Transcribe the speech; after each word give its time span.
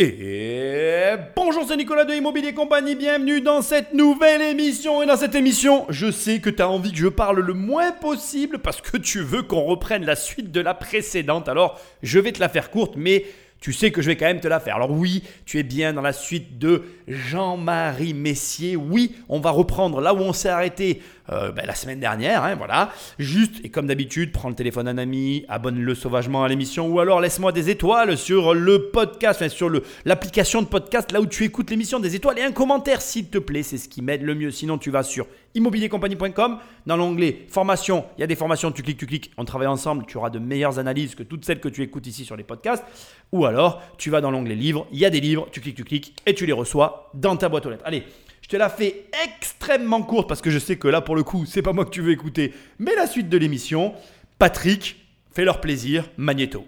Et 0.00 1.16
bonjour, 1.34 1.64
c'est 1.66 1.76
Nicolas 1.76 2.04
de 2.04 2.14
Immobilier 2.14 2.54
Compagnie, 2.54 2.94
bienvenue 2.94 3.40
dans 3.40 3.62
cette 3.62 3.94
nouvelle 3.94 4.42
émission. 4.42 5.02
Et 5.02 5.06
dans 5.06 5.16
cette 5.16 5.34
émission, 5.34 5.86
je 5.88 6.12
sais 6.12 6.38
que 6.38 6.50
tu 6.50 6.62
as 6.62 6.68
envie 6.68 6.92
que 6.92 6.98
je 6.98 7.08
parle 7.08 7.40
le 7.40 7.52
moins 7.52 7.90
possible 7.90 8.60
parce 8.60 8.80
que 8.80 8.96
tu 8.96 9.22
veux 9.22 9.42
qu'on 9.42 9.64
reprenne 9.64 10.04
la 10.04 10.14
suite 10.14 10.52
de 10.52 10.60
la 10.60 10.74
précédente. 10.74 11.48
Alors, 11.48 11.80
je 12.04 12.20
vais 12.20 12.30
te 12.30 12.38
la 12.38 12.48
faire 12.48 12.70
courte, 12.70 12.94
mais 12.94 13.24
tu 13.60 13.72
sais 13.72 13.90
que 13.90 14.02
je 14.02 14.06
vais 14.06 14.16
quand 14.16 14.26
même 14.26 14.40
te 14.40 14.48
la 14.48 14.60
faire. 14.60 14.76
Alors 14.76 14.90
oui, 14.90 15.24
tu 15.44 15.58
es 15.58 15.62
bien 15.62 15.92
dans 15.92 16.02
la 16.02 16.12
suite 16.12 16.58
de 16.58 16.82
Jean-Marie 17.08 18.14
Messier. 18.14 18.76
Oui, 18.76 19.16
on 19.28 19.40
va 19.40 19.50
reprendre 19.50 20.00
là 20.00 20.14
où 20.14 20.18
on 20.18 20.32
s'est 20.32 20.48
arrêté 20.48 21.02
euh, 21.30 21.50
ben, 21.50 21.66
la 21.66 21.74
semaine 21.74 21.98
dernière. 21.98 22.44
Hein, 22.44 22.54
voilà. 22.54 22.92
Juste, 23.18 23.56
et 23.64 23.68
comme 23.68 23.88
d'habitude, 23.88 24.30
prends 24.30 24.48
le 24.48 24.54
téléphone 24.54 24.86
d'un 24.86 24.98
ami, 24.98 25.44
abonne-le 25.48 25.94
sauvagement 25.94 26.44
à 26.44 26.48
l'émission 26.48 26.88
ou 26.88 27.00
alors 27.00 27.20
laisse-moi 27.20 27.50
des 27.50 27.68
étoiles 27.68 28.16
sur 28.16 28.54
le 28.54 28.90
podcast, 28.90 29.40
enfin, 29.40 29.48
sur 29.48 29.70
l'application 30.04 30.62
de 30.62 30.66
podcast, 30.66 31.10
là 31.10 31.20
où 31.20 31.26
tu 31.26 31.44
écoutes 31.44 31.70
l'émission, 31.70 31.98
des 31.98 32.14
étoiles 32.14 32.38
et 32.38 32.42
un 32.42 32.52
commentaire 32.52 33.02
s'il 33.02 33.28
te 33.28 33.38
plaît. 33.38 33.64
C'est 33.64 33.78
ce 33.78 33.88
qui 33.88 34.02
m'aide 34.02 34.22
le 34.22 34.34
mieux. 34.36 34.52
Sinon, 34.52 34.78
tu 34.78 34.90
vas 34.90 35.02
sur 35.02 35.26
immobiliercompagnie.com. 35.54 36.58
Dans 36.86 36.96
l'onglet 36.96 37.46
formation, 37.48 38.04
il 38.16 38.20
y 38.20 38.24
a 38.24 38.26
des 38.26 38.36
formations, 38.36 38.72
tu 38.72 38.82
cliques, 38.82 38.98
tu 38.98 39.06
cliques, 39.06 39.30
on 39.36 39.44
travaille 39.44 39.66
ensemble, 39.66 40.04
tu 40.06 40.16
auras 40.16 40.30
de 40.30 40.38
meilleures 40.38 40.78
analyses 40.78 41.14
que 41.14 41.22
toutes 41.22 41.44
celles 41.44 41.60
que 41.60 41.68
tu 41.68 41.82
écoutes 41.82 42.06
ici 42.06 42.24
sur 42.24 42.36
les 42.36 42.44
podcasts. 42.44 42.84
Ou 43.32 43.44
alors, 43.46 43.82
tu 43.98 44.10
vas 44.10 44.20
dans 44.20 44.30
l'onglet 44.30 44.54
livres, 44.54 44.86
il 44.92 44.98
y 44.98 45.04
a 45.04 45.10
des 45.10 45.20
livres, 45.20 45.48
tu 45.50 45.60
cliques, 45.60 45.76
tu 45.76 45.84
cliques 45.84 46.14
et 46.26 46.34
tu 46.34 46.46
les 46.46 46.52
reçois 46.52 47.10
dans 47.14 47.36
ta 47.36 47.48
boîte 47.48 47.66
aux 47.66 47.70
lettres. 47.70 47.84
Allez, 47.86 48.04
je 48.42 48.48
te 48.48 48.56
la 48.56 48.68
fais 48.68 49.06
extrêmement 49.24 50.02
courte 50.02 50.28
parce 50.28 50.40
que 50.40 50.50
je 50.50 50.58
sais 50.58 50.76
que 50.76 50.88
là, 50.88 51.00
pour 51.00 51.16
le 51.16 51.22
coup, 51.22 51.44
c'est 51.46 51.62
pas 51.62 51.72
moi 51.72 51.84
que 51.84 51.90
tu 51.90 52.00
veux 52.00 52.12
écouter, 52.12 52.54
mais 52.78 52.94
la 52.94 53.06
suite 53.06 53.28
de 53.28 53.36
l'émission. 53.36 53.94
Patrick, 54.38 54.96
fais 55.32 55.44
leur 55.44 55.60
plaisir, 55.60 56.08
Magneto. 56.16 56.64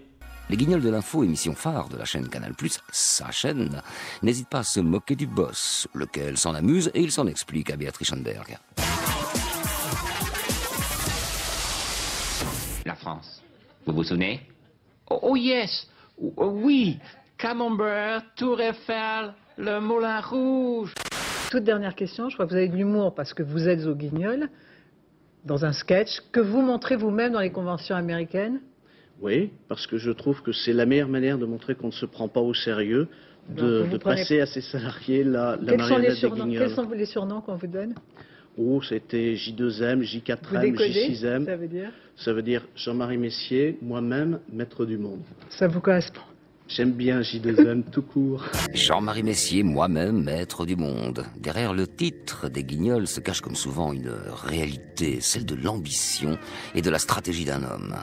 Les 0.51 0.57
Guignols 0.57 0.81
de 0.81 0.89
l'info, 0.89 1.23
émission 1.23 1.55
phare 1.55 1.87
de 1.87 1.95
la 1.95 2.03
chaîne 2.03 2.27
Canal+, 2.27 2.51
sa 2.91 3.31
chaîne, 3.31 3.81
n'hésite 4.21 4.49
pas 4.49 4.59
à 4.59 4.63
se 4.63 4.81
moquer 4.81 5.15
du 5.15 5.25
boss, 5.25 5.87
lequel 5.93 6.37
s'en 6.37 6.53
amuse 6.53 6.91
et 6.93 6.99
il 6.99 7.09
s'en 7.09 7.25
explique 7.27 7.69
à 7.69 7.77
Béatrice 7.77 8.09
Schoenberg. 8.09 8.57
La 12.85 12.95
France. 12.95 13.41
Vous 13.85 13.93
vous 13.93 14.03
souvenez? 14.03 14.41
Oh, 15.09 15.19
oh, 15.21 15.35
yes, 15.37 15.87
oh, 16.19 16.47
oui, 16.47 16.99
Camembert, 17.37 18.21
Tour 18.35 18.59
Eiffel, 18.59 19.33
le 19.57 19.79
Moulin 19.79 20.19
Rouge. 20.19 20.93
Toute 21.49 21.63
dernière 21.63 21.95
question, 21.95 22.27
je 22.27 22.33
crois 22.33 22.45
que 22.45 22.51
vous 22.51 22.57
avez 22.57 22.67
de 22.67 22.75
l'humour 22.75 23.15
parce 23.15 23.33
que 23.33 23.41
vous 23.41 23.69
êtes 23.69 23.85
au 23.85 23.95
Guignol, 23.95 24.49
dans 25.45 25.63
un 25.63 25.71
sketch, 25.71 26.19
que 26.33 26.41
vous 26.41 26.61
montrez 26.61 26.97
vous-même 26.97 27.31
dans 27.31 27.39
les 27.39 27.53
conventions 27.53 27.95
américaines 27.95 28.59
oui, 29.21 29.51
parce 29.67 29.85
que 29.87 29.97
je 29.97 30.11
trouve 30.11 30.41
que 30.41 30.51
c'est 30.51 30.73
la 30.73 30.85
meilleure 30.85 31.07
manière 31.07 31.37
de 31.37 31.45
montrer 31.45 31.75
qu'on 31.75 31.87
ne 31.87 31.91
se 31.91 32.05
prend 32.05 32.27
pas 32.27 32.41
au 32.41 32.53
sérieux, 32.53 33.07
de, 33.49 33.97
passer 33.97 34.39
à 34.39 34.45
ses 34.45 34.61
salariés 34.61 35.23
la, 35.23 35.57
la 35.61 35.77
marionnette 35.77 36.21
des 36.21 36.29
guignols. 36.29 36.67
Quels 36.67 36.75
sont 36.75 36.89
les 36.89 37.05
surnoms 37.05 37.41
qu'on 37.41 37.55
vous 37.55 37.67
donne 37.67 37.93
Oh, 38.57 38.81
c'était 38.81 39.35
J2M, 39.35 40.01
J4M, 40.01 40.75
J6M. 40.75 41.45
Ça 41.45 41.55
veut 41.55 41.67
dire 41.67 41.89
Ça 42.17 42.33
veut 42.33 42.41
dire 42.41 42.67
Jean-Marie 42.75 43.17
Messier, 43.17 43.77
moi-même, 43.81 44.39
maître 44.51 44.85
du 44.85 44.97
monde. 44.97 45.21
Ça 45.49 45.67
vous 45.67 45.79
correspond 45.79 46.21
J'aime 46.67 46.91
bien 46.91 47.21
J2M 47.21 47.83
tout 47.91 48.01
court. 48.01 48.45
Jean-Marie 48.73 49.23
Messier, 49.23 49.63
moi-même, 49.63 50.23
maître 50.23 50.65
du 50.65 50.75
monde. 50.75 51.25
Derrière 51.37 51.73
le 51.73 51.87
titre 51.87 52.49
des 52.49 52.63
Guignols 52.63 53.07
se 53.07 53.19
cache 53.19 53.41
comme 53.41 53.55
souvent 53.55 53.93
une 53.93 54.11
réalité, 54.45 55.19
celle 55.21 55.45
de 55.45 55.55
l'ambition 55.55 56.37
et 56.75 56.81
de 56.81 56.89
la 56.89 56.99
stratégie 56.99 57.45
d'un 57.45 57.63
homme. 57.63 57.95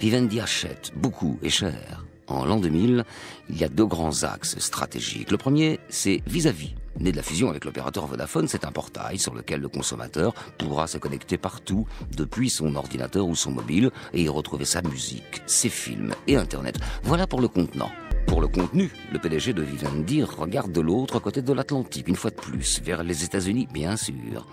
Vivendi 0.00 0.40
achète 0.40 0.92
beaucoup 0.96 1.38
et 1.42 1.50
cher. 1.50 2.04
En 2.26 2.44
l'an 2.44 2.60
2000, 2.60 3.04
il 3.48 3.58
y 3.58 3.64
a 3.64 3.68
deux 3.68 3.86
grands 3.86 4.22
axes 4.22 4.58
stratégiques. 4.58 5.32
Le 5.32 5.36
premier, 5.36 5.80
c'est 5.88 6.22
vis-à-vis. 6.26 6.74
Né 6.98 7.12
de 7.12 7.16
la 7.16 7.22
fusion 7.22 7.50
avec 7.50 7.64
l'opérateur 7.64 8.06
Vodafone, 8.06 8.46
c'est 8.46 8.64
un 8.64 8.72
portail 8.72 9.18
sur 9.18 9.34
lequel 9.34 9.60
le 9.60 9.68
consommateur 9.68 10.34
pourra 10.58 10.86
se 10.86 10.98
connecter 10.98 11.38
partout, 11.38 11.86
depuis 12.16 12.50
son 12.50 12.74
ordinateur 12.74 13.26
ou 13.26 13.34
son 13.34 13.50
mobile, 13.50 13.90
et 14.12 14.22
y 14.22 14.28
retrouver 14.28 14.64
sa 14.64 14.82
musique, 14.82 15.42
ses 15.46 15.68
films 15.68 16.14
et 16.26 16.36
Internet. 16.36 16.78
Voilà 17.02 17.26
pour 17.26 17.40
le 17.40 17.48
contenant. 17.48 17.90
Pour 18.26 18.40
le 18.40 18.48
contenu, 18.48 18.90
le 19.12 19.18
PDG 19.18 19.52
de 19.52 19.62
Vivendi 19.62 20.22
regarde 20.22 20.70
de 20.70 20.80
l'autre 20.80 21.18
côté 21.18 21.42
de 21.42 21.52
l'Atlantique, 21.52 22.06
une 22.06 22.16
fois 22.16 22.30
de 22.30 22.36
plus, 22.36 22.80
vers 22.80 23.02
les 23.02 23.24
États-Unis, 23.24 23.66
bien 23.72 23.96
sûr. 23.96 24.46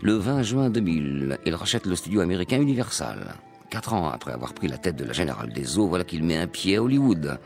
Le 0.00 0.14
20 0.14 0.42
juin 0.42 0.70
2000, 0.70 1.38
il 1.46 1.54
rachète 1.54 1.86
le 1.86 1.94
studio 1.94 2.20
américain 2.20 2.60
Universal. 2.60 3.36
Quatre 3.72 3.94
ans 3.94 4.10
après 4.10 4.32
avoir 4.32 4.52
pris 4.52 4.68
la 4.68 4.76
tête 4.76 4.96
de 4.96 5.04
la 5.04 5.14
générale 5.14 5.50
des 5.50 5.78
eaux, 5.78 5.86
voilà 5.88 6.04
qu'il 6.04 6.22
met 6.22 6.36
un 6.36 6.46
pied 6.46 6.76
à 6.76 6.82
Hollywood. 6.82 7.40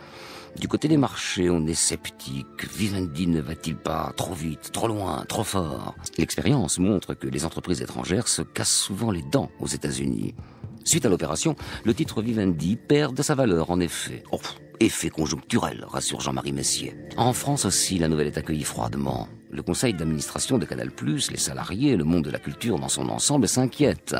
Du 0.58 0.66
côté 0.66 0.88
des 0.88 0.96
marchés, 0.96 1.48
on 1.50 1.64
est 1.68 1.74
sceptique. 1.74 2.66
Vivendi 2.76 3.28
ne 3.28 3.40
va-t-il 3.40 3.76
pas 3.76 4.12
trop 4.16 4.34
vite, 4.34 4.72
trop 4.72 4.88
loin, 4.88 5.24
trop 5.28 5.44
fort? 5.44 5.94
L'expérience 6.18 6.80
montre 6.80 7.14
que 7.14 7.28
les 7.28 7.44
entreprises 7.44 7.80
étrangères 7.80 8.26
se 8.26 8.42
cassent 8.42 8.76
souvent 8.76 9.12
les 9.12 9.22
dents 9.22 9.52
aux 9.60 9.68
États-Unis. 9.68 10.34
Suite 10.82 11.06
à 11.06 11.10
l'opération, 11.10 11.54
le 11.84 11.94
titre 11.94 12.22
Vivendi 12.22 12.74
perd 12.74 13.14
de 13.14 13.22
sa 13.22 13.36
valeur, 13.36 13.70
en 13.70 13.78
effet. 13.78 14.24
Oh, 14.32 14.40
effet 14.80 15.10
conjoncturel, 15.10 15.86
rassure 15.88 16.20
Jean-Marie 16.20 16.52
Messier. 16.52 16.96
En 17.16 17.34
France 17.34 17.66
aussi, 17.66 18.00
la 18.00 18.08
nouvelle 18.08 18.26
est 18.26 18.38
accueillie 18.38 18.64
froidement. 18.64 19.28
Le 19.56 19.62
conseil 19.62 19.94
d'administration 19.94 20.58
de 20.58 20.66
Canal+, 20.66 20.90
les 21.30 21.38
salariés, 21.38 21.96
le 21.96 22.04
monde 22.04 22.24
de 22.24 22.30
la 22.30 22.38
culture 22.38 22.78
dans 22.78 22.90
son 22.90 23.08
ensemble 23.08 23.48
s'inquiètent. 23.48 24.14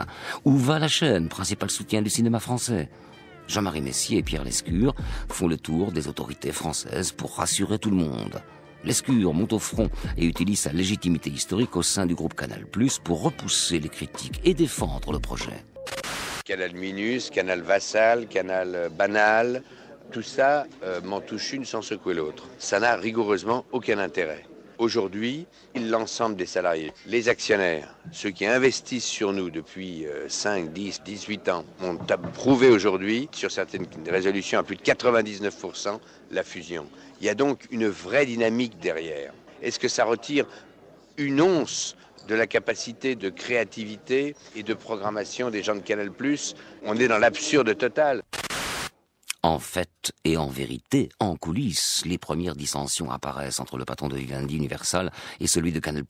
Où 0.46 0.56
va 0.56 0.78
la 0.78 0.88
chaîne, 0.88 1.28
principal 1.28 1.70
soutien 1.70 2.00
du 2.00 2.08
cinéma 2.08 2.40
français? 2.40 2.88
Jean-Marie 3.46 3.82
Messier 3.82 4.16
et 4.16 4.22
Pierre 4.22 4.44
Lescure 4.44 4.94
font 5.28 5.46
le 5.46 5.58
tour 5.58 5.92
des 5.92 6.08
autorités 6.08 6.52
françaises 6.52 7.12
pour 7.12 7.36
rassurer 7.36 7.78
tout 7.78 7.90
le 7.90 7.96
monde. 7.96 8.40
Lescure 8.82 9.34
monte 9.34 9.52
au 9.52 9.58
front 9.58 9.90
et 10.16 10.24
utilise 10.24 10.60
sa 10.60 10.72
légitimité 10.72 11.28
historique 11.28 11.76
au 11.76 11.82
sein 11.82 12.06
du 12.06 12.14
groupe 12.14 12.32
Canal+, 12.32 12.64
pour 13.04 13.22
repousser 13.22 13.78
les 13.78 13.90
critiques 13.90 14.40
et 14.42 14.54
défendre 14.54 15.12
le 15.12 15.18
projet. 15.18 15.62
Canal 16.46 16.72
Minus, 16.72 17.28
Canal 17.28 17.60
Vassal, 17.60 18.26
Canal 18.28 18.90
Banal, 18.96 19.62
tout 20.12 20.22
ça 20.22 20.66
euh, 20.82 21.02
m'en 21.02 21.20
touche 21.20 21.52
une 21.52 21.66
sans 21.66 21.82
secouer 21.82 22.14
l'autre. 22.14 22.48
Ça 22.56 22.80
n'a 22.80 22.96
rigoureusement 22.96 23.66
aucun 23.70 23.98
intérêt. 23.98 24.42
Aujourd'hui, 24.78 25.46
l'ensemble 25.74 26.36
des 26.36 26.44
salariés, 26.44 26.92
les 27.06 27.30
actionnaires, 27.30 27.94
ceux 28.12 28.30
qui 28.30 28.44
investissent 28.44 29.06
sur 29.06 29.32
nous 29.32 29.48
depuis 29.48 30.04
5, 30.28 30.72
10, 30.72 31.02
18 31.02 31.48
ans, 31.48 31.64
ont 31.82 31.96
prouvé 32.34 32.68
aujourd'hui, 32.68 33.28
sur 33.32 33.50
certaines 33.50 33.86
résolutions 34.06 34.58
à 34.58 34.62
plus 34.62 34.76
de 34.76 34.82
99%, 34.82 35.98
la 36.30 36.42
fusion. 36.42 36.86
Il 37.20 37.26
y 37.26 37.30
a 37.30 37.34
donc 37.34 37.60
une 37.70 37.88
vraie 37.88 38.26
dynamique 38.26 38.78
derrière. 38.78 39.32
Est-ce 39.62 39.78
que 39.78 39.88
ça 39.88 40.04
retire 40.04 40.46
une 41.16 41.40
once 41.40 41.96
de 42.28 42.34
la 42.34 42.46
capacité 42.46 43.14
de 43.14 43.30
créativité 43.30 44.34
et 44.54 44.62
de 44.62 44.74
programmation 44.74 45.48
des 45.48 45.62
gens 45.62 45.74
de 45.74 45.80
Canal⁇ 45.80 46.10
On 46.84 46.96
est 46.98 47.08
dans 47.08 47.18
l'absurde 47.18 47.76
total. 47.78 48.22
En 49.46 49.60
fait 49.60 50.12
et 50.24 50.36
en 50.36 50.48
vérité, 50.48 51.08
en 51.20 51.36
coulisses, 51.36 52.02
les 52.04 52.18
premières 52.18 52.56
dissensions 52.56 53.12
apparaissent 53.12 53.60
entre 53.60 53.78
le 53.78 53.84
patron 53.84 54.08
de 54.08 54.16
Vivendi 54.16 54.56
Universal 54.56 55.12
et 55.38 55.46
celui 55.46 55.70
de 55.70 55.78
Canal+. 55.78 56.02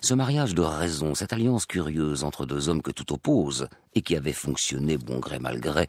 Ce 0.00 0.14
mariage 0.14 0.52
de 0.52 0.60
raison, 0.60 1.14
cette 1.14 1.32
alliance 1.32 1.66
curieuse 1.66 2.24
entre 2.24 2.44
deux 2.44 2.68
hommes 2.68 2.82
que 2.82 2.90
tout 2.90 3.12
oppose 3.12 3.68
et 3.94 4.02
qui 4.02 4.16
avait 4.16 4.32
fonctionné 4.32 4.98
bon 4.98 5.20
gré 5.20 5.38
mal 5.38 5.60
gré, 5.60 5.86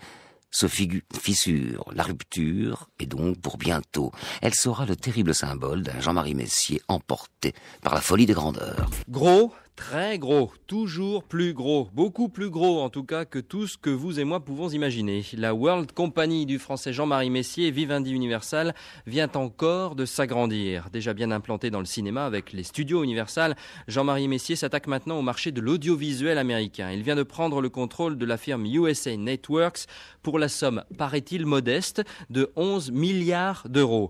se 0.52 0.68
fissure, 0.68 1.86
la 1.96 2.04
rupture 2.04 2.88
est 3.00 3.08
donc 3.08 3.42
pour 3.42 3.58
bientôt. 3.58 4.12
Elle 4.44 4.54
sera 4.54 4.86
le 4.86 4.96
terrible 4.96 5.34
symbole 5.34 5.82
d'un 5.82 6.00
Jean-Marie 6.00 6.36
Messier 6.36 6.80
emporté 6.88 7.56
par 7.82 7.96
la 7.96 8.02
folie 8.02 8.28
des 8.28 8.34
grandeurs. 8.34 8.92
Gros, 9.10 9.52
Très 9.76 10.20
gros, 10.20 10.52
toujours 10.68 11.24
plus 11.24 11.54
gros, 11.54 11.90
beaucoup 11.94 12.30
plus 12.30 12.52
gros 12.52 12.82
en 12.82 12.90
tout 12.90 13.04
cas 13.04 13.26
que 13.26 13.40
tout 13.40 13.66
ce 13.66 13.76
que 13.76 13.90
vous 13.90 14.20
et 14.20 14.24
moi 14.24 14.40
pouvons 14.40 14.70
imaginer. 14.70 15.26
La 15.34 15.56
World 15.56 15.94
Company 15.94 16.46
du 16.46 16.60
français 16.60 16.94
Jean-Marie 16.94 17.32
Messier, 17.32 17.72
Vivendi 17.72 18.14
Universal, 18.14 18.76
vient 19.08 19.32
encore 19.34 19.96
de 19.96 20.06
s'agrandir. 20.06 20.90
Déjà 20.92 21.16
bien 21.16 21.32
implanté 21.32 21.72
dans 21.72 21.80
le 21.80 21.86
cinéma 21.86 22.26
avec 22.26 22.54
les 22.54 22.62
studios 22.62 23.04
Universal, 23.04 23.56
Jean-Marie 23.88 24.28
Messier 24.28 24.56
s'attaque 24.56 24.86
maintenant 24.86 25.18
au 25.18 25.24
marché 25.24 25.52
de 25.52 25.60
l'audiovisuel 25.60 26.38
américain. 26.38 26.92
Il 26.92 27.02
vient 27.02 27.16
de 27.16 27.24
prendre 27.24 27.60
le 27.60 27.70
contrôle 27.70 28.20
de 28.20 28.26
la 28.28 28.38
firme 28.38 28.68
USA 28.68 29.18
Networks 29.18 29.88
pour 30.22 30.38
la 30.38 30.50
somme, 30.50 30.84
paraît-il 31.00 31.48
modeste, 31.48 32.04
de 32.30 32.52
11 32.56 32.92
milliards 32.92 33.64
d'euros. 33.68 34.10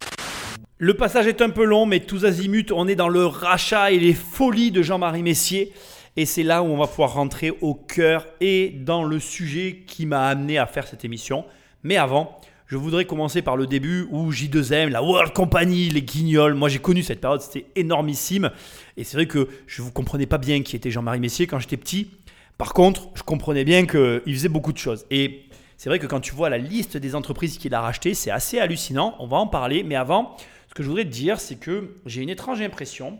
Le 0.77 0.93
passage 0.95 1.27
est 1.27 1.41
un 1.41 1.49
peu 1.49 1.63
long, 1.63 1.85
mais 1.85 2.01
tous 2.01 2.25
azimuts, 2.25 2.71
on 2.73 2.87
est 2.87 2.95
dans 2.95 3.09
le 3.09 3.25
rachat 3.25 3.91
et 3.91 3.99
les 3.99 4.13
folies 4.13 4.71
de 4.71 4.81
Jean-Marie 4.81 5.23
Messier. 5.23 5.71
Et 6.15 6.25
c'est 6.25 6.43
là 6.43 6.61
où 6.61 6.65
on 6.65 6.77
va 6.77 6.87
pouvoir 6.87 7.13
rentrer 7.13 7.51
au 7.61 7.73
cœur 7.73 8.27
et 8.41 8.69
dans 8.69 9.03
le 9.03 9.19
sujet 9.19 9.83
qui 9.87 10.05
m'a 10.05 10.27
amené 10.27 10.57
à 10.57 10.67
faire 10.67 10.85
cette 10.85 11.05
émission. 11.05 11.45
Mais 11.83 11.97
avant, 11.97 12.39
je 12.67 12.77
voudrais 12.77 13.05
commencer 13.05 13.41
par 13.41 13.57
le 13.57 13.67
début 13.67 14.07
où 14.11 14.31
J2M, 14.31 14.89
la 14.89 15.03
World 15.03 15.33
Company, 15.33 15.89
les 15.89 16.01
guignols. 16.01 16.53
Moi, 16.53 16.69
j'ai 16.69 16.79
connu 16.79 17.03
cette 17.03 17.21
période, 17.21 17.41
c'était 17.41 17.65
énormissime. 17.75 18.51
Et 18.97 19.03
c'est 19.03 19.17
vrai 19.17 19.27
que 19.27 19.47
je 19.67 19.81
ne 19.81 19.85
vous 19.85 19.91
comprenais 19.91 20.25
pas 20.25 20.37
bien 20.37 20.61
qui 20.63 20.75
était 20.75 20.91
Jean-Marie 20.91 21.19
Messier 21.19 21.47
quand 21.47 21.59
j'étais 21.59 21.77
petit. 21.77 22.09
Par 22.57 22.73
contre, 22.73 23.09
je 23.15 23.23
comprenais 23.23 23.63
bien 23.63 23.85
qu'il 23.85 24.21
faisait 24.33 24.49
beaucoup 24.49 24.73
de 24.73 24.77
choses. 24.77 25.05
Et 25.11 25.45
c'est 25.77 25.89
vrai 25.89 25.99
que 25.99 26.07
quand 26.07 26.19
tu 26.19 26.33
vois 26.33 26.49
la 26.49 26.57
liste 26.57 26.97
des 26.97 27.15
entreprises 27.15 27.57
qu'il 27.57 27.73
a 27.73 27.81
rachetées, 27.81 28.13
c'est 28.13 28.31
assez 28.31 28.59
hallucinant. 28.59 29.15
On 29.19 29.27
va 29.27 29.37
en 29.37 29.47
parler. 29.47 29.83
Mais 29.83 29.95
avant, 29.95 30.37
Ce 30.73 30.75
que 30.75 30.81
je 30.81 30.87
voudrais 30.87 31.05
te 31.05 31.11
dire, 31.11 31.39
c'est 31.39 31.57
que 31.57 31.97
j'ai 32.07 32.23
une 32.23 32.31
étrange 32.31 32.59
impression 32.59 33.19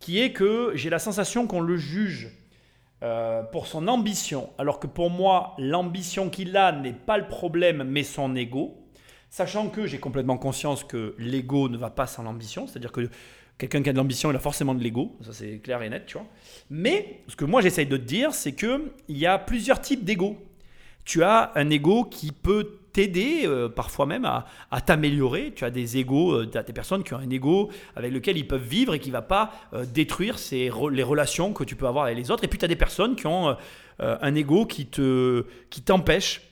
qui 0.00 0.18
est 0.20 0.32
que 0.32 0.72
j'ai 0.74 0.90
la 0.90 0.98
sensation 0.98 1.46
qu'on 1.46 1.60
le 1.60 1.76
juge 1.76 2.36
euh, 3.04 3.44
pour 3.44 3.68
son 3.68 3.86
ambition, 3.86 4.50
alors 4.58 4.80
que 4.80 4.88
pour 4.88 5.08
moi, 5.08 5.54
l'ambition 5.58 6.28
qu'il 6.28 6.56
a 6.56 6.72
n'est 6.72 6.92
pas 6.92 7.16
le 7.16 7.28
problème, 7.28 7.84
mais 7.84 8.02
son 8.02 8.34
ego. 8.34 8.84
Sachant 9.30 9.68
que 9.68 9.86
j'ai 9.86 10.00
complètement 10.00 10.38
conscience 10.38 10.82
que 10.82 11.14
l'ego 11.18 11.68
ne 11.68 11.76
va 11.76 11.90
pas 11.90 12.08
sans 12.08 12.24
l'ambition, 12.24 12.66
c'est-à-dire 12.66 12.90
que 12.90 13.08
quelqu'un 13.58 13.80
qui 13.80 13.90
a 13.90 13.92
de 13.92 13.98
l'ambition, 13.98 14.32
il 14.32 14.36
a 14.36 14.40
forcément 14.40 14.74
de 14.74 14.82
l'ego, 14.82 15.16
ça 15.24 15.32
c'est 15.32 15.58
clair 15.58 15.80
et 15.82 15.90
net, 15.90 16.04
tu 16.04 16.14
vois. 16.14 16.26
Mais 16.68 17.20
ce 17.28 17.36
que 17.36 17.44
moi 17.44 17.60
j'essaye 17.60 17.86
de 17.86 17.96
te 17.96 18.02
dire, 18.02 18.34
c'est 18.34 18.56
qu'il 18.56 18.90
y 19.08 19.24
a 19.24 19.38
plusieurs 19.38 19.80
types 19.80 20.04
d'ego. 20.04 20.36
Tu 21.04 21.22
as 21.22 21.52
un 21.54 21.70
ego 21.70 22.06
qui 22.06 22.32
peut 22.32 22.80
t'aider, 22.98 23.42
euh, 23.44 23.68
parfois 23.68 24.06
même 24.06 24.24
à, 24.24 24.80
t'améliorer. 24.80 25.52
Tu 25.54 25.64
as 25.64 25.70
des 25.70 25.98
égos, 25.98 26.32
euh, 26.32 26.48
tu 26.50 26.58
as 26.58 26.64
des 26.64 26.72
personnes 26.72 27.04
qui 27.04 27.14
ont 27.14 27.18
un 27.18 27.30
ego 27.30 27.70
avec 27.94 28.12
lequel 28.12 28.36
ils 28.36 28.46
peuvent 28.46 28.60
vivre 28.60 28.92
et 28.92 28.98
qui 28.98 29.10
ne 29.10 29.12
va 29.12 29.22
pas 29.22 29.52
euh, 29.72 29.84
détruire 29.86 30.36
les 30.50 31.02
relations 31.04 31.52
que 31.52 31.62
tu 31.62 31.76
peux 31.76 31.86
avoir 31.86 32.06
avec 32.06 32.18
les 32.18 32.32
autres. 32.32 32.42
Et 32.42 32.48
puis 32.48 32.58
tu 32.58 32.64
as 32.64 32.68
des 32.68 32.74
personnes 32.74 33.14
qui 33.14 33.28
ont 33.28 33.56
un 34.00 34.34
ego 34.34 34.66
qui 34.66 34.86
te 34.86 35.44
qui 35.70 35.82
t'empêche 35.82 36.42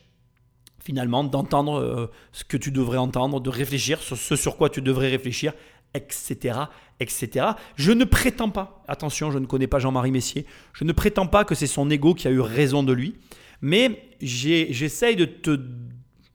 finalement 0.79 1.23
d'entendre 1.23 2.09
ce 2.31 2.43
que 2.45 2.55
tu 2.55 2.71
devrais 2.71 2.97
entendre, 2.97 3.41
de 3.41 3.49
réfléchir 3.49 3.99
sur 3.99 4.15
ce 4.17 4.37
sur 4.37 4.55
quoi 4.55 4.69
tu 4.69 4.81
devrais 4.81 5.09
réfléchir, 5.09 5.53
etc., 5.93 6.59
etc. 7.01 7.47
Je 7.75 7.91
ne 7.91 8.05
prétends 8.05 8.49
pas, 8.49 8.83
attention, 8.87 9.31
je 9.31 9.39
ne 9.39 9.45
connais 9.45 9.67
pas 9.67 9.79
Jean-Marie 9.79 10.11
Messier, 10.11 10.45
je 10.73 10.85
ne 10.85 10.93
prétends 10.93 11.27
pas 11.27 11.43
que 11.43 11.55
c'est 11.55 11.67
son 11.67 11.89
ego 11.89 12.13
qui 12.13 12.27
a 12.27 12.31
eu 12.31 12.41
raison 12.41 12.83
de 12.83 12.93
lui, 12.93 13.15
mais 13.61 14.01
j'essaye 14.21 15.15
de 15.15 15.25
te 15.25 15.57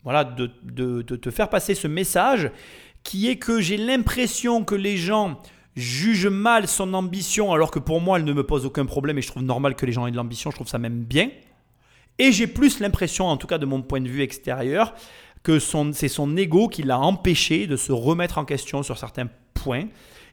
voilà, 0.04 0.25
de, 0.25 1.02
te 1.02 1.31
faire 1.31 1.49
passer 1.49 1.75
ce 1.75 1.87
message 1.87 2.50
qui 3.04 3.28
est 3.28 3.37
que 3.37 3.60
j'ai 3.60 3.76
l'impression 3.76 4.64
que 4.64 4.75
les 4.75 4.96
gens 4.96 5.40
jugent 5.75 6.26
mal 6.26 6.69
son 6.69 6.93
ambition 6.94 7.52
alors 7.52 7.70
que 7.70 7.78
pour 7.78 8.00
moi 8.00 8.19
elle 8.19 8.25
ne 8.25 8.32
me 8.32 8.44
pose 8.44 8.66
aucun 8.66 8.84
problème 8.84 9.19
et 9.19 9.22
je 9.22 9.28
trouve 9.28 9.43
normal 9.43 9.75
que 9.75 9.87
les 9.87 9.93
gens 9.93 10.06
aient 10.06 10.10
de 10.10 10.16
l'ambition, 10.16 10.50
je 10.50 10.56
trouve 10.56 10.69
ça 10.69 10.78
même 10.78 11.02
bien. 11.02 11.31
Et 12.19 12.31
j'ai 12.31 12.46
plus 12.46 12.81
l'impression, 12.81 13.26
en 13.26 13.37
tout 13.37 13.46
cas 13.46 13.58
de 13.58 13.66
mon 13.66 13.82
point 13.82 14.00
de 14.00 14.08
vue 14.08 14.22
extérieur, 14.22 14.94
que 15.43 15.58
c'est 15.58 16.08
son 16.08 16.37
ego 16.37 16.69
qui 16.69 16.82
l'a 16.82 16.99
empêché 16.99 17.66
de 17.66 17.76
se 17.76 17.90
remettre 17.90 18.38
en 18.38 18.44
question 18.44 18.82
sur 18.82 18.99
certains 18.99 19.28
points 19.54 19.87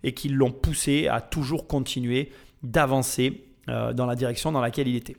et 0.04 0.14
qui 0.14 0.30
l'ont 0.30 0.52
poussé 0.52 1.08
à 1.08 1.22
toujours 1.22 1.68
continuer 1.68 2.32
d'avancer 2.64 3.46
euh, 3.70 3.94
dans 3.94 4.06
la 4.06 4.16
direction 4.16 4.52
dans 4.52 4.62
laquelle 4.62 4.88
il 4.88 4.96
était. 4.96 5.16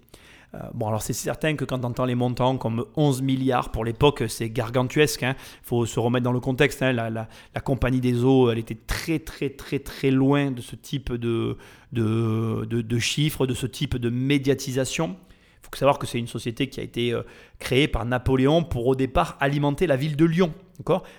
Euh, 0.54 0.58
bon, 0.74 0.88
alors 0.88 1.02
c'est 1.02 1.12
certain 1.12 1.54
que 1.54 1.64
quand 1.64 1.84
on 1.84 1.88
entend 1.88 2.04
les 2.04 2.14
montants 2.14 2.56
comme 2.56 2.84
11 2.96 3.22
milliards 3.22 3.70
pour 3.70 3.84
l'époque, 3.84 4.24
c'est 4.28 4.50
gargantuesque. 4.50 5.22
Il 5.22 5.26
hein. 5.26 5.36
faut 5.62 5.86
se 5.86 6.00
remettre 6.00 6.24
dans 6.24 6.32
le 6.32 6.40
contexte. 6.40 6.82
Hein. 6.82 6.92
La, 6.92 7.60
compagnie 7.60 8.00
des 8.00 8.24
eaux, 8.24 8.50
elle 8.50 8.58
était 8.58 8.78
très, 8.86 9.20
très, 9.20 9.50
très, 9.50 9.78
très 9.78 10.10
loin 10.10 10.50
de 10.50 10.60
ce 10.60 10.74
type 10.74 11.12
de, 11.12 11.56
de, 11.92 12.64
de, 12.64 12.98
chiffres, 12.98 13.46
de 13.46 13.54
ce 13.54 13.66
type 13.66 13.96
de 13.96 14.10
médiatisation. 14.10 15.16
Il 15.62 15.66
faut 15.70 15.76
savoir 15.76 15.98
que 15.98 16.06
c'est 16.06 16.18
une 16.18 16.26
société 16.26 16.68
qui 16.68 16.80
a 16.80 16.82
été 16.82 17.12
euh, 17.12 17.22
créée 17.60 17.86
par 17.86 18.04
Napoléon 18.04 18.64
pour 18.64 18.88
au 18.88 18.96
départ 18.96 19.36
alimenter 19.38 19.86
la 19.86 19.96
ville 19.96 20.16
de 20.16 20.24
Lyon. 20.24 20.52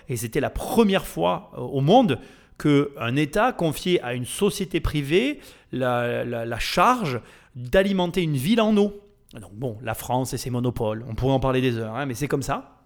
Et 0.08 0.16
c'était 0.16 0.40
la 0.40 0.50
première 0.50 1.06
fois 1.06 1.52
euh, 1.54 1.60
au 1.60 1.80
monde 1.80 2.18
qu'un 2.58 3.16
État 3.16 3.52
confiait 3.52 4.00
à 4.02 4.12
une 4.12 4.26
société 4.26 4.80
privée 4.80 5.40
la, 5.72 6.24
la 6.24 6.58
charge 6.58 7.20
d'alimenter 7.56 8.22
une 8.22 8.36
ville 8.36 8.60
en 8.60 8.76
eau. 8.76 9.01
Donc 9.40 9.54
bon, 9.54 9.78
la 9.82 9.94
France 9.94 10.34
et 10.34 10.38
ses 10.38 10.50
monopoles, 10.50 11.04
on 11.08 11.14
pourrait 11.14 11.32
en 11.32 11.40
parler 11.40 11.60
des 11.60 11.78
heures, 11.78 11.96
hein, 11.96 12.06
mais 12.06 12.14
c'est 12.14 12.28
comme 12.28 12.42
ça. 12.42 12.78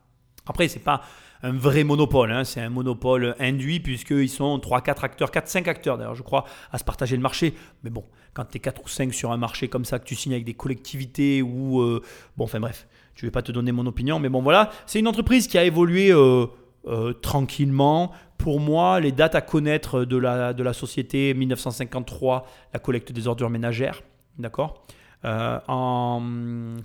Après, 0.46 0.69
c'est 0.69 0.81
pas 0.81 1.02
un 1.43 1.52
vrai 1.52 1.84
monopole, 1.84 2.31
hein, 2.31 2.44
c'est 2.44 2.60
un 2.60 2.70
monopole 2.70 3.34
induit 3.38 3.81
puisqu'ils 3.81 4.28
sont 4.28 4.58
3, 4.58 4.81
4 4.81 5.04
acteurs, 5.04 5.31
4, 5.31 5.48
5 5.48 5.69
acteurs 5.69 5.98
d'ailleurs, 5.98 6.14
je 6.14 6.22
crois, 6.22 6.44
à 6.72 6.78
se 6.78 6.84
partager 6.84 7.16
le 7.16 7.22
marché. 7.22 7.54
Mais 7.82 7.90
bon, 7.90 8.04
quand 8.32 8.44
tu 8.44 8.56
es 8.56 8.60
4 8.60 8.82
ou 8.84 8.88
5 8.88 9.12
sur 9.12 9.32
un 9.32 9.37
marché 9.37 9.69
comme 9.69 9.84
ça, 9.84 9.98
que 9.98 10.04
tu 10.04 10.14
signes 10.14 10.32
avec 10.32 10.44
des 10.44 10.54
collectivités 10.54 11.43
ou... 11.43 11.81
Euh, 11.81 12.02
bon, 12.37 12.44
enfin 12.44 12.60
bref, 12.60 12.87
je 13.14 13.26
vais 13.26 13.31
pas 13.31 13.43
te 13.43 13.52
donner 13.52 13.72
mon 13.72 13.87
opinion, 13.87 14.19
mais 14.19 14.28
bon 14.28 14.43
voilà, 14.43 14.70
c'est 14.87 15.00
une 15.00 15.08
entreprise 15.08 15.48
qui 15.48 15.58
a 15.58 15.64
évolué 15.64 16.12
euh, 16.12 16.46
euh, 16.87 17.12
tranquillement. 17.12 18.12
Pour 18.38 18.60
moi, 18.60 19.00
les 19.00 19.12
dates 19.12 19.34
à 19.34 19.40
connaître 19.40 20.04
de 20.04 20.16
la, 20.16 20.52
de 20.52 20.62
la 20.62 20.72
société 20.72 21.34
1953, 21.34 22.46
la 22.72 22.78
collecte 22.78 23.12
des 23.12 23.26
ordures 23.26 23.50
ménagères, 23.50 24.02
d'accord? 24.38 24.87
En, 25.25 26.23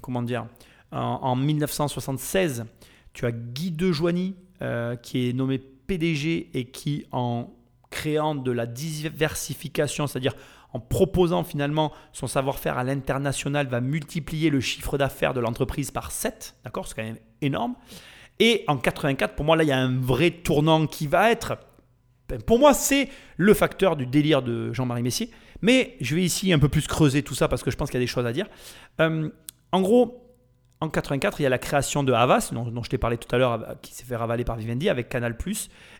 comment 0.01 0.21
dire, 0.21 0.45
en, 0.91 1.35
1976, 1.35 2.65
tu 3.13 3.25
as 3.25 3.31
Guy 3.31 3.71
de 3.71 3.91
Joigny 3.91 4.35
euh, 4.61 4.95
qui 4.95 5.29
est 5.29 5.33
nommé 5.33 5.57
PDG 5.57 6.49
et 6.53 6.65
qui, 6.65 7.05
en 7.11 7.49
créant 7.89 8.35
de 8.35 8.51
la 8.51 8.65
diversification, 8.65 10.07
c'est-à-dire 10.07 10.35
en 10.73 10.79
proposant 10.79 11.43
finalement 11.43 11.91
son 12.13 12.27
savoir-faire 12.27 12.77
à 12.77 12.83
l'international, 12.83 13.67
va 13.67 13.81
multiplier 13.81 14.49
le 14.49 14.61
chiffre 14.61 14.97
d'affaires 14.97 15.33
de 15.33 15.41
l'entreprise 15.41 15.91
par 15.91 16.11
7. 16.11 16.55
D'accord 16.63 16.87
C'est 16.87 16.95
quand 16.95 17.03
même 17.03 17.17
énorme. 17.41 17.75
Et 18.39 18.63
en 18.67 18.77
84, 18.77 19.35
pour 19.35 19.45
moi, 19.45 19.55
là, 19.55 19.63
il 19.63 19.67
y 19.69 19.73
a 19.73 19.77
un 19.77 19.99
vrai 19.99 20.31
tournant 20.31 20.87
qui 20.87 21.07
va 21.07 21.29
être. 21.29 21.57
Pour 22.39 22.59
moi, 22.59 22.73
c'est 22.73 23.09
le 23.37 23.53
facteur 23.53 23.95
du 23.95 24.05
délire 24.05 24.41
de 24.41 24.73
Jean-Marie 24.73 25.03
Messier. 25.03 25.29
Mais 25.61 25.95
je 26.01 26.15
vais 26.15 26.23
ici 26.23 26.51
un 26.53 26.59
peu 26.59 26.69
plus 26.69 26.87
creuser 26.87 27.23
tout 27.23 27.35
ça 27.35 27.47
parce 27.47 27.63
que 27.63 27.71
je 27.71 27.77
pense 27.77 27.89
qu'il 27.89 27.99
y 27.99 28.03
a 28.03 28.05
des 28.05 28.07
choses 28.07 28.25
à 28.25 28.33
dire. 28.33 28.47
Euh, 28.99 29.29
en 29.71 29.81
gros, 29.81 30.21
en 30.81 30.89
84, 30.89 31.39
il 31.39 31.43
y 31.43 31.45
a 31.45 31.49
la 31.49 31.59
création 31.59 32.03
de 32.03 32.11
Havas, 32.11 32.49
dont, 32.51 32.83
je 32.83 32.89
t'ai 32.89 32.97
parlé 32.97 33.17
tout 33.17 33.33
à 33.33 33.37
l'heure, 33.37 33.53
euh, 33.53 33.73
qui 33.81 33.93
s'est 33.93 34.03
fait 34.03 34.15
ravaler 34.15 34.43
par 34.43 34.57
Vivendi 34.57 34.89
avec 34.89 35.09
Canal+, 35.09 35.37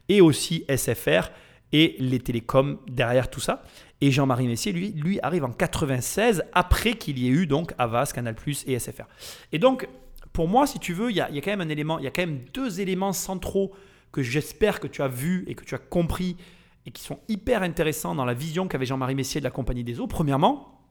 et 0.10 0.22
aussi 0.22 0.66
SFR 0.76 1.30
et 1.72 1.96
les 2.00 2.20
télécoms 2.20 2.80
derrière 2.90 3.30
tout 3.30 3.40
ça. 3.40 3.64
Et 4.02 4.12
Jean-Marie 4.12 4.48
Messier, 4.48 4.72
lui, 4.72 4.92
lui 4.92 5.20
arrive 5.22 5.46
en 5.46 5.52
96, 5.52 6.44
après 6.54 6.94
qu'il 6.96 7.20
y 7.20 7.28
ait 7.28 7.32
eu 7.32 7.46
donc 7.46 7.74
Havas, 7.78 8.12
Canal+, 8.14 8.36
et 8.66 8.80
SFR. 8.80 9.06
Et 9.52 9.60
donc, 9.60 9.88
pour 10.34 10.48
moi, 10.48 10.66
si 10.66 10.80
tu 10.80 10.94
veux, 10.94 11.12
y 11.12 11.22
a 11.22 11.28
quand 11.30 11.52
même 11.52 11.62
un 11.62 11.70
élément, 11.70 12.00
il 12.00 12.06
y 12.06 12.08
a 12.08 12.12
quand 12.12 12.24
même 12.24 12.40
deux 12.54 12.82
éléments 12.82 13.14
centraux 13.14 13.72
que 14.12 14.22
j'espère 14.22 14.80
que 14.80 14.88
tu 14.88 15.02
as 15.02 15.08
vus 15.08 15.44
et 15.48 15.56
que 15.56 15.64
tu 15.64 15.76
as 15.76 15.80
compris 15.80 16.38
et 16.86 16.92
qui 16.92 17.04
sont 17.04 17.20
hyper 17.28 17.64
intéressants 17.64 18.16
dans 18.16 18.26
la 18.26 18.34
vision 18.34 18.68
qu'avait 18.68 18.86
Jean-Marie 18.86 19.16
Messier 19.16 19.40
de 19.40 19.46
la 19.46 19.52
Compagnie 19.52 19.84
des 19.84 20.00
Eaux. 20.00 20.08
Premièrement, 20.08 20.82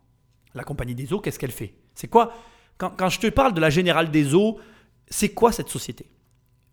la 0.55 0.65
Compagnie 0.65 0.95
des 0.95 1.13
Eaux, 1.13 1.21
qu'est-ce 1.21 1.39
qu'elle 1.39 1.51
fait? 1.51 1.75
C'est 1.95 2.09
quoi? 2.09 2.33
Quand, 2.79 3.11
je 3.11 3.21
te 3.21 3.27
parle 3.27 3.53
de 3.53 3.61
la 3.61 3.69
Générale 3.69 4.11
des 4.11 4.35
Eaux, 4.35 4.59
c'est 5.09 5.35
quoi 5.35 5.53
cette 5.53 5.69
société? 5.69 6.07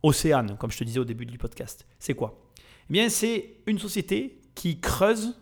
Océane, 0.03 0.55
comme 0.57 0.71
je 0.71 0.77
te 0.77 0.83
disais 0.83 0.99
au 0.99 1.05
début 1.05 1.25
du 1.25 1.37
podcast. 1.37 1.85
C'est 1.99 2.13
quoi? 2.13 2.47
Eh 2.89 2.93
bien, 2.93 3.09
c'est 3.09 3.57
une 3.65 3.79
société 3.79 4.39
qui 4.55 4.79
creuse, 4.79 5.37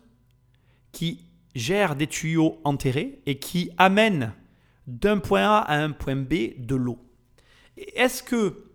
qui 0.90 1.24
gère 1.54 1.94
des 1.94 2.08
tuyaux 2.08 2.60
enterrés 2.64 3.20
et 3.26 3.38
qui 3.38 3.70
amène 3.78 4.32
d'un 4.86 5.18
point 5.18 5.44
A 5.44 5.58
à 5.58 5.76
un 5.76 5.92
point 5.92 6.16
B 6.16 6.58
de 6.58 6.74
l'eau. 6.74 6.98
Est-ce 7.76 8.22
que 8.22 8.65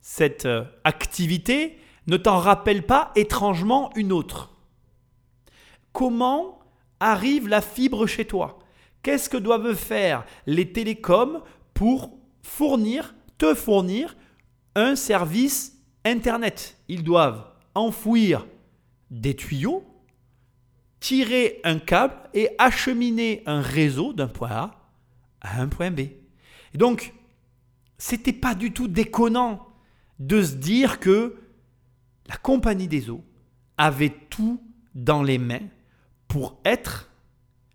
cette 0.00 0.46
euh, 0.46 0.64
activité 0.84 1.78
ne 2.06 2.16
t'en 2.16 2.38
rappelle 2.38 2.84
pas 2.84 3.12
étrangement 3.14 3.90
une 3.94 4.12
autre. 4.12 4.56
Comment 5.92 6.60
arrive 6.98 7.48
la 7.48 7.60
fibre 7.60 8.06
chez 8.06 8.24
toi? 8.24 8.58
Qu'est-ce 9.02 9.28
que 9.28 9.36
doivent 9.36 9.74
faire 9.74 10.24
les 10.46 10.72
télécoms 10.72 11.42
pour 11.74 12.18
fournir, 12.42 13.14
te 13.38 13.54
fournir 13.54 14.16
un 14.74 14.96
service 14.96 15.78
Internet? 16.04 16.78
Ils 16.88 17.02
doivent 17.02 17.46
enfouir 17.74 18.46
des 19.10 19.34
tuyaux, 19.34 19.84
tirer 21.00 21.60
un 21.64 21.78
câble 21.78 22.14
et 22.34 22.50
acheminer 22.58 23.42
un 23.46 23.60
réseau 23.60 24.12
d'un 24.12 24.28
point 24.28 24.50
A 24.50 24.90
à 25.40 25.60
un 25.60 25.68
point 25.68 25.90
B. 25.90 26.00
Et 26.00 26.78
donc, 26.78 27.14
c'était 27.98 28.32
pas 28.32 28.54
du 28.54 28.72
tout 28.72 28.88
déconnant 28.88 29.69
de 30.20 30.42
se 30.42 30.54
dire 30.54 31.00
que 31.00 31.36
la 32.28 32.36
compagnie 32.36 32.86
des 32.86 33.10
eaux 33.10 33.24
avait 33.76 34.14
tout 34.28 34.62
dans 34.94 35.22
les 35.22 35.38
mains 35.38 35.66
pour 36.28 36.60
être 36.64 37.10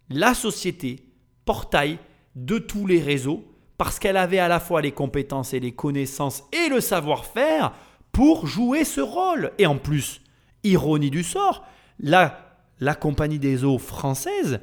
la 0.10 0.34
société 0.34 1.04
portail 1.44 2.00
de 2.36 2.58
tous 2.58 2.86
les 2.86 3.02
réseaux 3.02 3.44
parce 3.78 4.00
qu'elle 4.00 4.16
avait 4.16 4.40
à 4.40 4.48
la 4.48 4.60
fois 4.60 4.82
les 4.82 4.92
compétences 4.92 5.54
et 5.54 5.60
les 5.60 5.74
connaissances 5.74 6.44
et 6.54 6.70
le 6.70 6.80
savoir-faire 6.80 7.74
pour 8.12 8.48
jouer 8.48 8.86
ce 8.86 9.02
rôle. 9.02 9.52
Et 9.58 9.66
en 9.66 9.78
plus, 9.78 10.22
ironie 10.64 11.10
du 11.10 11.24
sort, 11.24 11.66
la, 12.00 12.40
compagnie 13.00 13.40
des 13.40 13.66
eaux 13.66 13.80
française, 13.80 14.62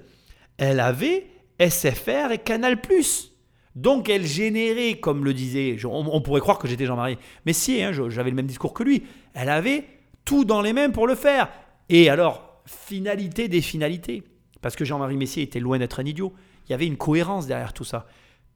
elle 0.57 0.81
avait 0.81 1.27
SFR 1.61 2.31
et 2.33 2.39
Canal⁇ 2.39 2.77
donc 3.75 4.09
elle 4.09 4.26
générait, 4.26 4.95
comme 4.95 5.25
le 5.25 5.33
disait, 5.33 5.76
on, 5.85 6.21
pourrait 6.21 6.41
croire 6.41 6.59
que 6.59 6.69
j'étais 6.69 6.87
Jean-Marie, 6.87 7.19
mais 7.47 7.52
si, 7.52 7.83
hein, 7.83 7.93
j'avais 8.09 8.31
le 8.31 8.37
même 8.37 8.47
discours 8.47 8.75
que 8.75 8.83
lui, 8.83 9.05
elle 9.35 9.49
avait 9.49 9.85
tout 10.25 10.45
dans 10.45 10.61
les 10.61 10.73
mains 10.73 10.91
pour 10.91 11.07
le 11.07 11.14
faire. 11.14 11.49
Et 11.88 12.09
alors, 12.11 12.62
finalité 12.67 13.49
des 13.49 13.61
finalités, 13.61 14.23
parce 14.61 14.76
que 14.76 14.85
Jean-Marie 14.85 15.17
Messier 15.17 15.43
était 15.43 15.61
loin 15.61 15.79
d'être 15.79 16.00
un 16.00 16.05
idiot, 16.05 16.33
il 16.69 16.73
y 16.73 16.75
avait 16.75 16.87
une 16.87 16.97
cohérence 16.97 17.47
derrière 17.47 17.73
tout 17.73 17.85
ça. 17.85 18.07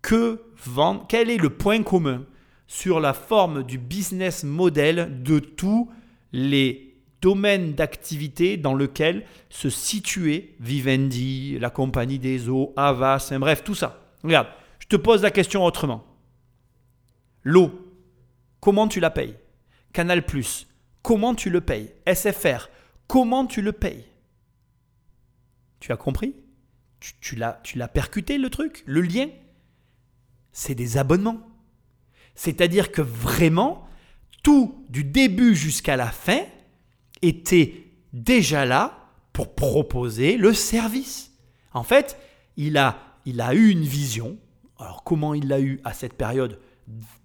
Que 0.02 0.42
vendre, 0.64 1.06
quel 1.08 1.30
est 1.30 1.38
le 1.38 1.50
point 1.50 1.82
commun 1.82 2.24
sur 2.66 3.00
la 3.00 3.12
forme 3.12 3.62
du 3.62 3.78
business 3.78 4.44
model 4.44 5.22
de 5.22 5.38
tous 5.38 5.90
les 6.32 6.86
domaine 7.22 7.72
d'activité 7.72 8.56
dans 8.56 8.74
lequel 8.74 9.24
se 9.48 9.70
situait 9.70 10.54
Vivendi, 10.60 11.58
la 11.58 11.70
compagnie 11.70 12.18
des 12.18 12.48
eaux, 12.48 12.72
Avas, 12.76 13.32
bref, 13.40 13.64
tout 13.64 13.74
ça. 13.74 14.00
Regarde, 14.22 14.48
je 14.88 14.96
te 14.96 15.02
pose 15.02 15.22
la 15.22 15.32
question 15.32 15.64
autrement. 15.64 16.04
L'eau, 17.42 17.72
comment 18.60 18.86
tu 18.86 19.00
la 19.00 19.10
payes? 19.10 19.36
Canal⁇ 19.92 20.20
comment 21.02 21.34
tu 21.34 21.50
le 21.50 21.60
payes? 21.60 21.92
SFR, 22.06 22.68
comment 23.08 23.46
tu 23.46 23.62
le 23.62 23.72
payes? 23.72 24.04
Tu 25.80 25.90
as 25.90 25.96
compris? 25.96 26.36
Tu, 27.00 27.14
tu 27.20 27.36
l'as 27.78 27.88
percuté 27.88 28.38
le 28.38 28.48
truc? 28.48 28.84
Le 28.86 29.00
lien? 29.00 29.28
C'est 30.52 30.76
des 30.76 30.98
abonnements. 30.98 31.40
C'est-à-dire 32.36 32.92
que 32.92 33.02
vraiment, 33.02 33.88
tout 34.44 34.84
du 34.88 35.02
début 35.02 35.56
jusqu'à 35.56 35.96
la 35.96 36.10
fin 36.12 36.42
était 37.22 37.86
déjà 38.12 38.64
là 38.64 39.10
pour 39.32 39.56
proposer 39.56 40.36
le 40.36 40.54
service. 40.54 41.32
En 41.72 41.82
fait, 41.82 42.16
il 42.56 42.78
a, 42.78 42.98
il 43.24 43.40
a 43.40 43.52
eu 43.52 43.70
une 43.70 43.84
vision. 43.84 44.38
Alors 44.78 45.04
comment 45.04 45.34
il 45.34 45.48
l'a 45.48 45.60
eu 45.60 45.80
à 45.84 45.92
cette 45.92 46.14
période 46.14 46.58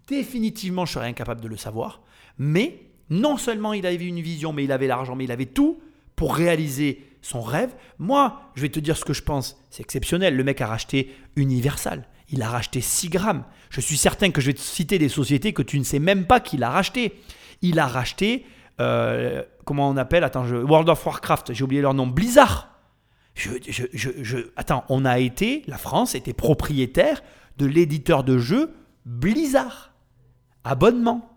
Définitivement, 0.07 0.85
je 0.85 0.93
serais 0.93 1.07
incapable 1.07 1.41
de 1.41 1.47
le 1.47 1.57
savoir. 1.57 2.01
Mais 2.37 2.79
non 3.09 3.37
seulement 3.37 3.73
il 3.73 3.85
avait 3.85 4.05
une 4.05 4.21
vision, 4.21 4.53
mais 4.53 4.63
il 4.63 4.71
avait 4.71 4.87
l'argent, 4.87 5.15
mais 5.15 5.25
il 5.25 5.31
avait 5.31 5.45
tout 5.45 5.81
pour 6.15 6.35
réaliser 6.35 7.05
son 7.21 7.41
rêve. 7.41 7.73
Moi, 7.99 8.41
je 8.55 8.61
vais 8.61 8.69
te 8.69 8.79
dire 8.79 8.97
ce 8.97 9.05
que 9.05 9.13
je 9.13 9.21
pense. 9.21 9.61
C'est 9.69 9.83
exceptionnel. 9.83 10.35
Le 10.35 10.43
mec 10.43 10.61
a 10.61 10.67
racheté 10.67 11.13
Universal. 11.35 12.07
Il 12.29 12.41
a 12.41 12.49
racheté 12.49 12.81
6 12.81 13.09
grammes. 13.09 13.43
Je 13.69 13.81
suis 13.81 13.97
certain 13.97 14.31
que 14.31 14.41
je 14.41 14.47
vais 14.47 14.53
te 14.53 14.59
citer 14.59 14.97
des 14.97 15.09
sociétés 15.09 15.53
que 15.53 15.61
tu 15.61 15.77
ne 15.77 15.83
sais 15.83 15.99
même 15.99 16.25
pas 16.25 16.39
qu'il 16.39 16.63
a 16.63 16.69
racheté. 16.69 17.19
Il 17.61 17.79
a 17.79 17.87
racheté, 17.87 18.45
euh, 18.79 19.43
comment 19.65 19.89
on 19.89 19.97
appelle? 19.97 20.23
Attends, 20.23 20.45
je, 20.45 20.55
World 20.55 20.89
of 20.89 21.05
Warcraft, 21.05 21.53
j'ai 21.53 21.63
oublié 21.63 21.81
leur 21.81 21.93
nom, 21.93 22.07
Blizzard. 22.07 22.69
Attends, 24.55 24.83
on 24.89 25.05
a 25.05 25.19
été, 25.19 25.63
la 25.67 25.77
France 25.77 26.15
était 26.15 26.33
propriétaire 26.33 27.21
de 27.61 27.67
l'éditeur 27.67 28.23
de 28.23 28.39
jeux 28.39 28.73
Blizzard. 29.05 29.93
Abonnement. 30.63 31.29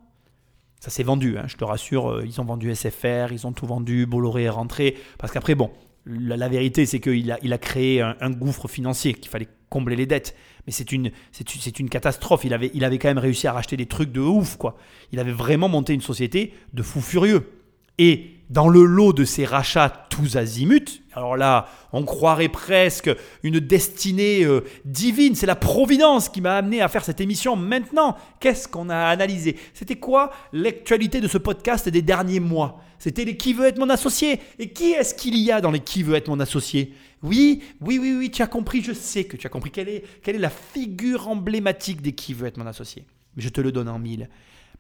Ça 0.81 0.91
s'est 0.91 1.03
vendu, 1.03 1.39
hein, 1.39 1.45
je 1.47 1.57
te 1.57 1.65
rassure, 1.65 2.11
euh, 2.11 2.25
ils 2.27 2.41
ont 2.41 2.45
vendu 2.45 2.75
SFR, 2.75 3.33
ils 3.33 3.47
ont 3.47 3.53
tout 3.53 3.67
vendu, 3.67 4.07
Bolloré 4.07 4.45
est 4.45 4.51
rentré. 4.51 4.97
Parce 5.19 5.33
qu'après, 5.33 5.55
bon, 5.55 5.71
la, 6.07 6.49
vérité, 6.49 6.87
c'est 6.87 7.01
qu'il 7.01 7.31
a, 7.31 7.39
il 7.43 7.53
a 7.53 7.59
créé 7.59 8.01
un, 8.01 8.31
gouffre 8.31 8.69
financier 8.69 9.15
qu'il 9.15 9.31
fallait 9.31 9.49
combler 9.69 9.97
les 9.97 10.07
dettes. 10.07 10.35
Mais 10.67 10.73
c'est 10.73 10.93
une, 10.93 11.11
c'est, 11.33 11.79
une 11.79 11.91
catastrophe. 11.91 12.45
Il 12.45 12.55
avait, 12.55 12.71
il 12.75 12.85
avait 12.85 12.99
quand 12.99 13.09
même 13.09 13.19
réussi 13.19 13.47
à 13.47 13.53
racheter 13.53 13.77
des 13.77 13.87
trucs 13.87 14.13
de 14.13 14.21
ouf, 14.21 14.57
quoi. 14.57 14.77
Il 15.13 15.21
avait 15.21 15.33
vraiment 15.33 15.69
monté 15.69 15.93
une 15.93 16.01
société 16.01 16.55
de 16.73 16.83
fous 16.83 17.03
furieux. 17.03 17.51
Et 17.99 18.34
dans 18.51 18.69
le 18.69 18.85
lot 18.85 19.13
de 19.13 19.25
ces 19.25 19.45
rachats 19.45 20.07
tous 20.11 20.37
azimuts, 20.37 21.03
alors 21.15 21.37
là, 21.37 21.69
on 21.93 22.05
croirait 22.05 22.49
presque 22.49 23.11
une 23.43 23.61
destinée 23.61 24.45
euh, 24.45 24.65
divine. 24.85 25.35
C'est 25.35 25.47
la 25.47 25.57
providence 25.57 26.29
qui 26.29 26.41
m'a 26.41 26.57
amené 26.57 26.83
à 26.83 26.89
faire 26.89 27.05
cette 27.05 27.21
émission 27.21 27.57
maintenant. 27.57 28.17
Qu'est-ce 28.41 28.69
qu'on 28.69 28.91
a 28.91 28.97
analysé? 28.97 29.57
C'était 29.73 29.97
quoi 29.97 30.33
l'actualité 30.53 31.21
de 31.21 31.29
ce 31.29 31.39
podcast 31.39 31.89
des 31.89 32.03
derniers 32.03 32.41
mois? 32.41 32.81
C'était 32.99 33.25
les 33.25 33.37
qui 33.37 33.53
veut 33.53 33.67
être 33.67 33.79
mon 33.79 33.91
associé? 33.91 34.41
Et 34.59 34.73
qui 34.73 34.93
est-ce 34.93 35.15
qu'il 35.15 35.37
y 35.37 35.53
a 35.53 35.61
dans 35.61 35.71
les 35.71 35.81
qui 35.81 36.03
veut 36.03 36.15
être 36.15 36.29
mon 36.29 36.41
associé? 36.41 36.95
Oui, 37.23 37.63
oui, 37.81 37.99
oui, 38.01 38.15
oui, 38.19 38.31
tu 38.31 38.43
as 38.43 38.47
compris, 38.47 38.83
je 38.83 38.93
sais 38.93 39.25
que 39.25 39.37
tu 39.37 39.47
as 39.47 39.51
compris. 39.51 39.71
Quelle 39.71 39.89
est, 39.89 40.05
quelle 40.23 40.37
est 40.37 40.41
la 40.41 40.51
figure 40.51 41.29
emblématique 41.29 42.03
des 42.03 42.13
qui 42.13 42.35
veut 42.35 42.47
être 42.47 42.59
mon 42.59 42.67
associé? 42.67 43.05
Je 43.37 43.49
te 43.49 43.61
le 43.61 43.73
donne 43.73 43.89
en 43.89 43.99
mille. 43.99 44.29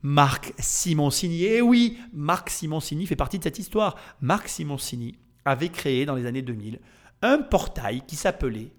Marc 0.04 0.52
Simoncini. 0.58 1.44
Et 1.44 1.62
oui, 1.62 1.98
Marc 2.12 2.50
Simoncini 2.50 3.06
fait 3.06 3.16
partie 3.16 3.38
de 3.38 3.42
cette 3.42 3.58
histoire. 3.58 3.96
Marc 4.20 4.48
Simoncini 4.48 5.18
avait 5.46 5.70
créé 5.70 6.04
dans 6.04 6.14
les 6.14 6.26
années 6.26 6.42
2000 6.42 6.78
un 7.22 7.38
portail 7.38 8.02
qui 8.06 8.14
s'appelait 8.14 8.70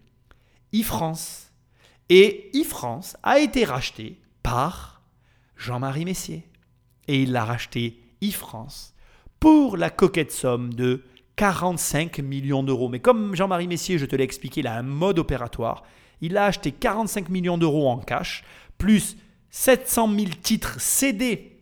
e-France. 0.73 1.51
Et 2.09 2.51
e-France 2.53 3.17
a 3.23 3.39
été 3.39 3.65
racheté 3.65 4.21
par 4.43 5.01
Jean-Marie 5.57 6.05
Messier. 6.05 6.47
Et 7.07 7.23
il 7.23 7.31
l'a 7.31 7.43
racheté 7.43 7.99
e-France 8.23 8.93
pour 9.39 9.77
la 9.77 9.89
coquette 9.89 10.31
somme 10.31 10.75
de 10.75 11.03
45 11.37 12.19
millions 12.19 12.61
d'euros. 12.61 12.87
Mais 12.87 12.99
comme 12.99 13.35
Jean-Marie 13.35 13.67
Messier, 13.67 13.97
je 13.97 14.05
te 14.05 14.15
l'ai 14.15 14.23
expliqué, 14.23 14.61
il 14.61 14.67
a 14.67 14.77
un 14.77 14.83
mode 14.83 15.17
opératoire. 15.17 15.81
Il 16.21 16.37
a 16.37 16.45
acheté 16.45 16.71
45 16.71 17.29
millions 17.29 17.57
d'euros 17.57 17.89
en 17.89 17.97
cash, 17.97 18.43
plus 18.77 19.17
700 19.55 20.13
000 20.13 20.31
titres 20.43 20.81
cédés 20.81 21.61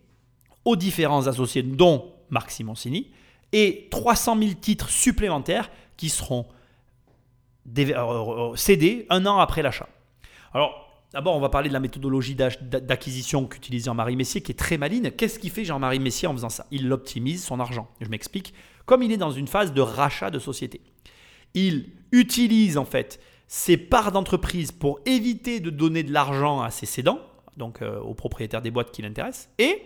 aux 0.64 0.74
différents 0.74 1.28
associés, 1.28 1.62
dont 1.62 2.12
Marc 2.28 2.50
Simoncini, 2.50 3.12
et 3.52 3.86
300 3.92 4.36
000 4.36 4.50
titres 4.54 4.88
supplémentaires 4.88 5.70
qui 5.96 6.08
seront 6.08 6.44
euh, 7.78 7.92
euh, 7.92 8.56
cédés 8.56 9.06
un 9.10 9.24
an 9.26 9.38
après 9.38 9.62
l'achat. 9.62 9.88
Alors, 10.52 11.04
d'abord, 11.12 11.36
on 11.36 11.40
va 11.40 11.50
parler 11.50 11.68
de 11.68 11.72
la 11.72 11.78
méthodologie 11.78 12.34
d'acquisition 12.34 13.46
qu'utilise 13.46 13.84
Jean-Marie 13.84 14.16
Messier, 14.16 14.40
qui 14.40 14.50
est 14.50 14.56
très 14.58 14.76
maligne. 14.76 15.12
Qu'est-ce 15.12 15.38
qu'il 15.38 15.52
fait 15.52 15.64
Jean-Marie 15.64 16.00
Messier 16.00 16.26
en 16.26 16.32
faisant 16.32 16.48
ça? 16.48 16.66
Il 16.72 16.92
optimise 16.92 17.44
son 17.44 17.60
argent. 17.60 17.88
Je 18.00 18.08
m'explique. 18.08 18.54
Comme 18.86 19.04
il 19.04 19.12
est 19.12 19.18
dans 19.18 19.30
une 19.30 19.46
phase 19.46 19.72
de 19.72 19.80
rachat 19.80 20.30
de 20.30 20.40
société, 20.40 20.80
il 21.54 21.90
utilise 22.10 22.76
en 22.76 22.84
fait 22.84 23.20
ses 23.46 23.76
parts 23.76 24.10
d'entreprise 24.10 24.72
pour 24.72 24.98
éviter 25.06 25.60
de 25.60 25.70
donner 25.70 26.02
de 26.02 26.12
l'argent 26.12 26.60
à 26.60 26.72
ses 26.72 26.86
cédants, 26.86 27.20
donc 27.56 27.82
euh, 27.82 27.98
aux 28.00 28.14
propriétaires 28.14 28.62
des 28.62 28.70
boîtes 28.70 28.90
qui 28.90 29.02
l'intéressent. 29.02 29.48
Et 29.58 29.82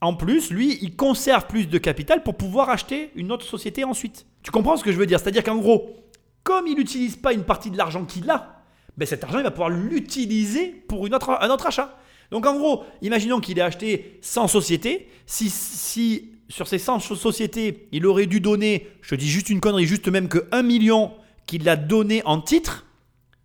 en 0.00 0.14
plus, 0.14 0.50
lui, 0.50 0.78
il 0.80 0.94
conserve 0.96 1.46
plus 1.46 1.66
de 1.66 1.78
capital 1.78 2.22
pour 2.22 2.36
pouvoir 2.36 2.70
acheter 2.70 3.10
une 3.16 3.32
autre 3.32 3.44
société 3.44 3.84
ensuite. 3.84 4.26
Tu 4.42 4.50
comprends 4.50 4.76
ce 4.76 4.84
que 4.84 4.92
je 4.92 4.96
veux 4.96 5.06
dire? 5.06 5.18
C'est-à-dire 5.18 5.42
qu'en 5.42 5.56
gros, 5.56 5.96
comme 6.44 6.66
il 6.66 6.76
n'utilise 6.76 7.16
pas 7.16 7.32
une 7.32 7.44
partie 7.44 7.70
de 7.70 7.76
l'argent 7.76 8.04
qu'il 8.04 8.30
a, 8.30 8.62
ben 8.96 9.06
cet 9.06 9.24
argent, 9.24 9.38
il 9.38 9.44
va 9.44 9.50
pouvoir 9.50 9.70
l'utiliser 9.70 10.68
pour 10.88 11.06
une 11.06 11.14
autre, 11.14 11.36
un 11.40 11.50
autre 11.50 11.66
achat. 11.66 11.98
Donc 12.30 12.46
en 12.46 12.56
gros, 12.56 12.84
imaginons 13.02 13.40
qu'il 13.40 13.58
ait 13.58 13.62
acheté 13.62 14.18
100 14.22 14.48
sociétés. 14.48 15.08
Si, 15.26 15.50
si 15.50 16.32
sur 16.48 16.66
ces 16.66 16.78
100 16.78 17.00
sociétés, 17.00 17.88
il 17.92 18.06
aurait 18.06 18.26
dû 18.26 18.40
donner, 18.40 18.88
je 19.02 19.10
te 19.10 19.14
dis 19.16 19.28
juste 19.28 19.50
une 19.50 19.60
connerie, 19.60 19.86
juste 19.86 20.08
même 20.08 20.28
que 20.28 20.46
1 20.52 20.62
million 20.62 21.12
qu'il 21.46 21.68
a 21.68 21.76
donné 21.76 22.22
en 22.24 22.40
titre, 22.40 22.86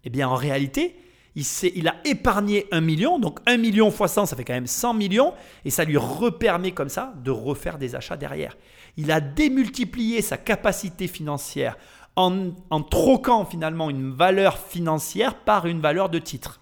eh 0.04 0.10
bien 0.10 0.28
en 0.28 0.36
réalité, 0.36 0.96
il, 1.36 1.88
a 1.88 1.96
épargné 2.06 2.68
1 2.72 2.82
million, 2.82 3.20
donc 3.20 3.40
1 3.48 3.58
million 3.58 3.90
fois 3.90 4.08
100, 4.08 4.28
ça 4.28 4.36
fait 4.36 4.44
quand 4.44 4.54
même 4.54 4.68
100 4.68 4.94
millions, 4.94 5.34
et 5.66 5.70
ça 5.70 5.84
lui 5.84 5.98
repermet 5.98 6.72
comme 6.72 6.90
ça 6.90 7.14
de 7.24 7.32
refaire 7.32 7.78
des 7.78 7.96
achats 7.96 8.18
derrière. 8.18 8.56
Il 8.98 9.12
a 9.12 9.20
démultiplié 9.20 10.22
sa 10.22 10.38
capacité 10.38 11.08
financière 11.08 11.78
en, 12.16 12.52
en 12.70 12.82
troquant 12.84 13.46
finalement 13.46 13.90
une 13.90 14.12
valeur 14.12 14.60
financière 14.60 15.36
par 15.36 15.66
une 15.66 15.80
valeur 15.80 16.10
de 16.10 16.20
titre. 16.20 16.62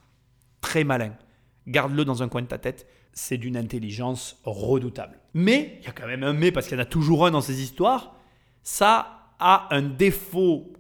Très 0.62 0.84
malin. 0.86 1.14
Garde-le 1.68 2.06
dans 2.06 2.24
un 2.24 2.30
coin 2.30 2.42
de 2.42 2.48
ta 2.48 2.58
tête, 2.58 2.88
c'est 3.14 3.38
d'une 3.38 3.58
intelligence 3.58 4.40
redoutable. 4.46 5.20
Mais, 5.34 5.80
il 5.82 5.86
y 5.86 5.90
a 5.90 5.92
quand 5.92 6.08
même 6.08 6.24
un 6.24 6.34
mais, 6.34 6.52
parce 6.52 6.68
qu'il 6.68 6.78
y 6.78 6.80
en 6.80 6.84
a 6.84 6.86
toujours 6.86 7.26
un 7.26 7.32
dans 7.32 7.42
ces 7.42 7.62
histoires, 7.62 8.16
ça 8.64 9.34
a 9.40 9.68
un 9.72 9.82
défaut 9.82 10.72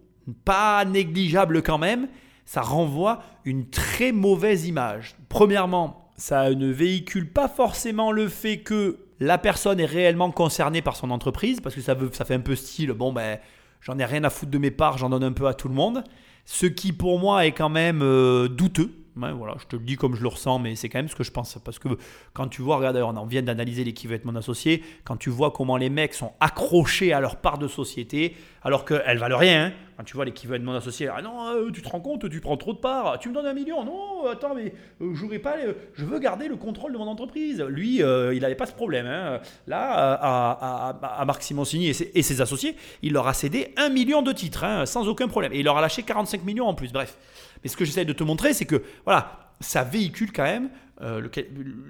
pas 0.46 0.86
négligeable 0.86 1.62
quand 1.62 1.78
même, 1.78 2.08
ça 2.52 2.60
renvoie 2.60 3.24
une 3.46 3.70
très 3.70 4.12
mauvaise 4.12 4.68
image. 4.68 5.16
Premièrement, 5.30 6.12
ça 6.18 6.50
ne 6.50 6.70
véhicule 6.70 7.32
pas 7.32 7.48
forcément 7.48 8.12
le 8.12 8.28
fait 8.28 8.58
que 8.58 8.98
la 9.22 9.38
personne 9.38 9.80
est 9.80 9.86
réellement 9.86 10.32
concernée 10.32 10.82
par 10.82 10.98
son 10.98 11.12
entreprise, 11.12 11.62
parce 11.62 11.76
que 11.76 11.80
ça, 11.80 11.94
veut, 11.94 12.10
ça 12.12 12.26
fait 12.26 12.34
un 12.34 12.42
peu 12.42 12.58
style, 12.58 12.92
bon 12.92 13.14
ben, 13.14 13.40
j'en 13.80 13.98
ai 14.00 14.04
rien 14.04 14.26
à 14.26 14.30
foutre 14.30 14.52
de 14.52 14.58
mes 14.58 14.70
parts, 14.70 14.98
j'en 14.98 15.08
donne 15.08 15.24
un 15.24 15.32
peu 15.32 15.48
à 15.48 15.54
tout 15.54 15.70
le 15.70 15.74
monde. 15.74 16.04
Ce 16.44 16.66
qui 16.66 16.92
pour 16.92 17.20
moi 17.20 17.46
est 17.46 17.54
quand 17.54 17.70
même 17.70 18.02
euh, 18.02 18.50
douteux, 18.50 18.92
voilà, 19.16 19.56
je 19.60 19.66
te 19.66 19.76
le 19.76 19.84
dis 19.84 19.96
comme 19.96 20.16
je 20.16 20.22
le 20.22 20.28
ressens, 20.30 20.60
mais 20.60 20.76
c'est 20.76 20.90
quand 20.90 21.00
même 21.00 21.10
ce 21.10 21.16
que 21.16 21.24
je 21.24 21.32
pense. 21.32 21.58
Parce 21.64 21.80
que 21.80 21.90
quand 22.34 22.48
tu 22.48 22.62
vois, 22.62 22.78
regarde, 22.78 22.98
on 22.98 23.26
vient 23.26 23.42
d'analyser 23.42 23.84
les 23.84 23.94
qui 23.94 24.08
veut 24.08 24.16
être 24.16 24.26
mon 24.26 24.36
associé, 24.36 24.84
quand 25.04 25.18
tu 25.18 25.30
vois 25.30 25.52
comment 25.52 25.78
les 25.78 25.90
mecs 25.90 26.14
sont 26.14 26.34
accrochés 26.40 27.14
à 27.14 27.20
leur 27.20 27.38
part 27.38 27.58
de 27.58 27.68
société, 27.68 28.36
alors 28.64 28.86
qu'elles 28.86 29.18
valent 29.18 29.38
rien, 29.38 29.66
hein. 29.66 29.74
quand 29.98 30.04
tu 30.04 30.16
vois 30.16 30.26
les 30.26 30.34
qui 30.34 30.48
veut 30.48 30.56
être 30.56 30.64
mon 30.64 30.74
associé, 30.74 31.08
ah 31.08 31.22
non, 31.22 31.48
euh, 31.48 31.72
tu 31.72 31.82
te 31.82 31.90
rends 31.90 32.00
compte, 32.00 32.30
tu 32.30 32.40
prends 32.40 32.58
trop 32.58 32.74
de 32.74 32.78
parts, 32.78 33.20
tu 33.20 33.30
me 33.30 33.34
donnes 33.34 33.48
un 33.48 33.54
million, 33.54 33.84
non, 33.84 34.28
attends, 34.28 34.56
mais 34.56 34.74
euh, 35.02 35.40
pas, 35.40 35.56
je 35.94 36.06
veux 36.06 36.20
garder 36.20 36.48
le 36.48 36.56
contrôle 36.56 36.94
de 36.94 36.98
mon 36.98 37.08
entreprise. 37.08 37.62
Lui, 37.62 38.04
euh, 38.04 38.34
il 38.34 38.42
n'avait 38.42 38.56
pas 38.56 38.66
ce 38.66 38.74
problème. 38.74 39.08
Hein. 39.08 39.40
Là, 39.68 39.92
à, 40.22 41.26
Marc 41.26 41.42
Simoncini 41.44 41.88
et 41.90 42.22
ses, 42.22 42.42
associés, 42.42 42.76
il 43.02 43.14
leur 43.14 43.28
a 43.28 43.34
cédé 43.34 43.74
un 43.78 43.90
million 43.90 44.22
de 44.22 44.32
titres, 44.32 44.64
hein, 44.64 44.86
sans 44.86 45.08
aucun 45.08 45.28
problème. 45.28 45.54
Et 45.54 45.60
il 45.60 45.66
leur 45.66 45.78
a 45.78 45.82
lâché 45.82 46.04
45 46.04 46.44
millions 46.44 46.68
en 46.68 46.76
plus, 46.76 46.92
bref. 46.92 47.18
Mais 47.64 47.70
ce 47.70 47.78
que 47.78 47.86
j'essaie 47.86 48.06
de 48.06 48.14
te 48.14 48.24
montrer, 48.24 48.54
c'est 48.54 48.66
que 48.66 48.84
voilà, 49.06 49.52
ça 49.60 49.84
véhicule 49.84 50.32
quand 50.32 50.44
même 50.44 50.70
euh, 51.02 51.28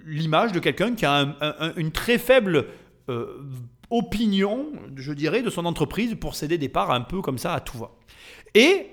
l'image 0.06 0.54
de 0.54 0.60
quelqu'un 0.60 0.96
qui 0.96 1.06
a 1.06 1.74
une 1.76 1.92
très 1.92 2.18
faible 2.18 2.68
euh, 3.10 3.44
opinion, 3.90 4.68
je 4.96 5.12
dirais, 5.12 5.42
de 5.42 5.50
son 5.50 5.66
entreprise 5.66 6.16
pour 6.16 6.36
céder 6.36 6.58
des 6.58 6.70
parts 6.70 6.92
un 6.92 7.02
peu 7.02 7.22
comme 7.22 7.38
ça 7.38 7.54
à 7.54 7.60
tout 7.60 7.78
va. 7.78 7.92
Et 8.54 8.88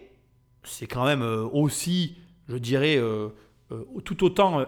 c'est 0.64 0.88
quand 0.88 1.04
même 1.04 1.22
euh, 1.22 1.44
aussi, 1.52 2.16
je 2.48 2.56
dirais, 2.56 3.00
tout 4.04 4.24
autant 4.24 4.64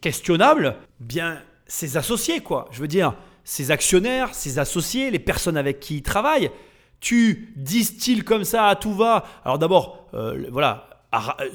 questionnable, 0.00 0.76
bien 1.00 1.42
ses 1.66 1.96
associés, 1.96 2.40
quoi. 2.40 2.68
Je 2.70 2.80
veux 2.80 2.88
dire, 2.88 3.14
ses 3.42 3.70
actionnaires, 3.70 4.34
ses 4.34 4.58
associés, 4.58 5.10
les 5.10 5.18
personnes 5.18 5.56
avec 5.56 5.80
qui 5.80 5.96
il 5.96 6.02
travaille. 6.02 6.50
Tu 7.00 7.52
distilles 7.56 8.22
comme 8.22 8.44
ça 8.44 8.66
à 8.66 8.76
tout 8.76 8.92
va. 8.92 9.24
Alors 9.44 9.58
d'abord, 9.58 10.08
voilà, 10.50 10.87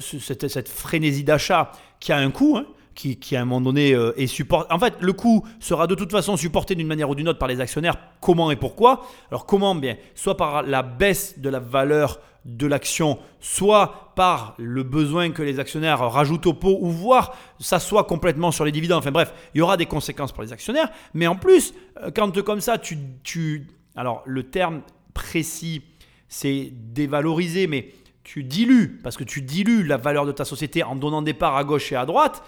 cette, 0.00 0.48
cette 0.48 0.68
frénésie 0.68 1.24
d'achat 1.24 1.72
qui 2.00 2.12
a 2.12 2.18
un 2.18 2.30
coût. 2.30 2.56
Hein, 2.56 2.66
qui, 2.94 3.36
à 3.36 3.42
un 3.42 3.44
moment 3.44 3.60
donné 3.60 3.92
euh, 3.92 4.12
est 4.16 4.26
supporté. 4.26 4.72
En 4.72 4.78
fait, 4.78 4.94
le 5.00 5.12
coût 5.12 5.44
sera 5.58 5.86
de 5.86 5.94
toute 5.94 6.10
façon 6.10 6.36
supporté 6.36 6.74
d'une 6.74 6.86
manière 6.86 7.10
ou 7.10 7.14
d'une 7.14 7.28
autre 7.28 7.38
par 7.38 7.48
les 7.48 7.60
actionnaires. 7.60 7.98
Comment 8.20 8.50
et 8.50 8.56
pourquoi? 8.56 9.06
Alors 9.30 9.46
comment? 9.46 9.74
Bien, 9.74 9.96
soit 10.14 10.36
par 10.36 10.62
la 10.62 10.82
baisse 10.82 11.38
de 11.38 11.48
la 11.48 11.58
valeur 11.58 12.20
de 12.44 12.66
l'action, 12.66 13.18
soit 13.40 14.12
par 14.16 14.54
le 14.58 14.82
besoin 14.82 15.30
que 15.30 15.42
les 15.42 15.58
actionnaires 15.58 15.98
rajoutent 15.98 16.46
au 16.46 16.54
pot, 16.54 16.78
ou 16.80 16.90
voire 16.90 17.34
s'assoient 17.58 18.04
complètement 18.04 18.52
sur 18.52 18.64
les 18.64 18.72
dividendes. 18.72 18.98
Enfin 18.98 19.10
bref, 19.10 19.32
il 19.54 19.58
y 19.58 19.60
aura 19.60 19.76
des 19.76 19.86
conséquences 19.86 20.32
pour 20.32 20.42
les 20.42 20.52
actionnaires. 20.52 20.90
Mais 21.14 21.26
en 21.26 21.36
plus, 21.36 21.74
euh, 22.02 22.10
quand 22.14 22.42
comme 22.42 22.60
ça, 22.60 22.78
tu, 22.78 22.98
tu 23.22 23.66
alors 23.96 24.22
le 24.26 24.44
terme 24.44 24.82
précis, 25.14 25.82
c'est 26.28 26.70
dévaloriser, 26.72 27.66
mais 27.66 27.92
tu 28.24 28.42
dilues, 28.42 28.98
parce 29.02 29.16
que 29.16 29.24
tu 29.24 29.42
dilues 29.42 29.84
la 29.84 29.98
valeur 29.98 30.26
de 30.26 30.32
ta 30.32 30.44
société 30.44 30.82
en 30.82 30.96
donnant 30.96 31.22
des 31.22 31.34
parts 31.34 31.56
à 31.56 31.64
gauche 31.64 31.92
et 31.92 31.96
à 31.96 32.06
droite. 32.06 32.42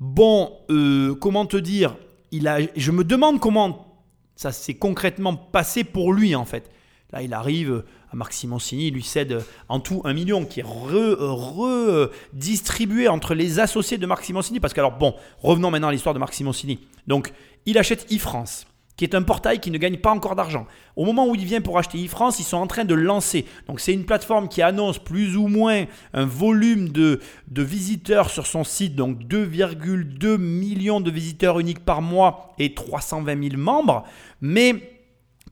Bon, 0.00 0.52
euh, 0.70 1.14
comment 1.14 1.46
te 1.46 1.56
dire 1.56 1.96
il 2.32 2.48
a, 2.48 2.58
Je 2.76 2.90
me 2.90 3.04
demande 3.04 3.38
comment 3.38 4.02
ça 4.36 4.52
s'est 4.52 4.74
concrètement 4.74 5.36
passé 5.36 5.84
pour 5.84 6.12
lui 6.12 6.34
en 6.34 6.44
fait. 6.44 6.70
Là, 7.12 7.22
il 7.22 7.32
arrive 7.32 7.84
à 8.12 8.16
Marc 8.16 8.34
Simoncini, 8.34 8.88
il 8.88 8.94
lui 8.94 9.02
cède 9.02 9.42
en 9.68 9.80
tout 9.80 10.02
un 10.04 10.12
million 10.12 10.44
qui 10.44 10.60
est 10.60 10.66
redistribué 10.66 13.08
entre 13.08 13.34
les 13.34 13.60
associés 13.60 13.96
de 13.96 14.04
Marc 14.06 14.24
Simoncini. 14.24 14.60
Parce 14.60 14.74
que, 14.74 14.80
alors 14.80 14.98
bon, 14.98 15.14
revenons 15.38 15.70
maintenant 15.70 15.88
à 15.88 15.92
l'histoire 15.92 16.12
de 16.14 16.18
Marc 16.18 16.34
Simoncini. 16.34 16.80
Donc, 17.06 17.32
il 17.64 17.78
achète 17.78 18.12
e-France 18.12 18.66
qui 18.98 19.04
est 19.04 19.14
un 19.14 19.22
portail 19.22 19.60
qui 19.60 19.70
ne 19.70 19.78
gagne 19.78 19.96
pas 19.96 20.10
encore 20.10 20.34
d'argent. 20.34 20.66
Au 20.96 21.04
moment 21.04 21.28
où 21.28 21.36
il 21.36 21.44
vient 21.44 21.60
pour 21.60 21.78
acheter 21.78 22.04
e-France, 22.04 22.40
ils 22.40 22.44
sont 22.44 22.56
en 22.56 22.66
train 22.66 22.84
de 22.84 22.94
lancer. 22.94 23.46
Donc 23.68 23.78
c'est 23.78 23.94
une 23.94 24.04
plateforme 24.04 24.48
qui 24.48 24.60
annonce 24.60 24.98
plus 24.98 25.36
ou 25.36 25.46
moins 25.46 25.84
un 26.12 26.26
volume 26.26 26.88
de, 26.88 27.20
visiteurs 27.48 28.28
sur 28.28 28.46
son 28.46 28.64
site, 28.64 28.96
donc 28.96 29.20
2,2 29.20 30.36
millions 30.36 31.00
de 31.00 31.12
visiteurs 31.12 31.60
uniques 31.60 31.84
par 31.84 32.02
mois 32.02 32.52
et 32.58 32.74
320 32.74 33.50
000 33.50 33.56
membres. 33.56 34.02
Mais 34.40 34.74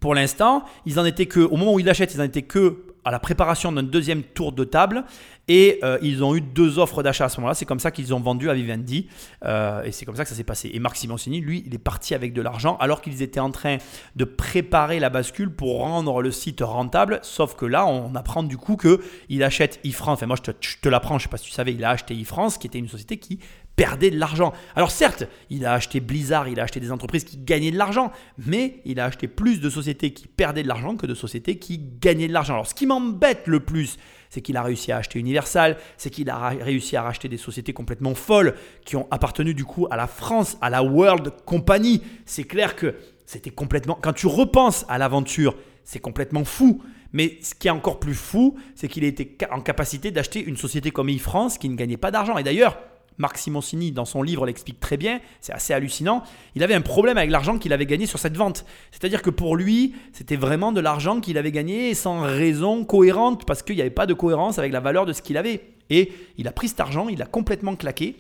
pour 0.01 0.17
l'instant, 0.17 0.65
ils 0.85 0.99
en 0.99 1.05
étaient 1.05 1.27
que, 1.27 1.41
au 1.41 1.57
moment 1.57 1.75
où 1.75 1.79
ils 1.79 1.87
l'achètent, 1.87 2.15
ils 2.15 2.21
en 2.21 2.25
étaient 2.25 2.43
que 2.43 2.96
à 3.07 3.13
la 3.13 3.21
préparation 3.21 3.71
d'un 3.71 3.85
deuxième 3.85 4.25
tour 4.25 4.51
de 4.53 4.65
table 4.65 5.05
et 5.47 5.79
euh, 5.85 5.97
ils 6.03 6.25
ont 6.25 6.35
eu 6.35 6.41
deux 6.41 6.81
offres 6.81 7.05
d'achat 7.05 7.27
à 7.27 7.29
ce 7.29 7.37
moment-là. 7.41 7.55
C'est 7.55 7.65
comme 7.65 7.79
ça 7.79 7.93
qu'ils 7.93 8.13
ont 8.13 8.19
vendu 8.19 8.51
à 8.51 8.55
Vivendi 8.55 9.07
euh, 9.45 9.85
et 9.85 9.93
c'est 9.93 10.05
comme 10.05 10.17
ça 10.17 10.25
que 10.25 10.29
ça 10.29 10.35
s'est 10.35 10.43
passé. 10.43 10.73
Et 10.75 10.81
Marc 10.81 10.97
Simoncini, 10.97 11.41
lui, 11.41 11.63
il 11.65 11.73
est 11.73 11.79
parti 11.79 12.17
avec 12.17 12.33
de 12.33 12.43
l'argent 12.43 12.77
alors 12.81 13.01
qu'ils 13.01 13.23
étaient 13.23 13.39
en 13.39 13.53
train 13.53 13.79
de 14.17 14.25
préparer 14.25 14.99
la 14.99 15.09
bascule 15.09 15.51
pour 15.51 15.79
rendre 15.79 16.21
le 16.21 16.33
site 16.33 16.63
rentable. 16.63 17.21
Sauf 17.23 17.55
que 17.55 17.65
là, 17.65 17.87
on 17.87 18.17
apprend 18.17 18.43
du 18.43 18.57
coup 18.57 18.77
qu'il 18.77 19.43
achète 19.45 19.79
e-France. 19.87 20.15
Enfin, 20.15 20.27
moi, 20.27 20.37
je 20.37 20.51
te, 20.51 20.57
je 20.61 20.79
te 20.83 20.89
l'apprends, 20.89 21.17
je 21.17 21.25
ne 21.25 21.29
sais 21.29 21.31
pas 21.31 21.37
si 21.37 21.47
tu 21.47 21.53
savais, 21.53 21.75
il 21.75 21.85
a 21.85 21.91
acheté 21.91 22.21
e-France 22.21 22.59
qui 22.59 22.67
était 22.67 22.81
une 22.81 22.89
société 22.89 23.19
qui 23.19 23.39
perdait 23.77 24.11
de 24.11 24.19
l'argent. 24.19 24.53
Alors 24.75 24.91
certes, 24.91 25.25
il 25.51 25.67
a 25.67 25.75
acheté 25.75 26.01
Blizzard, 26.01 26.49
il 26.49 26.59
a 26.59 26.65
acheté 26.65 26.81
des 26.81 26.91
entreprises 26.91 27.25
qui 27.25 27.37
gagnaient 27.37 27.71
de 27.71 27.77
l'argent, 27.77 28.11
mais 28.39 28.81
il 28.85 28.99
a 28.99 29.05
acheté 29.05 29.29
plus 29.29 29.61
de 29.61 29.71
sociétés 29.71 30.13
qui 30.13 30.27
perdaient 30.27 30.63
de 30.63 30.69
l'argent 30.69 30.97
que 30.97 31.07
de 31.07 31.15
sociétés 31.15 31.59
qui 31.59 31.79
gagnaient 32.01 32.29
de 32.29 32.33
l'argent. 32.33 32.55
Alors 32.55 32.67
ce 32.67 32.75
qui 32.75 32.87
m'embête 32.87 33.47
le 33.47 33.61
plus, 33.61 33.99
c'est 34.31 34.41
qu'il 34.41 34.57
a 34.57 34.63
réussi 34.63 34.93
à 34.93 34.97
acheter 34.97 35.19
Universal, 35.19 35.77
c'est 35.99 36.11
qu'il 36.11 36.31
a 36.31 36.49
réussi 36.49 36.97
à 36.97 37.03
racheter 37.03 37.29
des 37.29 37.37
sociétés 37.37 37.73
complètement 37.73 38.15
folles 38.15 38.55
qui 38.85 38.97
ont 38.97 39.07
appartenu 39.11 39.55
du 39.55 39.65
coup 39.65 39.87
à 39.91 39.97
la 39.97 40.07
France, 40.07 40.57
à 40.61 40.71
la 40.71 40.83
World 40.83 41.33
Company. 41.45 42.03
C'est 42.25 42.45
clair 42.45 42.77
que 42.77 42.95
c'était 43.27 43.51
complètement... 43.51 43.99
Quand 44.01 44.13
tu 44.13 44.27
repenses 44.27 44.85
à 44.89 44.99
l'aventure, 44.99 45.55
c'est 45.85 46.01
complètement 46.01 46.45
fou. 46.45 46.83
Mais 47.13 47.39
ce 47.41 47.55
qui 47.55 47.69
est 47.69 47.71
encore 47.71 48.01
plus 48.01 48.15
fou, 48.15 48.57
c'est 48.75 48.89
qu'il 48.89 49.05
était 49.05 49.37
en 49.51 49.61
capacité 49.61 50.11
d'acheter 50.11 50.43
une 50.43 50.57
société 50.57 50.91
comme 50.91 51.09
e-France 51.09 51.57
qui 51.57 51.69
ne 51.69 51.77
gagnait 51.77 51.97
pas 51.97 52.11
d'argent. 52.11 52.37
Et 52.37 52.43
d'ailleurs, 52.43 52.79
Marc 53.19 53.39
Simoncini, 53.39 53.93
dans 53.93 54.05
son 54.05 54.23
livre, 54.23 54.47
l'explique 54.47 54.81
très 54.81 54.97
bien, 54.97 55.21
c'est 55.41 55.53
assez 55.53 55.73
hallucinant. 55.73 56.23
Il 56.55 56.63
avait 56.63 56.75
un 56.75 56.81
problème 56.81 57.17
avec 57.17 57.31
l'argent 57.31 57.59
qu'il 57.59 57.73
avait 57.73 57.87
gagné 57.87 58.07
sur 58.07 58.19
cette 58.19 58.37
vente. 58.37 58.65
C'est-à-dire 58.91 59.23
que 59.23 59.31
pour 59.31 59.57
lui, 59.57 59.95
c'était 60.13 60.37
vraiment 60.37 60.73
de 60.73 60.81
l'argent 60.81 61.21
qu'il 61.21 61.39
avait 61.39 61.53
gagné 61.53 61.95
sans 61.95 62.21
raison 62.21 62.85
cohérente, 62.85 63.45
parce 63.47 63.63
qu'il 63.63 63.77
n'y 63.77 63.81
avait 63.81 63.91
pas 63.91 64.07
de 64.07 64.15
cohérence 64.15 64.59
avec 64.59 64.73
la 64.73 64.81
valeur 64.81 65.07
de 65.07 65.13
ce 65.13 65.23
qu'il 65.23 65.37
avait. 65.37 65.63
Et 65.89 66.13
il 66.37 66.49
a 66.49 66.53
pris 66.53 66.69
cet 66.69 66.81
argent, 66.81 67.09
il 67.09 67.19
l'a 67.19 67.27
complètement 67.27 67.77
claqué. 67.77 68.17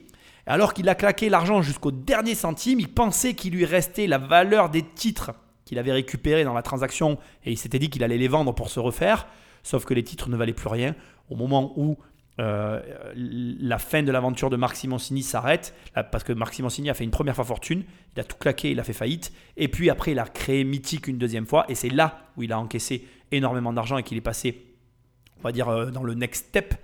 Alors 0.46 0.74
qu'il 0.74 0.88
a 0.88 0.94
claqué 0.94 1.28
l'argent 1.28 1.60
jusqu'au 1.60 1.90
dernier 1.90 2.34
centime, 2.34 2.78
il 2.78 2.88
pensait 2.88 3.34
qu'il 3.34 3.52
lui 3.52 3.64
restait 3.64 4.06
la 4.06 4.18
valeur 4.18 4.70
des 4.70 4.82
titres 4.82 5.32
qu'il 5.64 5.78
avait 5.80 5.92
récupérés 5.92 6.44
dans 6.44 6.54
la 6.54 6.62
transaction, 6.62 7.18
et 7.44 7.50
il 7.50 7.58
s'était 7.58 7.80
dit 7.80 7.90
qu'il 7.90 8.04
allait 8.04 8.18
les 8.18 8.28
vendre 8.28 8.54
pour 8.54 8.70
se 8.70 8.78
refaire. 8.78 9.26
Sauf 9.64 9.84
que 9.84 9.94
les 9.94 10.04
titres 10.04 10.28
ne 10.28 10.36
valaient 10.36 10.52
plus 10.52 10.68
rien 10.68 10.94
au 11.28 11.34
moment 11.34 11.72
où 11.76 11.96
euh, 12.38 12.80
la 13.14 13.78
fin 13.78 14.02
de 14.02 14.12
l'aventure 14.12 14.50
de 14.50 14.56
Marc 14.56 14.76
Simoncini 14.76 15.22
s'arrête 15.22 15.74
parce 16.12 16.22
que 16.22 16.32
Marc 16.32 16.54
Simoncini 16.54 16.90
a 16.90 16.94
fait 16.94 17.04
une 17.04 17.10
première 17.10 17.34
fois 17.34 17.44
fortune, 17.44 17.84
il 18.14 18.20
a 18.20 18.24
tout 18.24 18.36
claqué, 18.36 18.70
il 18.70 18.80
a 18.80 18.84
fait 18.84 18.92
faillite, 18.92 19.32
et 19.56 19.68
puis 19.68 19.88
après 19.90 20.12
il 20.12 20.18
a 20.18 20.24
créé 20.24 20.64
Mythique 20.64 21.08
une 21.08 21.18
deuxième 21.18 21.46
fois, 21.46 21.64
et 21.68 21.74
c'est 21.74 21.88
là 21.88 22.26
où 22.36 22.42
il 22.42 22.52
a 22.52 22.58
encaissé 22.58 23.06
énormément 23.32 23.72
d'argent 23.72 23.98
et 23.98 24.02
qu'il 24.02 24.18
est 24.18 24.22
passé, 24.22 24.66
on 25.38 25.42
va 25.42 25.52
dire, 25.52 25.68
euh, 25.68 25.90
dans 25.90 26.02
le 26.02 26.14
next 26.14 26.48
step. 26.48 26.74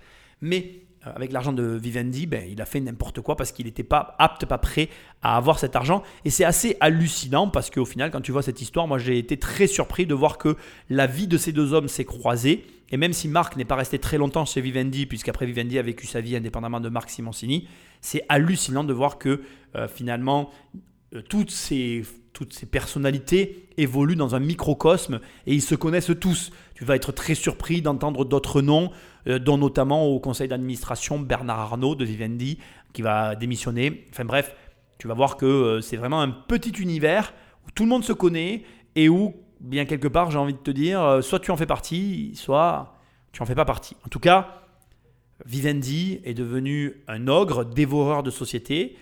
Mais 0.41 0.81
euh, 1.07 1.11
avec 1.15 1.31
l'argent 1.31 1.53
de 1.53 1.63
Vivendi, 1.63 2.25
ben, 2.25 2.43
il 2.49 2.61
a 2.61 2.65
fait 2.65 2.79
n'importe 2.79 3.21
quoi 3.21 3.35
parce 3.35 3.51
qu'il 3.51 3.65
n'était 3.65 3.83
pas 3.83 4.15
apte, 4.19 4.45
pas 4.45 4.57
prêt 4.57 4.89
à 5.21 5.37
avoir 5.37 5.59
cet 5.59 5.75
argent. 5.75 6.03
Et 6.25 6.29
c'est 6.29 6.43
assez 6.43 6.77
hallucinant 6.79 7.47
parce 7.47 7.69
qu'au 7.69 7.85
final, 7.85 8.11
quand 8.11 8.21
tu 8.21 8.31
vois 8.31 8.43
cette 8.43 8.61
histoire, 8.61 8.87
moi 8.87 8.97
j'ai 8.97 9.17
été 9.17 9.37
très 9.37 9.67
surpris 9.67 10.05
de 10.05 10.13
voir 10.13 10.37
que 10.37 10.55
la 10.89 11.07
vie 11.07 11.27
de 11.27 11.37
ces 11.37 11.51
deux 11.51 11.73
hommes 11.73 11.87
s'est 11.87 12.05
croisée 12.05 12.65
et 12.93 12.97
même 12.97 13.11
si 13.11 13.27
Marc 13.27 13.55
n'est 13.55 13.65
pas 13.65 13.75
resté 13.75 13.97
très 13.97 14.19
longtemps 14.19 14.45
chez 14.45 14.61
Vivendi, 14.61 15.07
puisqu'après 15.07 15.47
Vivendi 15.47 15.79
a 15.79 15.81
vécu 15.81 16.05
sa 16.05 16.21
vie 16.21 16.35
indépendamment 16.35 16.79
de 16.79 16.89
Marc 16.89 17.09
Simoncini, 17.09 17.67
c'est 18.01 18.23
hallucinant 18.29 18.83
de 18.83 18.93
voir 18.93 19.17
que 19.17 19.41
euh, 19.75 19.87
finalement 19.87 20.51
euh, 21.15 21.23
toutes, 21.27 21.49
ces, 21.49 22.03
toutes 22.33 22.53
ces 22.53 22.67
personnalités 22.67 23.67
évoluent 23.77 24.15
dans 24.15 24.35
un 24.35 24.39
microcosme 24.39 25.21
et 25.47 25.55
ils 25.55 25.63
se 25.63 25.73
connaissent 25.73 26.11
tous. 26.21 26.51
Tu 26.75 26.85
vas 26.85 26.95
être 26.95 27.11
très 27.11 27.33
surpris 27.33 27.81
d'entendre 27.81 28.25
d'autres 28.25 28.61
noms, 28.61 28.91
euh, 29.25 29.39
dont 29.39 29.57
notamment 29.57 30.05
au 30.05 30.19
conseil 30.19 30.47
d'administration 30.47 31.17
Bernard 31.17 31.61
Arnault 31.61 31.95
de 31.95 32.05
Vivendi 32.05 32.59
qui 32.93 33.01
va 33.01 33.35
démissionner. 33.35 34.05
Enfin 34.11 34.25
bref, 34.25 34.55
tu 34.99 35.07
vas 35.07 35.15
voir 35.15 35.37
que 35.37 35.79
c'est 35.81 35.97
vraiment 35.97 36.21
un 36.21 36.29
petit 36.29 36.79
univers 36.79 37.33
où 37.65 37.71
tout 37.71 37.85
le 37.85 37.89
monde 37.89 38.03
se 38.03 38.13
connaît 38.13 38.61
et 38.95 39.09
où 39.09 39.33
bien 39.63 39.85
quelque 39.85 40.07
part, 40.07 40.29
j'ai 40.29 40.37
envie 40.37 40.53
de 40.53 40.59
te 40.59 40.71
dire, 40.71 41.01
euh, 41.01 41.21
soit 41.21 41.39
tu 41.39 41.49
en 41.51 41.57
fais 41.57 41.65
partie, 41.65 42.33
soit 42.35 42.97
tu 43.31 43.41
en 43.41 43.45
fais 43.45 43.55
pas 43.55 43.65
partie. 43.65 43.95
En 44.05 44.09
tout 44.09 44.19
cas, 44.19 44.63
Vivendi 45.45 46.19
est 46.23 46.33
devenu 46.33 47.03
un 47.07 47.27
ogre, 47.27 47.65
dévoreur 47.65 48.23
de 48.23 48.29
société, 48.29 48.95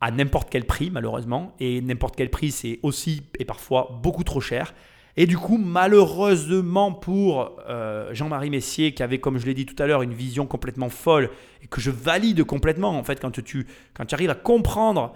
à 0.00 0.10
n'importe 0.10 0.50
quel 0.50 0.64
prix, 0.64 0.90
malheureusement. 0.90 1.54
Et 1.60 1.80
n'importe 1.80 2.16
quel 2.16 2.30
prix, 2.30 2.50
c'est 2.50 2.80
aussi 2.82 3.22
et 3.38 3.44
parfois 3.44 4.00
beaucoup 4.02 4.24
trop 4.24 4.40
cher. 4.40 4.74
Et 5.16 5.26
du 5.26 5.36
coup, 5.36 5.58
malheureusement 5.58 6.90
pour 6.90 7.60
euh, 7.68 8.12
Jean-Marie 8.14 8.48
Messier, 8.48 8.94
qui 8.94 9.02
avait, 9.02 9.18
comme 9.18 9.38
je 9.38 9.44
l'ai 9.44 9.54
dit 9.54 9.66
tout 9.66 9.80
à 9.80 9.86
l'heure, 9.86 10.02
une 10.02 10.14
vision 10.14 10.46
complètement 10.46 10.88
folle, 10.88 11.30
et 11.62 11.66
que 11.66 11.80
je 11.80 11.90
valide 11.90 12.42
complètement, 12.44 12.96
en 12.98 13.04
fait, 13.04 13.20
quand 13.20 13.30
tu, 13.30 13.66
quand 13.94 14.06
tu 14.06 14.14
arrives 14.14 14.30
à 14.30 14.34
comprendre 14.34 15.14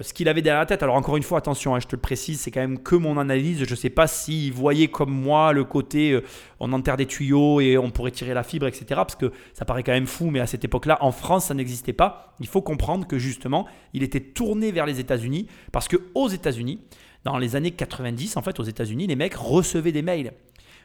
ce 0.00 0.12
qu'il 0.12 0.28
avait 0.28 0.42
derrière 0.42 0.60
la 0.60 0.66
tête. 0.66 0.82
Alors 0.82 0.96
encore 0.96 1.16
une 1.16 1.22
fois, 1.22 1.38
attention, 1.38 1.74
hein, 1.74 1.80
je 1.80 1.86
te 1.86 1.94
le 1.94 2.00
précise, 2.00 2.40
c'est 2.40 2.50
quand 2.50 2.60
même 2.60 2.82
que 2.82 2.96
mon 2.96 3.16
analyse. 3.16 3.64
Je 3.64 3.70
ne 3.70 3.76
sais 3.76 3.90
pas 3.90 4.06
s'il 4.06 4.52
voyait 4.52 4.88
comme 4.88 5.12
moi 5.12 5.52
le 5.52 5.64
côté 5.64 6.12
euh, 6.12 6.24
on 6.58 6.72
enterre 6.72 6.96
des 6.96 7.06
tuyaux 7.06 7.60
et 7.60 7.78
on 7.78 7.90
pourrait 7.90 8.10
tirer 8.10 8.34
la 8.34 8.42
fibre, 8.42 8.66
etc. 8.66 8.86
Parce 8.96 9.14
que 9.14 9.32
ça 9.52 9.64
paraît 9.64 9.84
quand 9.84 9.92
même 9.92 10.06
fou, 10.06 10.30
mais 10.30 10.40
à 10.40 10.46
cette 10.46 10.64
époque-là, 10.64 10.98
en 11.00 11.12
France, 11.12 11.46
ça 11.46 11.54
n'existait 11.54 11.92
pas. 11.92 12.34
Il 12.40 12.48
faut 12.48 12.62
comprendre 12.62 13.06
que 13.06 13.18
justement, 13.18 13.66
il 13.92 14.02
était 14.02 14.20
tourné 14.20 14.72
vers 14.72 14.86
les 14.86 14.98
États-Unis 14.98 15.46
parce 15.70 15.86
que 15.86 15.96
aux 16.14 16.28
États-Unis, 16.28 16.80
dans 17.22 17.38
les 17.38 17.54
années 17.56 17.70
90, 17.70 18.36
en 18.36 18.42
fait, 18.42 18.58
aux 18.58 18.64
États-Unis, 18.64 19.06
les 19.06 19.16
mecs 19.16 19.34
recevaient 19.34 19.92
des 19.92 20.02
mails. 20.02 20.32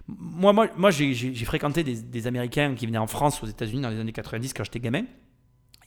Moi, 0.07 0.53
moi, 0.53 0.67
moi 0.77 0.91
j'ai 0.91 1.33
fréquenté 1.45 1.83
des, 1.83 1.95
des 1.95 2.27
Américains 2.27 2.75
qui 2.75 2.85
venaient 2.85 2.97
en 2.99 3.07
France, 3.07 3.41
aux 3.43 3.47
États-Unis, 3.47 3.81
dans 3.81 3.89
les 3.89 3.99
années 3.99 4.11
90, 4.11 4.53
quand 4.53 4.63
j'étais 4.63 4.79
gamin. 4.79 5.03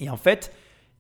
Et 0.01 0.11
en 0.11 0.17
fait, 0.17 0.53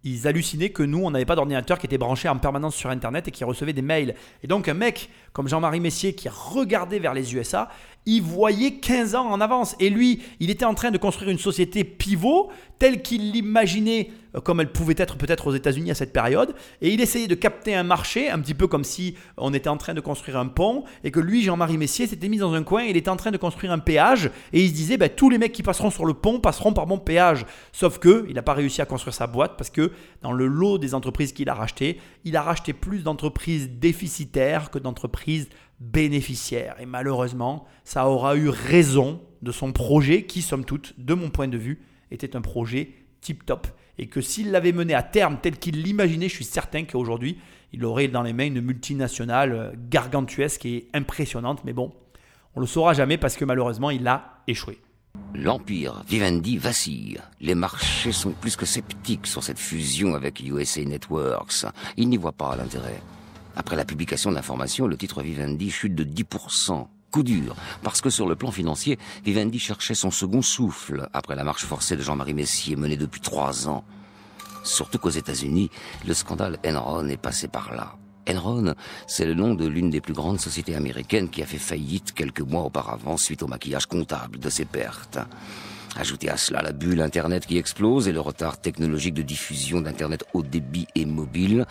ils 0.04 0.26
hallucinaient 0.26 0.70
que 0.70 0.82
nous, 0.82 0.98
on 1.04 1.10
n'avait 1.10 1.24
pas 1.24 1.36
d'ordinateur 1.36 1.78
qui 1.78 1.86
était 1.86 1.98
branché 1.98 2.28
en 2.28 2.38
permanence 2.38 2.74
sur 2.74 2.90
Internet 2.90 3.28
et 3.28 3.30
qui 3.30 3.44
recevait 3.44 3.72
des 3.72 3.82
mails. 3.82 4.14
Et 4.42 4.46
donc 4.46 4.68
un 4.68 4.74
mec 4.74 5.10
comme 5.32 5.48
Jean-Marie 5.48 5.80
Messier 5.80 6.14
qui 6.14 6.28
regardait 6.28 6.98
vers 6.98 7.14
les 7.14 7.34
USA, 7.34 7.70
il 8.04 8.22
voyait 8.22 8.74
15 8.74 9.14
ans 9.14 9.30
en 9.30 9.40
avance. 9.40 9.76
Et 9.78 9.90
lui, 9.90 10.22
il 10.40 10.50
était 10.50 10.64
en 10.64 10.74
train 10.74 10.90
de 10.90 10.98
construire 10.98 11.30
une 11.30 11.38
société 11.38 11.84
pivot 11.84 12.50
telle 12.78 13.02
qu'il 13.02 13.30
l'imaginait 13.30 14.10
comme 14.40 14.60
elle 14.60 14.72
pouvait 14.72 14.94
être 14.96 15.16
peut-être 15.16 15.46
aux 15.46 15.54
États-Unis 15.54 15.90
à 15.90 15.94
cette 15.94 16.12
période. 16.12 16.54
Et 16.80 16.90
il 16.90 17.00
essayait 17.00 17.28
de 17.28 17.34
capter 17.34 17.74
un 17.74 17.82
marché, 17.82 18.30
un 18.30 18.38
petit 18.38 18.54
peu 18.54 18.66
comme 18.66 18.84
si 18.84 19.14
on 19.36 19.52
était 19.52 19.68
en 19.68 19.76
train 19.76 19.94
de 19.94 20.00
construire 20.00 20.38
un 20.38 20.46
pont 20.46 20.84
et 21.04 21.10
que 21.10 21.20
lui, 21.20 21.42
Jean-Marie 21.42 21.78
Messier, 21.78 22.06
s'était 22.06 22.28
mis 22.28 22.38
dans 22.38 22.54
un 22.54 22.62
coin, 22.62 22.82
il 22.82 22.96
était 22.96 23.10
en 23.10 23.16
train 23.16 23.30
de 23.30 23.36
construire 23.36 23.72
un 23.72 23.78
péage 23.78 24.30
et 24.52 24.62
il 24.62 24.68
se 24.68 24.74
disait, 24.74 24.96
bah, 24.96 25.08
tous 25.08 25.30
les 25.30 25.38
mecs 25.38 25.52
qui 25.52 25.62
passeront 25.62 25.90
sur 25.90 26.04
le 26.04 26.14
pont 26.14 26.40
passeront 26.40 26.72
par 26.72 26.86
mon 26.86 26.98
péage. 26.98 27.44
Sauf 27.72 27.98
que 27.98 28.24
il 28.28 28.34
n'a 28.34 28.42
pas 28.42 28.54
réussi 28.54 28.80
à 28.80 28.86
construire 28.86 29.14
sa 29.14 29.26
boîte 29.26 29.56
parce 29.56 29.70
que 29.70 29.92
dans 30.22 30.32
le 30.32 30.46
lot 30.46 30.78
des 30.78 30.94
entreprises 30.94 31.32
qu'il 31.32 31.48
a 31.48 31.54
rachetées, 31.54 31.98
il 32.24 32.36
a 32.36 32.42
racheté 32.42 32.72
plus 32.72 33.02
d'entreprises 33.02 33.70
déficitaires 33.70 34.70
que 34.70 34.78
d'entreprises 34.78 35.48
bénéficiaires. 35.80 36.76
Et 36.80 36.86
malheureusement, 36.86 37.66
ça 37.84 38.08
aura 38.08 38.36
eu 38.36 38.48
raison 38.48 39.20
de 39.42 39.52
son 39.52 39.72
projet 39.72 40.24
qui, 40.24 40.40
somme 40.40 40.64
toute, 40.64 40.94
de 40.98 41.14
mon 41.14 41.28
point 41.28 41.48
de 41.48 41.58
vue, 41.58 41.82
était 42.10 42.36
un 42.36 42.40
projet 42.40 42.92
tip-top. 43.20 43.66
Et 43.98 44.06
que 44.06 44.20
s'il 44.20 44.50
l'avait 44.50 44.72
mené 44.72 44.94
à 44.94 45.02
terme 45.02 45.38
tel 45.40 45.58
qu'il 45.58 45.82
l'imaginait, 45.82 46.28
je 46.28 46.34
suis 46.34 46.44
certain 46.44 46.84
qu'aujourd'hui, 46.84 47.38
il 47.72 47.84
aurait 47.84 48.08
dans 48.08 48.22
les 48.22 48.32
mains 48.32 48.46
une 48.46 48.60
multinationale 48.60 49.52
euh, 49.52 49.72
gargantuesque 49.90 50.66
et 50.66 50.88
impressionnante. 50.94 51.62
Mais 51.64 51.72
bon, 51.72 51.92
on 52.54 52.60
le 52.60 52.66
saura 52.66 52.94
jamais 52.94 53.18
parce 53.18 53.36
que 53.36 53.44
malheureusement, 53.44 53.90
il 53.90 54.06
a 54.06 54.42
échoué. 54.46 54.78
L'Empire 55.34 56.02
Vivendi 56.08 56.58
vacille. 56.58 57.18
Les 57.40 57.54
marchés 57.54 58.12
sont 58.12 58.32
plus 58.32 58.56
que 58.56 58.66
sceptiques 58.66 59.26
sur 59.26 59.42
cette 59.42 59.58
fusion 59.58 60.14
avec 60.14 60.40
USA 60.40 60.84
Networks. 60.84 61.66
Ils 61.96 62.08
n'y 62.08 62.16
voient 62.16 62.32
pas 62.32 62.56
l'intérêt. 62.56 63.00
Après 63.56 63.76
la 63.76 63.84
publication 63.84 64.30
de 64.30 64.36
l'information, 64.36 64.86
le 64.86 64.96
titre 64.96 65.22
Vivendi 65.22 65.70
chute 65.70 65.94
de 65.94 66.04
10%. 66.04 66.86
Coup 67.12 67.22
dur, 67.22 67.54
parce 67.82 68.00
que 68.00 68.08
sur 68.08 68.26
le 68.26 68.36
plan 68.36 68.50
financier, 68.50 68.98
Vivendi 69.22 69.58
cherchait 69.58 69.94
son 69.94 70.10
second 70.10 70.40
souffle 70.40 71.10
après 71.12 71.36
la 71.36 71.44
marche 71.44 71.66
forcée 71.66 71.94
de 71.94 72.00
Jean-Marie 72.00 72.32
Messier 72.32 72.74
menée 72.74 72.96
depuis 72.96 73.20
trois 73.20 73.68
ans. 73.68 73.84
Surtout 74.64 74.96
qu'aux 74.96 75.10
États-Unis, 75.10 75.70
le 76.06 76.14
scandale 76.14 76.58
Enron 76.64 77.06
est 77.08 77.18
passé 77.18 77.48
par 77.48 77.74
là. 77.74 77.96
Enron, 78.30 78.74
c'est 79.06 79.26
le 79.26 79.34
nom 79.34 79.54
de 79.54 79.66
l'une 79.66 79.90
des 79.90 80.00
plus 80.00 80.14
grandes 80.14 80.40
sociétés 80.40 80.74
américaines 80.74 81.28
qui 81.28 81.42
a 81.42 81.46
fait 81.46 81.58
faillite 81.58 82.12
quelques 82.12 82.40
mois 82.40 82.62
auparavant 82.62 83.18
suite 83.18 83.42
au 83.42 83.46
maquillage 83.46 83.84
comptable 83.84 84.38
de 84.38 84.48
ses 84.48 84.64
pertes. 84.64 85.18
Ajoutez 85.96 86.30
à 86.30 86.38
cela 86.38 86.62
la 86.62 86.72
bulle 86.72 87.02
Internet 87.02 87.44
qui 87.44 87.58
explose 87.58 88.08
et 88.08 88.12
le 88.12 88.20
retard 88.20 88.58
technologique 88.58 89.12
de 89.12 89.20
diffusion 89.20 89.82
d'Internet 89.82 90.24
haut 90.32 90.42
débit 90.42 90.86
et 90.94 91.04
mobile. 91.04 91.66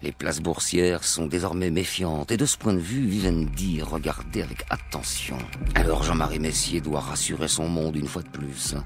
Les 0.00 0.12
places 0.12 0.40
boursières 0.40 1.02
sont 1.02 1.26
désormais 1.26 1.70
méfiantes 1.70 2.30
et 2.30 2.36
de 2.36 2.46
ce 2.46 2.56
point 2.56 2.72
de 2.72 2.78
vue, 2.78 3.04
Vivendi 3.04 3.82
regardez 3.82 4.42
avec 4.42 4.64
attention. 4.70 5.36
Alors 5.74 6.04
Jean-Marie 6.04 6.38
Messier 6.38 6.80
doit 6.80 7.00
rassurer 7.00 7.48
son 7.48 7.68
monde 7.68 7.96
une 7.96 8.06
fois 8.06 8.22
de 8.22 8.28
plus. 8.28 8.76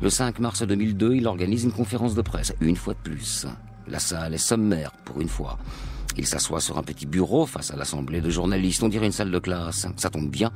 Le 0.00 0.08
5 0.08 0.38
mars 0.38 0.62
2002, 0.62 1.16
il 1.16 1.26
organise 1.26 1.64
une 1.64 1.72
conférence 1.72 2.14
de 2.14 2.22
presse, 2.22 2.54
une 2.62 2.76
fois 2.76 2.94
de 2.94 2.98
plus. 3.00 3.46
La 3.88 3.98
salle 3.98 4.32
est 4.32 4.38
sommaire, 4.38 4.92
pour 5.04 5.20
une 5.20 5.28
fois. 5.28 5.58
Il 6.16 6.26
s'assoit 6.26 6.60
sur 6.60 6.78
un 6.78 6.82
petit 6.82 7.06
bureau 7.06 7.44
face 7.44 7.70
à 7.70 7.76
l'assemblée 7.76 8.22
de 8.22 8.30
journalistes, 8.30 8.82
on 8.82 8.88
dirait 8.88 9.06
une 9.06 9.12
salle 9.12 9.30
de 9.30 9.38
classe. 9.38 9.86
Ça 9.96 10.08
tombe 10.08 10.30
bien, 10.30 10.50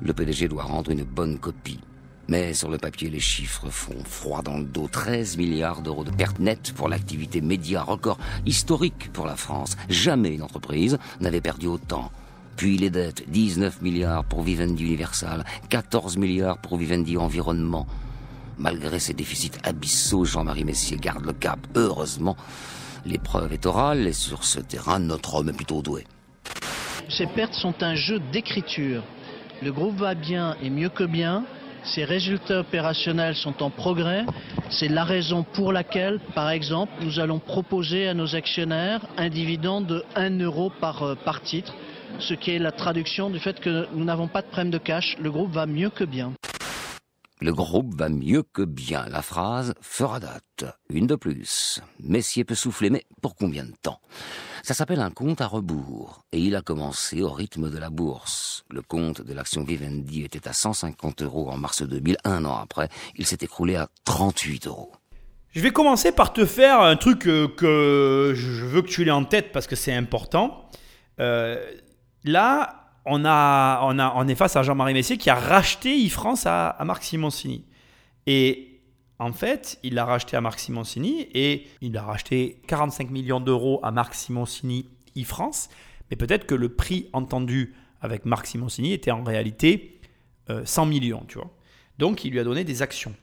le 0.00 0.12
PDG 0.12 0.46
doit 0.46 0.62
rendre 0.62 0.92
une 0.92 1.02
bonne 1.02 1.40
copie. 1.40 1.80
Mais 2.28 2.54
sur 2.54 2.70
le 2.70 2.78
papier, 2.78 3.10
les 3.10 3.20
chiffres 3.20 3.70
font 3.70 4.04
froid 4.04 4.42
dans 4.42 4.58
le 4.58 4.64
dos. 4.64 4.88
13 4.90 5.36
milliards 5.36 5.82
d'euros 5.82 6.04
de 6.04 6.10
pertes 6.10 6.38
nettes 6.38 6.72
pour 6.76 6.88
l'activité 6.88 7.40
média, 7.40 7.82
record 7.82 8.18
historique 8.46 9.12
pour 9.12 9.26
la 9.26 9.36
France. 9.36 9.76
Jamais 9.88 10.34
une 10.34 10.42
entreprise 10.42 10.98
n'avait 11.20 11.40
perdu 11.40 11.66
autant. 11.66 12.12
Puis 12.56 12.76
les 12.76 12.90
dettes, 12.90 13.24
19 13.28 13.82
milliards 13.82 14.24
pour 14.24 14.42
Vivendi 14.42 14.84
Universal, 14.84 15.44
14 15.70 16.18
milliards 16.18 16.58
pour 16.58 16.76
Vivendi 16.76 17.16
Environnement. 17.16 17.86
Malgré 18.58 18.98
ces 19.00 19.14
déficits 19.14 19.58
abyssaux, 19.64 20.26
Jean-Marie 20.26 20.64
Messier 20.64 20.98
garde 20.98 21.24
le 21.24 21.32
cap, 21.32 21.58
heureusement. 21.74 22.36
L'épreuve 23.06 23.54
est 23.54 23.64
orale 23.64 24.06
et 24.06 24.12
sur 24.12 24.44
ce 24.44 24.60
terrain, 24.60 24.98
notre 24.98 25.36
homme 25.36 25.48
est 25.48 25.54
plutôt 25.54 25.80
doué. 25.80 26.04
Ces 27.08 27.26
pertes 27.26 27.54
sont 27.54 27.82
un 27.82 27.94
jeu 27.94 28.20
d'écriture. 28.32 29.02
Le 29.62 29.72
groupe 29.72 29.96
va 29.96 30.14
bien 30.14 30.56
et 30.62 30.70
mieux 30.70 30.90
que 30.90 31.04
bien. 31.04 31.44
Ses 31.82 32.04
résultats 32.04 32.60
opérationnels 32.60 33.34
sont 33.34 33.62
en 33.62 33.70
progrès. 33.70 34.24
C'est 34.70 34.88
la 34.88 35.04
raison 35.04 35.42
pour 35.42 35.72
laquelle, 35.72 36.20
par 36.34 36.50
exemple, 36.50 36.92
nous 37.02 37.20
allons 37.20 37.38
proposer 37.38 38.08
à 38.08 38.14
nos 38.14 38.36
actionnaires 38.36 39.00
un 39.16 39.28
dividende 39.28 39.86
de 39.86 40.04
1 40.14 40.40
euro 40.40 40.70
par, 40.80 41.02
euh, 41.02 41.14
par 41.14 41.42
titre, 41.42 41.74
ce 42.18 42.34
qui 42.34 42.50
est 42.52 42.58
la 42.58 42.72
traduction 42.72 43.30
du 43.30 43.38
fait 43.38 43.58
que 43.60 43.86
nous 43.94 44.04
n'avons 44.04 44.28
pas 44.28 44.42
de 44.42 44.46
problème 44.46 44.70
de 44.70 44.78
cash. 44.78 45.16
Le 45.20 45.30
groupe 45.30 45.52
va 45.52 45.66
mieux 45.66 45.90
que 45.90 46.04
bien. 46.04 46.32
Le 47.42 47.54
groupe 47.54 47.94
va 47.94 48.10
mieux 48.10 48.42
que 48.42 48.60
bien. 48.60 49.06
La 49.08 49.22
phrase 49.22 49.72
fera 49.80 50.20
date. 50.20 50.64
Une 50.90 51.06
de 51.06 51.14
plus. 51.14 51.80
Messier 51.98 52.44
peut 52.44 52.54
souffler, 52.54 52.90
mais 52.90 53.06
pour 53.22 53.34
combien 53.34 53.64
de 53.64 53.72
temps? 53.80 53.98
Ça 54.62 54.74
s'appelle 54.74 55.00
un 55.00 55.10
compte 55.10 55.40
à 55.40 55.46
rebours. 55.46 56.26
Et 56.32 56.38
il 56.38 56.54
a 56.54 56.60
commencé 56.60 57.22
au 57.22 57.30
rythme 57.30 57.70
de 57.70 57.78
la 57.78 57.88
bourse. 57.88 58.64
Le 58.68 58.82
compte 58.82 59.22
de 59.22 59.32
l'action 59.32 59.64
Vivendi 59.64 60.22
était 60.22 60.46
à 60.46 60.52
150 60.52 61.22
euros 61.22 61.50
en 61.50 61.56
mars 61.56 61.82
2000. 61.82 62.18
Un 62.24 62.44
an 62.44 62.56
après, 62.56 62.90
il 63.16 63.24
s'est 63.24 63.38
écroulé 63.40 63.74
à 63.76 63.88
38 64.04 64.66
euros. 64.66 64.92
Je 65.52 65.62
vais 65.62 65.70
commencer 65.70 66.12
par 66.12 66.34
te 66.34 66.44
faire 66.44 66.82
un 66.82 66.96
truc 66.96 67.26
euh, 67.26 67.48
que 67.48 68.34
je 68.36 68.66
veux 68.66 68.82
que 68.82 68.88
tu 68.88 69.02
l'aies 69.02 69.10
en 69.10 69.24
tête 69.24 69.50
parce 69.50 69.66
que 69.66 69.76
c'est 69.76 69.94
important. 69.94 70.68
Euh, 71.20 71.56
là, 72.22 72.79
on, 73.06 73.24
a, 73.24 73.80
on, 73.82 73.98
a, 73.98 74.12
on 74.16 74.28
est 74.28 74.34
face 74.34 74.56
à 74.56 74.62
Jean-Marie 74.62 74.94
Messier 74.94 75.16
qui 75.16 75.30
a 75.30 75.34
racheté 75.34 76.06
e-France 76.06 76.44
à, 76.46 76.76
Marc 76.84 77.02
Simoncini. 77.02 77.64
Et 78.26 78.80
en 79.18 79.32
fait, 79.32 79.78
il 79.82 79.94
l'a 79.94 80.04
racheté 80.04 80.36
à 80.36 80.40
Marc 80.40 80.58
Simoncini 80.58 81.26
et 81.34 81.66
il 81.80 81.96
a 81.96 82.02
racheté 82.02 82.60
45 82.66 83.10
millions 83.10 83.40
d'euros 83.40 83.80
à 83.82 83.90
Marc 83.90 84.14
Simoncini 84.14 84.88
e-France. 85.18 85.68
Mais 86.10 86.16
peut-être 86.16 86.46
que 86.46 86.54
le 86.54 86.70
prix 86.70 87.08
entendu 87.12 87.74
avec 88.00 88.24
Marc 88.24 88.46
Simoncini 88.46 88.92
était 88.92 89.10
en 89.10 89.22
réalité 89.22 90.00
100 90.64 90.82
euh, 90.82 90.86
millions, 90.86 91.24
tu 91.28 91.38
vois. 91.38 91.50
Donc, 91.98 92.24
il 92.24 92.32
lui 92.32 92.40
a 92.40 92.44
donné 92.44 92.64
des 92.64 92.82
actions. 92.82 93.14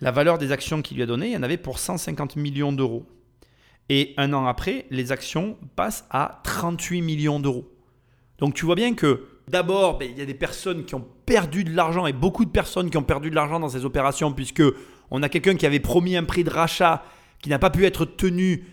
La 0.00 0.10
valeur 0.10 0.38
des 0.38 0.52
actions 0.52 0.80
qu'il 0.82 0.96
lui 0.96 1.02
a 1.02 1.06
données, 1.06 1.28
il 1.28 1.32
y 1.32 1.36
en 1.36 1.42
avait 1.42 1.56
pour 1.56 1.78
150 1.78 2.36
millions 2.36 2.72
d'euros. 2.72 3.06
Et 3.88 4.14
un 4.16 4.32
an 4.32 4.46
après, 4.46 4.86
les 4.90 5.12
actions 5.12 5.56
passent 5.76 6.06
à 6.10 6.40
38 6.44 7.02
millions 7.02 7.40
d'euros. 7.40 7.71
Donc 8.42 8.54
tu 8.54 8.66
vois 8.66 8.74
bien 8.74 8.94
que 8.94 9.20
d'abord, 9.46 9.98
ben, 9.98 10.10
il 10.10 10.18
y 10.18 10.20
a 10.20 10.26
des 10.26 10.34
personnes 10.34 10.84
qui 10.84 10.96
ont 10.96 11.06
perdu 11.26 11.62
de 11.62 11.72
l'argent 11.76 12.08
et 12.08 12.12
beaucoup 12.12 12.44
de 12.44 12.50
personnes 12.50 12.90
qui 12.90 12.96
ont 12.96 13.04
perdu 13.04 13.30
de 13.30 13.36
l'argent 13.36 13.60
dans 13.60 13.68
ces 13.68 13.84
opérations 13.84 14.32
puisque 14.32 14.64
on 15.12 15.22
a 15.22 15.28
quelqu'un 15.28 15.54
qui 15.54 15.64
avait 15.64 15.78
promis 15.78 16.16
un 16.16 16.24
prix 16.24 16.42
de 16.42 16.50
rachat 16.50 17.04
qui 17.40 17.50
n'a 17.50 17.60
pas 17.60 17.70
pu 17.70 17.86
être 17.86 18.04
tenu 18.04 18.64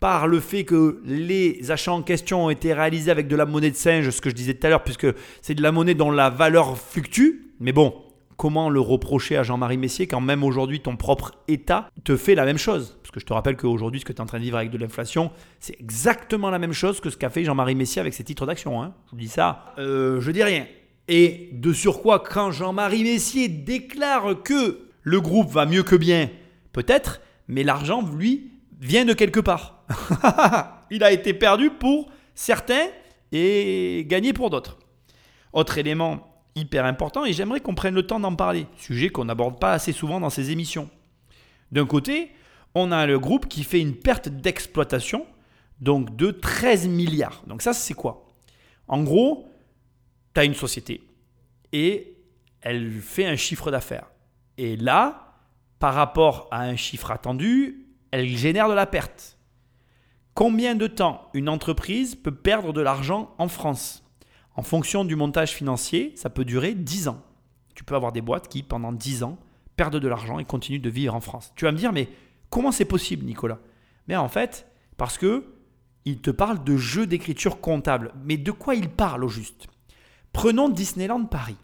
par 0.00 0.28
le 0.28 0.40
fait 0.40 0.64
que 0.64 1.02
les 1.04 1.70
achats 1.70 1.92
en 1.92 2.00
question 2.00 2.46
ont 2.46 2.50
été 2.50 2.72
réalisés 2.72 3.10
avec 3.10 3.28
de 3.28 3.36
la 3.36 3.44
monnaie 3.44 3.70
de 3.70 3.76
singe, 3.76 4.08
ce 4.08 4.22
que 4.22 4.30
je 4.30 4.34
disais 4.34 4.54
tout 4.54 4.66
à 4.66 4.70
l'heure, 4.70 4.82
puisque 4.82 5.08
c'est 5.42 5.54
de 5.54 5.62
la 5.62 5.72
monnaie 5.72 5.92
dont 5.92 6.10
la 6.10 6.30
valeur 6.30 6.78
fluctue. 6.78 7.52
Mais 7.60 7.72
bon, 7.72 7.92
comment 8.38 8.70
le 8.70 8.80
reprocher 8.80 9.36
à 9.36 9.42
Jean-Marie 9.42 9.76
Messier 9.76 10.06
quand 10.06 10.20
même 10.20 10.42
aujourd'hui 10.42 10.80
ton 10.80 10.96
propre 10.96 11.32
État 11.48 11.90
te 12.04 12.16
fait 12.16 12.36
la 12.36 12.46
même 12.46 12.56
chose 12.56 12.96
Parce 13.02 13.10
que 13.10 13.20
je 13.20 13.26
te 13.26 13.32
rappelle 13.32 13.56
qu'aujourd'hui, 13.56 14.00
ce 14.00 14.06
que 14.06 14.12
tu 14.12 14.18
es 14.18 14.22
en 14.22 14.26
train 14.26 14.38
de 14.38 14.44
vivre 14.44 14.56
avec 14.56 14.70
de 14.70 14.78
l'inflation, 14.78 15.30
c'est 15.60 15.78
exactement 15.78 16.48
la 16.48 16.58
même 16.58 16.72
chose 16.72 17.00
que 17.00 17.10
ce 17.10 17.16
qu'a 17.18 17.28
fait 17.28 17.44
Jean-Marie 17.44 17.74
Messier 17.74 18.00
avec 18.00 18.14
ses 18.14 18.24
titres 18.24 18.46
d'action. 18.46 18.80
Hein. 18.80 18.94
Je 19.06 19.10
vous 19.10 19.16
dis 19.18 19.28
ça, 19.28 19.74
euh, 19.78 20.20
je 20.20 20.30
dis 20.30 20.44
rien. 20.44 20.66
Et 21.08 21.50
de 21.52 21.72
surcroît, 21.72 22.20
quand 22.20 22.52
Jean-Marie 22.52 23.02
Messier 23.02 23.48
déclare 23.48 24.42
que 24.44 24.86
le 25.02 25.20
groupe 25.20 25.50
va 25.50 25.66
mieux 25.66 25.82
que 25.82 25.96
bien, 25.96 26.30
peut-être, 26.72 27.20
mais 27.48 27.64
l'argent, 27.64 28.02
lui, 28.02 28.52
vient 28.80 29.04
de 29.04 29.14
quelque 29.14 29.40
part. 29.40 29.84
Il 30.90 31.02
a 31.02 31.10
été 31.10 31.34
perdu 31.34 31.70
pour 31.70 32.08
certains 32.36 32.86
et 33.32 34.04
gagné 34.06 34.32
pour 34.32 34.48
d'autres. 34.50 34.78
Autre 35.52 35.78
élément 35.78 36.27
hyper 36.58 36.84
important 36.84 37.24
et 37.24 37.32
j'aimerais 37.32 37.60
qu'on 37.60 37.74
prenne 37.74 37.94
le 37.94 38.06
temps 38.06 38.20
d'en 38.20 38.34
parler, 38.34 38.66
sujet 38.76 39.08
qu'on 39.08 39.24
n'aborde 39.24 39.58
pas 39.58 39.72
assez 39.72 39.92
souvent 39.92 40.20
dans 40.20 40.30
ces 40.30 40.50
émissions. 40.50 40.90
D'un 41.72 41.86
côté, 41.86 42.32
on 42.74 42.92
a 42.92 43.06
le 43.06 43.18
groupe 43.18 43.48
qui 43.48 43.64
fait 43.64 43.80
une 43.80 43.94
perte 43.94 44.28
d'exploitation 44.28 45.26
donc 45.80 46.16
de 46.16 46.30
13 46.30 46.88
milliards. 46.88 47.42
Donc 47.46 47.62
ça, 47.62 47.72
c'est 47.72 47.94
quoi? 47.94 48.26
En 48.88 49.02
gros, 49.02 49.48
tu 50.34 50.40
as 50.40 50.44
une 50.44 50.54
société 50.54 51.02
et 51.72 52.16
elle 52.60 53.00
fait 53.00 53.26
un 53.26 53.36
chiffre 53.36 53.70
d'affaires. 53.70 54.10
Et 54.56 54.76
là, 54.76 55.36
par 55.78 55.94
rapport 55.94 56.48
à 56.50 56.62
un 56.62 56.76
chiffre 56.76 57.10
attendu, 57.10 57.86
elle 58.10 58.26
génère 58.26 58.68
de 58.68 58.74
la 58.74 58.86
perte. 58.86 59.38
Combien 60.34 60.74
de 60.74 60.86
temps 60.86 61.28
une 61.34 61.48
entreprise 61.48 62.14
peut 62.14 62.34
perdre 62.34 62.72
de 62.72 62.80
l'argent 62.80 63.34
en 63.38 63.48
France? 63.48 64.07
En 64.58 64.62
fonction 64.62 65.04
du 65.04 65.14
montage 65.14 65.52
financier, 65.52 66.12
ça 66.16 66.30
peut 66.30 66.44
durer 66.44 66.74
10 66.74 67.06
ans. 67.06 67.22
Tu 67.76 67.84
peux 67.84 67.94
avoir 67.94 68.10
des 68.10 68.20
boîtes 68.20 68.48
qui, 68.48 68.64
pendant 68.64 68.90
10 68.90 69.22
ans, 69.22 69.38
perdent 69.76 70.00
de 70.00 70.08
l'argent 70.08 70.40
et 70.40 70.44
continuent 70.44 70.80
de 70.80 70.90
vivre 70.90 71.14
en 71.14 71.20
France. 71.20 71.52
Tu 71.54 71.64
vas 71.64 71.70
me 71.70 71.76
dire, 71.76 71.92
mais 71.92 72.08
comment 72.50 72.72
c'est 72.72 72.84
possible, 72.84 73.24
Nicolas? 73.24 73.60
Mais 74.08 74.16
en 74.16 74.28
fait, 74.28 74.66
parce 74.96 75.16
que 75.16 75.44
il 76.06 76.18
te 76.18 76.32
parle 76.32 76.64
de 76.64 76.76
jeux 76.76 77.06
d'écriture 77.06 77.60
comptable. 77.60 78.12
Mais 78.24 78.36
de 78.36 78.50
quoi 78.50 78.74
il 78.74 78.88
parle 78.88 79.22
au 79.22 79.28
juste? 79.28 79.68
Prenons 80.32 80.68
Disneyland 80.68 81.26
Paris. 81.26 81.56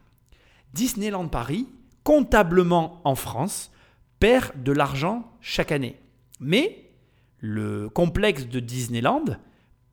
Disneyland 0.73 1.27
Paris, 1.27 1.67
comptablement 2.05 3.01
en 3.03 3.17
France, 3.17 3.73
perd 4.21 4.63
de 4.63 4.71
l'argent 4.71 5.33
chaque 5.41 5.73
année. 5.73 5.99
Mais 6.39 6.93
le 7.41 7.89
complexe 7.89 8.47
de 8.47 8.61
Disneyland 8.61 9.25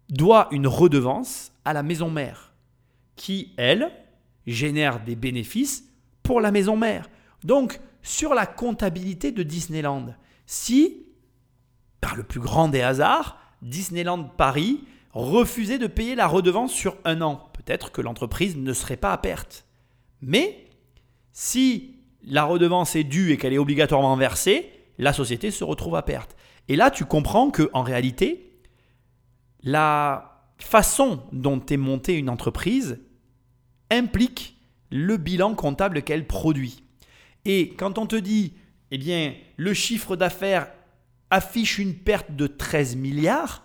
doit 0.09 0.49
une 0.51 0.67
redevance 0.67 1.51
à 1.65 1.73
la 1.73 1.81
maison 1.81 2.11
mère 2.11 2.50
qui, 3.21 3.53
elle, 3.57 3.91
génère 4.47 5.03
des 5.03 5.15
bénéfices 5.15 5.83
pour 6.23 6.41
la 6.41 6.51
maison 6.51 6.75
mère. 6.75 7.07
Donc, 7.43 7.79
sur 8.01 8.33
la 8.33 8.47
comptabilité 8.47 9.31
de 9.31 9.43
Disneyland, 9.43 10.15
si 10.47 11.05
par 12.01 12.15
le 12.15 12.23
plus 12.23 12.39
grand 12.39 12.67
des 12.67 12.81
hasards, 12.81 13.37
Disneyland 13.61 14.23
Paris 14.23 14.83
refusait 15.13 15.77
de 15.77 15.85
payer 15.85 16.15
la 16.15 16.25
redevance 16.25 16.73
sur 16.73 16.97
un 17.05 17.21
an. 17.21 17.51
Peut-être 17.53 17.91
que 17.91 18.01
l'entreprise 18.01 18.57
ne 18.57 18.73
serait 18.73 18.97
pas 18.97 19.13
à 19.13 19.19
perte. 19.19 19.65
Mais 20.23 20.65
si 21.31 21.97
la 22.23 22.43
redevance 22.43 22.95
est 22.95 23.03
due 23.03 23.31
et 23.31 23.37
qu'elle 23.37 23.53
est 23.53 23.59
obligatoirement 23.59 24.15
versée, 24.15 24.71
la 24.97 25.13
société 25.13 25.51
se 25.51 25.63
retrouve 25.63 25.95
à 25.95 26.01
perte. 26.01 26.35
Et 26.67 26.75
là, 26.75 26.89
tu 26.89 27.05
comprends 27.05 27.51
que 27.51 27.69
en 27.73 27.83
réalité, 27.83 28.57
la 29.61 30.47
façon 30.57 31.21
dont 31.31 31.63
est 31.63 31.77
montée 31.77 32.15
une 32.15 32.29
entreprise 32.29 32.99
implique 33.91 34.57
le 34.89 35.17
bilan 35.17 35.53
comptable 35.53 36.01
qu'elle 36.01 36.25
produit. 36.25 36.83
Et 37.45 37.73
quand 37.77 37.99
on 37.99 38.07
te 38.07 38.15
dit, 38.15 38.53
eh 38.89 38.97
bien, 38.97 39.33
le 39.57 39.73
chiffre 39.73 40.15
d'affaires 40.15 40.67
affiche 41.29 41.77
une 41.77 41.93
perte 41.93 42.35
de 42.35 42.47
13 42.47 42.95
milliards, 42.95 43.63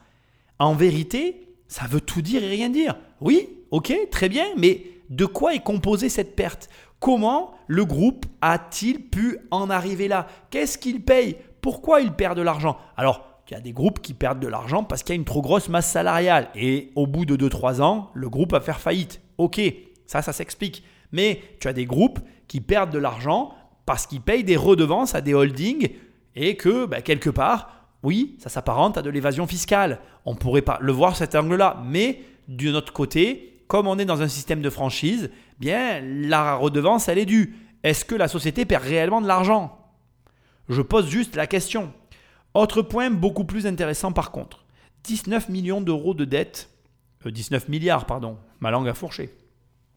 en 0.59 0.75
vérité, 0.75 1.49
ça 1.69 1.87
veut 1.87 2.01
tout 2.01 2.23
dire 2.23 2.43
et 2.43 2.49
rien 2.49 2.71
dire. 2.71 2.97
Oui, 3.21 3.49
ok, 3.71 3.93
très 4.11 4.29
bien, 4.29 4.47
mais 4.57 4.83
de 5.11 5.27
quoi 5.27 5.55
est 5.55 5.62
composée 5.62 6.09
cette 6.09 6.37
perte? 6.37 6.69
Comment 7.01 7.55
le 7.67 7.85
groupe 7.85 8.27
a-t-il 8.41 9.09
pu 9.09 9.39
en 9.51 9.69
arriver 9.69 10.09
là? 10.09 10.27
Qu'est-ce 10.51 10.79
qu'il 10.79 11.03
paye? 11.03 11.37
Pourquoi 11.61 12.01
il 12.01 12.12
perd 12.12 12.37
de 12.37 12.43
l'argent? 12.43 12.79
Alors, 12.97 13.43
il 13.49 13.55
y 13.55 13.57
a 13.57 13.61
des 13.61 13.73
groupes 13.73 14.01
qui 14.01 14.15
perdent 14.15 14.41
de 14.41 14.49
l'argent 14.49 14.83
parce 14.83 15.03
qu'il 15.03 15.15
y 15.15 15.19
a 15.19 15.21
une 15.21 15.25
trop 15.25 15.43
grosse 15.43 15.69
masse 15.69 15.91
salariale. 15.91 16.49
Et 16.55 16.91
au 16.97 17.07
bout 17.07 17.25
de 17.25 17.37
2-3 17.37 17.81
ans, 17.81 18.11
le 18.15 18.29
groupe 18.29 18.53
va 18.53 18.61
faire 18.61 18.81
faillite. 18.81 19.21
Ok, 19.39 19.61
ça, 20.07 20.23
ça 20.23 20.33
s'explique. 20.33 20.85
Mais 21.12 21.40
tu 21.61 21.69
as 21.69 21.73
des 21.73 21.87
groupes 21.87 22.21
qui 22.49 22.61
perdent 22.61 22.90
de 22.90 22.99
l'argent 22.99 23.55
parce 23.87 24.07
qu'ils 24.07 24.21
payent 24.21 24.45
des 24.45 24.57
redevances 24.57 25.14
à 25.14 25.21
des 25.21 25.35
holdings 25.35 25.90
et 26.35 26.57
que, 26.57 26.87
bah, 26.87 27.01
quelque 27.01 27.31
part, 27.31 27.71
oui, 28.03 28.37
ça 28.38 28.49
s'apparente 28.49 28.99
à 28.99 29.03
de 29.03 29.11
l'évasion 29.11 29.47
fiscale. 29.47 30.01
On 30.25 30.35
pourrait 30.35 30.62
pas 30.62 30.79
le 30.81 30.92
voir 30.92 31.16
cet 31.16 31.35
angle-là. 31.35 31.83
Mais 31.85 32.21
d'un 32.49 32.75
autre 32.75 32.92
côté, 32.92 33.62
comme 33.69 33.87
on 33.87 33.99
est 33.99 34.05
dans 34.05 34.23
un 34.23 34.29
système 34.29 34.62
de 34.62 34.71
franchise, 34.71 35.31
bien, 35.59 36.01
la 36.03 36.57
redevance, 36.57 37.09
elle 37.09 37.19
est 37.19 37.27
due. 37.27 37.57
Est-ce 37.83 38.05
que 38.05 38.14
la 38.14 38.29
société 38.29 38.64
perd 38.64 38.85
réellement 38.85 39.21
de 39.21 39.27
l'argent? 39.27 39.79
Je 40.69 40.83
pose 40.83 41.09
juste 41.09 41.37
la 41.37 41.47
question. 41.47 41.92
Autre 42.55 42.83
point 42.83 43.11
beaucoup 43.11 43.45
plus 43.45 43.66
intéressant 43.66 44.12
par 44.12 44.31
contre. 44.31 44.64
19 45.05 45.49
millions 45.49 45.81
d'euros 45.81 46.14
de 46.14 46.25
dettes, 46.25 46.71
19 47.25 47.62
euh, 47.62 47.71
milliards, 47.71 48.07
pardon, 48.07 48.38
ma 48.61 48.71
langue 48.71 48.88
a 48.88 48.95
fourché. 48.95 49.31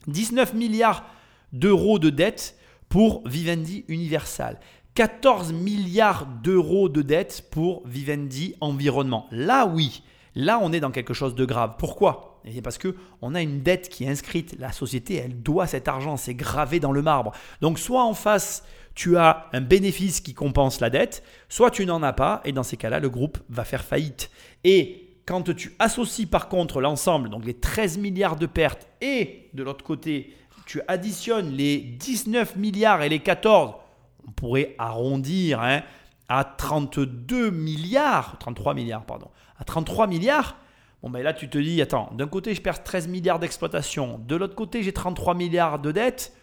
19 0.09 0.53
milliards 0.53 1.05
d'euros 1.53 1.99
de 1.99 2.09
dettes 2.09 2.57
pour 2.89 3.27
Vivendi 3.27 3.85
Universal. 3.87 4.59
14 4.95 5.53
milliards 5.53 6.25
d'euros 6.25 6.89
de 6.89 7.01
dettes 7.01 7.47
pour 7.51 7.87
Vivendi 7.87 8.55
Environnement. 8.59 9.27
Là, 9.31 9.65
oui, 9.65 10.03
là, 10.35 10.59
on 10.61 10.73
est 10.73 10.79
dans 10.79 10.91
quelque 10.91 11.13
chose 11.13 11.35
de 11.35 11.45
grave. 11.45 11.75
Pourquoi? 11.77 12.41
Et 12.45 12.61
parce 12.61 12.77
que 12.77 12.95
on 13.21 13.35
a 13.35 13.41
une 13.41 13.61
dette 13.61 13.89
qui 13.89 14.03
est 14.03 14.09
inscrite. 14.09 14.55
La 14.59 14.71
société, 14.71 15.15
elle 15.15 15.41
doit 15.41 15.67
cet 15.67 15.87
argent, 15.87 16.17
c'est 16.17 16.33
gravé 16.33 16.79
dans 16.79 16.91
le 16.91 17.01
marbre. 17.01 17.31
Donc, 17.61 17.79
soit 17.79 18.03
en 18.03 18.13
face, 18.13 18.63
tu 18.95 19.17
as 19.17 19.47
un 19.53 19.61
bénéfice 19.61 20.19
qui 20.19 20.33
compense 20.33 20.79
la 20.81 20.89
dette, 20.89 21.23
soit 21.47 21.71
tu 21.71 21.85
n'en 21.85 22.03
as 22.03 22.13
pas, 22.13 22.41
et 22.43 22.51
dans 22.51 22.63
ces 22.63 22.75
cas-là, 22.75 22.99
le 22.99 23.09
groupe 23.09 23.37
va 23.49 23.63
faire 23.63 23.83
faillite. 23.83 24.29
Et 24.63 25.08
quand 25.29 25.43
tu 25.53 25.75
associes 25.77 26.25
par 26.25 26.49
contre 26.49 26.81
l'ensemble, 26.81 27.29
donc 27.29 27.45
les 27.45 27.53
13 27.53 27.99
milliards 27.99 28.35
de 28.35 28.47
pertes, 28.47 28.87
et 28.99 29.47
de 29.53 29.61
l'autre 29.61 29.85
côté, 29.85 30.33
tu 30.65 30.81
additionnes 30.87 31.51
les 31.51 31.77
19 31.77 32.55
milliards 32.55 33.03
et 33.03 33.09
les 33.09 33.19
14, 33.19 33.75
on 34.27 34.31
pourrait 34.31 34.73
arrondir 34.79 35.61
hein, 35.61 35.83
à 36.29 36.43
32 36.43 37.51
milliards, 37.51 38.37
33 38.39 38.73
milliards, 38.73 39.05
pardon, 39.05 39.27
à 39.59 39.63
33 39.65 40.07
milliards, 40.07 40.55
bon 41.03 41.11
ben 41.11 41.21
là 41.21 41.33
tu 41.33 41.47
te 41.47 41.59
dis, 41.59 41.79
attends, 41.79 42.09
d'un 42.15 42.27
côté 42.27 42.55
je 42.55 42.61
perds 42.63 42.83
13 42.83 43.07
milliards 43.07 43.37
d'exploitation, 43.37 44.19
de 44.27 44.35
l'autre 44.35 44.55
côté 44.55 44.81
j'ai 44.81 44.93
33 44.93 45.35
milliards 45.35 45.77
de 45.77 45.91
dettes, 45.91 46.33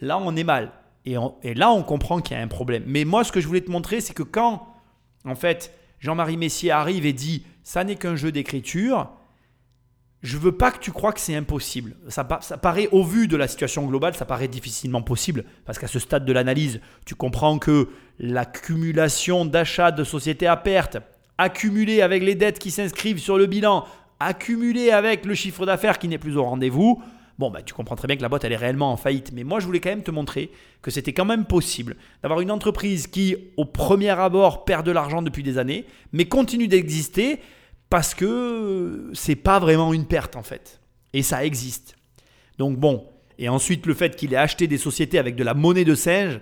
là 0.00 0.18
on 0.18 0.36
est 0.36 0.44
mal. 0.44 0.70
Et, 1.04 1.54
là, 1.54 1.70
on 1.70 1.84
comprend 1.84 2.20
qu'il 2.20 2.36
y 2.36 2.40
a 2.40 2.42
un 2.42 2.48
problème. 2.48 2.82
Mais 2.84 3.04
moi, 3.04 3.22
ce 3.22 3.30
que 3.30 3.40
je 3.40 3.46
voulais 3.46 3.60
te 3.60 3.70
montrer, 3.70 4.00
c'est 4.00 4.12
que 4.12 4.24
quand, 4.24 4.66
en 5.24 5.36
fait, 5.36 5.72
Jean-Marie 6.06 6.36
Messier 6.36 6.70
arrive 6.70 7.04
et 7.04 7.12
dit 7.12 7.42
ça 7.64 7.82
n'est 7.82 7.96
qu'un 7.96 8.14
jeu 8.14 8.30
d'écriture, 8.30 9.10
je 10.22 10.38
veux 10.38 10.52
pas 10.52 10.70
que 10.70 10.78
tu 10.78 10.92
crois 10.92 11.12
que 11.12 11.18
c'est 11.18 11.34
impossible. 11.34 11.96
Ça, 12.08 12.26
ça, 12.42 12.58
paraît, 12.58 12.88
au 12.92 13.02
vu 13.02 13.26
de 13.26 13.36
la 13.36 13.48
situation 13.48 13.84
globale, 13.86 14.14
ça 14.14 14.24
paraît 14.24 14.46
difficilement 14.46 15.02
possible. 15.02 15.44
Parce 15.64 15.80
qu'à 15.80 15.88
ce 15.88 15.98
stade 15.98 16.24
de 16.24 16.32
l'analyse, 16.32 16.80
tu 17.06 17.16
comprends 17.16 17.58
que 17.58 17.88
l'accumulation 18.20 19.44
d'achats 19.46 19.90
de 19.90 20.04
sociétés 20.04 20.46
à 20.46 20.56
perte, 20.56 20.98
accumulée 21.38 22.02
avec 22.02 22.22
les 22.22 22.36
dettes 22.36 22.60
qui 22.60 22.70
s'inscrivent 22.70 23.18
sur 23.18 23.36
le 23.36 23.46
bilan, 23.46 23.84
accumulée 24.20 24.92
avec 24.92 25.26
le 25.26 25.34
chiffre 25.34 25.66
d'affaires 25.66 25.98
qui 25.98 26.06
n'est 26.06 26.18
plus 26.18 26.36
au 26.36 26.44
rendez-vous, 26.44 27.02
bon, 27.38 27.50
bah, 27.50 27.62
tu 27.62 27.74
comprends 27.74 27.96
très 27.96 28.06
bien 28.06 28.16
que 28.16 28.22
la 28.22 28.28
boîte, 28.28 28.44
elle 28.44 28.52
est 28.52 28.56
réellement 28.56 28.92
en 28.92 28.96
faillite. 28.96 29.32
Mais 29.32 29.44
moi, 29.44 29.60
je 29.60 29.66
voulais 29.66 29.80
quand 29.80 29.90
même 29.90 30.02
te 30.02 30.10
montrer 30.10 30.50
que 30.82 30.90
c'était 30.90 31.12
quand 31.12 31.24
même 31.24 31.44
possible 31.44 31.96
d'avoir 32.22 32.40
une 32.40 32.50
entreprise 32.50 33.06
qui, 33.06 33.36
au 33.56 33.64
premier 33.64 34.10
abord, 34.10 34.64
perd 34.64 34.86
de 34.86 34.90
l'argent 34.90 35.22
depuis 35.22 35.42
des 35.42 35.58
années, 35.58 35.86
mais 36.12 36.26
continue 36.26 36.68
d'exister 36.68 37.40
parce 37.90 38.14
que 38.14 39.10
c'est 39.14 39.36
pas 39.36 39.58
vraiment 39.58 39.92
une 39.92 40.06
perte, 40.06 40.36
en 40.36 40.42
fait. 40.42 40.80
Et 41.12 41.22
ça 41.22 41.44
existe. 41.44 41.96
Donc, 42.58 42.78
bon. 42.78 43.08
Et 43.38 43.48
ensuite, 43.48 43.84
le 43.86 43.94
fait 43.94 44.16
qu'il 44.16 44.32
ait 44.32 44.38
acheté 44.38 44.66
des 44.66 44.78
sociétés 44.78 45.18
avec 45.18 45.36
de 45.36 45.44
la 45.44 45.52
monnaie 45.52 45.84
de 45.84 45.94
singe, 45.94 46.40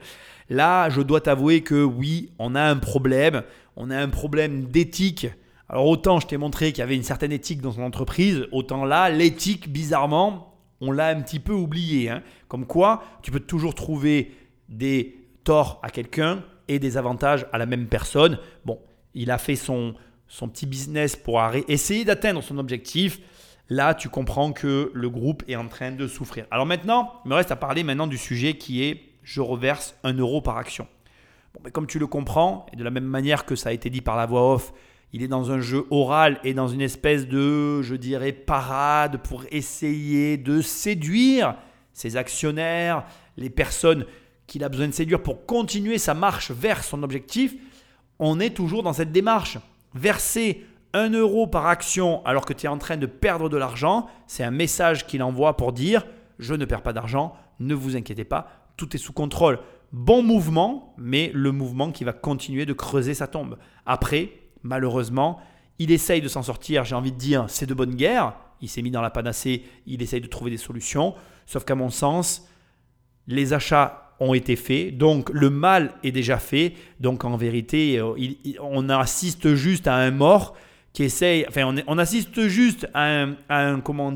là, 0.48 0.88
je 0.90 1.00
dois 1.00 1.20
t'avouer 1.20 1.62
que 1.62 1.82
oui, 1.82 2.30
on 2.38 2.54
a 2.54 2.62
un 2.62 2.76
problème. 2.76 3.42
On 3.76 3.90
a 3.90 3.98
un 3.98 4.08
problème 4.08 4.66
d'éthique. 4.66 5.26
Alors 5.68 5.86
autant 5.86 6.20
je 6.20 6.26
t'ai 6.26 6.36
montré 6.36 6.72
qu'il 6.72 6.80
y 6.80 6.82
avait 6.82 6.94
une 6.94 7.02
certaine 7.02 7.32
éthique 7.32 7.60
dans 7.60 7.72
son 7.72 7.82
entreprise, 7.82 8.46
autant 8.52 8.84
là, 8.84 9.08
l'éthique, 9.08 9.72
bizarrement, 9.72 10.53
on 10.88 10.92
l'a 10.92 11.08
un 11.08 11.20
petit 11.20 11.40
peu 11.40 11.52
oublié. 11.52 12.10
Hein. 12.10 12.22
Comme 12.48 12.66
quoi, 12.66 13.02
tu 13.22 13.30
peux 13.30 13.40
toujours 13.40 13.74
trouver 13.74 14.32
des 14.68 15.16
torts 15.44 15.80
à 15.82 15.90
quelqu'un 15.90 16.42
et 16.68 16.78
des 16.78 16.96
avantages 16.96 17.46
à 17.52 17.58
la 17.58 17.66
même 17.66 17.86
personne. 17.86 18.38
Bon, 18.64 18.78
il 19.14 19.30
a 19.30 19.38
fait 19.38 19.56
son, 19.56 19.94
petit 20.28 20.66
business 20.66 21.16
pour 21.16 21.40
essayer 21.68 22.04
d'atteindre 22.04 22.42
son 22.42 22.58
objectif. 22.58 23.20
Là, 23.68 23.94
tu 23.94 24.08
comprends 24.08 24.52
que 24.52 24.90
le 24.92 25.10
groupe 25.10 25.42
est 25.48 25.56
en 25.56 25.68
train 25.68 25.92
de 25.92 26.06
souffrir. 26.06 26.46
Alors 26.50 26.66
maintenant, 26.66 27.14
il 27.24 27.28
me 27.30 27.34
reste 27.34 27.50
à 27.50 27.56
parler 27.56 27.82
maintenant 27.82 28.06
du 28.06 28.18
sujet 28.18 28.54
qui 28.54 28.84
est 28.84 29.00
je 29.22 29.40
reverse 29.40 29.96
un 30.04 30.12
euro 30.12 30.42
par 30.42 30.58
action. 30.58 30.86
Mais 31.64 31.70
comme 31.70 31.86
tu 31.86 31.98
le 31.98 32.06
comprends, 32.06 32.66
et 32.72 32.76
de 32.76 32.84
la 32.84 32.90
même 32.90 33.04
manière 33.04 33.46
que 33.46 33.56
ça 33.56 33.70
a 33.70 33.72
été 33.72 33.88
dit 33.88 34.00
par 34.00 34.16
la 34.16 34.26
voix 34.26 34.52
off, 34.52 34.72
il 35.14 35.22
est 35.22 35.28
dans 35.28 35.52
un 35.52 35.60
jeu 35.60 35.86
oral 35.90 36.40
et 36.42 36.54
dans 36.54 36.66
une 36.66 36.80
espèce 36.80 37.28
de, 37.28 37.82
je 37.82 37.94
dirais, 37.94 38.32
parade 38.32 39.18
pour 39.18 39.44
essayer 39.52 40.36
de 40.36 40.60
séduire 40.60 41.54
ses 41.92 42.16
actionnaires, 42.16 43.04
les 43.36 43.48
personnes 43.48 44.06
qu'il 44.48 44.64
a 44.64 44.68
besoin 44.68 44.88
de 44.88 44.92
séduire 44.92 45.22
pour 45.22 45.46
continuer 45.46 45.98
sa 45.98 46.14
marche 46.14 46.50
vers 46.50 46.82
son 46.82 47.04
objectif. 47.04 47.54
On 48.18 48.40
est 48.40 48.56
toujours 48.56 48.82
dans 48.82 48.92
cette 48.92 49.12
démarche. 49.12 49.58
Verser 49.94 50.66
un 50.94 51.10
euro 51.10 51.46
par 51.46 51.66
action 51.68 52.20
alors 52.26 52.44
que 52.44 52.52
tu 52.52 52.66
es 52.66 52.68
en 52.68 52.78
train 52.78 52.96
de 52.96 53.06
perdre 53.06 53.48
de 53.48 53.56
l'argent, 53.56 54.08
c'est 54.26 54.42
un 54.42 54.50
message 54.50 55.06
qu'il 55.06 55.22
envoie 55.22 55.56
pour 55.56 55.72
dire 55.72 56.04
je 56.40 56.54
ne 56.54 56.64
perds 56.64 56.82
pas 56.82 56.92
d'argent, 56.92 57.36
ne 57.60 57.76
vous 57.76 57.94
inquiétez 57.94 58.24
pas, 58.24 58.66
tout 58.76 58.96
est 58.96 58.98
sous 58.98 59.12
contrôle. 59.12 59.60
Bon 59.92 60.24
mouvement, 60.24 60.92
mais 60.98 61.30
le 61.32 61.52
mouvement 61.52 61.92
qui 61.92 62.02
va 62.02 62.12
continuer 62.12 62.66
de 62.66 62.72
creuser 62.72 63.14
sa 63.14 63.28
tombe. 63.28 63.58
Après, 63.86 64.32
malheureusement. 64.64 65.40
Il 65.78 65.92
essaye 65.92 66.20
de 66.20 66.28
s'en 66.28 66.42
sortir, 66.42 66.84
j'ai 66.84 66.94
envie 66.94 67.12
de 67.12 67.18
dire, 67.18 67.44
c'est 67.48 67.66
de 67.66 67.74
bonne 67.74 67.94
guerre. 67.94 68.34
Il 68.60 68.68
s'est 68.68 68.82
mis 68.82 68.90
dans 68.90 69.02
la 69.02 69.10
panacée, 69.10 69.62
il 69.86 70.02
essaye 70.02 70.20
de 70.20 70.26
trouver 70.26 70.50
des 70.50 70.56
solutions. 70.56 71.14
Sauf 71.46 71.64
qu'à 71.64 71.74
mon 71.74 71.90
sens, 71.90 72.48
les 73.26 73.52
achats 73.52 74.04
ont 74.20 74.34
été 74.34 74.56
faits, 74.56 74.96
donc 74.96 75.30
le 75.30 75.50
mal 75.50 75.92
est 76.02 76.12
déjà 76.12 76.38
fait. 76.38 76.74
Donc 77.00 77.24
en 77.24 77.36
vérité, 77.36 77.98
euh, 77.98 78.14
on 78.60 78.88
assiste 78.88 79.54
juste 79.54 79.86
à 79.86 79.94
un 79.94 80.10
mort 80.10 80.56
qui 80.92 81.02
essaye, 81.02 81.44
enfin 81.48 81.74
on, 81.86 81.98
assiste 81.98 82.46
juste 82.46 82.88
à 82.94 83.26
un, 83.50 83.80
comment 83.80 84.06
on 84.06 84.14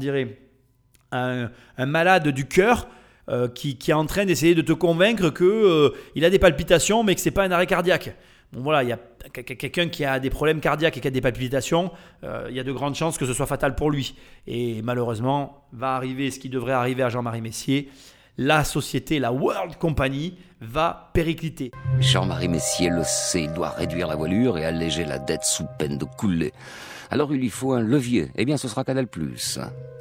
un, 1.10 1.50
malade 1.86 2.28
du 2.28 2.46
cœur 2.46 2.86
euh, 3.28 3.48
qui, 3.48 3.76
est 3.88 3.92
en 3.92 4.06
train 4.06 4.24
d'essayer 4.24 4.54
de 4.54 4.62
te 4.62 4.72
convaincre 4.72 5.30
qu'il 5.30 5.46
euh, 5.46 5.90
a 6.22 6.30
des 6.30 6.38
palpitations 6.38 7.02
mais 7.02 7.16
que 7.16 7.20
ce 7.20 7.26
n'est 7.26 7.34
pas 7.34 7.44
un 7.44 7.50
arrêt 7.50 7.66
cardiaque. 7.66 8.14
Bon 8.52 8.62
voilà, 8.62 8.82
il 8.82 8.88
y 8.88 8.92
a 8.92 8.98
quelqu'un 9.30 9.88
qui 9.88 10.04
a 10.04 10.18
des 10.20 10.30
problèmes 10.30 10.60
cardiaques 10.60 10.96
et 10.96 11.00
qui 11.00 11.08
a 11.08 11.10
des 11.10 11.20
palpitations, 11.20 11.90
euh, 12.24 12.46
il 12.48 12.56
y 12.56 12.60
a 12.60 12.64
de 12.64 12.72
grandes 12.72 12.94
chances 12.94 13.18
que 13.18 13.26
ce 13.26 13.34
soit 13.34 13.46
fatal 13.46 13.74
pour 13.74 13.90
lui. 13.90 14.14
Et 14.46 14.80
malheureusement, 14.82 15.64
va 15.72 15.94
arriver 15.94 16.30
ce 16.30 16.38
qui 16.38 16.48
devrait 16.48 16.72
arriver 16.72 17.02
à 17.02 17.10
Jean-Marie 17.10 17.42
Messier. 17.42 17.90
La 18.38 18.64
société, 18.64 19.18
la 19.18 19.32
World 19.32 19.76
Company, 19.76 20.38
va 20.60 21.10
péricliter. 21.12 21.72
Jean-Marie 22.00 22.48
Messier 22.48 22.88
le 22.88 23.02
sait, 23.04 23.44
il 23.44 23.52
doit 23.52 23.70
réduire 23.70 24.08
la 24.08 24.16
voilure 24.16 24.56
et 24.56 24.64
alléger 24.64 25.04
la 25.04 25.18
dette 25.18 25.44
sous 25.44 25.66
peine 25.78 25.98
de 25.98 26.04
couler. 26.04 26.52
Alors 27.10 27.32
il 27.32 27.40
lui 27.40 27.50
faut 27.50 27.72
un 27.72 27.80
levier. 27.80 28.30
Eh 28.36 28.44
bien, 28.44 28.56
ce 28.56 28.68
sera 28.68 28.84
Canal+. 28.84 29.06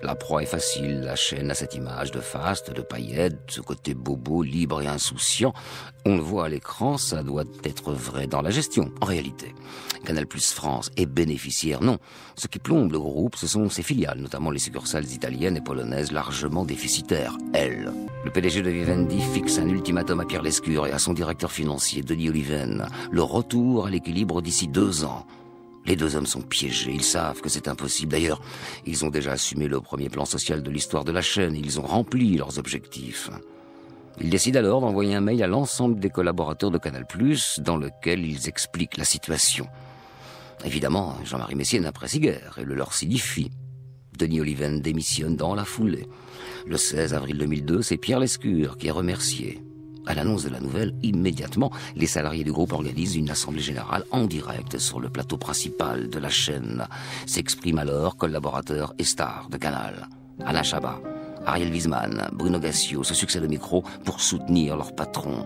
La 0.04 0.14
proie 0.14 0.44
est 0.44 0.48
facile. 0.48 1.02
La 1.02 1.16
chaîne 1.16 1.50
a 1.50 1.56
cette 1.56 1.74
image 1.74 2.12
de 2.12 2.20
faste, 2.20 2.72
de 2.72 2.82
paillettes, 2.82 3.40
ce 3.48 3.62
côté 3.62 3.94
bobo, 3.94 4.44
libre 4.44 4.82
et 4.82 4.88
insouciant. 4.88 5.54
On 6.06 6.18
le 6.18 6.22
voit 6.22 6.46
à 6.46 6.50
l'écran, 6.50 6.98
ça 6.98 7.24
doit 7.24 7.46
être 7.64 7.94
vrai 7.94 8.28
dans 8.28 8.42
la 8.42 8.52
gestion, 8.52 8.92
en 9.02 9.06
réalité. 9.06 9.56
Canal 10.06 10.28
Plus 10.28 10.52
France 10.52 10.92
est 10.98 11.08
bénéficiaire, 11.08 11.82
non. 11.82 11.98
Ce 12.36 12.48
qui 12.48 12.60
plombe 12.60 12.92
le 12.92 13.00
groupe, 13.00 13.36
ce 13.38 13.48
sont 13.48 13.70
ses 13.70 13.84
filiales, 13.84 14.20
notamment 14.20 14.52
les 14.52 14.60
succursales 14.60 15.12
italiennes 15.12 15.58
et 15.58 15.62
polonaises 15.62 16.12
largement 16.12 16.64
déficitaires, 16.64 17.38
elles. 17.54 17.92
Le 18.24 18.32
PDG 18.32 18.62
de 18.62 18.70
Vivendi 18.70 19.20
fixe 19.34 19.58
un 19.58 19.68
ultimatum 19.68 20.20
à 20.20 20.26
Pierre 20.26 20.44
Lescure 20.44 20.86
et 20.86 20.92
à 20.92 21.00
son 21.00 21.14
directeur 21.14 21.52
financier, 21.52 22.04
Denis 22.04 22.30
Oliven. 22.30 22.88
Le 23.10 23.24
retour 23.24 23.88
à 23.88 23.90
l'équilibre 23.90 24.42
d'ici 24.42 24.68
deux 24.68 25.06
ans. 25.06 25.26
Les 25.88 25.96
deux 25.96 26.18
hommes 26.18 26.26
sont 26.26 26.42
piégés, 26.42 26.92
ils 26.94 27.04
savent 27.04 27.40
que 27.40 27.48
c'est 27.48 27.70
impossible. 27.70 28.12
D'ailleurs, 28.12 28.42
ils 28.86 29.06
ont 29.06 29.10
déjà 29.10 29.32
assumé 29.32 29.70
le 29.70 29.80
premier 29.80 30.10
plan 30.10 30.26
social 30.26 30.62
de 30.62 30.70
l'histoire 30.70 31.06
de 31.06 31.14
la 31.14 31.22
chaîne, 31.22 31.56
ils 31.56 31.80
ont 31.80 31.86
rempli 31.86 32.36
leurs 32.36 32.60
objectifs. 32.60 33.30
Ils 34.20 34.30
décident 34.30 34.60
alors 34.60 34.82
d'envoyer 34.82 35.16
un 35.16 35.22
mail 35.22 35.42
à 35.44 35.48
l'ensemble 35.48 36.00
des 36.00 36.10
collaborateurs 36.10 36.72
de 36.72 36.78
Canal+, 36.78 37.06
dans 37.60 37.78
lequel 37.78 38.26
ils 38.26 38.50
expliquent 38.50 38.98
la 38.98 39.06
situation. 39.06 39.68
Évidemment, 40.66 41.16
Jean-Marie 41.24 41.56
Messier 41.56 41.80
n'apprécie 41.80 42.20
guère 42.20 42.58
et 42.60 42.66
le 42.66 42.76
leur 42.76 42.94
signifie. 42.94 43.52
Denis 44.18 44.42
Oliven 44.42 44.82
démissionne 44.82 45.36
dans 45.36 45.56
la 45.56 45.66
foulée. 45.66 46.08
Le 46.66 46.78
16 46.78 47.14
avril 47.14 47.38
2002, 47.38 47.82
c'est 47.84 47.98
Pierre 47.98 48.20
Lescure 48.20 48.78
qui 48.78 48.88
est 48.88 48.92
remercié. 48.92 49.62
À 50.08 50.14
l'annonce 50.14 50.46
de 50.46 50.50
la 50.50 50.62
nouvelle, 50.62 50.94
immédiatement, 51.04 51.70
les 51.98 52.08
salariés 52.08 52.46
du 52.46 52.54
groupe 52.54 52.72
organisent 52.72 53.18
une 53.18 53.30
assemblée 53.30 53.62
générale 53.62 54.06
en 54.12 54.26
direct 54.26 54.78
sur 54.78 55.02
le 55.02 55.10
plateau 55.10 55.38
principal 55.38 56.10
de 56.10 56.18
la 56.18 56.30
chaîne. 56.30 56.88
S'expriment 57.26 57.80
alors 57.80 58.16
collaborateurs 58.16 58.94
et 59.00 59.04
stars 59.04 59.50
de 59.52 59.58
Canal. 59.58 60.08
Alain 60.46 60.64
Chabat, 60.64 61.02
Ariel 61.46 61.72
Wiesman, 61.72 62.30
Bruno 62.32 62.58
Gassio 62.58 63.04
se 63.04 63.14
succèdent 63.14 63.44
au 63.44 63.50
micro 63.50 63.84
pour 64.06 64.22
soutenir 64.22 64.78
leur 64.78 64.96
patron. 64.96 65.46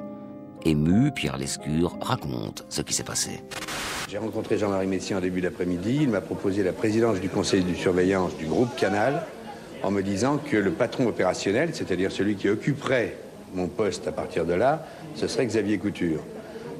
Ému, 0.63 1.11
Pierre 1.11 1.37
Lescure 1.37 1.97
raconte 1.99 2.63
ce 2.69 2.83
qui 2.83 2.93
s'est 2.93 3.03
passé. 3.03 3.41
J'ai 4.09 4.19
rencontré 4.19 4.59
Jean-Marie 4.59 4.85
Messier 4.85 5.15
en 5.15 5.21
début 5.21 5.41
d'après-midi. 5.41 5.99
Il 6.01 6.09
m'a 6.09 6.21
proposé 6.21 6.61
la 6.61 6.73
présidence 6.73 7.19
du 7.19 7.29
conseil 7.29 7.63
de 7.63 7.73
surveillance 7.73 8.37
du 8.37 8.45
groupe 8.45 8.75
Canal 8.75 9.25
en 9.81 9.89
me 9.89 10.03
disant 10.03 10.37
que 10.37 10.57
le 10.57 10.71
patron 10.71 11.07
opérationnel, 11.07 11.71
c'est-à-dire 11.73 12.11
celui 12.11 12.35
qui 12.35 12.47
occuperait 12.47 13.17
mon 13.53 13.67
poste 13.67 14.07
à 14.07 14.11
partir 14.11 14.45
de 14.45 14.53
là, 14.53 14.85
ce 15.15 15.27
serait 15.27 15.45
Xavier 15.45 15.77
Couture. 15.77 16.21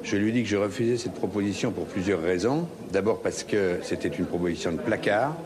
Je 0.02 0.16
lui 0.16 0.32
dit 0.32 0.42
que 0.42 0.48
je 0.48 0.56
refusais 0.56 0.96
cette 0.96 1.14
proposition 1.14 1.70
pour 1.70 1.86
plusieurs 1.86 2.20
raisons. 2.20 2.66
D'abord 2.90 3.20
parce 3.20 3.44
que 3.44 3.76
c'était 3.82 4.08
une 4.08 4.26
proposition 4.26 4.72
de 4.72 4.78
placard 4.78 5.36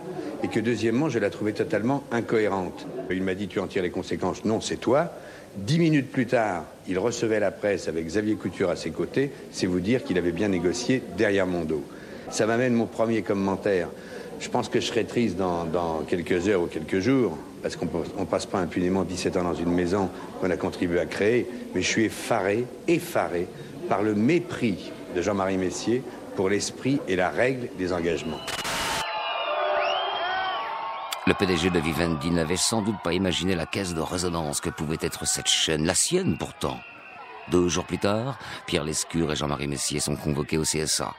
et 0.42 0.48
que 0.48 0.60
deuxièmement, 0.60 1.08
je 1.08 1.18
la 1.18 1.28
trouvais 1.28 1.52
totalement 1.52 2.04
incohérente. 2.10 2.86
Il 3.10 3.22
m'a 3.22 3.34
dit 3.34 3.48
tu 3.48 3.60
en 3.60 3.66
tires 3.66 3.82
les 3.82 3.90
conséquences. 3.90 4.44
Non, 4.44 4.60
c'est 4.60 4.76
toi. 4.76 5.12
Dix 5.56 5.78
minutes 5.78 6.10
plus 6.10 6.26
tard, 6.26 6.64
il 6.88 6.98
recevait 6.98 7.40
la 7.40 7.50
presse 7.50 7.88
avec 7.88 8.06
Xavier 8.06 8.34
Couture 8.34 8.70
à 8.70 8.76
ses 8.76 8.90
côtés. 8.90 9.30
C'est 9.52 9.66
vous 9.66 9.80
dire 9.80 10.04
qu'il 10.04 10.18
avait 10.18 10.32
bien 10.32 10.48
négocié 10.48 11.02
derrière 11.16 11.46
mon 11.46 11.64
dos. 11.64 11.84
Ça 12.30 12.46
m'amène 12.46 12.74
mon 12.74 12.86
premier 12.86 13.22
commentaire. 13.22 13.88
Je 14.40 14.48
pense 14.48 14.68
que 14.68 14.80
je 14.80 14.86
serai 14.86 15.04
triste 15.04 15.36
dans, 15.36 15.64
dans 15.64 16.02
quelques 16.06 16.48
heures 16.48 16.62
ou 16.62 16.66
quelques 16.66 17.00
jours, 17.00 17.38
parce 17.66 17.74
qu'on 17.74 18.20
ne 18.20 18.26
passe 18.26 18.46
pas 18.46 18.60
impunément 18.60 19.02
17 19.02 19.38
ans 19.38 19.42
dans 19.42 19.54
une 19.54 19.72
maison 19.72 20.08
qu'on 20.40 20.48
a 20.50 20.56
contribué 20.56 21.00
à 21.00 21.06
créer, 21.06 21.50
mais 21.74 21.82
je 21.82 21.88
suis 21.88 22.04
effaré, 22.04 22.64
effaré 22.86 23.48
par 23.88 24.02
le 24.02 24.14
mépris 24.14 24.92
de 25.16 25.20
Jean-Marie 25.20 25.56
Messier 25.56 26.04
pour 26.36 26.48
l'esprit 26.48 27.00
et 27.08 27.16
la 27.16 27.28
règle 27.28 27.68
des 27.76 27.92
engagements. 27.92 28.38
Le 31.26 31.34
PDG 31.34 31.70
de 31.70 31.80
Vivendi 31.80 32.30
n'avait 32.30 32.56
sans 32.56 32.82
doute 32.82 33.02
pas 33.02 33.14
imaginé 33.14 33.56
la 33.56 33.66
caisse 33.66 33.94
de 33.94 34.00
résonance 34.00 34.60
que 34.60 34.70
pouvait 34.70 34.98
être 35.00 35.26
cette 35.26 35.48
chaîne, 35.48 35.86
la 35.86 35.96
sienne 35.96 36.36
pourtant. 36.38 36.78
Deux 37.50 37.66
jours 37.66 37.84
plus 37.84 37.98
tard, 37.98 38.38
Pierre 38.66 38.84
Lescure 38.84 39.32
et 39.32 39.36
Jean-Marie 39.36 39.66
Messier 39.66 39.98
sont 39.98 40.14
convoqués 40.14 40.58
au 40.58 40.62
CSA. 40.62 41.14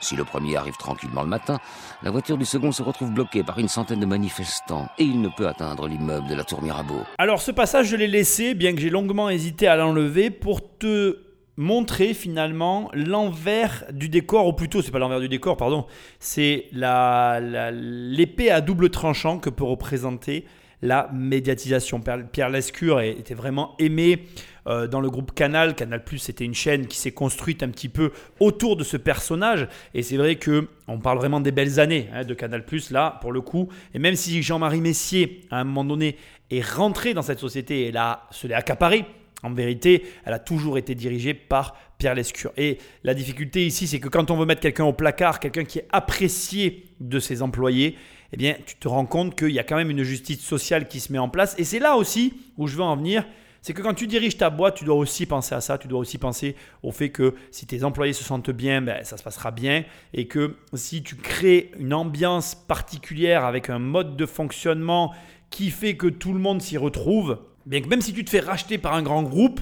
Si 0.00 0.14
le 0.14 0.24
premier 0.24 0.56
arrive 0.56 0.76
tranquillement 0.76 1.22
le 1.22 1.28
matin, 1.28 1.58
la 2.02 2.10
voiture 2.10 2.36
du 2.38 2.44
second 2.44 2.70
se 2.70 2.82
retrouve 2.82 3.12
bloquée 3.12 3.42
par 3.42 3.58
une 3.58 3.68
centaine 3.68 4.00
de 4.00 4.06
manifestants 4.06 4.88
et 4.98 5.04
il 5.04 5.20
ne 5.20 5.28
peut 5.28 5.48
atteindre 5.48 5.88
l'immeuble 5.88 6.28
de 6.28 6.34
la 6.34 6.44
tour 6.44 6.62
Mirabeau. 6.62 7.00
Alors 7.18 7.40
ce 7.40 7.50
passage, 7.50 7.86
je 7.88 7.96
l'ai 7.96 8.06
laissé, 8.06 8.54
bien 8.54 8.74
que 8.74 8.80
j'ai 8.80 8.90
longuement 8.90 9.30
hésité 9.30 9.66
à 9.66 9.76
l'enlever, 9.76 10.30
pour 10.30 10.76
te 10.78 11.18
montrer 11.56 12.12
finalement 12.12 12.90
l'envers 12.92 13.84
du 13.90 14.10
décor, 14.10 14.46
ou 14.46 14.52
plutôt, 14.52 14.82
c'est 14.82 14.90
pas 14.90 14.98
l'envers 14.98 15.20
du 15.20 15.28
décor, 15.30 15.56
pardon, 15.56 15.86
c'est 16.20 16.66
la, 16.72 17.40
la- 17.40 17.70
l'épée 17.70 18.50
à 18.50 18.60
double 18.60 18.90
tranchant 18.90 19.38
que 19.38 19.48
peut 19.48 19.64
représenter 19.64 20.44
la 20.86 21.10
médiatisation. 21.12 22.00
Pierre- 22.32 22.48
Lescure 22.48 23.00
était 23.00 23.34
vraiment 23.34 23.74
aimé 23.78 24.24
euh, 24.66 24.86
dans 24.86 25.00
le 25.00 25.10
groupe 25.10 25.34
Canal. 25.34 25.74
Canal 25.74 26.04
Plus, 26.04 26.18
c'était 26.18 26.44
une 26.44 26.54
chaîne 26.54 26.86
qui 26.86 26.96
s'est 26.96 27.12
construite 27.12 27.62
un 27.62 27.68
petit 27.68 27.88
peu 27.88 28.12
autour 28.40 28.76
de 28.76 28.84
ce 28.84 28.96
personnage. 28.96 29.68
Et 29.94 30.02
c'est 30.02 30.16
vrai 30.16 30.36
que 30.36 30.68
on 30.88 30.98
parle 30.98 31.18
vraiment 31.18 31.40
des 31.40 31.52
belles 31.52 31.80
années 31.80 32.08
hein, 32.12 32.24
de 32.24 32.34
Canal 32.34 32.64
Plus 32.64 32.90
là, 32.90 33.18
pour 33.20 33.32
le 33.32 33.40
coup. 33.40 33.68
Et 33.94 33.98
même 33.98 34.16
si 34.16 34.42
Jean-Marie 34.42 34.80
Messier, 34.80 35.42
à 35.50 35.60
un 35.60 35.64
moment 35.64 35.84
donné, 35.84 36.16
est 36.50 36.64
rentré 36.64 37.12
dans 37.14 37.22
cette 37.22 37.40
société 37.40 37.86
et 37.86 37.92
là, 37.92 38.26
se 38.30 38.46
l'est 38.46 38.54
accaparé. 38.54 39.04
En 39.42 39.52
vérité, 39.52 40.02
elle 40.24 40.32
a 40.32 40.38
toujours 40.38 40.78
été 40.78 40.94
dirigée 40.94 41.34
par 41.34 41.76
Pierre 41.98 42.14
Lescure. 42.14 42.52
Et 42.56 42.78
la 43.04 43.14
difficulté 43.14 43.66
ici, 43.66 43.86
c'est 43.86 44.00
que 44.00 44.08
quand 44.08 44.30
on 44.30 44.36
veut 44.36 44.46
mettre 44.46 44.62
quelqu'un 44.62 44.84
au 44.84 44.92
placard, 44.94 45.40
quelqu'un 45.40 45.64
qui 45.64 45.78
est 45.78 45.86
apprécié 45.92 46.84
de 47.00 47.20
ses 47.20 47.42
employés, 47.42 47.96
eh 48.32 48.36
bien, 48.36 48.56
tu 48.66 48.76
te 48.76 48.88
rends 48.88 49.06
compte 49.06 49.36
qu'il 49.38 49.50
y 49.50 49.58
a 49.58 49.64
quand 49.64 49.76
même 49.76 49.90
une 49.90 50.02
justice 50.02 50.40
sociale 50.40 50.88
qui 50.88 51.00
se 51.00 51.12
met 51.12 51.18
en 51.18 51.28
place. 51.28 51.54
Et 51.58 51.64
c'est 51.64 51.78
là 51.78 51.96
aussi 51.96 52.34
où 52.56 52.66
je 52.66 52.76
veux 52.76 52.82
en 52.82 52.96
venir. 52.96 53.24
C'est 53.62 53.72
que 53.72 53.82
quand 53.82 53.94
tu 53.94 54.06
diriges 54.06 54.36
ta 54.36 54.48
boîte, 54.50 54.76
tu 54.76 54.84
dois 54.84 54.94
aussi 54.94 55.26
penser 55.26 55.54
à 55.54 55.60
ça. 55.60 55.76
Tu 55.78 55.88
dois 55.88 55.98
aussi 55.98 56.18
penser 56.18 56.54
au 56.84 56.92
fait 56.92 57.10
que 57.10 57.34
si 57.50 57.66
tes 57.66 57.82
employés 57.82 58.12
se 58.12 58.22
sentent 58.22 58.50
bien, 58.50 58.80
ben, 58.80 59.02
ça 59.02 59.16
se 59.16 59.22
passera 59.24 59.50
bien. 59.50 59.84
Et 60.14 60.28
que 60.28 60.54
si 60.74 61.02
tu 61.02 61.16
crées 61.16 61.72
une 61.78 61.92
ambiance 61.92 62.54
particulière 62.54 63.44
avec 63.44 63.68
un 63.70 63.80
mode 63.80 64.16
de 64.16 64.24
fonctionnement 64.26 65.12
qui 65.50 65.70
fait 65.70 65.96
que 65.96 66.06
tout 66.06 66.32
le 66.32 66.38
monde 66.38 66.62
s'y 66.62 66.76
retrouve, 66.76 67.38
bien 67.66 67.80
que 67.80 67.88
même 67.88 68.02
si 68.02 68.12
tu 68.12 68.24
te 68.24 68.30
fais 68.30 68.40
racheter 68.40 68.78
par 68.78 68.94
un 68.94 69.02
grand 69.02 69.22
groupe, 69.24 69.60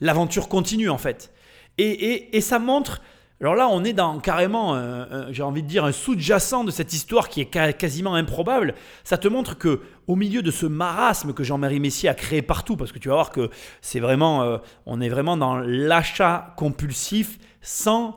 l'aventure 0.00 0.48
continue 0.48 0.88
en 0.90 0.98
fait. 0.98 1.32
Et, 1.78 1.88
et- 1.90 2.36
et 2.36 2.40
ça 2.40 2.58
montre. 2.60 3.02
Alors 3.42 3.54
là, 3.54 3.68
on 3.70 3.84
est 3.84 3.94
dans 3.94 4.18
carrément, 4.20 4.74
un- 4.74 5.10
un- 5.10 5.32
j'ai 5.32 5.42
envie 5.42 5.62
de 5.62 5.66
dire, 5.66 5.86
un 5.86 5.92
sous-jacent 5.92 6.62
de 6.62 6.70
cette 6.70 6.92
histoire 6.92 7.30
qui 7.30 7.40
est 7.40 7.46
quasiment 7.78 8.14
improbable. 8.14 8.74
Ça 9.02 9.16
te 9.16 9.28
montre 9.28 9.56
que, 9.56 9.80
au 10.06 10.14
milieu 10.14 10.42
de 10.42 10.50
ce 10.50 10.66
marasme 10.66 11.32
que 11.32 11.42
Jean-Marie 11.42 11.80
Messier 11.80 12.10
a 12.10 12.14
créé 12.14 12.42
partout, 12.42 12.76
parce 12.76 12.92
que 12.92 12.98
tu 12.98 13.08
vas 13.08 13.14
voir 13.14 13.30
que 13.30 13.48
c'est 13.80 14.00
vraiment, 14.00 14.42
euh, 14.42 14.58
on 14.84 15.00
est 15.00 15.08
vraiment 15.08 15.38
dans 15.38 15.56
l'achat 15.56 16.52
compulsif 16.58 17.38
sans 17.62 18.14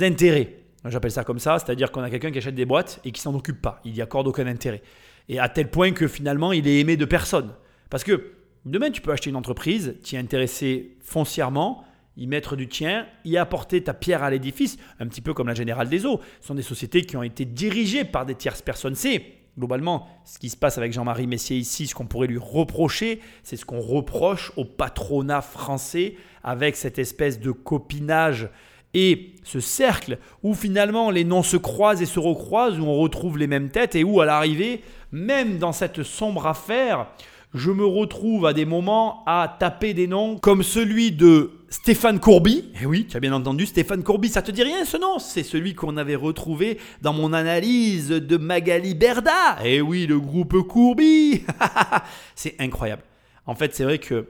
intérêt. 0.00 0.60
J'appelle 0.84 1.10
ça 1.10 1.24
comme 1.24 1.40
ça, 1.40 1.58
c'est-à-dire 1.58 1.90
qu'on 1.90 2.02
a 2.02 2.10
quelqu'un 2.10 2.30
qui 2.30 2.38
achète 2.38 2.54
des 2.54 2.64
boîtes 2.64 3.00
et 3.04 3.10
qui 3.10 3.20
s'en 3.20 3.34
occupe 3.34 3.60
pas. 3.60 3.80
Il 3.84 3.92
n'y 3.92 4.00
accorde 4.00 4.28
aucun 4.28 4.46
intérêt. 4.46 4.82
Et 5.28 5.40
à 5.40 5.48
tel 5.48 5.70
point 5.70 5.90
que 5.90 6.06
finalement, 6.06 6.52
il 6.52 6.68
est 6.68 6.78
aimé 6.78 6.96
de 6.96 7.04
personne. 7.04 7.50
Parce 7.90 8.04
que 8.04 8.32
demain, 8.64 8.92
tu 8.92 9.00
peux 9.00 9.10
acheter 9.10 9.30
une 9.30 9.36
entreprise, 9.36 9.96
t'y 10.04 10.16
intéresser 10.16 10.96
foncièrement, 11.00 11.84
y 12.16 12.26
mettre 12.26 12.56
du 12.56 12.68
tien, 12.68 13.06
y 13.24 13.36
apporter 13.36 13.82
ta 13.82 13.94
pierre 13.94 14.22
à 14.22 14.30
l'édifice, 14.30 14.78
un 15.00 15.06
petit 15.06 15.20
peu 15.20 15.34
comme 15.34 15.48
la 15.48 15.54
Générale 15.54 15.88
des 15.88 16.06
Eaux. 16.06 16.20
Ce 16.40 16.48
sont 16.48 16.54
des 16.54 16.62
sociétés 16.62 17.02
qui 17.02 17.16
ont 17.16 17.22
été 17.22 17.44
dirigées 17.44 18.04
par 18.04 18.26
des 18.26 18.34
tierces 18.34 18.62
personnes. 18.62 18.94
C'est 18.94 19.22
globalement 19.58 20.08
ce 20.24 20.38
qui 20.38 20.48
se 20.48 20.56
passe 20.56 20.78
avec 20.78 20.92
Jean-Marie 20.92 21.26
Messier 21.26 21.56
ici, 21.56 21.86
ce 21.86 21.94
qu'on 21.94 22.06
pourrait 22.06 22.26
lui 22.26 22.38
reprocher, 22.38 23.20
c'est 23.42 23.56
ce 23.56 23.64
qu'on 23.64 23.80
reproche 23.80 24.52
au 24.56 24.64
patronat 24.64 25.42
français 25.42 26.16
avec 26.42 26.76
cette 26.76 26.98
espèce 26.98 27.38
de 27.38 27.50
copinage 27.50 28.48
et 28.94 29.34
ce 29.42 29.60
cercle 29.60 30.18
où 30.42 30.54
finalement 30.54 31.10
les 31.10 31.24
noms 31.24 31.42
se 31.42 31.56
croisent 31.56 32.02
et 32.02 32.06
se 32.06 32.18
recroisent, 32.18 32.78
où 32.78 32.84
on 32.84 32.98
retrouve 32.98 33.38
les 33.38 33.46
mêmes 33.46 33.70
têtes 33.70 33.94
et 33.94 34.04
où 34.04 34.20
à 34.20 34.26
l'arrivée, 34.26 34.82
même 35.12 35.58
dans 35.58 35.72
cette 35.72 36.02
sombre 36.02 36.46
affaire, 36.46 37.06
je 37.54 37.70
me 37.70 37.84
retrouve 37.84 38.46
à 38.46 38.52
des 38.52 38.64
moments 38.64 39.22
à 39.26 39.56
taper 39.58 39.94
des 39.94 40.06
noms 40.06 40.38
comme 40.38 40.62
celui 40.62 41.12
de 41.12 41.52
Stéphane 41.72 42.20
Courby. 42.20 42.70
Eh 42.82 42.84
oui, 42.84 43.06
tu 43.08 43.16
as 43.16 43.20
bien 43.20 43.32
entendu, 43.32 43.64
Stéphane 43.64 44.02
Courby, 44.02 44.28
ça 44.28 44.42
te 44.42 44.50
dit 44.50 44.62
rien 44.62 44.84
ce 44.84 44.98
nom? 44.98 45.18
C'est 45.18 45.42
celui 45.42 45.74
qu'on 45.74 45.96
avait 45.96 46.16
retrouvé 46.16 46.78
dans 47.00 47.14
mon 47.14 47.32
analyse 47.32 48.10
de 48.10 48.36
Magali 48.36 48.94
Berda. 48.94 49.56
Eh 49.64 49.80
oui, 49.80 50.06
le 50.06 50.20
groupe 50.20 50.60
Courby. 50.68 51.42
c'est 52.34 52.60
incroyable. 52.60 53.02
En 53.46 53.54
fait, 53.54 53.74
c'est 53.74 53.84
vrai 53.84 53.98
que 53.98 54.28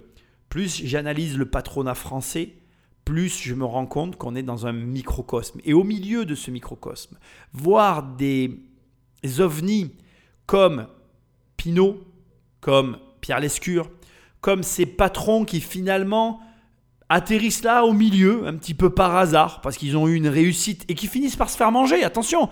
plus 0.51 0.87
j'analyse 0.87 1.37
le 1.37 1.47
patronat 1.47 1.97
français, 1.97 2.53
plus 3.05 3.43
je 3.43 3.55
me 3.55 3.65
rends 3.65 3.87
compte 3.87 4.15
qu'on 4.15 4.37
est 4.37 4.45
dans 4.45 4.69
un 4.69 4.73
microcosme. 4.73 5.59
Et 5.65 5.75
au 5.75 5.83
milieu 5.83 6.25
de 6.25 6.37
ce 6.37 6.53
microcosme, 6.53 7.19
voir 7.53 8.05
des 8.05 8.61
ovnis 9.41 9.97
comme 10.47 10.87
Pinot, 11.57 12.05
comme 12.61 12.99
Pierre 13.21 13.41
Lescure, 13.41 13.91
comme 14.41 14.63
ces 14.63 14.87
patrons 14.87 15.45
qui 15.45 15.61
finalement 15.61 16.41
atterrissent 17.13 17.63
là 17.63 17.85
au 17.85 17.93
milieu, 17.93 18.47
un 18.47 18.55
petit 18.57 18.75
peu 18.75 18.91
par 18.91 19.15
hasard, 19.17 19.61
parce 19.61 19.77
qu'ils 19.77 19.97
ont 19.97 20.09
eu 20.09 20.15
une 20.15 20.29
réussite 20.29 20.85
et 20.89 20.95
qui 20.95 21.07
finissent 21.07 21.37
par 21.37 21.51
se 21.51 21.57
faire 21.57 21.71
manger. 21.71 22.03
Attention, 22.05 22.49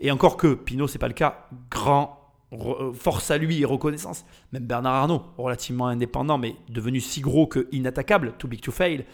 Et 0.00 0.10
encore 0.10 0.36
que 0.36 0.54
Pinot, 0.54 0.88
c'est 0.88 0.98
pas 0.98 1.08
le 1.08 1.14
cas. 1.14 1.46
Grand 1.70 2.18
re- 2.52 2.92
force 2.92 3.30
à 3.30 3.38
lui 3.38 3.60
et 3.60 3.64
reconnaissance. 3.64 4.24
Même 4.52 4.64
Bernard 4.64 4.94
Arnault, 4.94 5.22
relativement 5.38 5.86
indépendant, 5.86 6.38
mais 6.38 6.56
devenu 6.68 7.00
si 7.00 7.20
gros 7.20 7.46
que 7.46 7.68
inattaquable, 7.72 8.34
too 8.38 8.48
big 8.48 8.60
to 8.60 8.72
fail. 8.72 9.04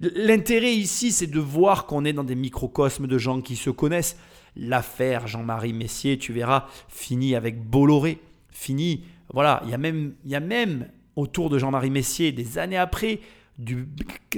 L'intérêt 0.00 0.74
ici, 0.74 1.12
c'est 1.12 1.26
de 1.26 1.40
voir 1.40 1.86
qu'on 1.86 2.04
est 2.04 2.12
dans 2.12 2.24
des 2.24 2.34
microcosmes 2.34 3.06
de 3.06 3.18
gens 3.18 3.40
qui 3.40 3.56
se 3.56 3.70
connaissent. 3.70 4.16
L'affaire 4.56 5.26
Jean-Marie 5.26 5.72
Messier, 5.72 6.18
tu 6.18 6.32
verras, 6.32 6.66
finit 6.88 7.34
avec 7.34 7.62
Bolloré. 7.62 8.18
Fini, 8.50 9.04
voilà, 9.32 9.60
il 9.64 9.70
y 9.70 9.74
a 9.74 9.78
même, 9.78 10.14
il 10.24 10.30
y 10.30 10.34
a 10.34 10.40
même 10.40 10.88
autour 11.14 11.50
de 11.50 11.58
Jean-Marie 11.58 11.90
Messier, 11.90 12.32
des 12.32 12.58
années 12.58 12.76
après, 12.78 13.20
du 13.58 13.88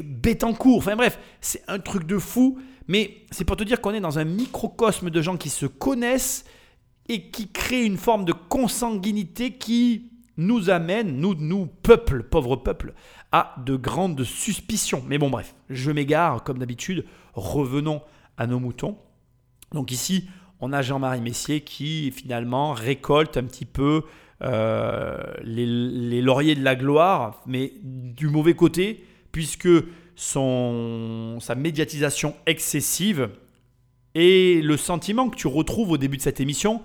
Bétancourt. 0.03 0.79
Enfin 0.79 0.97
bref, 0.97 1.18
c'est 1.41 1.62
un 1.68 1.79
truc 1.79 2.07
de 2.07 2.18
fou. 2.18 2.59
Mais 2.89 3.25
c'est 3.31 3.45
pour 3.45 3.57
te 3.57 3.62
dire 3.62 3.81
qu'on 3.81 3.95
est 3.95 4.01
dans 4.01 4.18
un 4.18 4.25
microcosme 4.25 5.11
de 5.11 5.23
gens 5.23 5.37
qui 5.37 5.49
se 5.49 5.66
connaissent 5.66 6.45
et 7.09 7.31
qui 7.31 7.49
créent 7.49 7.87
une 7.87 7.99
forme 7.99 8.25
de 8.25 8.33
consanguinité 8.33 9.53
qui 9.53 10.11
nous 10.37 10.71
amène, 10.71 11.18
nous, 11.18 11.35
nous, 11.35 11.66
peuple, 11.66 12.23
pauvre 12.23 12.57
peuple, 12.57 12.95
à 13.31 13.55
de 13.64 13.77
grandes 13.77 14.25
suspicions. 14.25 15.05
Mais 15.07 15.18
bon, 15.18 15.31
bref, 15.31 15.55
je 15.68 15.91
m'égare, 15.91 16.43
comme 16.43 16.59
d'habitude. 16.59 17.05
Revenons 17.35 18.01
à 18.37 18.47
nos 18.47 18.59
moutons. 18.59 18.99
Donc 19.73 19.93
ici, 19.93 20.29
on 20.61 20.73
a 20.73 20.83
Jean-Marie 20.83 21.21
Messier 21.21 21.61
qui 21.61 22.11
finalement 22.11 22.73
récolte 22.73 23.37
un 23.37 23.45
petit 23.45 23.66
peu 23.66 24.03
euh, 24.43 25.16
les, 25.43 25.66
les 25.66 26.23
lauriers 26.23 26.55
de 26.55 26.64
la 26.64 26.75
gloire, 26.75 27.43
mais 27.47 27.75
du 27.83 28.29
mauvais 28.29 28.55
côté, 28.55 29.05
puisque 29.33 29.68
son, 30.16 31.39
sa 31.41 31.55
médiatisation 31.55 32.35
excessive 32.47 33.31
et 34.14 34.61
le 34.62 34.76
sentiment 34.76 35.31
que 35.31 35.37
tu 35.37 35.47
retrouves 35.47 35.93
au 35.93 35.99
début 35.99 36.16
de 36.16 36.22
cette 36.22 36.41
émission, 36.41 36.83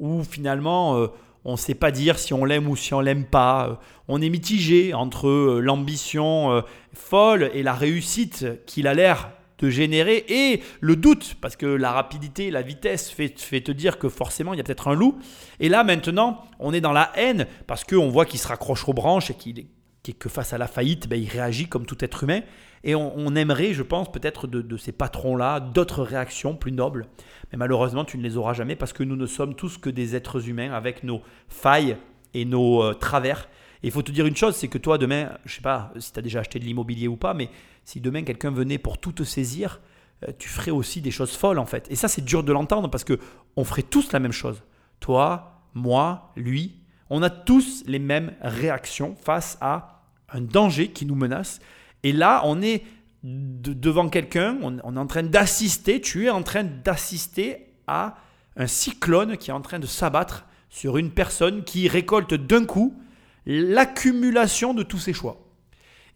où 0.00 0.24
finalement 0.24 0.96
euh, 0.96 1.06
on 1.44 1.52
ne 1.52 1.56
sait 1.56 1.74
pas 1.74 1.90
dire 1.90 2.18
si 2.18 2.34
on 2.34 2.44
l'aime 2.44 2.68
ou 2.68 2.76
si 2.76 2.94
on 2.94 3.00
l'aime 3.00 3.24
pas, 3.24 3.68
Euh, 3.68 3.74
on 4.08 4.20
est 4.20 4.28
mitigé 4.28 4.92
entre 4.92 5.28
euh, 5.28 5.60
l'ambition 5.60 6.62
folle 6.92 7.50
et 7.54 7.62
la 7.62 7.72
réussite 7.72 8.46
qu'il 8.66 8.86
a 8.86 8.92
l'air 8.92 9.30
de 9.58 9.70
générer 9.70 10.24
et 10.28 10.60
le 10.80 10.96
doute, 10.96 11.36
parce 11.40 11.56
que 11.56 11.66
la 11.66 11.92
rapidité, 11.92 12.50
la 12.50 12.60
vitesse 12.60 13.08
fait, 13.10 13.38
fait 13.40 13.60
te 13.60 13.72
dire 13.72 13.98
que 13.98 14.08
forcément 14.08 14.52
il 14.52 14.58
y 14.58 14.60
a 14.60 14.64
peut-être 14.64 14.88
un 14.88 14.94
loup. 14.94 15.18
Et 15.60 15.68
là 15.68 15.84
maintenant, 15.84 16.42
on 16.58 16.74
est 16.74 16.80
dans 16.80 16.92
la 16.92 17.12
haine, 17.14 17.46
parce 17.66 17.84
qu'on 17.84 18.10
voit 18.10 18.26
qu'il 18.26 18.40
se 18.40 18.48
raccroche 18.48 18.86
aux 18.88 18.92
branches 18.92 19.30
et 19.30 19.34
qu'il 19.34 19.66
que 20.12 20.28
face 20.28 20.52
à 20.52 20.58
la 20.58 20.66
faillite, 20.66 21.08
ben, 21.08 21.20
il 21.20 21.28
réagit 21.28 21.66
comme 21.68 21.86
tout 21.86 22.04
être 22.04 22.24
humain. 22.24 22.40
Et 22.86 22.94
on, 22.94 23.34
aimerait, 23.34 23.72
je 23.72 23.82
pense, 23.82 24.12
peut-être 24.12 24.46
de, 24.46 24.60
de 24.60 24.76
ces 24.76 24.92
patrons-là, 24.92 25.58
d'autres 25.58 26.02
réactions 26.02 26.54
plus 26.54 26.70
nobles. 26.70 27.06
Mais 27.50 27.56
malheureusement, 27.56 28.04
tu 28.04 28.18
ne 28.18 28.22
les 28.22 28.36
auras 28.36 28.52
jamais 28.52 28.76
parce 28.76 28.92
que 28.92 29.02
nous 29.02 29.16
ne 29.16 29.24
sommes 29.24 29.54
tous 29.54 29.78
que 29.78 29.88
des 29.88 30.14
êtres 30.14 30.50
humains 30.50 30.70
avec 30.70 31.02
nos 31.02 31.22
failles 31.48 31.96
et 32.34 32.44
nos 32.44 32.82
euh, 32.82 32.92
travers. 32.92 33.48
Et 33.82 33.86
il 33.86 33.90
faut 33.90 34.02
te 34.02 34.12
dire 34.12 34.26
une 34.26 34.36
chose, 34.36 34.54
c'est 34.54 34.68
que 34.68 34.76
toi, 34.76 34.98
demain, 34.98 35.30
je 35.46 35.54
sais 35.54 35.62
pas 35.62 35.92
si 35.98 36.12
tu 36.12 36.18
as 36.18 36.22
déjà 36.22 36.40
acheté 36.40 36.58
de 36.58 36.64
l'immobilier 36.64 37.08
ou 37.08 37.16
pas, 37.16 37.32
mais 37.32 37.48
si 37.84 38.02
demain 38.02 38.22
quelqu'un 38.22 38.50
venait 38.50 38.78
pour 38.78 38.98
tout 38.98 39.12
te 39.12 39.22
saisir, 39.22 39.80
euh, 40.26 40.32
tu 40.38 40.50
ferais 40.50 40.70
aussi 40.70 41.00
des 41.00 41.10
choses 41.10 41.34
folles 41.34 41.58
en 41.58 41.66
fait. 41.66 41.86
Et 41.90 41.96
ça, 41.96 42.08
c'est 42.08 42.24
dur 42.24 42.42
de 42.42 42.52
l'entendre 42.52 42.90
parce 42.90 43.04
que 43.04 43.18
on 43.56 43.64
ferait 43.64 43.82
tous 43.82 44.12
la 44.12 44.20
même 44.20 44.32
chose. 44.32 44.62
Toi, 45.00 45.62
moi, 45.72 46.32
lui, 46.36 46.80
on 47.10 47.22
a 47.22 47.30
tous 47.30 47.84
les 47.86 47.98
mêmes 47.98 48.32
réactions 48.40 49.14
face 49.16 49.58
à 49.60 50.02
un 50.30 50.40
danger 50.40 50.88
qui 50.88 51.06
nous 51.06 51.14
menace. 51.14 51.60
Et 52.02 52.12
là, 52.12 52.42
on 52.44 52.60
est 52.62 52.82
de- 53.22 53.72
devant 53.72 54.08
quelqu'un, 54.08 54.58
on, 54.62 54.78
on 54.84 54.96
est 54.96 55.00
en 55.00 55.06
train 55.06 55.22
d'assister, 55.22 56.00
tu 56.00 56.26
es 56.26 56.30
en 56.30 56.42
train 56.42 56.64
d'assister 56.64 57.74
à 57.86 58.16
un 58.56 58.66
cyclone 58.66 59.36
qui 59.36 59.50
est 59.50 59.54
en 59.54 59.60
train 59.60 59.78
de 59.78 59.86
s'abattre 59.86 60.46
sur 60.68 60.96
une 60.96 61.10
personne 61.10 61.64
qui 61.64 61.88
récolte 61.88 62.34
d'un 62.34 62.64
coup 62.64 62.98
l'accumulation 63.46 64.74
de 64.74 64.82
tous 64.82 64.98
ses 64.98 65.12
choix. 65.12 65.40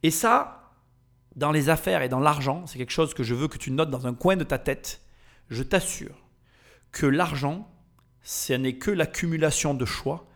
Et 0.03 0.11
ça, 0.11 0.72
dans 1.36 1.53
les 1.53 1.68
affaires 1.68 2.03
et 2.03 2.09
dans 2.09 2.20
l'argent, 2.20 2.66
c'est 2.66 2.78
quelque 2.78 2.93
chose 2.93 3.14
que 3.14 3.22
je 3.22 3.34
veux 3.34 3.49
que 3.49 3.59
tu 3.59 3.70
notes 3.70 3.91
dans 3.91 4.07
un 4.07 4.14
coin 4.14 4.36
de 4.36 4.45
ta 4.45 4.59
tête. 4.59 5.03
Je 5.51 5.62
t'assure 5.62 6.14
que 6.93 7.07
l'argent, 7.07 7.70
ce 8.22 8.53
n'est 8.53 8.76
que 8.76 8.91
l'accumulation 8.91 9.74
de 9.74 9.84
choix 9.84 10.28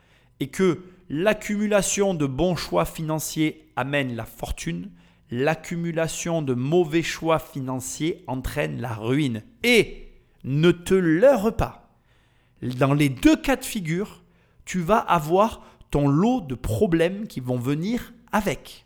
et 0.42 0.48
que 0.48 0.80
l'accumulation 1.08 2.14
de 2.14 2.26
bons 2.26 2.56
choix 2.56 2.84
financiers 2.84 3.68
amène 3.76 4.16
la 4.16 4.24
fortune, 4.24 4.90
l'accumulation 5.30 6.42
de 6.42 6.52
mauvais 6.52 7.04
choix 7.04 7.38
financiers 7.38 8.24
entraîne 8.26 8.80
la 8.80 8.92
ruine. 8.92 9.44
Et 9.62 10.08
ne 10.42 10.72
te 10.72 10.94
leurre 10.94 11.56
pas. 11.56 11.94
Dans 12.60 12.92
les 12.92 13.08
deux 13.08 13.36
cas 13.36 13.54
de 13.54 13.64
figure, 13.64 14.24
tu 14.64 14.80
vas 14.80 14.98
avoir 14.98 15.62
ton 15.92 16.08
lot 16.08 16.40
de 16.40 16.56
problèmes 16.56 17.28
qui 17.28 17.38
vont 17.38 17.56
venir 17.56 18.12
avec. 18.32 18.84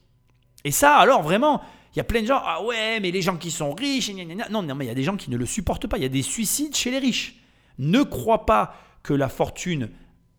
Et 0.64 0.72
ça, 0.72 0.96
alors 0.96 1.22
vraiment, 1.22 1.62
il 1.94 1.96
y 1.96 2.00
a 2.00 2.04
plein 2.04 2.20
de 2.20 2.26
gens, 2.26 2.42
ah 2.44 2.62
ouais, 2.64 3.00
mais 3.00 3.12
les 3.12 3.22
gens 3.22 3.38
qui 3.38 3.50
sont 3.50 3.72
riches, 3.72 4.10
gna 4.10 4.26
gna 4.26 4.50
non, 4.50 4.60
non, 4.62 4.74
mais 4.74 4.84
il 4.84 4.88
y 4.88 4.90
a 4.90 4.94
des 4.94 5.04
gens 5.04 5.16
qui 5.16 5.30
ne 5.30 5.38
le 5.38 5.46
supportent 5.46 5.86
pas. 5.86 5.96
Il 5.96 6.02
y 6.02 6.06
a 6.06 6.10
des 6.10 6.20
suicides 6.20 6.76
chez 6.76 6.90
les 6.90 6.98
riches. 6.98 7.36
Ne 7.78 8.02
crois 8.02 8.44
pas 8.44 8.76
que 9.02 9.14
la 9.14 9.30
fortune 9.30 9.88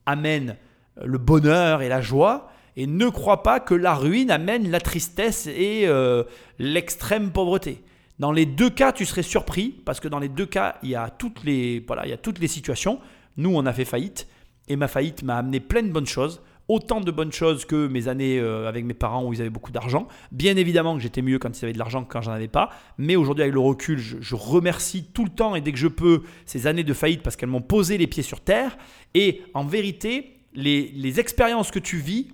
amène 0.06 0.58
le 1.04 1.18
bonheur 1.18 1.82
et 1.82 1.90
la 1.90 2.02
joie, 2.02 2.50
et 2.76 2.86
ne 2.86 3.10
crois 3.10 3.42
pas 3.44 3.60
que 3.60 3.74
la 3.74 3.96
ruine 3.96 4.30
amène 4.30 4.70
la 4.70 4.80
tristesse 4.80 5.48
et 5.48 5.88
euh, 5.88 6.24
l'extrême 6.60 7.32
pauvreté. 7.32 7.82
Dans 8.20 8.32
les 8.32 8.46
deux 8.46 8.70
cas, 8.70 8.92
tu 8.92 9.06
serais 9.06 9.24
surpris, 9.24 9.76
parce 9.86 10.00
que 10.00 10.08
dans 10.08 10.20
les 10.20 10.30
deux 10.30 10.46
cas, 10.46 10.78
il 10.84 10.90
y 10.90 10.96
a 10.96 11.10
toutes 11.10 11.44
les, 11.44 11.84
voilà, 11.86 12.06
il 12.06 12.10
y 12.10 12.14
a 12.14 12.18
toutes 12.18 12.40
les 12.40 12.48
situations. 12.48 13.00
Nous, 13.36 13.52
on 13.54 13.66
a 13.66 13.74
fait 13.74 13.86
faillite, 13.86 14.28
et 14.68 14.76
ma 14.76 14.88
faillite 14.88 15.24
m'a 15.24 15.38
amené 15.38 15.60
plein 15.60 15.84
de 15.84 15.92
bonnes 15.92 16.08
choses. 16.08 16.42
Autant 16.68 17.00
de 17.00 17.12
bonnes 17.12 17.32
choses 17.32 17.64
que 17.64 17.88
mes 17.88 18.10
années 18.10 18.40
euh, 18.40 18.68
avec 18.68 18.84
mes 18.84 18.94
parents 18.94 19.24
où 19.24 19.32
ils 19.32 19.40
avaient 19.40 19.50
beaucoup 19.50 19.72
d'argent. 19.72 20.10
Bien 20.34 20.58
évidemment 20.58 20.96
que 20.98 21.02
j'étais 21.02 21.22
mieux 21.22 21.40
quand 21.40 21.58
ils 21.58 21.64
avaient 21.64 21.74
de 21.74 21.80
l'argent 21.80 22.04
que 22.04 22.12
quand 22.12 22.22
j'en 22.22 22.34
avais 22.34 22.50
pas. 22.50 22.72
Mais 22.98 23.16
aujourd'hui, 23.16 23.44
avec 23.44 23.54
le 23.54 23.62
recul, 23.62 24.00
je, 24.00 24.18
je 24.20 24.36
remercie 24.36 25.06
tout 25.14 25.24
le 25.24 25.30
temps 25.30 25.56
et 25.56 25.62
dès 25.62 25.72
que 25.72 25.78
je 25.78 25.88
peux 25.88 26.24
ces 26.46 26.68
années 26.68 26.84
de 26.84 26.94
faillite 26.94 27.24
parce 27.24 27.38
qu'elles 27.38 27.48
m'ont 27.48 27.62
posé 27.62 27.98
les 27.98 28.06
pieds 28.06 28.22
sur 28.22 28.42
terre. 28.42 28.78
Et 29.14 29.44
en 29.54 29.64
vérité, 29.64 30.37
les, 30.58 31.20
expériences 31.20 31.72
que 31.72 31.80
tu 31.80 31.98
vis, 31.98 32.28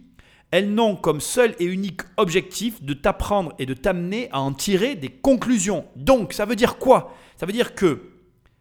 elles 0.49 0.73
n'ont 0.73 0.95
comme 0.95 1.19
seul 1.19 1.55
et 1.59 1.65
unique 1.65 2.01
objectif 2.17 2.81
de 2.81 2.93
t'apprendre 2.93 3.53
et 3.59 3.65
de 3.65 3.73
t'amener 3.73 4.29
à 4.31 4.39
en 4.39 4.53
tirer 4.53 4.95
des 4.95 5.09
conclusions. 5.09 5.85
Donc, 5.95 6.33
ça 6.33 6.45
veut 6.45 6.55
dire 6.55 6.77
quoi? 6.77 7.13
Ça 7.35 7.45
veut 7.45 7.51
dire 7.51 7.75
que 7.75 8.11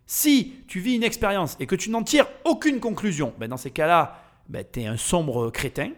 si 0.07 0.55
tu 0.67 0.81
vis 0.81 0.97
une 0.97 1.05
expérience 1.05 1.57
et 1.61 1.67
que 1.67 1.77
tu 1.77 1.91
n'en 1.91 2.03
tires 2.03 2.27
aucune 2.45 2.81
conclusion, 2.81 3.33
ben 3.39 3.49
dans 3.49 3.57
ces 3.57 3.71
cas-là, 3.71 4.21
ben 4.49 4.65
tu 4.71 4.81
es 4.81 4.87
un 4.87 4.97
sombre 4.97 5.51
crétin. 5.51 5.91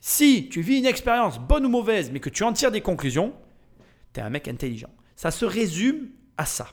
Si 0.00 0.48
tu 0.48 0.62
vis 0.62 0.78
une 0.78 0.86
expérience 0.86 1.38
bonne 1.38 1.66
ou 1.66 1.68
mauvaise, 1.68 2.10
mais 2.10 2.20
que 2.20 2.30
tu 2.30 2.44
en 2.44 2.52
tires 2.52 2.72
des 2.72 2.80
conclusions, 2.80 3.32
tu 4.14 4.20
es 4.20 4.22
un 4.22 4.30
mec 4.30 4.48
intelligent. 4.48 4.90
Ça 5.16 5.30
se 5.30 5.44
résume 5.44 6.08
à 6.38 6.46
ça. 6.46 6.68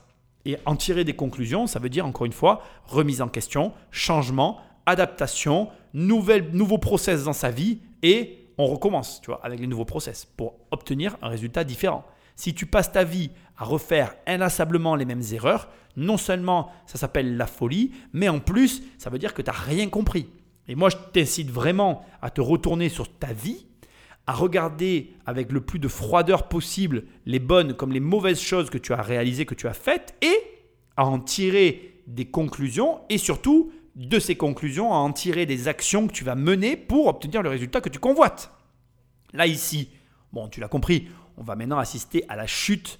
Et 0.46 0.56
en 0.64 0.74
tirer 0.74 1.04
des 1.04 1.14
conclusions, 1.14 1.66
ça 1.66 1.78
veut 1.78 1.90
dire 1.90 2.06
encore 2.06 2.24
une 2.24 2.32
fois 2.32 2.62
remise 2.86 3.20
en 3.20 3.28
question, 3.28 3.72
changement, 3.90 4.58
adaptation, 4.86 5.68
nouvelle, 5.94 6.50
nouveau 6.52 6.78
process 6.78 7.24
dans 7.24 7.32
sa 7.32 7.50
vie 7.50 7.80
et 8.02 8.48
on 8.58 8.66
recommence, 8.66 9.20
tu 9.22 9.26
vois, 9.26 9.40
avec 9.42 9.60
les 9.60 9.66
nouveaux 9.66 9.84
process 9.84 10.26
pour 10.36 10.54
obtenir 10.70 11.16
un 11.22 11.28
résultat 11.28 11.64
différent. 11.64 12.04
Si 12.36 12.54
tu 12.54 12.66
passes 12.66 12.92
ta 12.92 13.04
vie 13.04 13.30
à 13.56 13.64
refaire 13.64 14.14
inlassablement 14.26 14.96
les 14.96 15.04
mêmes 15.04 15.22
erreurs, 15.32 15.68
non 15.96 16.16
seulement 16.16 16.70
ça 16.86 16.98
s'appelle 16.98 17.36
la 17.36 17.46
folie, 17.46 17.92
mais 18.12 18.28
en 18.28 18.38
plus, 18.38 18.82
ça 18.98 19.10
veut 19.10 19.18
dire 19.18 19.34
que 19.34 19.42
tu 19.42 19.50
n'as 19.50 19.56
rien 19.56 19.88
compris. 19.88 20.28
Et 20.68 20.74
moi, 20.74 20.88
je 20.88 20.96
t'incite 21.12 21.50
vraiment 21.50 22.04
à 22.22 22.30
te 22.30 22.40
retourner 22.40 22.88
sur 22.88 23.12
ta 23.12 23.32
vie, 23.32 23.66
à 24.26 24.32
regarder 24.32 25.14
avec 25.26 25.52
le 25.52 25.60
plus 25.60 25.78
de 25.78 25.88
froideur 25.88 26.48
possible 26.48 27.04
les 27.26 27.40
bonnes 27.40 27.74
comme 27.74 27.92
les 27.92 28.00
mauvaises 28.00 28.40
choses 28.40 28.70
que 28.70 28.78
tu 28.78 28.92
as 28.92 29.02
réalisées, 29.02 29.46
que 29.46 29.54
tu 29.54 29.66
as 29.66 29.74
faites, 29.74 30.14
et 30.22 30.36
à 30.96 31.06
en 31.06 31.18
tirer 31.18 32.02
des 32.06 32.26
conclusions, 32.26 33.00
et 33.08 33.18
surtout 33.18 33.72
de 34.06 34.18
ces 34.18 34.34
conclusions, 34.34 34.94
à 34.94 34.96
en 34.96 35.12
tirer 35.12 35.44
des 35.44 35.68
actions 35.68 36.06
que 36.08 36.12
tu 36.12 36.24
vas 36.24 36.34
mener 36.34 36.74
pour 36.74 37.06
obtenir 37.06 37.42
le 37.42 37.50
résultat 37.50 37.82
que 37.82 37.90
tu 37.90 37.98
convoites. 37.98 38.50
Là, 39.34 39.46
ici, 39.46 39.90
bon, 40.32 40.48
tu 40.48 40.58
l'as 40.58 40.68
compris, 40.68 41.08
on 41.36 41.42
va 41.42 41.54
maintenant 41.54 41.78
assister 41.78 42.24
à 42.30 42.34
la 42.34 42.46
chute 42.46 42.98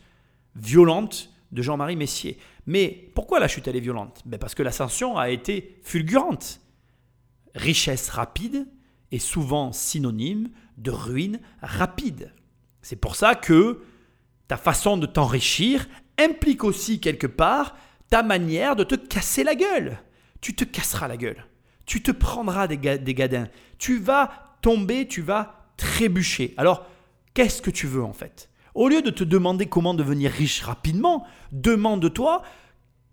violente 0.55 1.30
de 1.53 1.62
Jean-Marie 1.62 1.96
Messier. 1.96 2.38
Mais 2.66 3.11
pourquoi 3.14 3.40
la 3.40 3.48
chute, 3.48 3.66
elle 3.66 3.76
est 3.76 3.80
violente? 3.80 4.20
Ben 4.26 4.38
Parce 4.38 4.55
que 4.55 4.62
l'ascension 4.62 5.16
a 5.16 5.30
été 5.30 5.80
fulgurante. 5.82 6.61
Richesse 7.55 8.11
rapide 8.11 8.68
est 9.11 9.18
souvent 9.18 9.72
synonyme 9.72 10.51
de 10.76 10.90
ruine 10.90 11.40
rapide. 11.62 12.34
C'est 12.82 12.96
pour 12.96 13.16
ça 13.16 13.34
que 13.34 13.82
ta 14.48 14.59
façon 14.59 14.98
de 14.98 15.07
t'enrichir 15.07 15.88
implique 16.18 16.62
aussi 16.62 17.01
quelque 17.01 17.26
part 17.26 17.74
ta 18.11 18.22
manière 18.22 18.76
de 18.76 18.84
te 18.84 18.96
casser 18.96 19.44
la 19.44 19.55
gueule. 19.55 19.98
Tu 20.41 20.55
te 20.55 20.64
casseras 20.64 21.09
la 21.09 21.16
gueule. 21.16 21.45
Tu 21.86 22.03
te 22.03 22.11
prendras 22.11 22.66
des, 22.66 22.76
des 22.76 23.14
gadins. 23.14 23.49
Tu 23.78 23.99
vas 23.99 24.30
tomber, 24.62 25.07
tu 25.09 25.22
vas 25.22 25.70
trébucher. 25.76 26.55
Alors, 26.57 26.86
qu'est-ce 27.34 27.62
que 27.62 27.70
tu 27.70 27.86
veux 27.86 28.03
en 28.03 28.12
fait? 28.12 28.49
Au 28.74 28.88
lieu 28.88 29.03
de 29.03 29.11
te 29.11 29.24
demander 29.24 29.66
comment 29.66 29.95
devenir 29.95 30.30
riche 30.30 30.62
rapidement, 30.62 31.26
demande-toi 31.51 32.43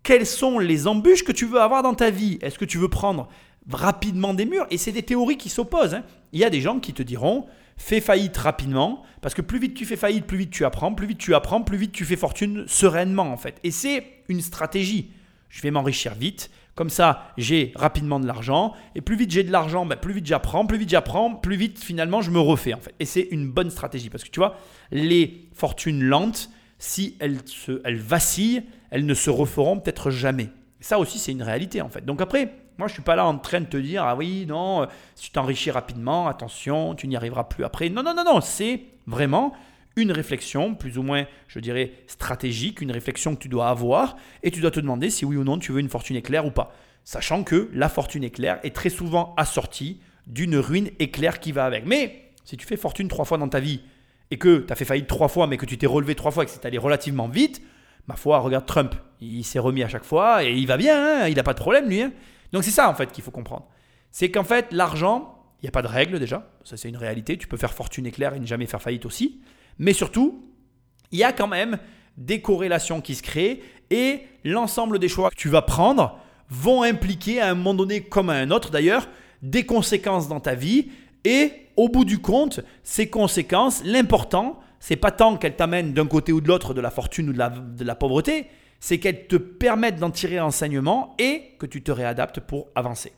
quelles 0.04 0.28
sont 0.28 0.60
les 0.60 0.88
embûches 0.88 1.24
que 1.24 1.32
tu 1.32 1.46
veux 1.46 1.60
avoir 1.60 1.84
dans 1.84 1.96
ta 1.96 2.12
vie. 2.12 2.38
Est-ce 2.42 2.60
que 2.60 2.66
tu 2.66 2.78
veux 2.78 2.90
prendre 2.90 3.28
rapidement 3.70 4.34
des 4.34 4.46
murs? 4.46 4.68
Et 4.70 4.78
c'est 4.78 4.92
des 4.92 5.04
théories 5.04 5.38
qui 5.38 5.50
s'opposent. 5.50 5.96
hein. 5.96 6.04
Il 6.32 6.40
y 6.40 6.46
a 6.46 6.50
des 6.50 6.62
gens 6.62 6.80
qui 6.80 6.94
te 6.94 7.04
diront 7.04 7.48
fais 7.80 8.02
faillite 8.02 8.36
rapidement, 8.38 9.04
parce 9.22 9.36
que 9.36 9.42
plus 9.42 9.60
vite 9.60 9.76
tu 9.76 9.86
fais 9.86 9.98
faillite, 9.98 10.26
plus 10.26 10.38
vite 10.38 10.50
tu 10.50 10.66
apprends, 10.66 10.94
plus 10.94 11.06
vite 11.06 11.20
tu 11.20 11.36
apprends, 11.36 11.62
plus 11.62 11.78
vite 11.78 11.92
tu 11.92 12.06
fais 12.06 12.16
fortune 12.16 12.66
sereinement 12.68 13.32
en 13.32 13.38
fait. 13.38 13.60
Et 13.64 13.72
c'est 13.72 14.24
une 14.30 14.42
stratégie. 14.42 15.12
Je 15.50 15.62
vais 15.62 15.70
m'enrichir 15.72 16.16
vite, 16.16 16.50
comme 16.78 16.90
ça 16.90 17.34
j'ai 17.38 17.74
rapidement 17.76 18.22
de 18.22 18.28
l'argent, 18.28 18.74
et 18.96 19.02
plus 19.02 19.18
vite 19.18 19.32
j'ai 19.32 19.44
de 19.44 19.52
l'argent, 19.52 19.86
ben, 19.86 19.98
plus 19.98 20.14
vite 20.14 20.26
j'apprends, 20.26 20.66
plus 20.66 20.78
vite 20.78 20.90
j'apprends, 20.90 21.36
plus 21.36 21.58
vite 21.58 21.84
finalement 21.84 22.22
je 22.22 22.32
me 22.32 22.40
refais 22.40 22.74
en 22.74 22.80
fait. 22.80 22.96
Et 23.00 23.06
c'est 23.06 23.28
une 23.32 23.52
bonne 23.52 23.70
stratégie, 23.70 24.10
parce 24.10 24.24
que 24.24 24.30
tu 24.30 24.40
vois, 24.40 24.56
les 24.92 25.50
fortunes 25.54 26.04
lentes, 26.04 26.50
si 26.80 27.18
elles, 27.20 27.40
se, 27.46 27.82
elles 27.84 27.98
vacillent, 27.98 28.64
elles 28.92 29.06
ne 29.06 29.14
se 29.14 29.30
referont 29.30 29.80
peut-être 29.80 30.12
jamais. 30.12 30.50
Ça 30.80 31.00
aussi 31.00 31.20
c'est 31.20 31.34
une 31.34 31.44
réalité 31.44 31.82
en 31.82 31.90
fait. 31.90 32.06
Donc 32.06 32.22
après, 32.22 32.54
moi, 32.78 32.88
je 32.88 32.94
suis 32.94 33.02
pas 33.02 33.16
là 33.16 33.26
en 33.26 33.40
train 33.40 33.62
de 33.62 33.66
te 33.66 33.78
dire 33.78 34.04
ah 34.04 34.16
oui, 34.16 34.46
non, 34.48 34.84
euh, 34.84 34.86
si 35.16 35.26
tu 35.26 35.32
t'enrichis 35.32 35.72
rapidement, 35.72 36.28
attention, 36.28 36.94
tu 36.94 37.08
n'y 37.08 37.16
arriveras 37.16 37.46
plus 37.46 37.64
après. 37.64 37.90
Non, 37.90 38.04
non, 38.04 38.14
non, 38.14 38.24
non, 38.24 38.40
c'est 38.40 38.84
vraiment 39.08 39.54
une 39.98 40.14
réflexion, 40.14 40.74
plus 40.76 40.98
ou 40.98 41.04
moins, 41.04 41.26
je 41.48 41.60
dirais, 41.60 41.92
stratégique, 42.08 42.80
une 42.80 42.92
réflexion 42.92 43.36
que 43.36 43.42
tu 43.42 43.50
dois 43.50 43.68
avoir, 43.68 44.16
et 44.44 44.52
tu 44.52 44.62
dois 44.62 44.72
te 44.72 44.80
demander 44.80 45.10
si 45.10 45.26
oui 45.26 45.36
ou 45.36 45.44
non 45.44 45.60
tu 45.60 45.74
veux 45.74 45.80
une 45.80 45.90
fortune 45.90 46.16
éclair 46.16 46.46
ou 46.46 46.52
pas. 46.52 46.74
Sachant 47.04 47.44
que 47.44 47.70
la 47.74 47.90
fortune 47.90 48.24
éclair 48.24 48.60
est 48.64 48.76
très 48.76 48.90
souvent 48.90 49.34
assortie 49.38 50.00
d'une 50.28 50.58
ruine 50.58 50.90
éclair 51.00 51.40
qui 51.40 51.52
va 51.52 51.66
avec. 51.66 51.86
Mais 51.86 52.32
si 52.46 52.58
tu 52.58 52.66
fais 52.66 52.78
fortune 52.78 53.08
trois 53.08 53.26
fois 53.26 53.38
dans 53.38 53.50
ta 53.50 53.60
vie, 53.60 53.82
et 54.30 54.38
que 54.38 54.60
tu 54.60 54.74
as 54.74 54.76
fait 54.76 54.86
faillite 54.86 55.08
trois 55.08 55.28
fois, 55.30 55.48
mais 55.48 55.58
que 55.58 55.66
tu 55.66 55.78
t'es 55.78 55.88
relevé 55.88 56.16
trois 56.16 56.32
fois 56.32 56.44
et 56.44 56.46
que 56.46 56.52
c'est 56.52 56.66
allé 56.66 56.78
relativement 56.78 57.28
vite, 57.28 57.62
ma 58.08 58.16
foi, 58.16 58.40
regarde 58.40 58.66
Trump, 58.66 58.96
il 59.22 59.44
s'est 59.44 59.60
remis 59.60 59.84
à 59.84 59.90
chaque 59.90 60.04
fois, 60.04 60.44
et 60.44 60.54
il 60.54 60.68
va 60.68 60.78
bien, 60.78 61.24
hein, 61.24 61.28
il 61.28 61.36
n'a 61.36 61.44
pas 61.44 61.54
de 61.54 61.60
problème 61.60 61.88
lui. 61.88 62.02
hein. 62.02 62.12
Donc 62.52 62.64
c'est 62.64 62.72
ça 62.72 62.90
en 62.90 62.94
fait 62.94 63.12
qu'il 63.12 63.24
faut 63.24 63.32
comprendre. 63.32 63.68
C'est 64.12 64.32
qu'en 64.32 64.44
fait 64.44 64.68
l'argent, 64.72 65.34
il 65.62 65.66
n'y 65.66 65.70
a 65.70 65.72
pas 65.72 65.82
de 65.82 65.88
règle 65.88 66.20
déjà, 66.20 66.50
ça 66.64 66.78
c'est 66.78 66.90
une 66.90 66.98
réalité, 66.98 67.38
tu 67.38 67.48
peux 67.48 67.58
faire 67.58 67.74
fortune 67.74 68.06
éclair 68.06 68.34
et 68.34 68.40
ne 68.40 68.46
jamais 68.46 68.66
faire 68.66 68.82
faillite 68.82 69.06
aussi, 69.06 69.42
mais 69.80 69.94
surtout, 69.94 70.44
il 71.12 71.20
y 71.20 71.24
a 71.24 71.32
quand 71.32 71.48
même 71.48 71.78
des 72.18 72.42
corrélations 72.42 73.02
qui 73.02 73.16
se 73.16 73.24
créent 73.24 73.62
et 73.90 74.22
l'ensemble 74.44 75.00
des 75.00 75.08
choix 75.08 75.30
que 75.30 75.36
tu 75.36 75.50
vas 75.50 75.62
prendre 75.62 76.20
vont 76.50 76.84
impliquer 76.84 77.42
à 77.42 77.50
un 77.50 77.56
moment 77.56 77.74
donné 77.74 78.02
comme 78.02 78.30
à 78.30 78.36
un 78.36 78.52
autre 78.52 78.72
d'ailleurs 78.72 79.08
des 79.42 79.66
conséquences 79.66 80.28
dans 80.28 80.40
ta 80.40 80.56
vie 80.56 80.90
et 81.24 81.52
au 81.76 81.90
bout 81.90 82.06
du 82.06 82.20
compte, 82.20 82.62
ces 82.84 83.10
conséquences, 83.10 83.84
l'important, 83.84 84.60
c'est 84.80 84.96
pas 84.96 85.12
tant 85.12 85.38
qu'elles 85.38 85.56
t'amènent 85.56 85.94
d'un 85.94 86.08
côté 86.08 86.32
ou 86.32 86.42
de 86.42 86.48
l'autre 86.48 86.74
de 86.74 86.82
la 86.82 86.90
fortune 86.90 87.30
ou 87.30 87.34
de 87.34 87.84
la, 87.84 87.96
pauvreté, 87.96 88.48
c'est 88.80 89.00
qu'elles 89.00 89.28
te 89.28 89.36
permettent 89.36 90.00
d'en 90.00 90.10
tirer 90.10 90.40
enseignement 90.40 91.16
et 91.20 91.56
que 91.60 91.66
tu 91.66 91.84
te 91.84 91.92
réadaptes 91.92 92.40
pour 92.40 92.68
avancer. 92.76 93.14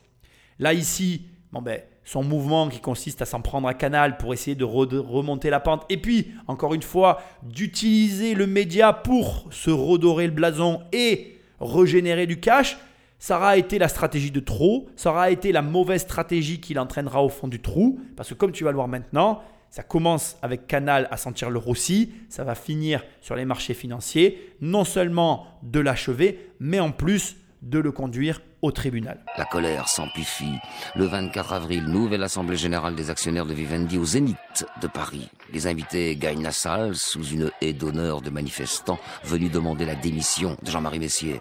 Là, 0.58 0.74
ici, 0.74 1.26
bon 1.52 1.62
ben, 1.62 1.80
son 2.04 2.22
mouvement 2.24 2.68
qui 2.68 2.80
consiste 2.80 3.22
à 3.22 3.26
s'en 3.26 3.40
prendre 3.40 3.68
à 3.68 3.74
canal 3.74 4.16
pour 4.16 4.32
essayer 4.32 4.56
de 4.56 4.64
re- 4.64 4.88
de 4.88 4.98
remonter 4.98 5.50
la 5.50 5.60
pente, 5.60 5.84
et 5.88 5.96
puis, 5.96 6.32
encore 6.48 6.74
une 6.74 6.82
fois, 6.82 7.20
d'utiliser 7.42 8.34
le 8.34 8.46
média 8.46 8.92
pour 8.92 9.46
se 9.50 9.70
redorer 9.70 10.26
le 10.26 10.32
blason 10.32 10.80
et 10.92 11.36
régénérer 11.60 12.26
du 12.26 12.40
cash, 12.40 12.78
ça 13.18 13.36
aura 13.36 13.58
été 13.58 13.78
la 13.78 13.88
stratégie 13.88 14.30
de 14.30 14.40
trop, 14.40 14.88
ça 14.96 15.10
aura 15.10 15.30
été 15.30 15.52
la 15.52 15.60
mauvaise 15.60 16.00
stratégie 16.00 16.58
qui 16.58 16.72
l'entraînera 16.72 17.22
au 17.22 17.28
fond 17.28 17.48
du 17.48 17.60
trou, 17.60 18.00
parce 18.16 18.30
que 18.30 18.34
comme 18.34 18.52
tu 18.52 18.64
vas 18.64 18.70
le 18.70 18.76
voir 18.76 18.88
maintenant, 18.88 19.42
ça 19.68 19.82
commence 19.84 20.36
avec 20.42 20.66
Canal 20.66 21.06
à 21.12 21.16
sentir 21.16 21.48
le 21.48 21.58
roussi, 21.58 22.10
ça 22.28 22.42
va 22.42 22.56
finir 22.56 23.04
sur 23.20 23.36
les 23.36 23.44
marchés 23.44 23.74
financiers, 23.74 24.54
non 24.60 24.84
seulement 24.84 25.46
de 25.62 25.78
l'achever, 25.78 26.50
mais 26.58 26.80
en 26.80 26.90
plus 26.90 27.36
de 27.62 27.78
le 27.78 27.92
conduire 27.92 28.40
au 28.62 28.72
tribunal. 28.72 29.18
La 29.36 29.44
colère 29.44 29.88
s'amplifie. 29.88 30.58
Le 30.94 31.04
24 31.04 31.52
avril, 31.52 31.84
nouvelle 31.84 32.22
assemblée 32.22 32.56
générale 32.56 32.94
des 32.94 33.10
actionnaires 33.10 33.46
de 33.46 33.54
Vivendi 33.54 33.98
au 33.98 34.04
Zénith 34.04 34.66
de 34.80 34.86
Paris. 34.86 35.28
Les 35.52 35.66
invités 35.66 36.16
gagnent 36.16 36.42
la 36.42 36.52
salle 36.52 36.96
sous 36.96 37.24
une 37.24 37.50
haie 37.60 37.72
d'honneur 37.72 38.20
de 38.20 38.30
manifestants 38.30 38.98
venus 39.24 39.50
demander 39.50 39.84
la 39.84 39.94
démission 39.94 40.56
de 40.62 40.70
Jean-Marie 40.70 40.98
Messier. 40.98 41.40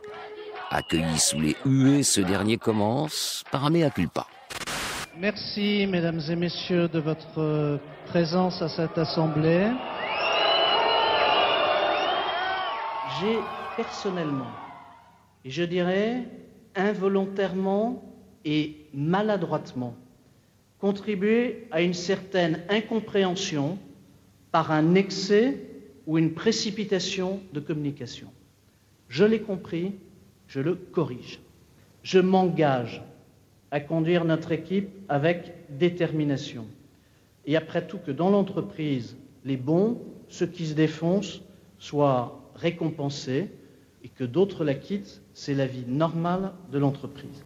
Accueilli 0.72 1.18
sous 1.18 1.40
les 1.40 1.56
huées, 1.66 2.04
ce 2.04 2.22
dernier 2.22 2.58
commence 2.58 3.44
par 3.52 3.66
un 3.66 3.70
mea 3.70 3.90
culpa. 3.90 4.28
Merci, 5.18 5.86
mesdames 5.90 6.22
et 6.30 6.36
messieurs, 6.36 6.88
de 6.88 7.00
votre 7.00 7.80
présence 8.06 8.62
à 8.62 8.70
cette 8.70 8.98
assemblée. 8.98 9.68
J'ai 13.20 13.38
personnellement, 13.76 14.48
je 15.50 15.64
dirais 15.64 16.26
involontairement 16.76 18.04
et 18.46 18.86
maladroitement, 18.94 19.96
contribué 20.78 21.68
à 21.72 21.82
une 21.82 21.96
certaine 21.96 22.62
incompréhension 22.70 23.80
par 24.52 24.72
un 24.72 24.94
excès 24.94 25.58
ou 26.06 26.20
une 26.20 26.34
précipitation 26.34 27.40
de 27.52 27.60
communication. 27.60 28.28
Je 29.08 29.26
l'ai 29.26 29.42
compris, 29.42 29.94
je 30.48 30.60
le 30.60 30.76
corrige. 30.76 31.40
Je 32.04 32.20
m'engage 32.20 33.02
à 33.72 33.80
conduire 33.80 34.26
notre 34.26 34.52
équipe 34.52 34.90
avec 35.10 35.54
détermination. 35.78 36.68
Et 37.48 37.56
après 37.56 37.88
tout, 37.88 37.98
que 37.98 38.12
dans 38.12 38.30
l'entreprise, 38.30 39.18
les 39.46 39.58
bons, 39.58 40.00
ceux 40.28 40.48
qui 40.48 40.68
se 40.68 40.76
défoncent, 40.76 41.42
soient 41.80 42.52
récompensés 42.56 43.50
et 44.04 44.10
que 44.10 44.24
d'autres 44.24 44.64
la 44.64 44.76
quittent, 44.76 45.22
c'est 45.40 45.54
la 45.54 45.68
vie 45.68 45.86
normale 45.88 46.52
de 46.72 46.78
l'entreprise. 46.78 47.44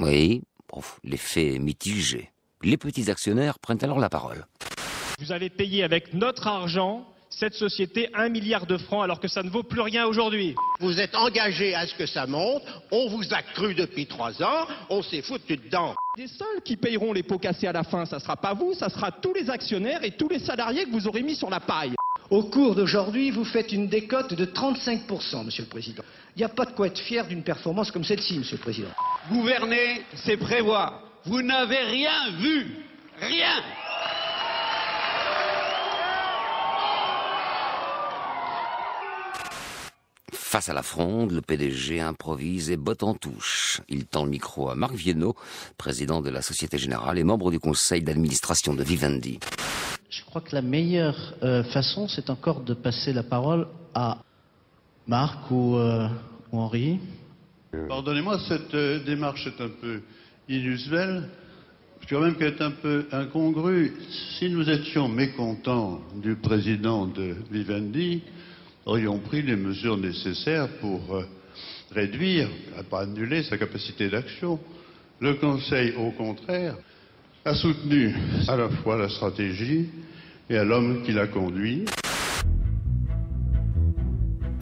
Oui, 0.00 0.42
bon, 0.72 0.80
l'effet 1.02 1.54
est 1.54 1.58
mitigé. 1.58 2.30
Les 2.62 2.78
petits 2.78 3.10
actionnaires 3.10 3.58
prennent 3.58 3.82
alors 3.82 3.98
la 3.98 4.08
parole. 4.08 4.46
Vous 5.20 5.30
avez 5.30 5.50
payé 5.50 5.84
avec 5.84 6.14
notre 6.14 6.46
argent 6.46 7.06
cette 7.28 7.54
société 7.54 8.08
un 8.14 8.28
milliard 8.28 8.64
de 8.64 8.78
francs 8.78 9.02
alors 9.02 9.20
que 9.20 9.28
ça 9.28 9.42
ne 9.42 9.50
vaut 9.50 9.64
plus 9.64 9.80
rien 9.80 10.06
aujourd'hui. 10.06 10.54
Vous 10.80 10.98
êtes 10.98 11.14
engagé 11.14 11.74
à 11.74 11.86
ce 11.86 11.94
que 11.94 12.06
ça 12.06 12.26
monte, 12.26 12.62
on 12.90 13.08
vous 13.08 13.34
a 13.34 13.42
cru 13.42 13.74
depuis 13.74 14.06
trois 14.06 14.40
ans, 14.42 14.66
on 14.88 15.02
s'est 15.02 15.22
foutu 15.22 15.56
dedans. 15.56 15.94
Les 16.16 16.28
seuls 16.28 16.62
qui 16.64 16.76
payeront 16.76 17.12
les 17.12 17.24
pots 17.24 17.38
cassés 17.38 17.66
à 17.66 17.72
la 17.72 17.82
fin, 17.82 18.06
ça 18.06 18.20
sera 18.20 18.36
pas 18.36 18.54
vous, 18.54 18.72
ça 18.74 18.88
sera 18.88 19.10
tous 19.10 19.34
les 19.34 19.50
actionnaires 19.50 20.04
et 20.04 20.12
tous 20.12 20.28
les 20.28 20.38
salariés 20.38 20.84
que 20.84 20.90
vous 20.90 21.06
aurez 21.08 21.22
mis 21.22 21.34
sur 21.34 21.50
la 21.50 21.60
paille. 21.60 21.94
Au 22.34 22.42
cours 22.42 22.74
d'aujourd'hui, 22.74 23.30
vous 23.30 23.44
faites 23.44 23.70
une 23.70 23.86
décote 23.86 24.34
de 24.34 24.44
35%, 24.44 25.44
Monsieur 25.44 25.62
le 25.62 25.68
Président. 25.68 26.02
Il 26.34 26.40
n'y 26.40 26.44
a 26.44 26.48
pas 26.48 26.64
de 26.64 26.72
quoi 26.72 26.88
être 26.88 26.98
fier 26.98 27.28
d'une 27.28 27.44
performance 27.44 27.92
comme 27.92 28.02
celle-ci, 28.02 28.40
Monsieur 28.40 28.56
le 28.56 28.60
Président. 28.60 28.88
Gouverner, 29.30 30.02
c'est 30.16 30.36
prévoir. 30.36 31.00
Vous 31.26 31.42
n'avez 31.42 31.78
rien 31.78 32.32
vu. 32.40 32.86
Rien. 33.20 33.62
Face 40.32 40.68
à 40.68 40.72
la 40.72 40.82
fronde, 40.82 41.30
le 41.30 41.40
PDG 41.40 42.00
improvise 42.00 42.68
et 42.68 42.76
botte 42.76 43.04
en 43.04 43.14
touche. 43.14 43.80
Il 43.88 44.06
tend 44.06 44.24
le 44.24 44.30
micro 44.30 44.70
à 44.70 44.74
Marc 44.74 44.94
Viennot, 44.94 45.36
président 45.78 46.20
de 46.20 46.30
la 46.30 46.42
Société 46.42 46.78
Générale 46.78 47.16
et 47.16 47.24
membre 47.24 47.52
du 47.52 47.60
conseil 47.60 48.02
d'administration 48.02 48.74
de 48.74 48.82
Vivendi. 48.82 49.38
Je 50.14 50.22
crois 50.22 50.40
que 50.40 50.54
la 50.54 50.62
meilleure 50.62 51.34
euh, 51.42 51.64
façon, 51.64 52.06
c'est 52.06 52.30
encore 52.30 52.60
de 52.60 52.72
passer 52.72 53.12
la 53.12 53.24
parole 53.24 53.66
à 53.94 54.18
Marc 55.08 55.50
ou, 55.50 55.74
euh, 55.76 56.06
Henri. 56.52 57.00
Pardonnez-moi, 57.88 58.38
cette 58.46 58.72
euh, 58.74 59.02
démarche 59.02 59.48
est 59.48 59.60
un 59.60 59.70
peu 59.80 60.02
inusuelle. 60.48 61.28
Je 62.00 62.06
dirais 62.06 62.26
même 62.26 62.36
qu'elle 62.36 62.54
est 62.54 62.62
un 62.62 62.70
peu 62.70 63.06
incongrue. 63.10 63.92
Si 64.38 64.48
nous 64.50 64.70
étions 64.70 65.08
mécontents 65.08 66.00
du 66.14 66.36
président 66.36 67.06
de 67.06 67.34
Vivendi, 67.50 68.22
aurions 68.86 69.18
pris 69.18 69.42
les 69.42 69.56
mesures 69.56 69.96
nécessaires 69.96 70.68
pour 70.80 71.24
réduire, 71.90 72.48
à 72.78 72.84
pas 72.84 73.00
annuler 73.00 73.42
sa 73.42 73.58
capacité 73.58 74.10
d'action. 74.10 74.60
Le 75.18 75.34
Conseil, 75.34 75.94
au 75.96 76.10
contraire, 76.10 76.76
a 77.46 77.54
soutenu 77.54 78.14
à 78.48 78.56
la 78.56 78.70
fois 78.70 78.96
la 78.96 79.08
stratégie 79.08 79.90
et 80.48 80.56
à 80.56 80.64
l'homme 80.64 81.02
qui 81.04 81.12
l'a 81.12 81.26
conduit. 81.26 81.84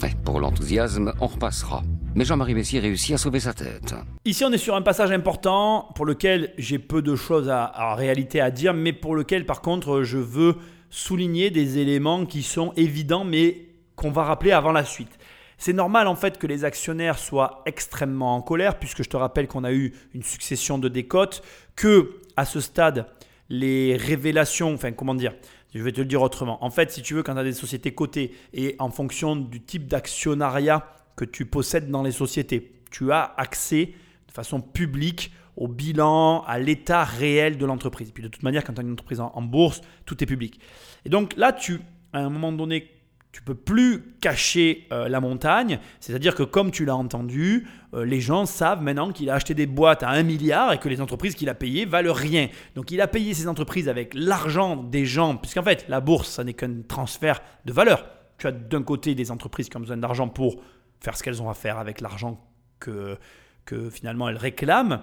Ouais, 0.03 0.11
pour 0.25 0.41
l'enthousiasme, 0.41 1.13
on 1.21 1.29
repassera. 1.29 1.85
Mais 2.17 2.25
Jean-Marie 2.25 2.55
Messier 2.55 2.81
réussit 2.81 3.15
à 3.15 3.19
sauver 3.19 3.39
sa 3.39 3.55
tête. 3.55 3.95
Ici, 4.25 4.45
on 4.45 4.51
est 4.51 4.59
sur 4.59 4.75
un 4.75 4.83
passage 4.83 5.13
important 5.13 5.93
pour 5.95 6.05
lequel 6.05 6.53
j'ai 6.59 6.81
peu 6.81 7.03
de 7.03 7.15
choses 7.15 7.49
à, 7.49 7.73
en 7.79 7.95
réalité 7.95 8.41
à 8.41 8.51
dire, 8.51 8.75
mais 8.75 8.93
pour 8.93 9.15
lequel, 9.15 9.47
par 9.47 9.63
contre, 9.63 10.03
je 10.03 10.19
veux 10.19 10.57
souligner 10.91 11.51
des 11.51 11.79
éléments 11.79 12.27
qui 12.27 12.43
sont 12.43 12.73
évidents, 12.77 13.25
mais 13.25 13.69
qu'on 13.95 14.11
va 14.11 14.25
rappeler 14.25 14.51
avant 14.51 14.73
la 14.73 14.85
suite. 14.85 15.19
C'est 15.57 15.73
normal 15.73 16.09
en 16.09 16.17
fait 16.17 16.39
que 16.39 16.49
les 16.49 16.65
actionnaires 16.65 17.21
soient 17.21 17.63
extrêmement 17.67 18.35
en 18.35 18.43
colère, 18.43 18.81
puisque 18.81 19.05
je 19.05 19.09
te 19.09 19.17
rappelle 19.17 19.47
qu'on 19.47 19.63
a 19.63 19.73
eu 19.73 19.95
une 20.13 20.25
succession 20.25 20.77
de 20.77 20.89
décotes, 20.89 21.45
que 21.77 22.22
à 22.37 22.45
ce 22.45 22.61
stade, 22.61 23.07
les 23.49 23.97
révélations, 23.97 24.75
enfin 24.75 24.93
comment 24.93 25.15
dire, 25.15 25.35
je 25.75 25.83
vais 25.83 25.93
te 25.93 26.01
le 26.01 26.07
dire 26.07 26.23
autrement. 26.23 26.63
En 26.65 26.71
fait, 26.71 26.91
si 26.91 27.03
tu 27.03 27.15
veux, 27.15 27.23
quand 27.23 27.35
tu 27.35 27.41
as 27.41 27.45
des 27.45 27.53
sociétés 27.53 27.95
cotées 27.95 28.35
et 28.53 28.77
en 28.79 28.91
fonction 28.91 29.37
du 29.37 29.63
type 29.63 29.87
d'actionnariat 29.87 30.87
que 31.17 31.25
tu 31.25 31.47
possèdes 31.47 31.91
dans 31.91 32.03
les 32.03 32.13
sociétés. 32.13 32.73
Tu 32.91 33.13
as 33.13 33.35
accès 33.37 33.95
de 34.29 34.33
façon 34.33 34.61
publique 34.61 35.33
au 35.57 35.69
bilan, 35.69 36.43
à 36.47 36.59
l'état 36.59 37.05
réel 37.05 37.59
de 37.59 37.67
l'entreprise. 37.67 38.11
Puis 38.11 38.23
de 38.23 38.29
toute 38.29 38.43
manière, 38.43 38.65
quand 38.65 38.73
tu 38.73 38.81
as 38.81 38.85
une 38.85 38.93
entreprise 38.93 39.21
en, 39.21 39.33
en 39.35 39.43
bourse, 39.43 39.83
tout 40.07 40.23
est 40.23 40.27
public. 40.27 40.59
Et 41.05 41.11
donc 41.11 41.37
là, 41.37 41.53
tu, 41.53 41.81
à 42.13 42.21
un 42.21 42.31
moment 42.31 42.53
donné, 42.53 42.91
tu 43.33 43.41
peux 43.43 43.55
plus 43.55 44.15
cacher 44.21 44.87
euh, 44.93 45.09
la 45.09 45.19
montagne. 45.19 45.81
C'est-à-dire 46.01 46.35
que 46.35 46.43
comme 46.43 46.71
tu 46.71 46.85
l'as 46.85 46.97
entendu, 46.97 47.67
euh, 47.95 48.05
les 48.05 48.21
gens 48.21 48.45
savent 48.45 48.83
maintenant 48.83 49.11
qu'il 49.11 49.31
a 49.31 49.35
acheté 49.35 49.55
des 49.55 49.67
boîtes 49.67 50.03
à 50.03 50.11
1 50.11 50.23
milliard 50.23 50.73
et 50.75 50.79
que 50.79 50.89
les 50.89 51.01
entreprises 51.01 51.35
qu'il 51.35 51.49
a 51.49 51.55
payées 51.55 51.87
valent 51.87 52.13
rien. 52.13 52.49
Donc 52.75 52.91
il 52.91 53.01
a 53.01 53.09
payé 53.09 53.33
ces 53.33 53.49
entreprises 53.49 53.89
avec 53.89 54.13
l'argent 54.15 54.77
des 54.77 55.07
gens, 55.07 55.37
puisqu'en 55.37 55.63
fait 55.63 55.87
la 55.89 56.01
bourse, 56.01 56.29
ça 56.29 56.45
n'est 56.45 56.53
qu'un 56.53 56.83
transfert 56.87 57.41
de 57.65 57.73
valeur. 57.73 58.07
Tu 58.37 58.47
as 58.47 58.53
d'un 58.53 58.83
côté 58.83 59.15
des 59.15 59.31
entreprises 59.31 59.71
qui 59.71 59.77
ont 59.79 59.81
besoin 59.81 59.97
d'argent 59.97 60.29
pour 60.29 60.57
faire 61.01 61.17
ce 61.17 61.23
qu'elles 61.23 61.41
ont 61.41 61.49
à 61.49 61.55
faire 61.55 61.79
avec 61.79 62.03
l'argent 62.03 62.39
que, 62.81 63.17
que 63.65 63.89
finalement 63.89 64.29
elles 64.29 64.37
réclament 64.37 65.01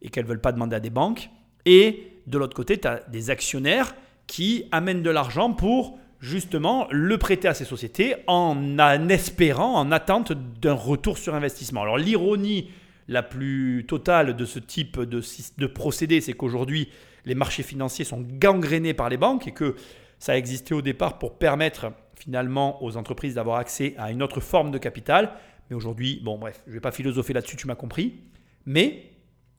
et 0.00 0.10
qu'elles 0.10 0.24
ne 0.24 0.28
veulent 0.28 0.40
pas 0.40 0.52
demander 0.52 0.76
à 0.76 0.80
des 0.80 0.90
banques. 0.90 1.28
Et 1.66 2.20
de 2.28 2.38
l'autre 2.38 2.54
côté, 2.54 2.78
tu 2.78 2.86
as 2.86 3.00
des 3.08 3.30
actionnaires 3.30 3.96
qui 4.26 4.68
amènent 4.70 5.02
de 5.02 5.10
l'argent 5.10 5.52
pour 5.52 5.98
justement 6.24 6.88
le 6.90 7.18
prêter 7.18 7.48
à 7.48 7.54
ces 7.54 7.66
sociétés 7.66 8.16
en, 8.26 8.78
espérant, 9.10 9.74
en 9.74 9.92
attente 9.92 10.32
d'un 10.32 10.72
retour 10.72 11.18
sur 11.18 11.34
investissement. 11.34 11.82
Alors 11.82 11.98
l'ironie 11.98 12.70
la 13.08 13.22
plus 13.22 13.84
totale 13.86 14.34
de 14.34 14.44
ce 14.46 14.58
type 14.58 14.98
de, 14.98 15.22
de 15.58 15.66
procédé, 15.66 16.22
c'est 16.22 16.32
qu'aujourd'hui, 16.32 16.88
les 17.26 17.34
marchés 17.34 17.62
financiers 17.62 18.06
sont 18.06 18.22
gangrénés 18.22 18.94
par 18.94 19.10
les 19.10 19.18
banques 19.18 19.46
et 19.46 19.52
que 19.52 19.76
ça 20.18 20.32
a 20.32 20.36
existé 20.36 20.72
au 20.72 20.80
départ 20.80 21.18
pour 21.18 21.36
permettre 21.36 21.92
finalement 22.18 22.82
aux 22.82 22.96
entreprises 22.96 23.34
d'avoir 23.34 23.58
accès 23.58 23.94
à 23.98 24.10
une 24.10 24.22
autre 24.22 24.40
forme 24.40 24.70
de 24.70 24.78
capital. 24.78 25.32
Mais 25.68 25.76
aujourd'hui, 25.76 26.20
bon 26.24 26.38
bref, 26.38 26.62
je 26.64 26.70
ne 26.70 26.74
vais 26.74 26.80
pas 26.80 26.92
philosopher 26.92 27.34
là-dessus, 27.34 27.56
tu 27.56 27.66
m'as 27.66 27.74
compris. 27.74 28.14
Mais 28.64 29.10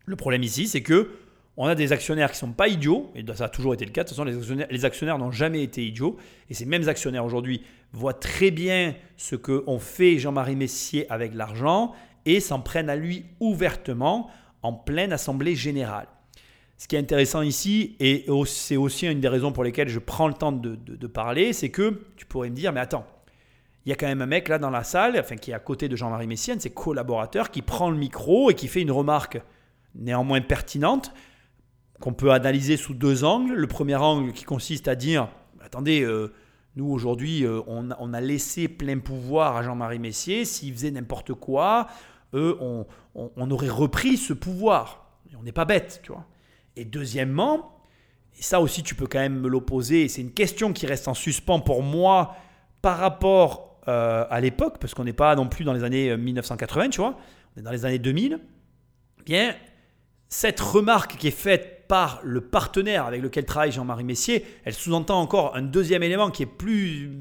le 0.07 0.16
problème 0.16 0.41
ici, 0.41 0.68
c'est 0.68 0.82
que 0.82 1.11
on 1.58 1.68
a 1.68 1.76
des 1.76 1.93
actionnaires 1.93 2.32
qui 2.32 2.36
ne 2.36 2.49
sont 2.49 2.53
pas 2.53 2.68
idiots, 2.68 3.12
et 3.16 3.24
ça 3.34 3.45
a 3.45 3.49
toujours 3.49 3.74
été 3.74 3.86
le 3.86 3.91
cas. 3.91 4.03
De 4.03 4.10
toute 4.10 4.18
façon, 4.18 4.66
les 4.70 4.86
actionnaires, 4.86 5.18
n'ont 5.18 5.32
jamais 5.32 5.64
été 5.64 5.86
idiots. 5.86 6.18
Et 6.49 6.53
ces 6.53 6.66
mêmes 6.66 6.89
actionnaires 6.89 7.24
aujourd'hui 7.24 7.64
voient 7.93 8.14
très 8.14 8.51
bien 8.51 8.95
ce 9.16 9.38
que 9.38 9.64
ont 9.66 9.80
fait 9.80 10.18
Jean-Marie 10.18 10.58
Messier 10.58 11.10
avec 11.10 11.34
l'argent 11.34 11.93
et 12.26 12.41
s'en 12.41 12.60
prennent 12.60 12.89
à 12.89 12.97
lui 12.97 13.26
ouvertement 13.39 14.30
en 14.64 14.74
pleine 14.74 15.14
assemblée 15.14 15.56
générale. 15.56 16.08
Ce 16.78 16.89
qui 16.89 16.97
est 16.97 16.99
intéressant 16.99 17.41
ici, 17.41 17.95
et 18.01 18.26
c'est 18.45 18.76
aussi 18.76 19.08
une 19.08 19.22
des 19.22 19.30
raisons 19.30 19.53
pour 19.53 19.64
lesquelles 19.64 19.88
je 19.88 19.99
prends 19.99 20.28
le 20.28 20.34
temps 20.34 20.51
de, 20.51 21.08
parler, 21.08 21.53
c'est 21.53 21.70
que 21.70 22.01
tu 22.18 22.26
pourrais 22.26 22.49
me 22.49 22.56
dire, 22.56 22.74
mais 22.74 22.82
attends, 22.82 23.06
il 23.86 23.89
y 23.89 23.91
a 23.93 23.95
quand 23.95 24.08
même 24.08 24.22
un 24.22 24.26
mec 24.26 24.49
là 24.49 24.58
dans 24.58 24.72
la 24.72 24.84
salle, 24.84 25.18
enfin 25.18 25.38
qui 25.38 25.51
est 25.51 25.53
à 25.53 25.60
côté 25.60 25.88
de 25.88 25.95
Jean-Marie 25.95 26.28
de 26.28 26.36
ses 26.36 26.72
collaborateurs, 26.72 27.49
qui 27.49 27.62
prend 27.62 27.89
le 27.89 27.95
micro 27.95 28.51
et 28.51 28.56
qui 28.56 28.68
fait 28.68 28.82
une 28.82 28.91
remarque 28.91 29.39
néanmoins 29.93 30.41
pertinente 30.41 31.14
qu'on 31.99 32.13
peut 32.13 32.31
analyser 32.31 32.77
sous 32.77 32.93
deux 32.93 33.23
angles. 33.23 33.53
Le 33.53 33.67
premier 33.67 33.95
angle 33.95 34.33
qui 34.33 34.43
consiste 34.43 34.87
à 34.87 34.95
dire, 34.95 35.29
attendez, 35.61 36.01
euh, 36.01 36.33
nous 36.75 36.87
aujourd'hui, 36.87 37.45
euh, 37.45 37.61
on, 37.67 38.13
a 38.13 38.21
laissé 38.21 38.67
plein 38.67 38.99
pouvoir 38.99 39.55
à 39.55 39.63
Jean-Marie 39.63 39.99
Messier. 39.99 40.45
S'il 40.45 40.73
faisait 40.73 40.91
n'importe 40.91 41.33
quoi, 41.33 41.87
eux, 42.33 42.57
on, 42.59 43.51
aurait 43.51 43.69
repris 43.69 44.17
ce 44.17 44.33
pouvoir. 44.33 45.09
Et 45.31 45.35
on 45.35 45.43
n'est 45.43 45.53
pas 45.53 45.65
bête, 45.65 46.01
tu 46.03 46.11
vois. 46.11 46.25
Et 46.75 46.83
deuxièmement, 46.83 47.79
et 48.37 48.41
ça 48.41 48.59
aussi 48.59 48.83
tu 48.83 48.95
peux 48.95 49.07
quand 49.07 49.19
même 49.19 49.39
me 49.39 49.47
l'opposer, 49.47 50.09
c'est 50.09 50.21
une 50.21 50.33
question 50.33 50.73
qui 50.73 50.85
reste 50.85 51.07
en 51.07 51.13
suspens 51.13 51.61
pour 51.61 51.81
moi 51.81 52.35
par 52.81 52.97
rapport 52.97 53.79
euh, 53.87 54.25
à 54.29 54.41
l'époque, 54.41 54.77
parce 54.79 54.93
qu'on 54.93 55.05
n'est 55.05 55.13
pas 55.13 55.33
non 55.37 55.47
plus 55.47 55.63
dans 55.63 55.71
les 55.71 55.85
années 55.85 56.17
1980, 56.17 56.89
tu 56.89 56.99
vois, 56.99 57.17
on 57.55 57.61
est 57.61 57.63
dans 57.63 57.71
les 57.71 57.85
années 57.85 57.99
2000. 57.99 58.39
Bien, 59.25 59.55
cette 60.27 60.59
remarque 60.59 61.15
qui 61.15 61.27
est 61.29 61.31
faite 61.31 61.74
par 61.88 62.19
le 62.23 62.41
partenaire 62.41 63.05
avec 63.05 63.21
lequel 63.21 63.45
travaille 63.45 63.71
Jean-Marie 63.71 64.03
Messier, 64.03 64.45
elle 64.63 64.73
sous-entend 64.73 65.19
encore 65.19 65.55
un 65.55 65.61
deuxième 65.61 66.03
élément 66.03 66.31
qui 66.31 66.43
est 66.43 66.47
plus 66.47 67.11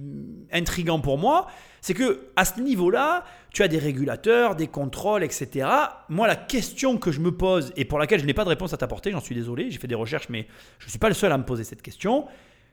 intrigant 0.52 1.00
pour 1.00 1.18
moi, 1.18 1.46
c'est 1.80 1.94
que 1.94 2.28
à 2.36 2.44
ce 2.44 2.60
niveau-là, 2.60 3.24
tu 3.52 3.62
as 3.62 3.68
des 3.68 3.78
régulateurs, 3.78 4.56
des 4.56 4.68
contrôles, 4.68 5.22
etc. 5.22 5.68
Moi, 6.08 6.26
la 6.26 6.36
question 6.36 6.96
que 6.96 7.12
je 7.12 7.20
me 7.20 7.32
pose 7.32 7.72
et 7.76 7.84
pour 7.84 7.98
laquelle 7.98 8.20
je 8.20 8.26
n'ai 8.26 8.34
pas 8.34 8.44
de 8.44 8.48
réponse 8.48 8.72
à 8.72 8.76
t'apporter, 8.76 9.10
j'en 9.10 9.20
suis 9.20 9.34
désolé, 9.34 9.70
j'ai 9.70 9.78
fait 9.78 9.86
des 9.86 9.94
recherches, 9.94 10.28
mais 10.28 10.46
je 10.78 10.86
ne 10.86 10.90
suis 10.90 10.98
pas 10.98 11.08
le 11.08 11.14
seul 11.14 11.32
à 11.32 11.38
me 11.38 11.44
poser 11.44 11.64
cette 11.64 11.82
question, 11.82 12.26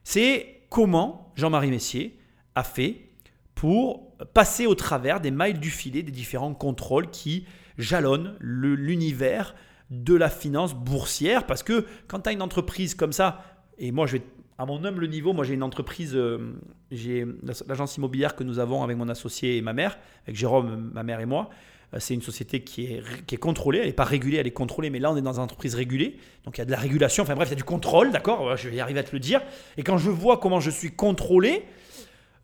c'est 0.03 0.61
comment 0.69 1.31
Jean-Marie 1.35 1.69
Messier 1.69 2.17
a 2.55 2.63
fait 2.63 3.09
pour 3.53 4.15
passer 4.33 4.65
au 4.65 4.75
travers 4.75 5.19
des 5.19 5.31
mailles 5.31 5.59
du 5.59 5.69
filet 5.69 6.03
des 6.03 6.11
différents 6.11 6.53
contrôles 6.53 7.09
qui 7.09 7.45
jalonnent 7.77 8.35
l'univers 8.39 9.55
de 9.91 10.15
la 10.15 10.29
finance 10.29 10.73
boursière 10.73 11.45
parce 11.45 11.63
que 11.63 11.85
quand 12.07 12.21
tu 12.21 12.29
as 12.29 12.31
une 12.31 12.41
entreprise 12.41 12.95
comme 12.95 13.11
ça, 13.11 13.43
et 13.77 13.91
moi 13.91 14.07
je 14.07 14.13
vais 14.13 14.23
à 14.57 14.65
mon 14.65 14.83
humble 14.85 15.07
niveau, 15.07 15.33
moi 15.33 15.43
j'ai 15.43 15.55
une 15.55 15.63
entreprise, 15.63 16.15
euh, 16.15 16.53
j'ai 16.91 17.25
l'agence 17.67 17.97
immobilière 17.97 18.35
que 18.35 18.43
nous 18.43 18.59
avons 18.59 18.83
avec 18.83 18.95
mon 18.95 19.09
associé 19.09 19.57
et 19.57 19.61
ma 19.61 19.73
mère, 19.73 19.97
avec 20.23 20.35
Jérôme, 20.35 20.91
ma 20.93 21.01
mère 21.01 21.19
et 21.19 21.25
moi. 21.25 21.49
Euh, 21.93 21.97
c'est 21.99 22.13
une 22.13 22.21
société 22.21 22.61
qui 22.61 22.85
est, 22.85 23.03
qui 23.25 23.35
est 23.35 23.39
contrôlée, 23.39 23.79
elle 23.79 23.87
n'est 23.87 23.93
pas 23.93 24.03
régulée, 24.03 24.37
elle 24.37 24.45
est 24.45 24.51
contrôlée, 24.51 24.91
mais 24.91 24.99
là 24.99 25.11
on 25.11 25.17
est 25.17 25.21
dans 25.21 25.33
une 25.33 25.43
entreprise 25.43 25.73
régulée, 25.73 26.17
donc 26.45 26.57
il 26.57 26.59
y 26.59 26.61
a 26.61 26.65
de 26.65 26.71
la 26.71 26.77
régulation, 26.77 27.23
enfin 27.23 27.33
bref, 27.33 27.49
il 27.49 27.51
y 27.51 27.55
a 27.55 27.57
du 27.57 27.63
contrôle, 27.63 28.11
d'accord? 28.11 28.55
Je 28.55 28.69
vais 28.69 28.75
y 28.75 28.79
arriver 28.79 28.99
à 28.99 29.03
te 29.03 29.13
le 29.13 29.19
dire. 29.19 29.41
Et 29.77 29.83
quand 29.83 29.97
je 29.97 30.11
vois 30.11 30.37
comment 30.37 30.59
je 30.59 30.69
suis 30.69 30.91
contrôlé, 30.91 31.63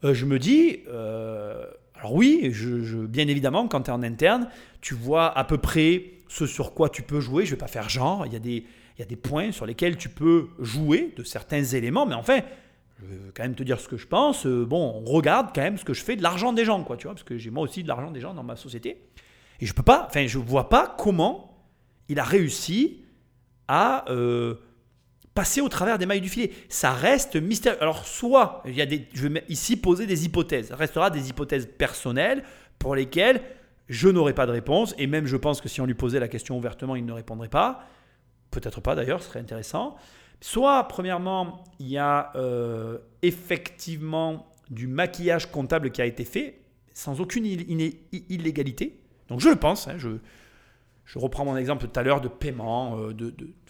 euh, 0.03 0.15
je 0.15 0.25
me 0.25 0.39
dis, 0.39 0.79
alors 0.89 2.13
oui, 2.13 2.49
je, 2.51 3.05
bien 3.05 3.27
évidemment, 3.27 3.67
quand 3.67 3.83
tu 3.83 3.91
es 3.91 3.93
en 3.93 4.01
interne, 4.01 4.49
tu 4.81 4.95
vois 4.95 5.37
à 5.37 5.43
peu 5.43 5.59
près 5.59 6.16
ce 6.28 6.45
sur 6.45 6.73
quoi 6.73 6.89
tu 6.89 7.01
peux 7.01 7.19
jouer. 7.19 7.45
Je 7.45 7.51
ne 7.51 7.55
vais 7.55 7.59
pas 7.59 7.67
faire 7.67 7.89
genre, 7.89 8.25
il 8.25 8.34
y, 8.34 8.36
a 8.36 8.39
des, 8.39 8.65
il 8.97 8.99
y 8.99 9.01
a 9.01 9.05
des 9.05 9.15
points 9.15 9.51
sur 9.51 9.65
lesquels 9.65 9.97
tu 9.97 10.09
peux 10.09 10.47
jouer 10.59 11.13
de 11.17 11.23
certains 11.23 11.63
éléments, 11.63 12.05
mais 12.05 12.15
enfin, 12.15 12.41
je 12.99 13.05
vais 13.05 13.32
quand 13.36 13.43
même 13.43 13.55
te 13.55 13.63
dire 13.63 13.80
ce 13.80 13.88
que 13.88 13.97
je 13.97 14.07
pense. 14.07 14.45
Euh, 14.45 14.65
bon, 14.65 15.01
on 15.03 15.05
regarde 15.05 15.49
quand 15.53 15.61
même 15.61 15.78
ce 15.78 15.86
que 15.86 15.93
je 15.93 16.03
fais 16.03 16.15
de 16.15 16.23
l'argent 16.23 16.53
des 16.53 16.65
gens, 16.65 16.84
quoi, 16.84 16.97
tu 16.97 17.03
vois, 17.03 17.13
parce 17.13 17.23
que 17.23 17.38
j'ai 17.38 17.49
moi 17.49 17.63
aussi 17.63 17.84
de 17.84 17.88
l'argent 17.88 18.11
des 18.11 18.19
gens 18.19 18.34
dans 18.34 18.43
ma 18.43 18.55
société. 18.55 19.01
Et 19.59 19.65
je 19.65 19.73
peux 19.73 19.84
pas, 19.84 20.07
enfin, 20.09 20.28
je 20.28 20.38
vois 20.38 20.69
pas 20.69 20.95
comment 20.97 21.57
il 22.09 22.19
a 22.19 22.23
réussi 22.23 23.03
à 23.67 24.09
euh, 24.09 24.55
passer 25.34 25.61
au 25.61 25.69
travers 25.69 25.97
des 25.97 26.05
mailles 26.05 26.21
du 26.21 26.30
filet. 26.30 26.51
Ça 26.69 26.91
reste 26.91 27.36
mystérieux. 27.36 27.82
Alors, 27.82 28.05
soit, 28.05 28.63
il 28.65 28.75
y 28.75 28.82
a 28.82 28.86
des, 28.86 29.07
je 29.13 29.28
vais 29.28 29.43
ici 29.49 29.75
poser 29.75 30.07
des 30.07 30.25
hypothèses. 30.25 30.71
Restera 30.71 31.09
des 31.09 31.30
hypothèses 31.30 31.67
personnelles 31.78 32.43
pour 32.80 32.95
lesquelles 32.95 33.41
je 33.88 34.09
n'aurai 34.09 34.33
pas 34.33 34.45
de 34.45 34.51
réponse. 34.51 34.93
Et 34.97 35.07
même, 35.07 35.25
je 35.25 35.38
pense 35.38 35.61
que 35.61 35.69
si 35.69 35.81
on 35.81 35.85
lui 35.85 35.93
posait 35.93 36.19
la 36.19 36.27
question 36.27 36.57
ouvertement, 36.57 36.95
il 36.95 37.05
ne 37.05 37.13
répondrait 37.13 37.49
pas. 37.49 37.85
Peut-être 38.51 38.81
pas 38.81 38.95
d'ailleurs, 38.95 39.21
ce 39.21 39.29
serait 39.29 39.39
intéressant. 39.39 39.95
Soit, 40.41 40.88
premièrement, 40.88 41.63
il 41.79 41.88
y 41.88 41.97
a 41.97 42.31
euh, 42.35 42.99
effectivement 43.21 44.53
du 44.69 44.88
maquillage 44.88 45.51
comptable 45.51 45.91
qui 45.91 46.01
a 46.01 46.05
été 46.05 46.25
fait 46.25 46.61
sans 46.93 47.21
aucune 47.21 47.45
illégalité. 47.45 48.99
Donc 49.29 49.39
je 49.39 49.49
le 49.49 49.55
pense. 49.55 49.88
Hein, 49.88 49.97
je, 49.97 50.09
reprends 51.15 51.45
mon 51.45 51.55
exemple 51.55 51.88
tout 51.88 51.99
à 51.99 52.03
l'heure 52.03 52.21
de 52.21 52.27
paiement. 52.27 52.99
Euh, 52.99 53.13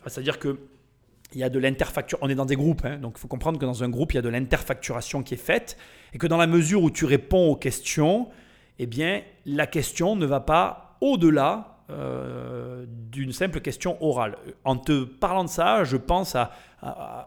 C'est-à-dire 0.05 0.39
que 0.39 0.57
il 1.33 1.39
y 1.39 1.43
a 1.43 1.49
de 1.49 1.59
l'interfacturation. 1.59 2.25
On 2.25 2.29
est 2.29 2.35
dans 2.35 2.45
des 2.45 2.55
groupes, 2.55 2.85
hein, 2.85 2.97
donc 2.97 3.15
il 3.17 3.19
faut 3.19 3.27
comprendre 3.27 3.59
que 3.59 3.65
dans 3.65 3.83
un 3.83 3.89
groupe, 3.89 4.13
il 4.13 4.15
y 4.15 4.19
a 4.19 4.21
de 4.21 4.29
l'interfacturation 4.29 5.23
qui 5.23 5.33
est 5.33 5.37
faite 5.37 5.77
et 6.13 6.17
que 6.17 6.27
dans 6.27 6.37
la 6.37 6.47
mesure 6.47 6.81
où 6.83 6.89
tu 6.89 7.03
réponds 7.03 7.49
aux 7.49 7.57
questions, 7.57 8.29
eh 8.79 8.85
bien, 8.85 9.21
la 9.45 9.67
question 9.67 10.15
ne 10.15 10.25
va 10.25 10.39
pas 10.39 10.97
au-delà 11.01 11.77
euh, 11.89 12.85
d'une 12.87 13.31
simple 13.31 13.61
question 13.61 13.97
orale. 14.03 14.37
En 14.65 14.75
te 14.75 15.05
parlant 15.05 15.45
de 15.45 15.49
ça, 15.49 15.83
je 15.85 15.95
pense 15.95 16.35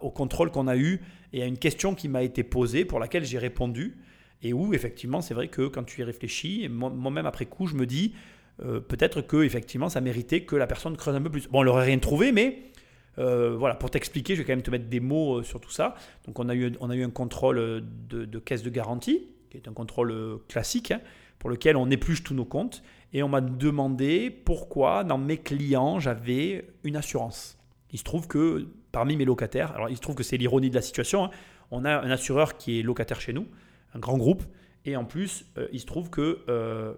au 0.03 0.11
contrôle 0.11 0.51
qu'on 0.51 0.69
a 0.69 0.77
eu 0.77 1.01
et 1.33 1.43
à 1.43 1.47
une 1.47 1.57
question 1.57 1.95
qui 1.95 2.09
m'a 2.09 2.23
été 2.23 2.43
posée 2.43 2.85
pour 2.85 3.01
laquelle 3.01 3.25
j'ai 3.25 3.39
répondu 3.39 3.97
et 4.43 4.53
où 4.53 4.75
effectivement 4.75 5.23
c'est 5.23 5.35
vrai 5.35 5.49
que 5.49 5.67
quand 5.67 5.85
tu 5.85 6.03
y 6.03 6.05
réfléchis, 6.05 6.69
moi-même 6.69 7.27
après 7.27 7.47
coup, 7.47 7.67
je 7.67 7.75
me 7.75 7.87
dis 7.87 8.15
euh, 8.63 8.81
peut-être 8.81 9.23
que 9.23 9.43
effectivement 9.43 9.89
ça 9.89 10.03
méritait 10.03 10.43
que 10.43 10.57
la 10.57 10.67
personne 10.67 10.97
creuse 10.97 11.17
un 11.17 11.23
peu 11.23 11.31
plus. 11.31 11.49
Bon, 11.49 11.63
elle 11.63 11.67
n'aurait 11.67 11.87
rien 11.87 11.99
trouvé, 11.99 12.31
mais 12.31 12.71
euh, 13.19 13.57
voilà, 13.57 13.75
pour 13.75 13.91
t'expliquer, 13.91 14.35
je 14.35 14.43
vais 14.43 14.47
quand 14.47 14.53
même 14.53 14.63
te 14.63 14.71
mettre 14.71 14.89
des 14.89 15.01
mots 15.01 15.43
sur 15.43 15.61
tout 15.61 15.71
ça. 15.71 15.95
Donc 16.27 16.39
on 16.39 16.51
a 16.51 16.55
eu, 16.55 16.77
un 16.81 17.11
contrôle 17.11 17.83
de, 18.09 18.39
caisse 18.39 18.63
de 18.63 18.71
garantie, 18.71 19.27
qui 19.49 19.57
est 19.57 19.69
un 19.69 19.73
contrôle 19.73 20.39
classique. 20.49 20.91
Hein 20.91 21.01
pour 21.41 21.51
lequel 21.51 21.77
on 21.77 21.91
épluche 21.91 22.23
tous 22.23 22.35
nos 22.35 22.45
comptes. 22.45 22.85
Et 23.13 23.25
on 23.25 23.29
m'a 23.29 23.41
demandé 23.41 24.31
pourquoi 24.31 25.03
dans 25.03 25.19
mes 25.19 25.39
clients 25.39 25.99
j'avais 25.99 26.69
une 26.85 26.95
assurance. 26.95 27.59
Il 27.91 27.99
se 27.99 28.05
trouve 28.05 28.29
que 28.29 28.69
parmi 28.93 29.17
mes 29.17 29.25
locataires, 29.25 29.73
alors 29.73 29.89
il 29.89 29.97
se 29.97 30.01
trouve 30.01 30.15
que 30.15 30.23
c'est 30.23 30.37
l'ironie 30.37 30.71
de 30.71 30.77
la 30.77 30.83
situation, 30.83 31.25
hein, 31.25 31.31
on 31.73 31.85
a 31.85 31.91
un 31.91 32.11
assureur 32.11 32.57
qui 32.57 32.79
est 32.79 32.83
locataire 32.83 33.21
chez 33.21 33.33
nous, 33.33 33.47
un 33.95 33.99
grand 33.99 34.17
groupe, 34.17 34.45
et 34.85 34.95
en 34.97 35.05
plus 35.05 35.45
euh, 35.59 35.67
il 35.73 35.81
se 35.81 35.87
trouve 35.87 36.11
que 36.11 36.41
euh, 36.49 36.95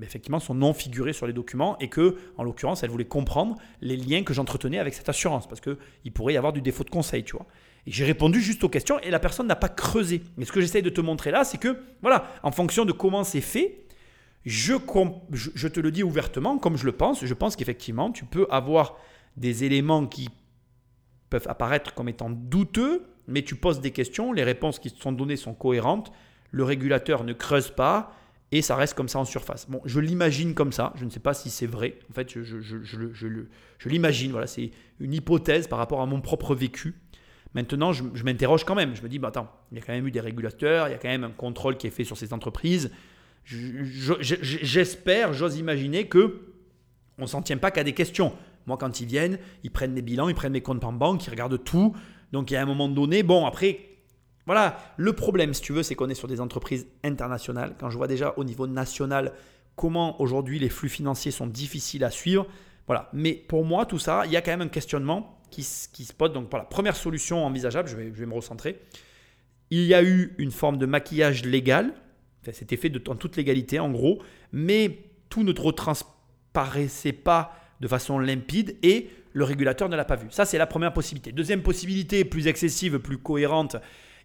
effectivement 0.00 0.40
son 0.40 0.54
nom 0.54 0.72
figurait 0.72 1.12
sur 1.12 1.26
les 1.26 1.32
documents 1.32 1.78
et 1.78 1.88
que 1.88 2.16
en 2.36 2.44
l'occurrence 2.44 2.82
elle 2.82 2.90
voulait 2.90 3.04
comprendre 3.06 3.56
les 3.80 3.96
liens 3.96 4.22
que 4.22 4.34
j'entretenais 4.34 4.78
avec 4.78 4.94
cette 4.94 5.08
assurance 5.08 5.48
parce 5.48 5.60
que 5.60 5.78
il 6.04 6.12
pourrait 6.12 6.34
y 6.34 6.36
avoir 6.36 6.52
du 6.52 6.60
défaut 6.60 6.84
de 6.84 6.90
conseil, 6.90 7.24
tu 7.24 7.36
vois. 7.36 7.46
Et 7.86 7.92
j'ai 7.92 8.04
répondu 8.04 8.40
juste 8.40 8.64
aux 8.64 8.68
questions 8.68 8.98
et 9.00 9.10
la 9.10 9.20
personne 9.20 9.46
n'a 9.46 9.56
pas 9.56 9.68
creusé. 9.68 10.22
Mais 10.36 10.44
ce 10.44 10.52
que 10.52 10.60
j'essaye 10.60 10.82
de 10.82 10.90
te 10.90 11.00
montrer 11.00 11.30
là, 11.30 11.44
c'est 11.44 11.58
que 11.58 11.78
voilà, 12.02 12.26
en 12.42 12.50
fonction 12.50 12.84
de 12.84 12.92
comment 12.92 13.22
c'est 13.22 13.40
fait, 13.40 13.85
Je, 14.46 14.76
te 15.68 15.80
le 15.80 15.90
dis 15.90 16.04
ouvertement, 16.04 16.58
comme 16.58 16.76
je 16.76 16.86
le 16.86 16.92
pense, 16.92 17.24
je 17.24 17.34
pense 17.34 17.56
qu'effectivement, 17.56 18.12
tu 18.12 18.24
peux 18.24 18.46
avoir 18.48 18.96
des 19.36 19.64
éléments 19.64 20.06
qui 20.06 20.28
peuvent 21.30 21.48
apparaître 21.48 21.94
comme 21.94 22.08
étant 22.08 22.30
douteux, 22.30 23.02
mais 23.26 23.42
tu 23.42 23.56
poses 23.56 23.80
des 23.80 23.90
questions, 23.90 24.32
les 24.32 24.44
réponses 24.44 24.78
qui 24.78 24.92
te 24.92 25.02
sont 25.02 25.10
données 25.10 25.34
sont 25.34 25.52
cohérentes, 25.52 26.12
le 26.52 26.62
régulateur 26.62 27.24
ne 27.24 27.32
creuse 27.32 27.70
pas, 27.70 28.14
et 28.52 28.62
ça 28.62 28.76
reste 28.76 28.94
comme 28.94 29.08
ça 29.08 29.18
en 29.18 29.24
surface. 29.24 29.68
Bon, 29.68 29.80
je 29.84 29.98
l'imagine 29.98 30.54
comme 30.54 30.70
ça, 30.70 30.92
je 30.94 31.04
ne 31.04 31.10
sais 31.10 31.18
pas 31.18 31.34
si 31.34 31.50
c'est 31.50 31.66
vrai, 31.66 31.98
en 32.08 32.14
fait, 32.14 32.30
je 32.30 33.88
l'imagine, 33.88 34.30
voilà, 34.30 34.46
c'est 34.46 34.70
une 35.00 35.12
hypothèse 35.12 35.66
par 35.66 35.80
rapport 35.80 36.00
à 36.00 36.06
mon 36.06 36.20
propre 36.20 36.54
vécu. 36.54 36.94
Maintenant, 37.54 37.92
je, 37.92 38.04
m'interroge 38.22 38.64
quand 38.64 38.76
même, 38.76 38.94
je 38.94 39.02
me 39.02 39.08
dis, 39.08 39.18
bah, 39.18 39.28
attends, 39.28 39.50
il 39.72 39.78
y 39.78 39.80
a 39.80 39.84
quand 39.84 39.92
même 39.92 40.06
eu 40.06 40.12
des 40.12 40.20
régulateurs, 40.20 40.86
il 40.86 40.92
y 40.92 40.94
a 40.94 40.98
quand 40.98 41.08
même 41.08 41.24
un 41.24 41.30
contrôle 41.30 41.76
qui 41.76 41.88
est 41.88 41.90
fait 41.90 42.04
sur 42.04 42.16
ces 42.16 42.32
entreprises. 42.32 42.92
J'espère, 43.46 45.32
j'ose 45.32 45.56
imaginer 45.56 46.08
que 46.08 46.52
on 47.18 47.26
s'en 47.26 47.42
tient 47.42 47.56
pas 47.56 47.70
qu'à 47.70 47.84
des 47.84 47.92
questions. 47.92 48.32
Moi, 48.66 48.76
quand 48.76 49.00
ils 49.00 49.06
viennent, 49.06 49.38
ils 49.62 49.70
prennent 49.70 49.92
mes 49.92 50.02
bilans, 50.02 50.28
ils 50.28 50.34
prennent 50.34 50.52
mes 50.52 50.60
comptes 50.60 50.84
en 50.84 50.92
banque, 50.92 51.24
ils 51.26 51.30
regardent 51.30 51.62
tout. 51.62 51.94
Donc, 52.32 52.50
il 52.50 52.54
y 52.54 52.56
a 52.56 52.62
un 52.62 52.66
moment 52.66 52.88
donné, 52.88 53.22
bon, 53.22 53.46
après, 53.46 53.80
voilà, 54.44 54.76
le 54.96 55.12
problème, 55.12 55.54
si 55.54 55.62
tu 55.62 55.72
veux, 55.72 55.82
c'est 55.82 55.94
qu'on 55.94 56.08
est 56.08 56.14
sur 56.14 56.28
des 56.28 56.40
entreprises 56.40 56.86
internationales. 57.04 57.74
Quand 57.78 57.90
je 57.90 57.96
vois 57.96 58.08
déjà 58.08 58.34
au 58.36 58.44
niveau 58.44 58.66
national 58.66 59.32
comment 59.76 60.20
aujourd'hui 60.20 60.58
les 60.58 60.70
flux 60.70 60.88
financiers 60.88 61.30
sont 61.30 61.46
difficiles 61.46 62.02
à 62.02 62.10
suivre, 62.10 62.46
voilà. 62.86 63.10
Mais 63.12 63.34
pour 63.34 63.64
moi, 63.64 63.86
tout 63.86 63.98
ça, 63.98 64.22
il 64.26 64.32
y 64.32 64.36
a 64.36 64.40
quand 64.40 64.50
même 64.50 64.62
un 64.62 64.68
questionnement 64.68 65.40
qui, 65.50 65.62
se 65.62 66.12
pose. 66.12 66.32
Donc, 66.32 66.48
voilà, 66.50 66.64
première 66.64 66.96
solution 66.96 67.44
envisageable, 67.44 67.88
je 67.88 67.96
vais 67.96 68.26
me 68.26 68.34
recentrer. 68.34 68.80
Il 69.70 69.82
y 69.82 69.94
a 69.94 70.02
eu 70.02 70.34
une 70.38 70.50
forme 70.50 70.78
de 70.78 70.86
maquillage 70.86 71.44
légal. 71.44 71.92
C'était 72.52 72.76
fait 72.76 72.88
de, 72.88 73.02
en 73.10 73.16
toute 73.16 73.36
légalité, 73.36 73.78
en 73.78 73.90
gros. 73.90 74.22
Mais 74.52 74.98
tout 75.28 75.42
ne 75.42 75.52
transparaissait 75.52 77.12
pas 77.12 77.52
de 77.80 77.88
façon 77.88 78.18
limpide 78.18 78.76
et 78.82 79.08
le 79.32 79.44
régulateur 79.44 79.88
ne 79.88 79.96
l'a 79.96 80.04
pas 80.04 80.16
vu. 80.16 80.28
Ça, 80.30 80.44
c'est 80.44 80.58
la 80.58 80.66
première 80.66 80.92
possibilité. 80.92 81.32
Deuxième 81.32 81.62
possibilité, 81.62 82.24
plus 82.24 82.46
excessive, 82.46 82.98
plus 82.98 83.18
cohérente, 83.18 83.76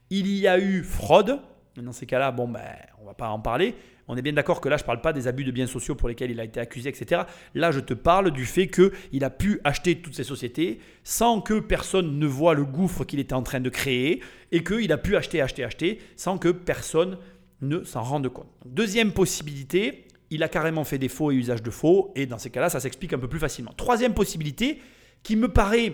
il 0.09 0.27
y 0.27 0.47
a 0.47 0.57
eu 0.57 0.83
fraude. 0.83 1.39
Dans 1.75 1.91
ces 1.91 2.05
cas-là, 2.05 2.31
bon, 2.31 2.47
ben, 2.47 2.61
on 3.01 3.05
va 3.05 3.13
pas 3.13 3.29
en 3.29 3.39
parler. 3.39 3.75
On 4.07 4.17
est 4.17 4.21
bien 4.21 4.33
d'accord 4.33 4.59
que 4.59 4.67
là, 4.67 4.77
je 4.77 4.83
ne 4.83 4.85
parle 4.85 5.01
pas 5.01 5.13
des 5.13 5.27
abus 5.27 5.45
de 5.45 5.51
biens 5.51 5.67
sociaux 5.67 5.95
pour 5.95 6.09
lesquels 6.09 6.31
il 6.31 6.39
a 6.39 6.43
été 6.43 6.59
accusé, 6.59 6.89
etc. 6.89 7.23
Là, 7.55 7.71
je 7.71 7.79
te 7.79 7.93
parle 7.93 8.31
du 8.31 8.45
fait 8.45 8.67
qu'il 8.67 9.23
a 9.23 9.29
pu 9.29 9.61
acheter 9.63 10.01
toutes 10.01 10.15
ces 10.15 10.23
sociétés 10.23 10.79
sans 11.03 11.39
que 11.39 11.59
personne 11.59 12.19
ne 12.19 12.25
voit 12.25 12.53
le 12.53 12.65
gouffre 12.65 13.05
qu'il 13.05 13.19
était 13.19 13.33
en 13.33 13.43
train 13.43 13.61
de 13.61 13.69
créer 13.69 14.21
et 14.51 14.63
qu'il 14.63 14.91
a 14.91 14.97
pu 14.97 15.15
acheter, 15.15 15.41
acheter, 15.41 15.63
acheter 15.63 15.99
sans 16.17 16.37
que 16.37 16.49
personne 16.49 17.17
ne 17.61 17.83
s'en 17.83 18.01
rende 18.01 18.29
compte. 18.29 18.49
Deuxième 18.65 19.11
possibilité, 19.11 20.07
il 20.29 20.43
a 20.43 20.49
carrément 20.49 20.83
fait 20.83 20.97
des 20.97 21.09
faux 21.09 21.31
et 21.31 21.35
usage 21.35 21.61
de 21.61 21.69
faux, 21.69 22.11
et 22.15 22.25
dans 22.25 22.37
ces 22.37 22.49
cas-là, 22.49 22.69
ça 22.69 22.79
s'explique 22.79 23.13
un 23.13 23.19
peu 23.19 23.27
plus 23.27 23.39
facilement. 23.39 23.73
Troisième 23.75 24.13
possibilité, 24.13 24.81
qui 25.23 25.35
me 25.35 25.47
paraît 25.47 25.93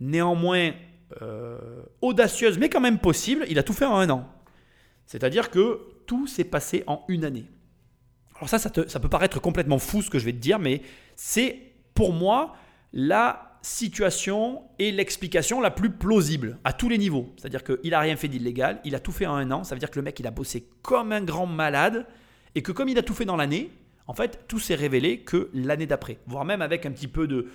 néanmoins 0.00 0.72
euh, 1.22 1.82
audacieuse, 2.02 2.58
mais 2.58 2.68
quand 2.68 2.80
même 2.80 2.98
possible, 2.98 3.44
il 3.48 3.58
a 3.58 3.62
tout 3.62 3.72
fait 3.72 3.86
en 3.86 3.96
un 3.96 4.10
an. 4.10 4.28
C'est-à-dire 5.06 5.50
que 5.50 5.80
tout 6.06 6.26
s'est 6.26 6.44
passé 6.44 6.84
en 6.86 7.04
une 7.08 7.24
année. 7.24 7.46
Alors 8.36 8.48
ça, 8.48 8.58
ça 8.58 8.70
peut 8.70 9.08
paraître 9.08 9.40
complètement 9.40 9.78
fou 9.78 10.02
ce 10.02 10.10
que 10.10 10.18
je 10.18 10.24
vais 10.24 10.32
te 10.32 10.38
dire, 10.38 10.58
mais 10.58 10.82
c'est 11.14 11.56
pour 11.94 12.12
moi 12.12 12.56
la 12.92 13.53
situation 13.64 14.62
et 14.78 14.92
l'explication 14.92 15.58
la 15.62 15.70
plus 15.70 15.88
plausible 15.88 16.58
à 16.64 16.74
tous 16.74 16.90
les 16.90 16.98
niveaux. 16.98 17.32
C'est-à-dire 17.38 17.64
qu'il 17.64 17.90
n'a 17.90 18.00
rien 18.00 18.14
fait 18.14 18.28
d'illégal, 18.28 18.78
il 18.84 18.94
a 18.94 19.00
tout 19.00 19.10
fait 19.10 19.24
en 19.24 19.34
un 19.34 19.50
an, 19.50 19.64
ça 19.64 19.74
veut 19.74 19.78
dire 19.78 19.90
que 19.90 19.98
le 19.98 20.04
mec, 20.04 20.20
il 20.20 20.26
a 20.26 20.30
bossé 20.30 20.68
comme 20.82 21.12
un 21.12 21.22
grand 21.22 21.46
malade, 21.46 22.06
et 22.54 22.60
que 22.60 22.72
comme 22.72 22.90
il 22.90 22.98
a 22.98 23.02
tout 23.02 23.14
fait 23.14 23.24
dans 23.24 23.36
l'année, 23.36 23.70
en 24.06 24.12
fait, 24.12 24.44
tout 24.48 24.58
s'est 24.58 24.74
révélé 24.74 25.20
que 25.20 25.48
l'année 25.54 25.86
d'après, 25.86 26.18
voire 26.26 26.44
même 26.44 26.60
avec 26.60 26.84
un 26.84 26.90
petit 26.90 27.08
peu 27.08 27.26
de, 27.26 27.46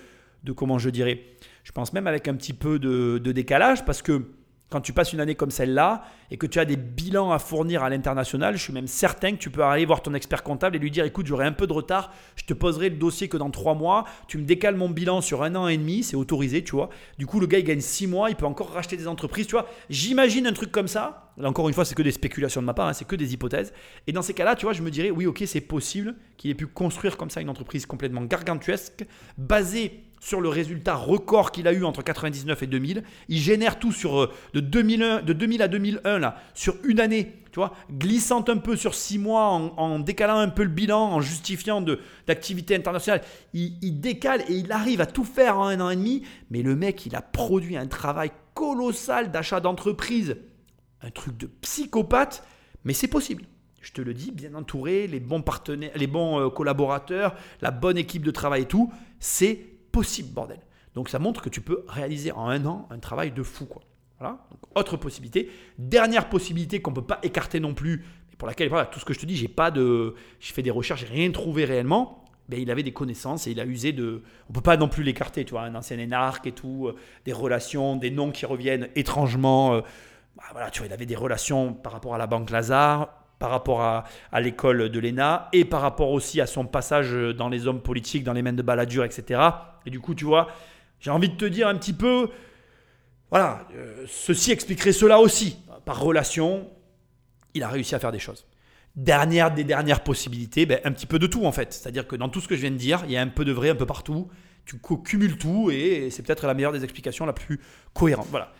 de, 0.42 0.50
comment 0.50 0.80
je 0.80 0.90
dirais, 0.90 1.22
je 1.62 1.70
pense 1.70 1.92
même 1.92 2.08
avec 2.08 2.26
un 2.26 2.34
petit 2.34 2.54
peu 2.54 2.80
de, 2.80 3.18
de 3.18 3.30
décalage, 3.30 3.84
parce 3.84 4.02
que 4.02 4.24
quand 4.70 4.80
tu 4.80 4.92
passes 4.92 5.12
une 5.12 5.20
année 5.20 5.34
comme 5.34 5.50
celle-là 5.50 6.04
et 6.30 6.36
que 6.36 6.46
tu 6.46 6.60
as 6.60 6.64
des 6.64 6.76
bilans 6.76 7.32
à 7.32 7.38
fournir 7.38 7.82
à 7.82 7.90
l'international, 7.90 8.56
je 8.56 8.62
suis 8.62 8.72
même 8.72 8.86
certain 8.86 9.32
que 9.32 9.36
tu 9.36 9.50
peux 9.50 9.64
aller 9.64 9.84
voir 9.84 10.00
ton 10.00 10.14
expert 10.14 10.44
comptable 10.44 10.76
et 10.76 10.78
lui 10.78 10.90
dire 10.90 11.04
écoute, 11.04 11.26
j'aurai 11.26 11.44
un 11.44 11.52
peu 11.52 11.66
de 11.66 11.72
retard, 11.72 12.12
je 12.36 12.44
te 12.44 12.54
poserai 12.54 12.88
le 12.88 12.96
dossier 12.96 13.28
que 13.28 13.36
dans 13.36 13.50
trois 13.50 13.74
mois, 13.74 14.04
tu 14.28 14.38
me 14.38 14.44
décales 14.44 14.76
mon 14.76 14.88
bilan 14.88 15.20
sur 15.20 15.42
un 15.42 15.54
an 15.56 15.66
et 15.66 15.76
demi, 15.76 16.04
c'est 16.04 16.16
autorisé, 16.16 16.62
tu 16.62 16.76
vois. 16.76 16.88
Du 17.18 17.26
coup, 17.26 17.40
le 17.40 17.46
gars, 17.46 17.58
il 17.58 17.64
gagne 17.64 17.80
six 17.80 18.06
mois, 18.06 18.30
il 18.30 18.36
peut 18.36 18.46
encore 18.46 18.70
racheter 18.70 18.96
des 18.96 19.08
entreprises, 19.08 19.46
tu 19.46 19.52
vois. 19.52 19.66
J'imagine 19.90 20.46
un 20.46 20.52
truc 20.52 20.70
comme 20.70 20.88
ça. 20.88 21.32
Là, 21.36 21.48
encore 21.48 21.68
une 21.68 21.74
fois, 21.74 21.84
c'est 21.84 21.94
que 21.94 22.02
des 22.02 22.12
spéculations 22.12 22.60
de 22.60 22.66
ma 22.66 22.74
part, 22.74 22.86
hein, 22.86 22.92
c'est 22.92 23.06
que 23.06 23.16
des 23.16 23.32
hypothèses. 23.32 23.72
Et 24.06 24.12
dans 24.12 24.22
ces 24.22 24.34
cas-là, 24.34 24.54
tu 24.54 24.66
vois, 24.66 24.72
je 24.72 24.82
me 24.82 24.90
dirais 24.90 25.10
oui, 25.10 25.26
ok, 25.26 25.42
c'est 25.46 25.60
possible 25.60 26.14
qu'il 26.36 26.50
ait 26.50 26.54
pu 26.54 26.66
construire 26.66 27.16
comme 27.16 27.30
ça 27.30 27.40
une 27.40 27.50
entreprise 27.50 27.86
complètement 27.86 28.22
gargantuesque, 28.22 29.04
basée 29.36 30.04
sur 30.20 30.40
le 30.40 30.50
résultat 30.50 30.94
record 30.94 31.50
qu'il 31.50 31.66
a 31.66 31.72
eu 31.72 31.84
entre 31.84 32.02
99 32.02 32.62
et 32.62 32.66
2000. 32.66 33.02
Il 33.28 33.38
génère 33.38 33.78
tout 33.78 33.90
sur 33.90 34.20
euh, 34.20 34.32
de 34.54 34.60
2001, 34.60 35.22
de 35.22 35.32
2000 35.32 35.62
à 35.62 35.68
2001 35.68 36.18
là, 36.18 36.36
sur 36.54 36.76
une 36.84 37.00
année, 37.00 37.36
tu 37.50 37.56
vois, 37.56 37.72
glissant 37.90 38.44
un 38.48 38.58
peu 38.58 38.76
sur 38.76 38.94
six 38.94 39.18
mois, 39.18 39.48
en, 39.48 39.98
décalant 39.98 40.38
un 40.38 40.48
peu 40.48 40.62
le 40.62 40.68
bilan, 40.68 41.00
en 41.00 41.20
justifiant 41.20 41.82
d'activité 42.26 42.76
internationale. 42.76 43.22
Il, 43.54 43.78
il, 43.82 44.00
décale 44.00 44.42
et 44.48 44.54
il 44.54 44.70
arrive 44.70 45.00
à 45.00 45.06
tout 45.06 45.24
faire 45.24 45.58
en 45.58 45.66
un 45.66 45.80
an 45.80 45.90
et 45.90 45.96
demi. 45.96 46.22
Mais 46.50 46.62
le 46.62 46.76
mec, 46.76 47.06
il 47.06 47.16
a 47.16 47.22
produit 47.22 47.76
un 47.76 47.86
travail 47.86 48.30
colossal 48.54 49.32
d'achat 49.32 49.60
d'entreprise, 49.60 50.36
un 51.02 51.10
truc 51.10 51.36
de 51.38 51.46
psychopathe. 51.46 52.44
Mais 52.84 52.92
c'est 52.92 53.08
possible. 53.08 53.44
Je 53.80 53.92
te 53.92 54.02
le 54.02 54.12
dis, 54.12 54.30
bien 54.30 54.54
entouré, 54.54 55.06
les 55.06 55.20
bons 55.20 55.40
partenaires, 55.40 55.92
les 55.96 56.06
bons 56.06 56.38
euh, 56.38 56.50
collaborateurs, 56.50 57.34
la 57.62 57.70
bonne 57.70 57.96
équipe 57.96 58.22
de 58.22 58.30
travail 58.30 58.62
et 58.62 58.66
tout, 58.66 58.92
c'est 59.18 59.69
possible, 59.92 60.32
bordel. 60.32 60.60
Donc 60.94 61.08
ça 61.08 61.18
montre 61.18 61.42
que 61.42 61.48
tu 61.48 61.60
peux 61.60 61.84
réaliser 61.88 62.32
en 62.32 62.48
un 62.48 62.64
an 62.66 62.88
un 62.90 62.98
travail 62.98 63.30
de 63.30 63.42
fou. 63.42 63.66
Quoi. 63.66 63.82
Voilà. 64.18 64.38
autre 64.74 64.96
possibilité. 64.96 65.50
Dernière 65.78 66.28
possibilité 66.28 66.82
qu'on 66.82 66.90
ne 66.90 66.96
peut 66.96 67.06
pas 67.06 67.20
écarter 67.22 67.58
non 67.58 67.74
plus, 67.74 68.04
mais 68.30 68.36
pour 68.36 68.46
laquelle, 68.46 68.68
voilà, 68.68 68.86
tout 68.86 69.00
ce 69.00 69.04
que 69.04 69.14
je 69.14 69.18
te 69.18 69.26
dis, 69.26 69.36
j'ai 69.36 69.48
pas 69.48 69.70
de. 69.70 70.14
Fait 70.40 70.62
des 70.62 70.70
recherches, 70.70 71.00
j'ai 71.00 71.06
rien 71.06 71.30
trouvé 71.30 71.64
réellement. 71.64 72.24
Ben, 72.48 72.60
il 72.60 72.70
avait 72.70 72.82
des 72.82 72.92
connaissances 72.92 73.46
et 73.46 73.52
il 73.52 73.60
a 73.60 73.64
usé 73.64 73.92
de. 73.92 74.22
On 74.48 74.52
peut 74.52 74.60
pas 74.60 74.76
non 74.76 74.88
plus 74.88 75.04
l'écarter, 75.04 75.44
tu 75.44 75.52
vois, 75.52 75.62
un 75.62 75.74
ancien 75.74 75.98
énarque 75.98 76.46
et 76.46 76.52
tout, 76.52 76.88
euh, 76.88 76.96
des 77.24 77.32
relations, 77.32 77.96
des 77.96 78.10
noms 78.10 78.30
qui 78.30 78.44
reviennent 78.44 78.88
étrangement. 78.96 79.74
Euh, 79.74 79.80
bah, 80.36 80.42
voilà, 80.52 80.70
tu 80.70 80.80
vois, 80.80 80.88
il 80.88 80.92
avait 80.92 81.06
des 81.06 81.16
relations 81.16 81.72
par 81.72 81.92
rapport 81.92 82.14
à 82.14 82.18
la 82.18 82.26
banque 82.26 82.50
Lazare, 82.50 83.19
par 83.40 83.50
rapport 83.50 83.80
à, 83.80 84.04
l'école 84.40 84.90
de 84.90 85.00
l'ENA 85.00 85.48
et 85.52 85.64
par 85.64 85.80
rapport 85.80 86.10
aussi 86.10 86.40
à 86.40 86.46
son 86.46 86.66
passage 86.66 87.12
dans 87.36 87.48
les 87.48 87.66
hommes 87.66 87.80
politiques, 87.80 88.22
dans 88.22 88.34
les 88.34 88.42
mains 88.42 88.52
de 88.52 88.62
Balladur, 88.62 89.02
etc. 89.02 89.40
Et 89.86 89.90
du 89.90 89.98
coup, 89.98 90.14
tu 90.14 90.26
vois, 90.26 90.48
j'ai 91.00 91.10
envie 91.10 91.30
de 91.30 91.36
te 91.36 91.46
dire 91.46 91.66
un 91.66 91.74
petit 91.74 91.94
peu, 91.94 92.28
voilà, 93.30 93.66
euh, 93.74 94.04
ceci 94.06 94.52
expliquerait 94.52 94.92
cela 94.92 95.20
aussi. 95.20 95.56
Par 95.86 96.00
relation, 96.00 96.68
il 97.54 97.62
a 97.62 97.68
réussi 97.68 97.94
à 97.94 97.98
faire 97.98 98.12
des 98.12 98.18
choses. 98.18 98.46
Dernière 98.94 99.54
des 99.54 99.64
dernières 99.64 100.04
possibilités, 100.04 100.66
ben, 100.66 100.78
un 100.84 100.92
petit 100.92 101.06
peu 101.06 101.18
de 101.18 101.26
tout 101.26 101.46
en 101.46 101.52
fait. 101.52 101.72
C'est-à-dire 101.72 102.06
que 102.06 102.16
dans 102.16 102.28
tout 102.28 102.42
ce 102.42 102.48
que 102.48 102.56
je 102.56 102.60
viens 102.60 102.70
de 102.70 102.76
dire, 102.76 103.02
il 103.06 103.12
y 103.12 103.16
a 103.16 103.22
un 103.22 103.28
peu 103.28 103.46
de 103.46 103.52
vrai 103.52 103.70
un 103.70 103.74
peu 103.74 103.86
partout. 103.86 104.28
Tu 104.66 104.78
cumules 104.78 105.38
tout 105.38 105.70
et 105.70 106.10
c'est 106.10 106.22
peut-être 106.22 106.46
la 106.46 106.52
meilleure 106.52 106.72
des 106.72 106.84
explications, 106.84 107.24
la 107.24 107.32
plus 107.32 107.58
cohérente. 107.94 108.28
Voilà. 108.30 108.52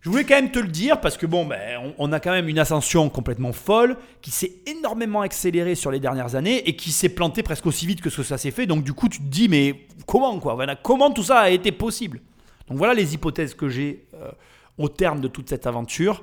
Je 0.00 0.10
voulais 0.10 0.24
quand 0.24 0.36
même 0.36 0.52
te 0.52 0.60
le 0.60 0.68
dire 0.68 1.00
parce 1.00 1.16
que 1.16 1.26
bon, 1.26 1.44
ben, 1.44 1.92
on, 1.98 2.12
a 2.12 2.20
quand 2.20 2.30
même 2.30 2.48
une 2.48 2.60
ascension 2.60 3.08
complètement 3.08 3.52
folle 3.52 3.96
qui 4.22 4.30
s'est 4.30 4.52
énormément 4.66 5.22
accélérée 5.22 5.74
sur 5.74 5.90
les 5.90 5.98
dernières 5.98 6.36
années 6.36 6.68
et 6.68 6.76
qui 6.76 6.92
s'est 6.92 7.08
plantée 7.08 7.42
presque 7.42 7.66
aussi 7.66 7.84
vite 7.84 8.00
que 8.00 8.08
ce 8.08 8.18
que 8.18 8.22
ça 8.22 8.38
s'est 8.38 8.52
fait. 8.52 8.66
Donc 8.66 8.84
du 8.84 8.92
coup, 8.92 9.08
tu 9.08 9.18
te 9.18 9.24
dis 9.24 9.48
mais 9.48 9.86
comment 10.06 10.38
quoi? 10.38 10.56
Comment 10.82 11.10
tout 11.10 11.24
ça 11.24 11.40
a 11.40 11.50
été 11.50 11.72
possible? 11.72 12.20
Donc 12.68 12.78
voilà 12.78 12.94
les 12.94 13.14
hypothèses 13.14 13.54
que 13.54 13.68
j'ai 13.68 14.06
euh, 14.14 14.30
au 14.76 14.88
terme 14.88 15.20
de 15.20 15.26
toute 15.26 15.48
cette 15.48 15.66
aventure. 15.66 16.22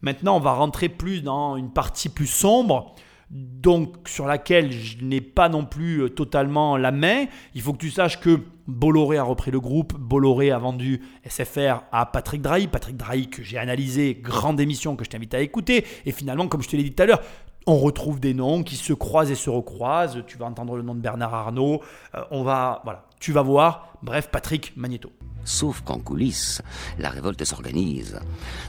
Maintenant, 0.00 0.36
on 0.36 0.40
va 0.40 0.54
rentrer 0.54 0.88
plus 0.88 1.22
dans 1.22 1.56
une 1.56 1.70
partie 1.70 2.08
plus 2.08 2.26
sombre 2.26 2.96
donc 3.32 4.08
sur 4.08 4.26
laquelle 4.26 4.70
je 4.70 5.02
n'ai 5.02 5.22
pas 5.22 5.48
non 5.48 5.64
plus 5.64 6.02
euh, 6.02 6.08
totalement 6.10 6.76
la 6.76 6.90
main. 6.90 7.26
Il 7.54 7.62
faut 7.62 7.72
que 7.72 7.78
tu 7.78 7.90
saches 7.90 8.20
que 8.20 8.40
Bolloré 8.66 9.18
a 9.18 9.22
repris 9.22 9.50
le 9.50 9.60
groupe, 9.60 9.94
Bolloré 9.98 10.50
a 10.50 10.58
vendu 10.58 11.00
SFR 11.28 11.82
à 11.90 12.06
Patrick 12.06 12.42
Drahi, 12.42 12.68
Patrick 12.68 12.96
Drahi 12.96 13.28
que 13.28 13.42
j'ai 13.42 13.58
analysé, 13.58 14.18
grande 14.20 14.60
émission 14.60 14.96
que 14.96 15.04
je 15.04 15.10
t'invite 15.10 15.34
à 15.34 15.40
écouter, 15.40 15.84
et 16.06 16.12
finalement, 16.12 16.48
comme 16.48 16.62
je 16.62 16.68
te 16.68 16.76
l'ai 16.76 16.82
dit 16.82 16.92
tout 16.92 17.02
à 17.02 17.06
l'heure, 17.06 17.22
on 17.66 17.78
retrouve 17.78 18.20
des 18.20 18.34
noms 18.34 18.62
qui 18.62 18.76
se 18.76 18.92
croisent 18.92 19.30
et 19.30 19.34
se 19.34 19.50
recroisent. 19.50 20.22
Tu 20.26 20.38
vas 20.38 20.46
entendre 20.46 20.76
le 20.76 20.82
nom 20.82 20.94
de 20.94 21.00
Bernard 21.00 21.34
Arnault. 21.34 21.82
Euh, 22.14 22.22
on 22.30 22.42
va, 22.42 22.80
voilà, 22.84 23.04
tu 23.20 23.32
vas 23.32 23.42
voir. 23.42 23.94
Bref, 24.02 24.28
Patrick 24.30 24.76
Magneto. 24.76 25.12
Sauf 25.44 25.80
qu'en 25.80 25.98
coulisses, 25.98 26.62
la 26.98 27.10
révolte 27.10 27.44
s'organise. 27.44 28.20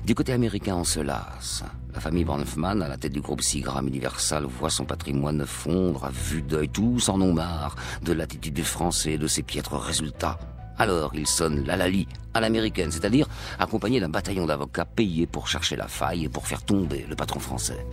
Du 0.06 0.16
côté 0.16 0.34
américain, 0.34 0.76
on 0.76 0.84
se 0.84 1.00
lasse. 1.00 1.64
La 1.94 2.00
famille 2.00 2.26
Bronfman, 2.26 2.82
à 2.82 2.88
la 2.88 2.98
tête 2.98 3.14
du 3.14 3.22
groupe 3.22 3.42
Sigram 3.42 3.88
Universal, 3.88 4.46
voit 4.46 4.72
son 4.72 4.86
patrimoine 4.86 5.46
fondre 5.46 6.06
à 6.06 6.10
vue 6.10 6.42
d'œil. 6.42 6.70
Tous 6.70 7.10
en 7.10 7.22
ont 7.22 7.34
marre 7.34 7.76
de 8.02 8.14
l'attitude 8.14 8.56
du 8.56 8.64
français 8.64 9.14
et 9.14 9.18
de 9.20 9.28
ses 9.28 9.44
piètres 9.44 9.78
résultats. 9.78 10.40
Alors 10.80 11.12
il 11.14 11.28
sonne 11.28 11.64
l'alali 11.66 12.08
à 12.34 12.42
l'américaine, 12.42 12.92
c'est-à-dire 12.92 13.28
accompagné 13.60 14.00
d'un 14.00 14.10
bataillon 14.10 14.48
d'avocats 14.48 14.86
payés 14.86 15.28
pour 15.28 15.48
chercher 15.48 15.76
la 15.76 15.88
faille 15.88 16.26
et 16.26 16.30
pour 16.30 16.48
faire 16.48 16.64
tomber 16.64 17.06
le 17.08 17.16
patron 17.16 17.40
français. 17.40 17.86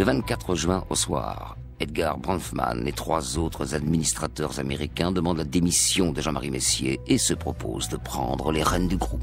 Le 0.00 0.06
24 0.06 0.54
juin 0.54 0.82
au 0.88 0.94
soir, 0.94 1.58
Edgar 1.78 2.16
Bronfman 2.16 2.86
et 2.86 2.92
trois 2.92 3.36
autres 3.36 3.74
administrateurs 3.74 4.58
américains 4.58 5.12
demandent 5.12 5.36
la 5.36 5.44
démission 5.44 6.10
de 6.10 6.22
Jean-Marie 6.22 6.50
Messier 6.50 6.98
et 7.06 7.18
se 7.18 7.34
proposent 7.34 7.90
de 7.90 7.98
prendre 7.98 8.50
les 8.50 8.62
rênes 8.62 8.88
du 8.88 8.96
groupe. 8.96 9.20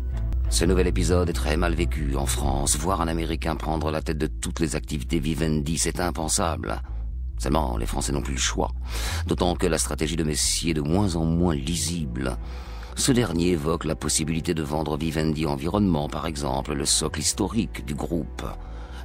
Ce 0.52 0.66
nouvel 0.66 0.86
épisode 0.86 1.32
est 1.32 1.34
très 1.34 1.58
mal 1.58 1.74
vécu 1.74 2.16
en 2.16 2.28
France. 2.28 2.78
Voir 2.78 3.02
un 3.02 3.08
Américain 3.08 3.56
prendre 3.56 3.90
la 3.90 4.04
tête 4.04 4.20
de 4.20 4.28
toutes 4.28 4.60
les 4.60 4.76
activités 4.76 5.18
Vivendi, 5.18 5.80
c'est 5.80 6.00
impensable. 6.00 6.80
Seulement, 7.40 7.76
les 7.78 7.88
Français 7.88 8.12
n'ont 8.12 8.22
plus 8.22 8.36
le 8.36 8.40
choix. 8.40 8.70
D'autant 9.26 9.56
que 9.56 9.66
la 9.66 9.80
stratégie 9.80 10.16
de 10.16 10.24
Messier 10.24 10.72
est 10.72 10.76
de 10.76 10.82
moins 10.82 11.16
en 11.16 11.26
moins 11.26 11.56
lisible. 11.56 12.38
Ce 12.96 13.12
dernier 13.12 13.48
évoque 13.48 13.86
la 13.86 13.96
possibilité 13.96 14.54
de 14.54 14.62
vendre 14.62 14.96
Vivendi 14.96 15.48
Environnement, 15.48 16.08
par 16.08 16.28
exemple, 16.28 16.76
le 16.76 16.86
socle 16.86 17.22
historique 17.22 17.84
du 17.84 17.96
groupe. 17.96 18.44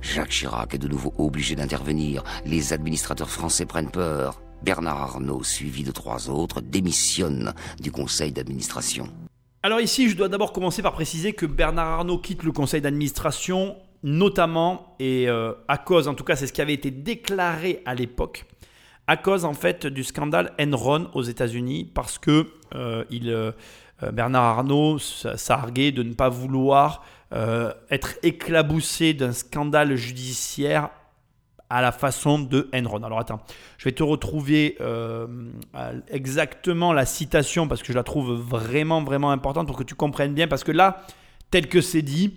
Jacques 0.02 0.30
Chirac 0.30 0.74
est 0.74 0.78
de 0.78 0.88
nouveau 0.88 1.14
obligé 1.16 1.54
d'intervenir. 1.54 2.24
Les 2.44 2.72
administrateurs 2.72 3.30
français 3.30 3.66
prennent 3.66 3.90
peur. 3.90 4.42
Bernard 4.62 5.00
Arnault, 5.00 5.44
suivi 5.44 5.84
de 5.84 5.92
trois 5.92 6.28
autres, 6.28 6.60
démissionne 6.60 7.54
du 7.80 7.90
conseil 7.90 8.32
d'administration. 8.32 9.08
Alors 9.62 9.80
ici, 9.80 10.08
je 10.08 10.16
dois 10.16 10.28
d'abord 10.28 10.52
commencer 10.52 10.82
par 10.82 10.92
préciser 10.92 11.32
que 11.32 11.46
Bernard 11.46 12.00
Arnault 12.00 12.18
quitte 12.18 12.42
le 12.42 12.50
conseil 12.52 12.80
d'administration, 12.80 13.76
notamment, 14.02 14.96
et 14.98 15.28
euh, 15.28 15.52
à 15.68 15.78
cause, 15.78 16.08
en 16.08 16.14
tout 16.14 16.24
cas 16.24 16.34
c'est 16.34 16.48
ce 16.48 16.52
qui 16.52 16.60
avait 16.60 16.74
été 16.74 16.90
déclaré 16.90 17.80
à 17.86 17.94
l'époque, 17.94 18.44
à 19.06 19.16
cause 19.16 19.44
en 19.44 19.54
fait 19.54 19.86
du 19.86 20.02
scandale 20.02 20.52
Enron 20.60 21.08
aux 21.14 21.22
États-Unis, 21.22 21.90
parce 21.92 22.18
que 22.18 22.48
euh, 22.74 23.04
euh, 23.12 23.52
Bernard 24.12 24.58
Arnault 24.58 24.98
s'arguait 24.98 25.92
de 25.92 26.02
ne 26.02 26.14
pas 26.14 26.28
vouloir 26.28 27.04
être 27.90 28.18
éclaboussé 28.22 29.14
d'un 29.14 29.32
scandale 29.32 29.96
judiciaire 29.96 30.90
à 31.72 31.80
la 31.80 31.90
façon 31.90 32.38
de 32.38 32.68
Enron. 32.74 33.02
Alors 33.02 33.18
attends, 33.18 33.40
je 33.78 33.84
vais 33.86 33.92
te 33.92 34.02
retrouver 34.02 34.76
euh, 34.82 35.26
exactement 36.08 36.92
la 36.92 37.06
citation 37.06 37.66
parce 37.66 37.80
que 37.80 37.94
je 37.94 37.96
la 37.96 38.02
trouve 38.02 38.34
vraiment, 38.34 39.02
vraiment 39.02 39.30
importante 39.30 39.68
pour 39.68 39.76
que 39.76 39.82
tu 39.82 39.94
comprennes 39.94 40.34
bien. 40.34 40.48
Parce 40.48 40.64
que 40.64 40.72
là, 40.72 41.06
tel 41.50 41.68
que 41.68 41.80
c'est 41.80 42.02
dit, 42.02 42.34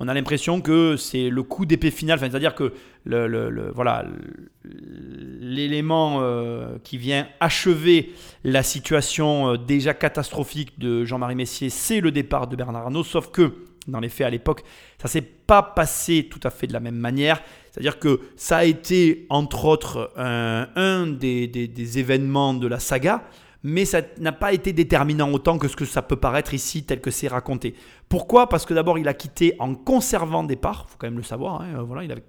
on 0.00 0.08
a 0.08 0.14
l'impression 0.14 0.62
que 0.62 0.96
c'est 0.96 1.28
le 1.28 1.42
coup 1.42 1.66
d'épée 1.66 1.90
final, 1.90 2.18
c'est-à-dire 2.18 2.54
que 2.54 2.72
le, 3.04 3.70
voilà 3.74 4.06
l'élément 4.64 6.20
euh, 6.22 6.78
qui 6.82 6.96
vient 6.96 7.28
achever 7.40 8.14
la 8.42 8.62
situation 8.62 9.52
euh, 9.52 9.56
déjà 9.58 9.92
catastrophique 9.92 10.78
de 10.78 11.04
Jean-Marie 11.04 11.34
Messier, 11.34 11.68
c'est 11.68 12.00
le 12.00 12.10
départ 12.10 12.46
de 12.46 12.56
Bernard 12.56 12.84
Arnault, 12.84 13.04
sauf 13.04 13.30
que 13.30 13.67
dans 13.88 14.00
les 14.00 14.08
faits 14.08 14.26
à 14.26 14.30
l'époque, 14.30 14.62
ça 15.00 15.08
s'est 15.08 15.22
pas 15.22 15.62
passé 15.62 16.28
tout 16.30 16.40
à 16.44 16.50
fait 16.50 16.66
de 16.66 16.72
la 16.72 16.80
même 16.80 16.96
manière. 16.96 17.42
C'est-à-dire 17.70 17.98
que 17.98 18.20
ça 18.36 18.58
a 18.58 18.64
été, 18.64 19.26
entre 19.30 19.64
autres, 19.64 20.12
un, 20.16 21.06
des, 21.06 21.98
événements 21.98 22.54
de 22.54 22.66
la 22.66 22.78
saga, 22.78 23.24
mais 23.62 23.84
ça 23.84 24.02
n'a 24.18 24.32
pas 24.32 24.52
été 24.52 24.72
déterminant 24.72 25.30
autant 25.32 25.58
que 25.58 25.68
ce 25.68 25.76
que 25.76 25.84
ça 25.84 26.02
peut 26.02 26.16
paraître 26.16 26.54
ici, 26.54 26.84
tel 26.84 27.00
que 27.00 27.10
c'est 27.10 27.28
raconté. 27.28 27.74
Pourquoi? 28.08 28.48
Parce 28.48 28.64
que 28.64 28.74
d'abord, 28.74 28.98
il 28.98 29.08
a 29.08 29.14
quitté 29.14 29.54
en 29.58 29.74
conservant 29.74 30.44
des 30.44 30.56
parts, 30.56 30.86
il 30.88 30.92
faut 30.92 30.98
quand 30.98 31.08
même 31.08 31.16
le 31.16 31.24
savoir, 31.24 31.62
hein, 31.62 31.82
voilà, 31.82 32.04
il, 32.04 32.12
avait, 32.12 32.22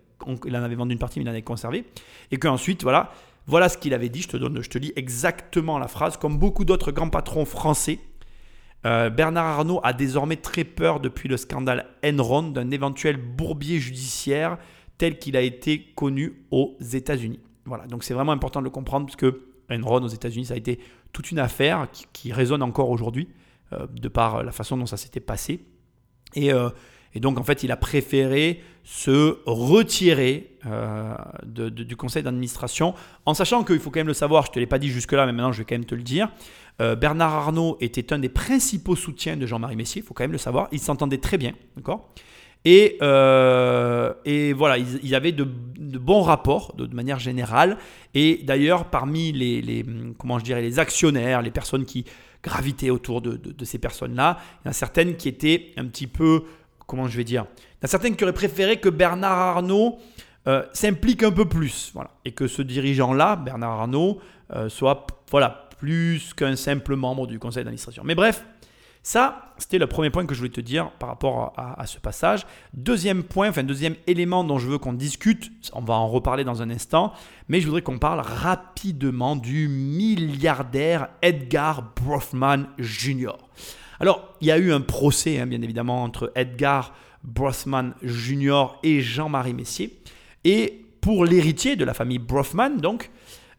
il, 0.46 0.56
en 0.56 0.64
avait 0.64 0.76
vendu 0.76 0.94
une 0.94 1.00
partie, 1.00 1.20
mais 1.20 1.26
il 1.26 1.30
en 1.30 1.32
avait 1.32 1.42
conservé, 1.42 1.86
et 2.32 2.38
qu'ensuite, 2.38 2.84
voilà, 2.84 3.12
voilà 3.46 3.70
ce 3.70 3.78
qu'il 3.78 3.94
avait 3.94 4.10
dit, 4.10 4.22
je 4.22 4.28
te, 4.28 4.38
donne, 4.38 4.62
je 4.62 4.70
te 4.70 4.78
lis 4.78 4.94
exactement 4.96 5.78
la 5.80 5.88
phrase, 5.88 6.18
comme 6.18 6.38
beaucoup 6.38 6.66
d'autres 6.66 6.92
grands 6.92 7.10
patrons 7.10 7.46
français, 7.46 8.00
euh, 8.86 9.10
Bernard 9.10 9.46
Arnault 9.46 9.80
a 9.84 9.94
désormais 9.94 10.38
très 10.38 10.64
peur 10.64 11.00
depuis 11.00 11.28
le 11.28 11.38
scandale 11.38 11.88
Enron 12.04 12.44
d'un 12.44 12.72
éventuel 12.72 13.18
bourbier 13.18 13.80
judiciaire 13.80 14.58
tel 14.98 15.18
qu'il 15.20 15.36
a 15.36 15.42
été 15.42 15.84
connu 15.96 16.46
aux 16.52 16.78
États-Unis. 16.80 17.40
Voilà, 17.66 17.88
donc 17.88 18.04
c'est 18.04 18.14
vraiment 18.14 18.32
important 18.32 18.60
de 18.60 18.66
le 18.66 18.70
comprendre 18.70 19.06
parce 19.06 19.16
que 19.16 19.44
Enron 19.70 20.04
aux 20.04 20.08
États-Unis, 20.08 20.46
ça 20.46 20.56
a 20.56 20.58
été 20.58 20.80
toute 21.14 21.32
une 21.32 21.40
affaire 21.40 21.88
qui, 22.14 22.32
résonne 22.32 22.64
encore 22.64 22.90
aujourd'hui 22.90 23.30
euh, 23.74 23.88
de 23.92 24.08
par 24.08 24.44
la 24.44 24.52
façon 24.52 24.78
dont 24.78 24.86
ça 24.86 24.98
s'était 24.98 25.20
passé. 25.20 25.62
Et, 26.36 26.54
euh, 26.54 26.70
et, 27.14 27.20
donc 27.20 27.40
en 27.40 27.44
fait, 27.44 27.64
il 27.64 27.72
a 27.72 27.78
préféré 27.78 28.62
se 28.84 29.38
retirer 29.46 30.52
du 31.46 31.96
conseil 31.96 32.24
d'administration 32.24 32.96
en 33.26 33.34
sachant 33.34 33.64
qu'il 33.64 33.80
faut 33.80 33.92
quand 33.92 34.00
même 34.00 34.08
le 34.08 34.14
savoir, 34.14 34.46
je 34.46 34.50
ne 34.50 34.54
te 34.56 34.60
l'ai 34.60 34.66
pas 34.66 34.80
dit 34.80 34.90
jusque-là, 34.90 35.26
mais 35.26 35.32
maintenant 35.32 35.52
je 35.52 35.60
vais 35.60 35.66
quand 35.66 35.76
même 35.76 35.86
te 35.86 35.96
le 35.96 36.02
dire. 36.02 36.30
Euh, 36.82 36.96
Bernard 36.96 37.34
Arnault 37.34 37.78
était 37.82 38.14
un 38.14 38.20
des 38.20 38.30
principaux 38.30 38.96
soutiens 38.96 39.38
de 39.38 39.46
Jean-Marie 39.46 39.76
Messier, 39.76 40.02
il 40.02 40.06
faut 40.06 40.14
quand 40.14 40.24
même 40.24 40.32
le 40.32 40.38
savoir. 40.38 40.70
Ils 40.72 40.80
s'entendaient 40.80 41.18
très 41.18 41.38
bien, 41.38 41.54
d'accord? 41.76 42.14
Et, 42.66 42.98
euh, 43.02 44.14
et, 44.26 44.54
voilà, 44.54 44.78
ils, 44.78 45.06
y 45.06 45.16
avaient 45.16 45.32
de, 45.32 45.46
bons 45.46 46.22
rapports 46.22 46.76
de, 46.76 46.94
manière 46.94 47.20
générale. 47.20 47.78
Et 48.14 48.42
d'ailleurs, 48.44 48.86
parmi 48.86 49.32
les, 49.32 49.86
comment 50.18 50.40
je 50.40 50.44
dirais, 50.44 50.62
les 50.62 50.80
actionnaires, 50.80 51.42
les 51.42 51.52
personnes 51.52 51.86
qui 51.86 52.06
gravitaient 52.44 52.90
autour 52.90 53.22
de, 53.22 53.66
ces 53.66 53.80
personnes-là, 53.80 54.40
il 54.62 54.66
y 54.66 54.70
en 54.70 54.72
a 54.72 54.74
certaines 54.74 55.16
qui 55.16 55.30
étaient 55.30 55.72
un 55.78 55.86
petit 55.86 56.08
peu, 56.08 56.44
comment 56.90 57.08
je 57.08 57.16
vais 57.16 57.24
dire, 57.24 57.46
il 57.58 57.62
y 57.62 57.84
en 57.84 57.86
a 57.86 57.88
certaines 57.88 58.16
qui 58.16 58.24
auraient 58.24 58.34
préféré 58.34 58.78
que 58.78 58.90
Bernard 58.90 59.38
Arnault 59.38 59.98
euh, 60.48 60.64
s'implique 60.74 61.24
un 61.24 61.32
peu 61.32 61.46
plus, 61.46 61.92
voilà, 61.94 62.10
et 62.26 62.32
que 62.32 62.48
ce 62.48 62.62
dirigeant-là, 62.62 63.36
Bernard 63.38 63.80
Arnault, 63.80 64.20
soit, 64.68 65.06
voilà, 65.30 65.70
plus 65.78 66.34
qu'un 66.34 66.56
simple 66.56 66.96
membre 66.96 67.28
du 67.28 67.40
conseil 67.40 67.64
d'administration. 67.64 68.02
Mais 68.04 68.16
bref, 68.16 68.44
ça, 69.02 69.54
c'était 69.58 69.78
le 69.78 69.88
premier 69.88 70.10
point 70.10 70.26
que 70.26 70.34
je 70.34 70.40
voulais 70.40 70.52
te 70.52 70.62
dire 70.62 70.92
par 71.00 71.10
rapport 71.10 71.54
à, 71.58 71.86
ce 71.88 72.00
passage. 72.00 72.46
Deuxième 72.74 73.24
point, 73.24 73.50
enfin 73.50 73.64
deuxième 73.64 73.96
élément 74.08 74.44
dont 74.44 74.60
je 74.60 74.68
veux 74.68 74.78
qu'on 74.78 74.94
discute, 74.94 75.52
on 75.74 75.82
va 75.82 75.94
en 75.94 76.08
reparler 76.08 76.44
dans 76.44 76.62
un 76.62 76.70
instant, 76.70 77.14
mais 77.48 77.62
je 77.62 77.66
voudrais 77.66 77.82
qu'on 77.82 77.98
parle 77.98 78.20
rapidement 78.20 79.36
du 79.36 79.70
milliardaire 79.70 81.08
Edgar 81.22 81.94
Brothman 81.96 82.68
Jr. 82.78 83.38
Alors, 84.00 84.36
il 84.40 84.48
y 84.48 84.52
a 84.52 84.58
eu 84.58 84.72
un 84.72 84.82
procès, 84.82 85.40
hein, 85.40 85.48
bien 85.48 85.62
évidemment, 85.62 86.04
entre 86.04 86.32
Edgar 86.36 86.94
Brothman 87.24 87.94
Jr. 88.02 88.78
et 88.84 89.02
Jean-Marie 89.02 89.54
Messier. 89.54 90.00
Et 90.46 90.86
pour 91.02 91.26
l'héritier 91.26 91.76
de 91.76 91.84
la 91.86 91.94
famille 91.94 92.20
Brothman, 92.20 92.78
donc, 92.78 93.12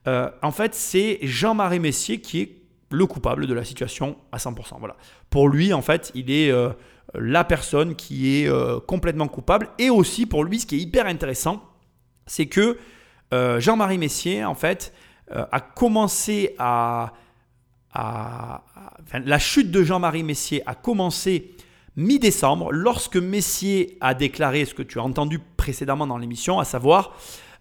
euh, 0.09 0.31
en 0.43 0.51
fait, 0.51 0.75
c'est 0.75 1.19
Jean-Marie 1.23 1.81
Messier 1.81 2.21
qui 2.21 2.41
est 2.41 2.57
le 2.91 3.07
coupable 3.07 3.47
de 3.47 3.55
la 3.55 3.65
situation 3.65 4.17
à 4.33 4.39
100%. 4.39 4.79
Voilà. 4.79 4.97
Pour 5.29 5.49
lui, 5.49 5.73
en 5.73 5.83
fait, 5.83 6.11
il 6.15 6.31
est 6.31 6.51
euh, 6.51 6.71
la 7.15 7.45
personne 7.45 7.95
qui 7.95 8.41
est 8.41 8.49
euh, 8.49 8.81
complètement 8.81 9.29
coupable. 9.29 9.69
Et 9.79 9.91
aussi, 9.91 10.27
pour 10.27 10.45
lui, 10.45 10.61
ce 10.61 10.67
qui 10.67 10.77
est 10.77 10.81
hyper 10.81 11.07
intéressant, 11.07 11.63
c'est 12.27 12.47
que 12.47 12.79
Jean-Marie 13.33 13.99
Messier, 13.99 14.45
en 14.45 14.57
fait, 14.57 14.93
a 15.31 15.61
commencé 15.61 16.57
à... 16.59 17.13
la 17.95 19.39
chute 19.39 19.71
de 19.71 19.83
Jean-Marie 19.83 20.23
Messier 20.23 20.63
a 20.67 20.75
commencé 20.75 21.57
mi-décembre, 21.97 22.73
lorsque 22.73 23.17
Messier 23.17 23.99
a 24.01 24.15
déclaré 24.15 24.65
ce 24.65 24.75
que 24.75 24.83
tu 24.83 24.99
as 24.99 25.03
entendu 25.03 25.39
précédemment 25.57 26.07
dans 26.07 26.19
l'émission, 26.19 26.59
à 26.59 26.65
savoir 26.65 27.17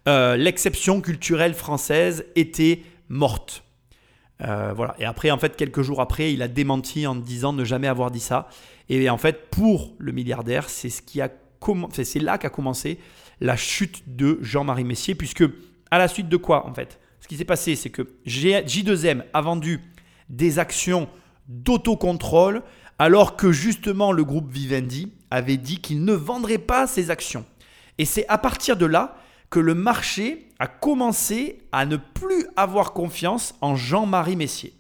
euh, 0.07 0.37
l'exception 0.37 1.01
culturelle 1.01 1.53
française 1.53 2.25
était 2.35 2.83
morte. 3.09 3.63
Euh, 4.41 4.71
voilà. 4.73 4.95
Et 4.99 5.05
après, 5.05 5.31
en 5.31 5.37
fait, 5.37 5.55
quelques 5.55 5.81
jours 5.81 5.99
après, 5.99 6.31
il 6.31 6.41
a 6.41 6.47
démenti 6.47 7.05
en 7.05 7.15
disant 7.15 7.51
ne 7.51 7.65
jamais 7.65 7.87
avoir 7.87 8.11
dit 8.11 8.21
ça. 8.21 8.47
Et 8.87 9.09
en 9.09 9.17
fait, 9.17 9.49
pour 9.49 9.93
le 9.97 10.11
milliardaire, 10.11 10.69
c'est 10.69 10.89
ce 10.89 11.01
qui 11.01 11.21
a 11.21 11.29
c'est 11.91 12.19
là 12.19 12.37
qu'a 12.37 12.49
commencé 12.49 12.99
la 13.41 13.57
chute 13.57 14.15
de 14.15 14.39
Jean-Marie 14.41 14.85
Messier, 14.85 15.13
puisque 15.13 15.43
à 15.91 15.97
la 15.97 16.07
suite 16.07 16.29
de 16.29 16.37
quoi, 16.37 16.65
en 16.65 16.73
fait, 16.73 16.99
ce 17.19 17.27
qui 17.27 17.35
s'est 17.35 17.45
passé, 17.45 17.75
c'est 17.75 17.89
que 17.89 18.03
J2M 18.25 19.23
a 19.33 19.41
vendu 19.41 19.81
des 20.29 20.59
actions 20.59 21.09
d'autocontrôle, 21.47 22.61
alors 22.99 23.35
que 23.35 23.51
justement 23.51 24.11
le 24.11 24.23
groupe 24.23 24.51
Vivendi 24.51 25.11
avait 25.31 25.57
dit 25.57 25.79
qu'il 25.79 26.03
ne 26.05 26.13
vendrait 26.13 26.57
pas 26.57 26.87
ses 26.87 27.09
actions. 27.09 27.45
Et 27.97 28.05
c'est 28.05 28.27
à 28.27 28.37
partir 28.37 28.77
de 28.77 28.85
là 28.85 29.15
que 29.49 29.59
le 29.59 29.73
marché 29.73 30.49
a 30.59 30.67
commencé 30.67 31.59
à 31.71 31.85
ne 31.85 31.97
plus 31.97 32.45
avoir 32.55 32.93
confiance 32.93 33.55
en 33.61 33.75
Jean-Marie 33.75 34.35
Messier. 34.35 34.73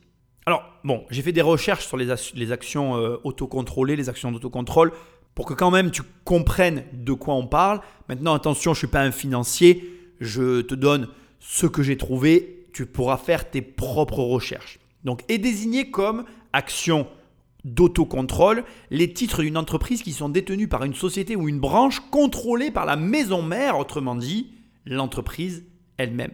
Alors, 0.45 0.63
bon, 0.83 1.05
j'ai 1.09 1.21
fait 1.21 1.31
des 1.31 1.41
recherches 1.41 1.85
sur 1.85 1.97
les, 1.97 2.51
actions 2.51 2.97
euh, 2.97 3.17
autocontrôlées, 3.23 3.95
les 3.95 4.09
actions 4.09 4.31
d'autocontrôle, 4.31 4.91
pour 5.35 5.45
que 5.45 5.53
quand 5.53 5.71
même 5.71 5.91
tu 5.91 6.01
comprennes 6.23 6.83
de 6.93 7.13
quoi 7.13 7.35
on 7.35 7.47
parle. 7.47 7.81
Maintenant, 8.09 8.33
attention, 8.33 8.73
je 8.73 8.77
ne 8.77 8.79
suis 8.79 8.87
pas 8.87 9.01
un 9.01 9.11
financier, 9.11 9.93
je 10.19 10.61
te 10.61 10.75
donne 10.75 11.07
ce 11.39 11.65
que 11.65 11.81
j'ai 11.81 11.97
trouvé, 11.97 12.67
tu 12.73 12.85
pourras 12.85 13.17
faire 13.17 13.49
tes 13.49 13.61
propres 13.61 14.21
recherches. 14.21 14.79
Donc, 15.03 15.23
est 15.27 15.37
désigné 15.37 15.91
comme 15.91 16.25
action 16.53 17.07
d'autocontrôle 17.65 18.63
les 18.89 19.13
titres 19.13 19.41
d'une 19.41 19.57
entreprise 19.57 20.01
qui 20.01 20.13
sont 20.13 20.29
détenus 20.29 20.69
par 20.69 20.83
une 20.83 20.95
société 20.95 21.35
ou 21.35 21.49
une 21.49 21.59
branche 21.59 21.99
contrôlée 22.11 22.71
par 22.71 22.85
la 22.85 22.95
maison 22.95 23.41
mère, 23.41 23.77
autrement 23.77 24.15
dit, 24.15 24.51
l'entreprise 24.85 25.65
elle-même. 25.97 26.31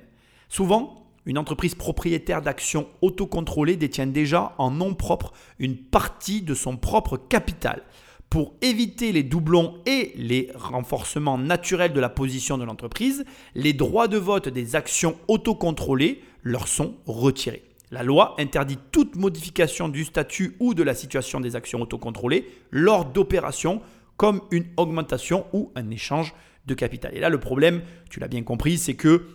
Souvent, 0.49 1.07
une 1.25 1.39
entreprise 1.39 1.73
propriétaire 1.73 2.43
d'actions 2.43 2.87
autocontrôlées 3.01 3.77
détient 3.77 4.05
déjà 4.05 4.53
en 4.59 4.69
nom 4.69 4.93
propre 4.93 5.33
une 5.57 5.75
partie 5.77 6.43
de 6.43 6.53
son 6.53 6.77
propre 6.77 7.17
capital. 7.17 7.81
pour 8.29 8.55
éviter 8.61 9.11
les 9.11 9.23
doublons 9.23 9.75
et 9.85 10.11
les 10.15 10.51
renforcements 10.55 11.37
naturels 11.37 11.93
de 11.93 11.99
la 11.99 12.09
position 12.09 12.57
de 12.57 12.63
l'entreprise, 12.63 13.23
les 13.53 13.71
droits 13.71 14.07
de 14.07 14.17
vote 14.17 14.49
des 14.49 14.75
actions 14.75 15.15
autocontrôlées 15.27 16.21
leur 16.43 16.67
sont 16.67 16.95
retirés. 17.05 17.63
La 17.91 18.03
loi 18.03 18.35
interdit 18.39 18.77
toute 18.91 19.15
modification 19.15 19.89
du 19.89 20.05
statut 20.05 20.55
ou 20.59 20.73
de 20.73 20.83
la 20.83 20.93
situation 20.93 21.39
des 21.39 21.55
actions 21.55 21.81
autocontrôlées 21.81 22.47
lors 22.71 23.05
d'opérations 23.05 23.81
comme 24.17 24.41
une 24.51 24.65
augmentation 24.77 25.45
ou 25.53 25.71
un 25.75 25.89
échange 25.91 26.33
de 26.65 26.73
capital. 26.73 27.15
Et 27.15 27.19
là, 27.19 27.29
le 27.29 27.39
problème, 27.39 27.81
tu 28.09 28.19
l'as 28.19 28.27
bien 28.27 28.43
compris, 28.43 28.77
c'est 28.77 28.95
que 28.95 29.27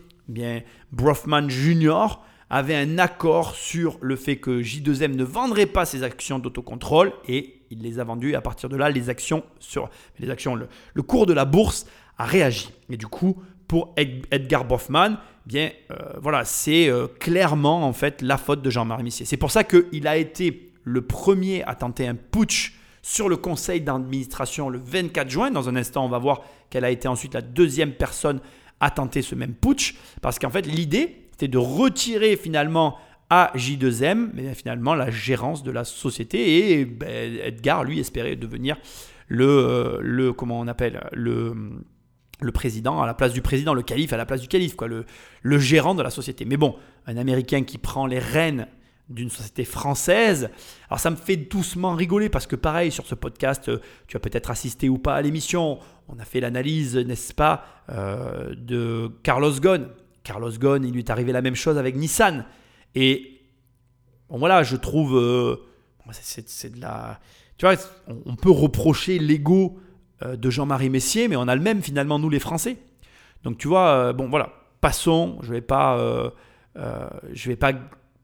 Brofman 0.93 1.49
Jr. 1.49 2.21
avait 2.49 2.75
un 2.75 2.99
accord 2.99 3.55
sur 3.55 3.99
le 4.01 4.17
fait 4.17 4.37
que 4.37 4.63
J2M 4.63 5.15
ne 5.15 5.25
vendrait 5.25 5.67
pas 5.67 5.85
ses 5.85 6.03
actions 6.03 6.39
d'autocontrôle 6.39 7.13
et 7.29 7.63
il 7.71 7.83
les 7.83 7.99
a 7.99 8.05
vendues. 8.05 8.33
Et 8.33 8.35
à 8.35 8.41
partir 8.41 8.69
de 8.69 8.77
là, 8.77 8.91
les 8.91 9.09
actions 9.09 9.45
sur 9.59 9.91
le, 10.19 11.03
cours 11.03 11.27
de 11.27 11.33
la 11.33 11.45
bourse 11.45 11.87
a 12.19 12.25
réagi. 12.25 12.71
Et 12.89 12.97
du 12.97 13.07
coup, 13.07 13.41
pour 13.69 13.95
Edgar 13.97 14.65
Brofman, 14.65 15.19
bien 15.51 15.71
euh, 15.91 15.97
voilà, 16.23 16.45
c'est 16.45 16.89
euh, 16.89 17.09
clairement 17.09 17.85
en 17.85 17.93
fait 17.93 18.23
la 18.23 18.37
faute 18.37 18.63
de 18.63 18.71
Jean-Marie 18.71 19.03
Missier. 19.03 19.27
C'est 19.27 19.37
pour 19.37 19.51
ça 19.51 19.65
qu'il 19.65 20.07
a 20.07 20.17
été 20.17 20.71
le 20.85 21.03
premier 21.03 21.65
à 21.65 21.75
tenter 21.75 22.07
un 22.07 22.15
putsch 22.15 22.75
sur 23.03 23.29
le 23.29 23.37
conseil 23.37 23.81
d'administration 23.81 24.69
le 24.69 24.79
24 24.79 25.29
juin. 25.29 25.51
Dans 25.51 25.69
un 25.69 25.75
instant, 25.75 26.05
on 26.05 26.09
va 26.09 26.19
voir 26.19 26.43
qu'elle 26.71 26.85
a 26.85 26.91
été 26.91 27.09
ensuite 27.09 27.35
la 27.35 27.43
deuxième 27.43 27.93
personne 27.93 28.41
à 28.79 28.93
tenter 28.93 29.23
ce 29.23 29.35
même 29.35 29.55
putsch. 29.55 29.97
Parce 30.23 30.39
qu'en 30.39 30.51
fait, 30.51 30.67
l'idée, 30.67 31.17
c'était 31.33 31.49
de 31.49 31.59
retirer 31.59 32.37
finalement 32.37 32.97
à 33.29 33.51
J2M, 33.57 34.31
mais 34.33 34.55
finalement 34.55 34.95
la 34.95 35.11
gérance 35.11 35.65
de 35.65 35.73
la 35.73 35.83
société. 35.83 36.79
Et 36.79 36.85
ben, 36.85 37.41
Edgar, 37.43 37.83
lui, 37.83 37.99
espérait 37.99 38.37
devenir 38.37 38.77
le, 39.27 39.47
euh, 39.47 39.99
le 40.01 40.33
comment 40.33 40.61
on 40.61 40.69
appelle, 40.69 41.01
le, 41.13 41.55
le 42.41 42.53
président 42.53 43.03
à 43.03 43.07
la 43.07 43.15
place 43.15 43.33
du 43.33 43.43
président, 43.43 43.75
le 43.75 43.83
calife 43.83 44.13
à 44.13 44.17
la 44.17 44.27
place 44.27 44.41
du 44.41 44.49
calife, 44.49 44.77
quoi, 44.77 44.89
le, 44.89 45.59
gérant 45.59 45.95
de 45.95 46.03
la 46.03 46.11
société. 46.11 46.45
Mais 46.45 46.57
bon, 46.57 46.77
un 47.07 47.17
Américain 47.17 47.63
qui 47.63 47.79
prend 47.79 48.07
les 48.07 48.19
rênes 48.19 48.67
d'une 49.09 49.31
société 49.31 49.65
française. 49.65 50.51
Alors 50.89 51.01
ça 51.01 51.11
me 51.11 51.17
fait 51.17 51.37
doucement 51.37 51.95
rigoler 51.95 52.29
parce 52.29 52.47
que 52.47 52.55
pareil 52.55 52.93
sur 52.93 53.07
ce 53.07 53.17
podcast, 53.17 53.69
euh, 53.69 53.79
tu 54.07 54.17
as 54.17 54.21
peut-être 54.21 54.51
assisté 54.51 54.89
ou 54.89 54.99
pas 54.99 55.17
à 55.17 55.23
l'émission. 55.23 55.81
On 56.09 56.19
a 56.21 56.25
fait 56.25 56.39
l'analyse, 56.39 56.97
n'est-ce 56.97 57.35
pas, 57.35 57.65
euh, 57.89 58.55
de 58.57 59.11
Carlos 59.25 59.53
Ghosn. 59.53 59.89
Carlos 60.23 60.53
Ghosn, 60.53 60.85
il 60.85 60.93
lui 60.93 61.01
est 61.01 61.11
arrivé 61.11 61.33
la 61.33 61.43
même 61.43 61.57
chose 61.57 61.77
avec 61.77 61.97
Nissan. 61.97 62.45
Et 62.95 63.41
bon 64.29 64.39
voilà, 64.39 64.63
je 64.63 64.77
trouve, 64.77 65.17
euh, 65.17 65.57
c'est 66.13 66.73
de 66.73 66.81
la, 66.81 67.19
tu 67.61 67.67
vois, 67.67 67.75
on, 68.07 68.37
peut 68.37 68.51
reprocher 68.51 69.19
l'ego 69.19 69.79
de 70.23 70.51
Jean-Marie 70.51 70.91
Messier, 70.91 71.29
mais 71.29 71.37
on 71.37 71.49
a 71.49 71.55
le 71.55 71.63
même 71.63 71.83
finalement 71.83 72.19
nous 72.19 72.29
les 72.29 72.41
Français. 72.41 72.77
Donc 73.45 73.59
tu 73.59 73.69
vois, 73.69 74.13
bon 74.13 74.29
voilà, 74.29 74.53
passons. 74.81 75.39
Je 75.43 75.53
vais 75.53 75.61
pas, 75.61 75.99
je 76.77 77.49
vais 77.49 77.57
pas 77.57 77.73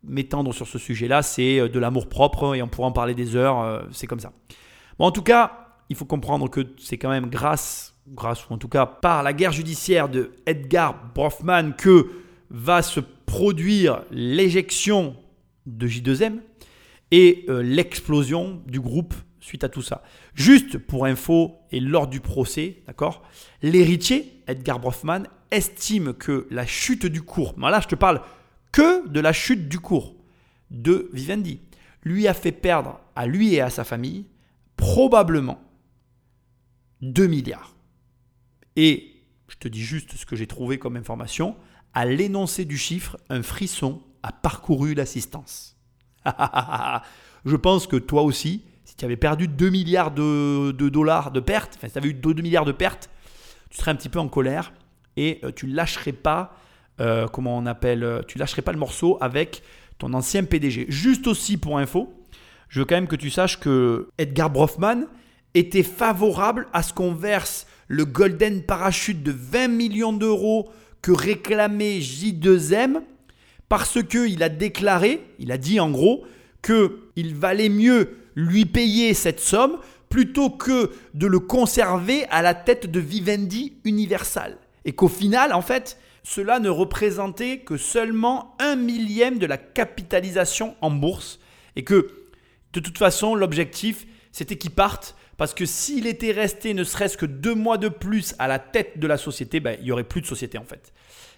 m'étendre 0.07 0.55
sur 0.55 0.67
ce 0.67 0.79
sujet-là, 0.79 1.23
c'est 1.23 1.61
euh, 1.61 1.69
de 1.69 1.79
l'amour 1.79 2.09
propre 2.09 2.55
et 2.55 2.63
on 2.63 2.69
pourra 2.69 2.89
en 2.89 2.93
parler 2.93 3.15
des 3.15 3.37
heures, 3.37 3.61
euh, 3.61 3.83
c'est 3.93 4.07
comme 4.07 4.21
ça. 4.21 4.33
Bon, 4.99 5.07
en 5.07 5.11
tout 5.11 5.23
cas, 5.23 5.69
il 5.89 5.97
faut 5.97 6.05
comprendre 6.05 6.49
que 6.49 6.61
c'est 6.79 6.99
quand 6.99 7.11
même 7.11 7.29
grâce, 7.29 7.95
grâce 8.09 8.49
ou 8.49 8.55
en 8.55 8.59
tout 8.59 8.69
cas 8.69 8.87
par 8.87 9.23
la 9.23 9.33
guerre 9.33 9.53
judiciaire 9.53 10.09
de 10.09 10.33
Edgar 10.47 10.95
Brofman 11.15 11.75
que 11.77 12.11
va 12.51 12.83
se 12.83 13.01
produire 13.01 14.03
l'éjection 14.11 15.17
de 15.67 15.87
J2M 15.87 16.39
et 17.11 17.45
euh, 17.49 17.63
l'explosion 17.63 18.63
du 18.67 18.81
groupe 18.81 19.15
suite 19.47 19.63
à 19.63 19.69
tout 19.69 19.83
ça. 19.83 20.03
Juste 20.35 20.77
pour 20.77 21.07
info 21.07 21.57
et 21.71 21.79
lors 21.79 22.09
du 22.09 22.21
procès, 22.21 22.83
d'accord 22.87 23.23
L'héritier, 23.63 24.43
Edgar 24.49 24.81
Brofman, 24.81 25.29
estime 25.53 26.15
que 26.15 26.49
la 26.51 26.67
chute 26.67 27.07
du 27.07 27.23
cours, 27.23 27.55
là 27.59 27.81
je 27.81 27.87
te 27.87 27.95
parle 27.95 28.23
que 28.73 29.09
de 29.09 29.21
la 29.21 29.33
chute 29.33 29.69
du 29.69 29.79
cours 29.79 30.17
de 30.71 31.09
Vivendi 31.13 31.61
lui 32.03 32.27
a 32.27 32.35
fait 32.35 32.51
perdre 32.51 33.01
à 33.15 33.27
lui 33.27 33.55
et 33.55 33.61
à 33.61 33.71
sa 33.71 33.85
famille 33.85 34.27
probablement 34.77 35.61
2 37.03 37.29
milliards. 37.29 37.77
Et 38.75 39.23
je 39.49 39.57
te 39.57 39.69
dis 39.69 39.83
juste 39.83 40.17
ce 40.17 40.27
que 40.27 40.35
j'ai 40.35 40.49
trouvé 40.49 40.79
comme 40.79 40.97
information, 40.97 41.57
à 41.95 42.05
l'énoncé 42.05 42.65
du 42.65 42.77
chiffre, 42.77 43.17
un 43.31 43.43
frisson 43.43 44.03
a 44.25 44.33
parcouru 44.33 44.95
l'assistance. 44.95 45.77
je 47.45 47.57
pense 47.57 47.87
que 47.87 47.97
toi 47.97 48.23
aussi, 48.23 48.65
si 48.97 49.01
tu 49.01 49.05
avais 49.05 49.17
perdu 49.19 49.47
2 49.47 49.69
milliards 49.69 50.11
de, 50.11 50.73
dollars 50.73 51.31
de 51.31 51.41
pertes, 51.41 51.75
enfin 51.77 51.87
tu 51.87 51.99
avais 51.99 52.09
eu 52.09 52.15
2 52.15 52.33
milliards 52.41 52.65
de 52.65 52.73
pertes, 52.73 53.11
tu 53.69 53.77
serais 53.77 53.91
un 53.91 53.95
petit 53.95 54.09
peu 54.09 54.19
en 54.19 54.29
colère 54.29 54.73
et 55.19 55.39
euh, 55.45 55.53
tu 55.55 55.67
lâcherais 55.67 56.13
pas 56.13 56.57
euh, 57.01 57.29
comment 57.29 57.59
on 57.59 57.67
appelle, 57.67 58.03
euh, 58.03 58.23
tu 58.27 58.39
lâcherais 58.39 58.63
pas 58.63 58.73
le 58.73 58.79
morceau 58.79 59.19
avec 59.21 59.63
ton 59.99 60.15
ancien 60.15 60.45
PDG. 60.45 60.87
Juste 60.89 61.27
aussi 61.27 61.59
pour 61.59 61.77
info, 61.77 62.11
je 62.71 62.81
veux 62.81 62.87
quand 62.87 62.95
même 62.95 63.07
que 63.07 63.17
tu 63.17 63.29
saches 63.29 63.61
que 63.61 64.09
Edgar 64.17 64.49
Brofman 64.49 65.09
était 65.53 65.83
favorable 65.83 66.67
à 66.73 66.83
ce 66.83 66.95
qu'on 66.95 67.13
verse 67.13 67.67
le 67.89 68.07
golden 68.07 68.63
parachute 68.63 69.23
de 69.23 69.31
20 69.31 69.69
millions 69.69 70.15
d'euros 70.15 70.71
que 71.03 71.13
réclamait 71.13 71.99
J2M 71.99 73.03
parce 73.69 74.03
qu'il 74.03 74.43
a 74.43 74.49
déclaré, 74.49 75.21
il 75.39 75.53
a 75.53 75.59
dit 75.59 75.81
en 75.81 75.91
gros, 75.91 76.25
qu'il 76.63 77.35
valait 77.35 77.69
mieux 77.69 78.26
lui 78.37 78.65
payer 78.67 79.15
cette 79.15 79.41
somme 79.41 79.79
plutôt 80.09 80.51
que 80.51 80.93
de 81.15 81.27
le 81.27 81.41
conserver 81.41 82.27
à 82.31 82.43
la 82.43 82.55
tête 82.55 82.89
de 82.89 83.01
Vivendi 83.01 83.79
Universal. 83.85 84.59
Et 84.85 84.93
qu'au 84.93 85.09
final, 85.09 85.53
en 85.53 85.63
fait, 85.63 85.99
cela 86.23 86.61
ne 86.61 86.69
représentait 86.69 87.61
que 87.61 87.77
seulement 87.77 88.57
un 88.61 88.77
millième 88.77 89.39
de 89.39 89.47
la 89.47 89.59
capitalisation 89.59 90.77
en 90.81 90.91
bourse 90.91 91.41
et 91.77 91.85
que 91.85 92.09
de 92.73 92.81
toute 92.81 92.99
façon 92.99 93.35
l'objectif 93.35 94.07
c'était 94.33 94.57
qu'il 94.57 94.73
parte 94.73 95.17
parce 95.37 95.55
que 95.55 95.65
s'il 95.65 96.07
était 96.07 96.33
resté 96.33 96.75
ne 96.75 96.85
serait-ce 96.85 97.17
que 97.17 97.27
deux 97.27 97.55
mois 97.55 97.79
de 97.79 97.89
plus 97.89 98.35
à 98.39 98.49
la 98.49 98.59
tête 98.59 98.99
de 98.99 99.07
la 99.07 99.19
société, 99.19 99.61
ben, 99.61 99.77
il 99.79 99.85
n'y 99.85 99.93
aurait 99.93 100.05
plus 100.05 100.21
de 100.21 100.27
société 100.27 100.59
en 100.59 100.65
fait. 100.65 100.93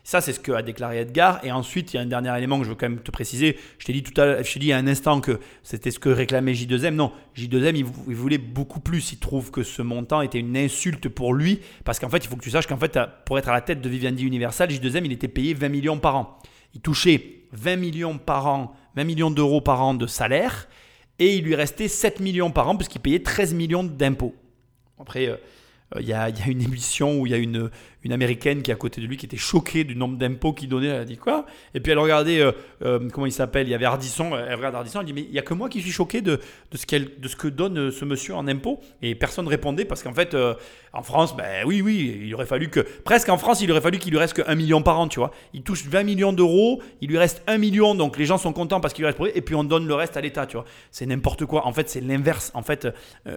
Ça, 0.04 0.20
c'est 0.20 0.32
ce 0.32 0.40
que 0.40 0.52
a 0.52 0.62
déclaré 0.62 1.00
Edgar. 1.00 1.44
Et 1.44 1.52
ensuite, 1.52 1.92
il 1.92 1.96
y 1.96 2.00
a 2.00 2.02
un 2.02 2.06
dernier 2.06 2.36
élément 2.36 2.58
que 2.58 2.64
je 2.64 2.70
veux 2.70 2.74
quand 2.74 2.88
même 2.88 3.00
te 3.00 3.10
préciser. 3.10 3.58
Je 3.78 3.84
t'ai 3.84 3.92
dit 3.92 4.02
tout 4.02 4.18
à 4.20 4.24
l'heure, 4.24 4.42
je 4.42 4.52
t'ai 4.52 4.58
dit 4.58 4.66
il 4.66 4.70
y 4.70 4.72
a 4.72 4.78
un 4.78 4.86
instant 4.86 5.20
que 5.20 5.38
c'était 5.62 5.90
ce 5.90 5.98
que 5.98 6.08
réclamait 6.08 6.52
J2M. 6.52 6.94
Non, 6.94 7.12
J2M, 7.36 7.76
il, 7.76 8.14
voulait 8.14 8.38
beaucoup 8.38 8.80
plus. 8.80 9.12
Il 9.12 9.18
trouve 9.18 9.50
que 9.50 9.62
ce 9.62 9.82
montant 9.82 10.22
était 10.22 10.38
une 10.38 10.56
insulte 10.56 11.08
pour 11.08 11.34
lui. 11.34 11.60
Parce 11.84 11.98
qu'en 11.98 12.08
fait, 12.08 12.18
il 12.18 12.28
faut 12.28 12.36
que 12.36 12.42
tu 12.42 12.50
saches 12.50 12.66
qu'en 12.66 12.78
fait, 12.78 12.98
pour 13.26 13.38
être 13.38 13.48
à 13.48 13.52
la 13.52 13.60
tête 13.60 13.80
de 13.80 13.88
Vivendi 13.88 14.24
Universal, 14.24 14.70
J2M, 14.70 15.04
il 15.04 15.12
était 15.12 15.28
payé 15.28 15.54
20 15.54 15.68
millions 15.68 15.98
par 15.98 16.16
an. 16.16 16.38
Il 16.74 16.80
touchait 16.80 17.42
20 17.52 17.76
millions 17.76 18.18
par 18.18 18.46
an, 18.46 18.74
20 18.96 19.04
millions 19.04 19.30
d'euros 19.30 19.60
par 19.60 19.82
an 19.82 19.94
de 19.94 20.06
salaire. 20.06 20.68
Et 21.18 21.36
il 21.36 21.44
lui 21.44 21.54
restait 21.54 21.88
7 21.88 22.20
millions 22.20 22.50
par 22.50 22.68
an 22.68 22.76
puisqu'il 22.76 23.00
payait 23.00 23.22
13 23.22 23.54
millions 23.54 23.84
d'impôts. 23.84 24.34
Après, 25.00 25.26
euh, 25.28 25.36
euh, 25.96 26.00
il 26.00 26.08
y, 26.08 26.12
a, 26.12 26.28
une 26.46 26.62
émission 26.62 27.20
où 27.20 27.26
il 27.26 27.32
y 27.32 27.34
a 27.34 27.38
une, 27.38 27.70
une 28.04 28.12
américaine 28.12 28.62
qui 28.62 28.70
est 28.70 28.74
à 28.74 28.76
côté 28.76 29.00
de 29.00 29.06
lui 29.06 29.16
qui 29.16 29.26
était 29.26 29.36
choquée 29.36 29.84
du 29.84 29.96
nombre 29.96 30.16
d'impôts 30.16 30.52
qu'il 30.52 30.68
donnait. 30.68 30.88
Elle 30.88 31.00
a 31.00 31.04
dit 31.04 31.16
quoi? 31.16 31.46
Et 31.74 31.80
puis 31.80 31.92
elle 31.92 31.98
regardait, 31.98 32.40
euh, 32.40 32.52
euh, 32.82 33.08
comment 33.12 33.26
il 33.26 33.32
s'appelle 33.32 33.66
Il 33.66 33.70
y 33.70 33.74
avait 33.74 33.86
Ardisson. 33.86 34.36
Elle 34.36 34.54
regarde 34.54 34.76
Ardisson, 34.76 35.00
elle 35.00 35.06
dit 35.06 35.12
Mais 35.12 35.22
il 35.22 35.32
n'y 35.32 35.38
a 35.38 35.42
que 35.42 35.54
moi 35.54 35.68
qui 35.68 35.80
suis 35.80 35.90
choqué 35.90 36.20
de, 36.20 36.40
de, 36.70 36.76
ce 36.76 36.86
de 36.96 37.28
ce 37.28 37.36
que 37.36 37.48
donne 37.48 37.90
ce 37.90 38.04
monsieur 38.04 38.34
en 38.34 38.46
impôts. 38.46 38.80
Et 39.02 39.14
personne 39.14 39.44
ne 39.44 39.50
répondait 39.50 39.84
parce 39.84 40.02
qu'en 40.02 40.14
fait, 40.14 40.36
en 40.92 41.02
France, 41.02 41.36
ben 41.36 41.64
oui, 41.66 41.82
oui, 41.82 42.20
il 42.22 42.34
aurait 42.34 42.46
fallu 42.46 42.68
que. 42.68 42.80
Presque 42.80 43.28
en 43.28 43.38
France, 43.38 43.60
il 43.60 43.70
aurait 43.72 43.80
fallu 43.80 43.98
qu'il 43.98 44.12
lui 44.12 44.18
reste 44.18 44.34
que 44.34 44.42
1 44.46 44.54
million 44.54 44.82
par 44.82 44.98
an, 45.00 45.08
tu 45.08 45.18
vois. 45.18 45.32
Il 45.52 45.62
touche 45.62 45.84
20 45.84 46.04
millions 46.04 46.32
d'euros, 46.32 46.80
il 47.00 47.08
lui 47.08 47.18
reste 47.18 47.42
1 47.46 47.58
million, 47.58 47.94
donc 47.94 48.16
les 48.16 48.26
gens 48.26 48.38
sont 48.38 48.52
contents 48.52 48.80
parce 48.80 48.94
qu'il 48.94 49.02
lui 49.02 49.06
reste 49.06 49.18
pour 49.18 49.26
et 49.26 49.40
puis 49.40 49.54
on 49.54 49.64
donne 49.64 49.86
le 49.86 49.94
reste 49.94 50.16
à 50.16 50.20
l'État, 50.20 50.46
tu 50.46 50.56
vois. 50.56 50.64
C'est 50.90 51.06
n'importe 51.06 51.46
quoi. 51.46 51.66
En 51.66 51.72
fait, 51.72 51.88
c'est 51.88 52.00
l'inverse. 52.00 52.52
En 52.54 52.62
fait, 52.62 52.88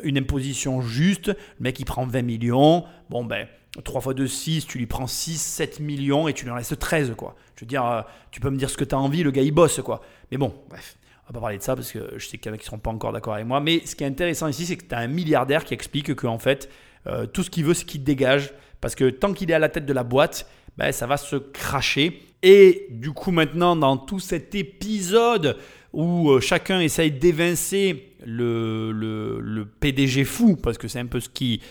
une 0.04 0.18
imposition 0.18 0.82
juste, 0.82 1.28
le 1.28 1.36
mec 1.60 1.80
il 1.80 1.86
prend 1.86 2.06
20 2.06 2.22
millions 2.22 2.86
bon 3.10 3.26
ben 3.26 3.48
3 3.84 4.02
fois 4.02 4.14
2, 4.14 4.28
6, 4.28 4.68
tu 4.68 4.78
lui 4.78 4.86
prends 4.86 5.08
6, 5.08 5.38
7 5.38 5.80
millions 5.80 6.28
et 6.28 6.34
tu 6.34 6.46
lui 6.46 6.52
en 6.52 6.56
restes 6.56 6.78
13 6.78 7.14
quoi. 7.16 7.36
Je 7.56 7.62
veux 7.62 7.68
dire, 7.68 7.86
euh, 7.86 8.02
tu 8.32 8.40
peux 8.40 8.50
me 8.50 8.58
dire 8.58 8.70
ce 8.70 8.78
que 8.78 8.84
tu 8.84 8.96
as 8.96 8.98
envie, 8.98 9.24
le 9.24 9.32
gars 9.32 9.42
il 9.42 9.52
bosse 9.52 9.82
quoi. 9.82 10.02
Mais 10.32 10.38
bon, 10.38 10.54
bref, 10.70 10.98
on 11.24 11.28
va 11.28 11.34
pas 11.34 11.40
parler 11.40 11.58
de 11.58 11.64
ça 11.64 11.76
parce 11.76 11.92
que 11.92 12.14
je 12.18 12.28
sais 12.28 12.38
qu'il 12.38 12.50
y 12.50 12.52
en 12.52 12.56
a 12.56 12.58
qui 12.58 12.66
seront 12.66 12.80
pas 12.80 12.92
encore 12.92 13.14
d'accord 13.14 13.34
avec 13.34 13.46
moi. 13.46 13.62
Mais 13.62 13.82
ce 13.86 13.96
qui 13.96 14.04
est 14.04 14.08
intéressant 14.08 14.48
ici, 14.48 14.66
c'est 14.66 14.76
que 14.76 14.86
tu 14.86 14.96
as 14.96 15.00
un 15.00 15.08
milliardaire 15.08 15.64
qui 15.64 15.74
explique 15.74 16.14
que 16.16 16.28
en 16.28 16.40
fait, 16.40 16.70
euh, 17.08 17.26
tout 17.26 17.44
ce 17.44 17.50
qu'il 17.50 17.64
veut, 17.64 17.74
c'est 17.74 17.86
qu'il 17.86 18.04
dégage. 18.04 18.54
Parce 18.82 18.96
que 18.96 19.10
tant 19.10 19.32
qu'il 19.32 19.52
est 19.52 19.54
à 19.54 19.60
la 19.60 19.70
tête 19.70 19.86
de 19.86 19.94
la 19.94 20.04
boîte, 20.04 20.50
ben, 20.78 20.92
ça 20.92 21.08
va 21.08 21.18
se 21.18 21.36
cracher. 21.36 22.22
Et 22.44 22.88
du 22.90 23.12
coup, 23.12 23.32
maintenant, 23.32 23.76
dans 23.76 23.98
tout 23.98 24.20
cet 24.20 24.56
épisode 24.56 25.58
où 25.94 26.32
euh, 26.32 26.40
chacun 26.40 26.80
essaye 26.80 27.12
d'évincer 27.12 28.16
le, 28.26 28.92
le, 28.92 29.66
PDG 29.66 30.24
fou, 30.24 30.56
parce 30.56 30.78
que 30.78 30.88
c'est 30.88 31.00
un 31.00 31.06
peu 31.06 31.20
ce 31.20 31.30
qui, 31.30 31.62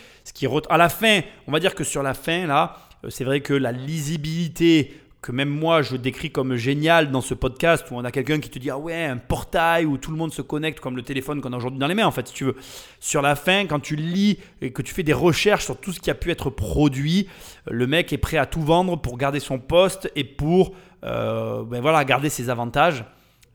À 0.68 0.78
la 0.78 0.88
fin, 0.88 1.20
on 1.46 1.52
va 1.52 1.60
dire 1.60 1.74
que 1.74 1.84
sur 1.84 2.02
la 2.02 2.14
fin, 2.14 2.46
là, 2.46 2.76
euh, 3.04 3.10
c'est 3.10 3.24
vrai 3.24 3.40
que 3.40 3.54
la 3.54 3.72
lisibilité 3.72 4.94
que 5.22 5.32
même 5.32 5.50
moi 5.50 5.82
je 5.82 5.96
décris 5.96 6.30
comme 6.30 6.56
génial 6.56 7.10
dans 7.10 7.20
ce 7.20 7.34
podcast 7.34 7.84
où 7.90 7.94
on 7.94 8.04
a 8.04 8.10
quelqu'un 8.10 8.40
qui 8.40 8.48
te 8.48 8.58
dit 8.58 8.70
ah 8.70 8.78
ouais 8.78 9.04
un 9.04 9.18
portail 9.18 9.84
où 9.84 9.98
tout 9.98 10.10
le 10.10 10.16
monde 10.16 10.32
se 10.32 10.40
connecte 10.40 10.80
comme 10.80 10.96
le 10.96 11.02
téléphone 11.02 11.42
qu'on 11.42 11.52
a 11.52 11.58
aujourd'hui 11.58 11.78
dans 11.78 11.88
les 11.88 11.94
mains 11.94 12.06
en 12.06 12.10
fait 12.10 12.28
si 12.28 12.32
tu 12.32 12.44
veux 12.44 12.56
sur 13.00 13.20
la 13.20 13.36
fin 13.36 13.66
quand 13.66 13.80
tu 13.80 13.96
lis 13.96 14.38
et 14.62 14.72
que 14.72 14.80
tu 14.80 14.94
fais 14.94 15.02
des 15.02 15.12
recherches 15.12 15.66
sur 15.66 15.78
tout 15.78 15.92
ce 15.92 16.00
qui 16.00 16.10
a 16.10 16.14
pu 16.14 16.30
être 16.30 16.48
produit 16.48 17.28
le 17.66 17.86
mec 17.86 18.14
est 18.14 18.18
prêt 18.18 18.38
à 18.38 18.46
tout 18.46 18.62
vendre 18.62 18.96
pour 18.96 19.18
garder 19.18 19.40
son 19.40 19.58
poste 19.58 20.10
et 20.16 20.24
pour 20.24 20.72
euh, 21.04 21.64
ben 21.64 21.82
voilà 21.82 22.02
garder 22.06 22.30
ses 22.30 22.48
avantages 22.48 23.04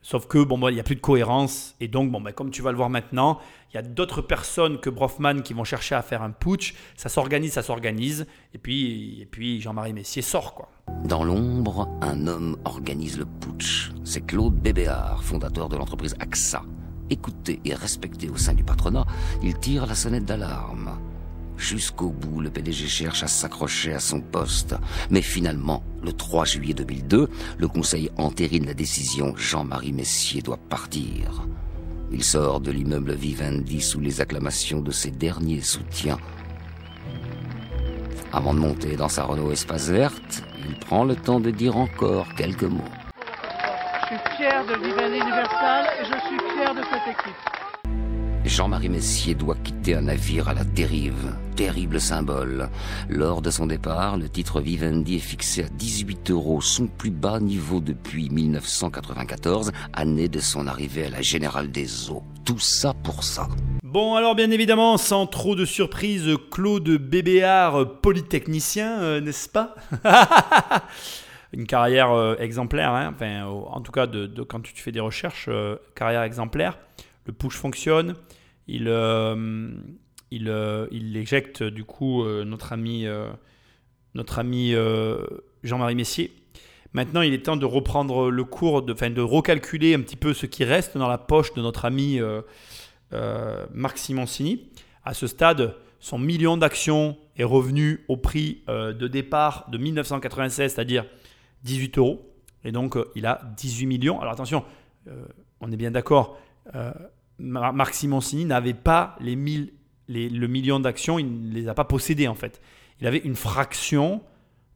Sauf 0.05 0.28
que 0.28 0.38
bon, 0.38 0.69
il 0.69 0.76
n'y 0.76 0.80
a 0.80 0.84
plus 0.84 0.93
de 0.93 1.01
cohérence. 1.01 1.73
Et 1.80 1.88
donc, 1.88 2.11
bon, 2.11 2.21
ben, 2.21 2.32
comme 2.32 2.51
tu 2.51 2.61
vas 2.61 2.69
le 2.69 2.78
voir 2.78 2.91
maintenant, 2.91 3.39
il 3.76 3.80
y 3.80 3.80
a 3.80 3.82
d'autres 3.82 4.21
personnes 4.21 4.80
que 4.80 4.89
Brofman 4.89 5.43
qui 5.43 5.53
vont 5.53 5.65
chercher 5.65 5.95
à 5.95 6.01
faire 6.01 6.21
un 6.21 6.32
putsch. 6.32 6.76
Ça 6.95 7.09
s'organise, 7.09 7.51
ça 7.51 7.61
s'organise. 7.61 8.26
Et 8.53 8.57
puis, 8.57 9.19
et 9.19 9.26
puis 9.26 9.59
Jean-Marie 9.59 9.91
Messier 9.91 10.21
sort. 10.21 10.55
quoi. 10.55 10.69
Dans 11.03 11.26
l'ombre, 11.26 11.89
un 12.01 12.26
homme 12.26 12.55
organise 12.63 13.19
le 13.19 13.26
putsch. 13.26 13.91
C'est 14.05 14.26
Claude 14.26 14.55
Bébéard, 14.55 15.21
fondateur 15.26 15.67
de 15.67 15.76
l'entreprise 15.76 16.15
AXA. 16.21 16.63
Écouté 17.09 17.59
et 17.65 17.73
respecté 17.76 18.30
au 18.30 18.38
sein 18.38 18.53
du 18.53 18.63
patronat, 18.63 19.05
il 19.43 19.59
tire 19.59 19.86
la 19.86 19.95
sonnette 19.95 20.23
d'alarme. 20.23 20.97
Jusqu'au 21.57 22.11
bout, 22.11 22.39
le 22.39 22.51
PDG 22.51 22.88
cherche 22.88 23.23
à 23.23 23.28
s'accrocher 23.28 23.93
à 23.93 23.99
son 23.99 24.21
poste. 24.21 24.76
Mais 25.09 25.21
finalement, 25.21 25.84
le 26.01 26.13
3 26.13 26.45
juillet 26.45 26.73
2002, 26.73 27.30
le 27.57 27.67
Conseil 27.67 28.09
entérine 28.15 28.67
la 28.67 28.73
décision. 28.73 29.36
Jean-Marie 29.36 29.91
Messier 29.91 30.41
doit 30.41 30.59
partir. 30.69 31.45
Il 32.12 32.24
sort 32.24 32.60
de 32.60 32.72
l'immeuble 32.72 33.14
Vivendi 33.14 33.82
sous 33.82 33.99
les 33.99 34.22
acclamations 34.22 34.82
de 34.82 34.91
ses 34.91 35.12
derniers 35.12 35.62
soutiens. 35.62 36.20
Avant 38.32 38.53
de 38.53 38.60
monter 38.60 38.95
dans 38.95 39.10
sa 39.10 39.24
Renault 39.24 39.51
Espace 39.51 39.89
Verte, 39.89 40.43
il 40.68 40.76
prend 40.80 41.03
le 41.03 41.16
temps 41.16 41.39
de 41.39 41.51
dire 41.51 41.78
encore 41.78 42.28
quelques 42.36 42.64
mots. 42.64 42.82
Je 44.01 44.08
suis 44.08 44.38
fier 44.38 44.66
de 44.66 44.74
Vivendi 44.74 45.18
Universal 45.18 45.86
et 45.99 46.06
je 46.06 46.20
suis 46.28 46.39
fier 46.56 46.74
de 46.74 46.82
cette 46.82 47.08
équipe. 47.08 47.64
Jean-Marie 48.46 48.89
Messier 48.89 49.34
doit 49.34 49.56
quitter 49.64 49.96
un 49.96 50.02
navire 50.02 50.48
à 50.48 50.54
la 50.54 50.64
dérive. 50.64 51.36
Terrible 51.56 52.00
symbole. 52.00 52.70
Lors 53.10 53.41
de 53.41 53.50
son 53.50 53.66
départ, 53.66 54.18
le 54.18 54.30
titre 54.30 54.62
Vivendi 54.62 55.16
est 55.16 55.20
fixé 55.20 55.64
à 55.64 55.68
18 55.70 56.30
euros, 56.30 56.62
son 56.62 56.86
plus 56.86 57.10
bas 57.10 57.39
niveau 57.39 57.80
depuis 57.80 58.30
1994, 58.30 59.72
année 59.93 60.28
de 60.28 60.39
son 60.39 60.68
arrivée 60.68 61.06
à 61.06 61.10
la 61.10 61.22
Générale 61.24 61.72
des 61.72 62.12
Eaux. 62.12 62.24
Tout 62.46 62.60
ça 62.60 62.93
pour 62.93 63.24
ça. 63.24 63.48
Bon, 63.84 64.16
alors 64.16 64.36
bien 64.36 64.52
évidemment, 64.52 64.98
sans 64.98 65.26
trop 65.26 65.56
de 65.56 65.66
surprise, 65.66 66.30
Claude 66.52 66.89
Bébéard, 66.89 68.00
polytechnicien, 68.02 69.00
euh, 69.02 69.22
n'est-ce 69.22 69.50
pas? 69.50 69.74
Une 71.54 71.66
carrière 71.66 72.12
euh, 72.12 72.36
exemplaire, 72.38 72.91
hein. 72.91 73.16
en 73.22 73.82
tout 73.82 73.91
cas, 73.91 74.06
quand 74.48 74.62
tu 74.62 74.74
fais 74.76 74.91
des 74.91 75.00
recherches, 75.00 75.48
euh, 75.48 75.78
carrière 75.96 76.22
exemplaire. 76.22 76.78
Le 77.26 77.34
push 77.34 77.55
fonctionne. 77.55 78.15
Il, 78.67 78.88
euh, 78.88 79.69
euh, 80.34 80.88
il, 80.91 81.17
éjecte 81.17 81.63
du 81.63 81.84
coup 81.84 82.23
euh, 82.23 82.43
notre 82.43 82.73
ami, 82.73 83.05
notre 84.13 84.39
ami 84.39 84.73
Jean-Marie 85.63 85.95
Messier. 85.95 86.34
Maintenant, 86.93 87.21
il 87.21 87.34
est 87.34 87.43
temps 87.43 87.57
de 87.57 87.65
reprendre 87.65 88.30
le 88.32 88.43
cours, 88.45 88.82
de, 88.82 88.93
enfin, 88.93 89.09
de 89.09 89.21
recalculer 89.21 89.93
un 89.93 90.01
petit 90.01 90.15
peu 90.15 90.34
ce 90.34 90.45
qui 90.45 90.63
reste 90.63 90.97
dans 90.97 91.09
la 91.09 91.17
poche 91.17 91.53
de 91.53 91.61
notre 91.61 91.86
ami 91.86 92.19
Marc 93.73 93.97
Simoncini. 93.97 94.71
À 95.03 95.13
ce 95.13 95.28
stade, 95.28 95.76
son 95.99 96.17
million 96.17 96.57
d'actions 96.57 97.17
est 97.36 97.43
revenu 97.43 98.05
au 98.07 98.15
prix 98.17 98.63
de 98.67 99.07
départ 99.07 99.69
de 99.69 99.78
1996, 99.78 100.73
c'est-à-dire 100.73 101.05
18 101.63 101.97
euros. 101.97 102.32
Et 102.63 102.71
donc, 102.71 102.97
il 103.15 103.26
a 103.26 103.41
18 103.57 103.86
millions. 103.88 104.21
Alors 104.21 104.34
attention, 104.34 104.63
on 105.59 105.71
est 105.71 105.78
bien 105.78 105.91
d'accord, 105.91 106.39
Marc 107.39 107.93
Simoncini 107.93 108.45
n'avait 108.45 108.73
pas 108.73 109.15
les 109.19 109.36
le 110.07 110.47
million 110.47 110.79
d'actions, 110.79 111.19
il 111.19 111.49
ne 111.49 111.53
les 111.53 111.67
a 111.67 111.73
pas 111.73 111.86
possédées 111.86 112.27
en 112.27 112.36
fait. 112.36 112.61
Il 113.01 113.07
avait 113.07 113.19
une 113.19 113.36
fraction 113.36 114.21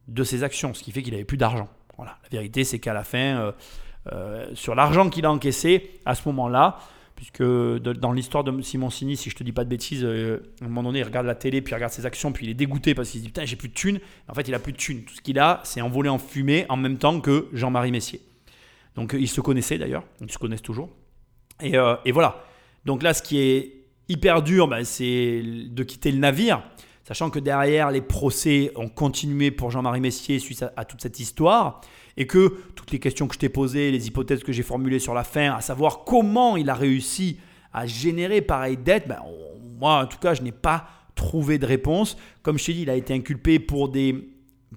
de 0.08 0.24
ses 0.24 0.42
actions, 0.42 0.74
ce 0.74 0.82
qui 0.82 0.92
fait 0.92 1.02
qu'il 1.02 1.12
n'avait 1.12 1.24
plus 1.24 1.36
d'argent. 1.36 1.68
Voilà. 1.96 2.18
La 2.24 2.28
vérité, 2.30 2.64
c'est 2.64 2.78
qu'à 2.78 2.92
la 2.92 3.04
fin, 3.04 3.18
euh, 3.18 3.52
euh, 4.12 4.50
sur 4.54 4.74
l'argent 4.74 5.08
qu'il 5.08 5.24
a 5.24 5.30
encaissé 5.30 6.00
à 6.04 6.14
ce 6.14 6.22
moment-là, 6.28 6.78
puisque 7.14 7.42
dans 7.42 8.12
l'histoire 8.12 8.44
de 8.44 8.62
Simoncini, 8.62 9.16
si 9.16 9.30
je 9.30 9.36
te 9.36 9.44
dis 9.44 9.52
pas 9.52 9.64
de 9.64 9.68
bêtises, 9.68 10.04
euh, 10.04 10.42
à 10.60 10.64
un 10.64 10.68
moment 10.68 10.82
donné, 10.82 11.00
il 11.00 11.04
regarde 11.04 11.26
la 11.26 11.34
télé, 11.34 11.60
puis 11.60 11.72
il 11.72 11.74
regarde 11.74 11.92
ses 11.92 12.06
actions, 12.06 12.32
puis 12.32 12.46
il 12.46 12.50
est 12.50 12.54
dégoûté 12.54 12.94
parce 12.94 13.10
qu'il 13.10 13.20
se 13.20 13.24
dit 13.24 13.30
putain, 13.30 13.44
j'ai 13.44 13.56
plus 13.56 13.68
de 13.68 13.74
thunes. 13.74 14.00
En 14.28 14.34
fait, 14.34 14.48
il 14.48 14.54
a 14.54 14.58
plus 14.58 14.72
de 14.72 14.78
thunes. 14.78 15.04
Tout 15.04 15.14
ce 15.14 15.20
qu'il 15.20 15.38
a, 15.38 15.60
c'est 15.64 15.80
envolé 15.80 16.08
en 16.08 16.18
fumée 16.18 16.66
en 16.68 16.76
même 16.76 16.98
temps 16.98 17.20
que 17.20 17.48
Jean-Marie 17.52 17.92
Messier. 17.92 18.20
Donc, 18.96 19.14
ils 19.18 19.28
se 19.28 19.40
connaissaient 19.40 19.78
d'ailleurs, 19.78 20.04
ils 20.20 20.32
se 20.32 20.38
connaissent 20.38 20.62
toujours. 20.62 20.90
Et 21.62 21.76
voilà. 22.12 22.42
Donc 22.84 23.02
là, 23.02 23.14
ce 23.14 23.22
qui 23.22 23.38
est 23.38 23.84
hyper 24.08 24.42
dur, 24.42 24.68
bah, 24.68 24.84
c'est 24.84 25.42
de 25.42 25.82
quitter 25.82 26.12
le 26.12 26.18
navire, 26.18 26.62
sachant 27.04 27.30
que 27.30 27.38
derrière, 27.38 27.90
les 27.90 28.00
procès 28.00 28.72
ont 28.76 28.88
continué 28.88 29.50
pour 29.50 29.70
Jean-Marie 29.70 30.00
Messier 30.00 30.38
suite 30.38 30.64
à, 30.76 30.84
toute 30.84 31.00
cette 31.00 31.20
histoire, 31.20 31.80
et 32.16 32.26
que 32.26 32.54
toutes 32.74 32.90
les 32.90 32.98
questions 32.98 33.28
que 33.28 33.34
je 33.34 33.38
t'ai 33.38 33.48
posées, 33.48 33.90
les 33.90 34.06
hypothèses 34.08 34.42
que 34.42 34.52
j'ai 34.52 34.62
formulées 34.62 34.98
sur 34.98 35.14
la 35.14 35.24
fin, 35.24 35.52
à 35.52 35.60
savoir 35.60 36.04
comment 36.04 36.56
il 36.56 36.68
a 36.68 36.74
réussi 36.74 37.38
à 37.72 37.86
générer 37.86 38.42
pareille 38.42 38.76
dette, 38.76 39.06
bah, 39.06 39.22
moi 39.78 40.02
en 40.02 40.06
tout 40.06 40.18
cas, 40.18 40.34
je 40.34 40.42
n'ai 40.42 40.52
pas 40.52 40.86
trouvé 41.14 41.58
de 41.58 41.66
réponse. 41.66 42.16
Comme 42.42 42.58
je 42.58 42.66
t'ai 42.66 42.72
dit, 42.72 42.82
il 42.82 42.90
a 42.90 42.96
été 42.96 43.14
inculpé 43.14 43.58
pour 43.58 43.88
des 43.88 44.28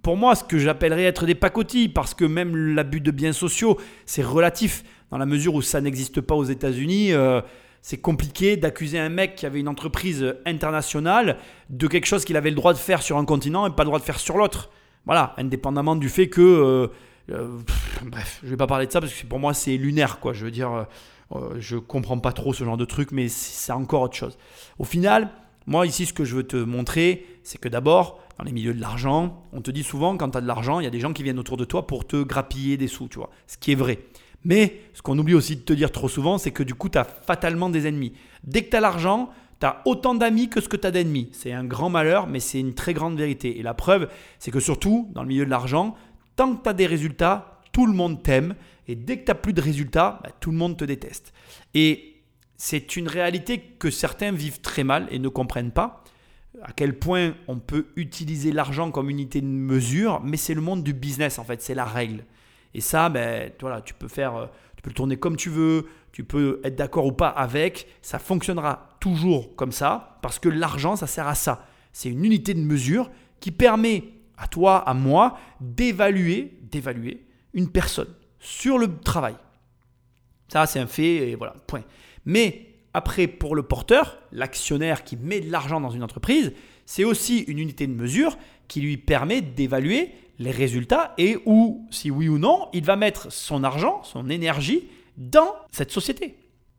pour 0.01 0.17
moi, 0.17 0.35
ce 0.35 0.43
que 0.43 0.57
j'appellerais 0.57 1.03
être 1.03 1.25
des 1.25 1.35
pacotilles, 1.35 1.89
parce 1.89 2.13
que 2.13 2.25
même 2.25 2.55
l'abus 2.55 2.99
de 2.99 3.11
biens 3.11 3.31
sociaux, 3.31 3.79
c'est 4.05 4.23
relatif, 4.23 4.83
dans 5.11 5.17
la 5.19 5.27
mesure 5.27 5.53
où 5.53 5.61
ça 5.61 5.81
n'existe 5.81 6.19
pas 6.19 6.33
aux 6.33 6.45
États-Unis. 6.45 7.13
Euh, 7.13 7.41
c'est 7.83 7.97
compliqué 7.97 8.55
d'accuser 8.55 8.97
un 8.97 9.09
mec 9.09 9.35
qui 9.35 9.45
avait 9.45 9.59
une 9.59 9.67
entreprise 9.67 10.35
internationale 10.45 11.37
de 11.69 11.87
quelque 11.87 12.05
chose 12.05 12.23
qu'il 12.23 12.37
avait 12.37 12.49
le 12.49 12.55
droit 12.55 12.71
de 12.71 12.77
faire 12.77 13.01
sur 13.01 13.17
un 13.17 13.25
continent 13.25 13.67
et 13.67 13.71
pas 13.71 13.83
le 13.83 13.87
droit 13.87 13.99
de 13.99 14.05
faire 14.05 14.19
sur 14.19 14.37
l'autre. 14.37 14.71
Voilà, 15.05 15.35
indépendamment 15.37 15.97
du 15.97 16.07
fait 16.07 16.29
que... 16.29 16.41
Euh, 16.41 16.87
euh, 17.29 17.59
bref, 18.05 18.39
je 18.41 18.47
vais 18.47 18.57
pas 18.57 18.67
parler 18.67 18.87
de 18.87 18.91
ça 18.91 19.01
parce 19.01 19.13
que 19.13 19.27
pour 19.27 19.37
moi 19.37 19.53
c'est 19.53 19.75
lunaire, 19.75 20.21
quoi. 20.21 20.31
Je 20.31 20.45
veux 20.45 20.51
dire, 20.51 20.87
euh, 21.35 21.55
je 21.59 21.75
comprends 21.75 22.17
pas 22.19 22.31
trop 22.31 22.53
ce 22.53 22.63
genre 22.63 22.77
de 22.77 22.85
truc, 22.85 23.11
mais 23.11 23.27
c'est 23.27 23.73
encore 23.73 24.03
autre 24.03 24.15
chose. 24.15 24.37
Au 24.79 24.85
final, 24.85 25.29
moi 25.67 25.85
ici, 25.85 26.05
ce 26.05 26.13
que 26.13 26.23
je 26.23 26.37
veux 26.37 26.47
te 26.47 26.55
montrer, 26.55 27.25
c'est 27.43 27.59
que 27.59 27.67
d'abord, 27.67 28.21
dans 28.37 28.45
les 28.45 28.53
milieux 28.53 28.73
de 28.73 28.81
l'argent, 28.81 29.43
on 29.51 29.61
te 29.61 29.71
dit 29.71 29.83
souvent, 29.83 30.15
quand 30.15 30.29
tu 30.29 30.37
as 30.37 30.41
de 30.41 30.47
l'argent, 30.47 30.79
il 30.79 30.85
y 30.85 30.87
a 30.87 30.89
des 30.89 31.01
gens 31.01 31.11
qui 31.11 31.23
viennent 31.23 31.39
autour 31.39 31.57
de 31.57 31.65
toi 31.65 31.85
pour 31.85 32.07
te 32.07 32.23
grappiller 32.23 32.77
des 32.77 32.87
sous, 32.87 33.09
tu 33.09 33.17
vois. 33.17 33.29
Ce 33.47 33.57
qui 33.57 33.73
est 33.73 33.75
vrai. 33.75 33.99
Mais 34.45 34.81
ce 34.93 35.01
qu'on 35.01 35.17
oublie 35.17 35.33
aussi 35.33 35.55
de 35.55 35.61
te 35.61 35.73
dire 35.73 35.91
trop 35.91 36.09
souvent, 36.09 36.37
c'est 36.37 36.51
que 36.51 36.63
du 36.63 36.75
coup, 36.75 36.89
tu 36.89 36.97
as 36.97 37.05
fatalement 37.05 37.69
des 37.69 37.87
ennemis. 37.87 38.13
Dès 38.43 38.63
que 38.63 38.69
tu 38.69 38.75
as 38.75 38.81
l'argent, 38.81 39.29
tu 39.59 39.65
as 39.65 39.81
autant 39.85 40.15
d'amis 40.15 40.49
que 40.49 40.61
ce 40.61 40.67
que 40.67 40.77
tu 40.77 40.87
as 40.87 40.91
d'ennemis. 40.91 41.29
C'est 41.31 41.53
un 41.53 41.63
grand 41.63 41.89
malheur, 41.89 42.27
mais 42.27 42.39
c'est 42.39 42.59
une 42.59 42.73
très 42.73 42.93
grande 42.93 43.17
vérité. 43.17 43.59
Et 43.59 43.63
la 43.63 43.73
preuve, 43.73 44.09
c'est 44.39 44.51
que 44.51 44.59
surtout, 44.59 45.09
dans 45.13 45.21
le 45.21 45.29
milieu 45.29 45.45
de 45.45 45.49
l'argent, 45.49 45.95
tant 46.35 46.55
que 46.55 46.63
tu 46.63 46.69
as 46.69 46.73
des 46.73 46.87
résultats, 46.87 47.61
tout 47.71 47.85
le 47.85 47.93
monde 47.93 48.21
t'aime. 48.21 48.55
Et 48.87 48.95
dès 48.95 49.17
que 49.17 49.25
tu 49.25 49.31
n'as 49.31 49.35
plus 49.35 49.53
de 49.53 49.61
résultats, 49.61 50.19
bah, 50.23 50.31
tout 50.39 50.51
le 50.51 50.57
monde 50.57 50.77
te 50.77 50.83
déteste. 50.83 51.33
Et 51.73 52.13
c'est 52.57 52.95
une 52.95 53.07
réalité 53.07 53.59
que 53.59 53.89
certains 53.89 54.31
vivent 54.31 54.61
très 54.61 54.83
mal 54.83 55.07
et 55.11 55.19
ne 55.19 55.29
comprennent 55.29 55.71
pas. 55.71 56.03
À 56.61 56.71
quel 56.71 56.97
point 56.97 57.33
on 57.47 57.57
peut 57.57 57.87
utiliser 57.95 58.51
l'argent 58.51 58.91
comme 58.91 59.09
unité 59.09 59.41
de 59.41 59.47
mesure, 59.47 60.21
mais 60.23 60.37
c'est 60.37 60.53
le 60.53 60.61
monde 60.61 60.83
du 60.83 60.93
business 60.93 61.39
en 61.39 61.43
fait, 61.43 61.61
c'est 61.61 61.73
la 61.73 61.85
règle. 61.85 62.25
Et 62.73 62.81
ça, 62.81 63.09
ben, 63.09 63.51
voilà, 63.59 63.81
tu 63.81 63.93
peux 63.93 64.07
faire, 64.07 64.35
euh, 64.35 64.45
tu 64.75 64.81
peux 64.81 64.89
le 64.89 64.95
tourner 64.95 65.17
comme 65.17 65.37
tu 65.37 65.49
veux, 65.49 65.87
tu 66.11 66.23
peux 66.23 66.61
être 66.63 66.75
d'accord 66.75 67.05
ou 67.05 67.11
pas 67.11 67.29
avec, 67.29 67.87
ça 68.01 68.19
fonctionnera 68.19 68.89
toujours 68.99 69.55
comme 69.55 69.71
ça, 69.71 70.19
parce 70.21 70.39
que 70.39 70.49
l'argent, 70.49 70.95
ça 70.95 71.07
sert 71.07 71.27
à 71.27 71.35
ça. 71.35 71.65
C'est 71.91 72.09
une 72.09 72.23
unité 72.23 72.53
de 72.53 72.61
mesure 72.61 73.09
qui 73.39 73.51
permet 73.51 74.03
à 74.37 74.47
toi, 74.47 74.77
à 74.77 74.93
moi, 74.93 75.37
d'évaluer, 75.59 76.57
d'évaluer 76.61 77.25
une 77.53 77.69
personne 77.69 78.13
sur 78.39 78.77
le 78.77 78.99
travail. 78.99 79.35
Ça, 80.47 80.65
c'est 80.65 80.79
un 80.79 80.87
fait, 80.87 81.31
et 81.31 81.35
voilà, 81.35 81.55
point. 81.67 81.83
Mais 82.25 82.67
après, 82.93 83.27
pour 83.27 83.55
le 83.55 83.63
porteur, 83.63 84.19
l'actionnaire 84.31 85.03
qui 85.03 85.17
met 85.17 85.39
de 85.39 85.51
l'argent 85.51 85.81
dans 85.81 85.89
une 85.89 86.03
entreprise, 86.03 86.53
c'est 86.85 87.03
aussi 87.03 87.39
une 87.39 87.59
unité 87.59 87.87
de 87.87 87.93
mesure 87.93 88.37
qui 88.67 88.81
lui 88.81 88.97
permet 88.97 89.41
d'évaluer 89.41 90.11
les 90.39 90.51
résultats 90.51 91.13
et 91.17 91.37
où, 91.45 91.87
si 91.91 92.11
oui 92.11 92.27
ou 92.27 92.37
non, 92.37 92.67
il 92.73 92.83
va 92.83 92.95
mettre 92.95 93.31
son 93.31 93.63
argent, 93.63 94.03
son 94.03 94.29
énergie 94.29 94.87
dans 95.17 95.53
cette 95.71 95.91
société. 95.91 96.37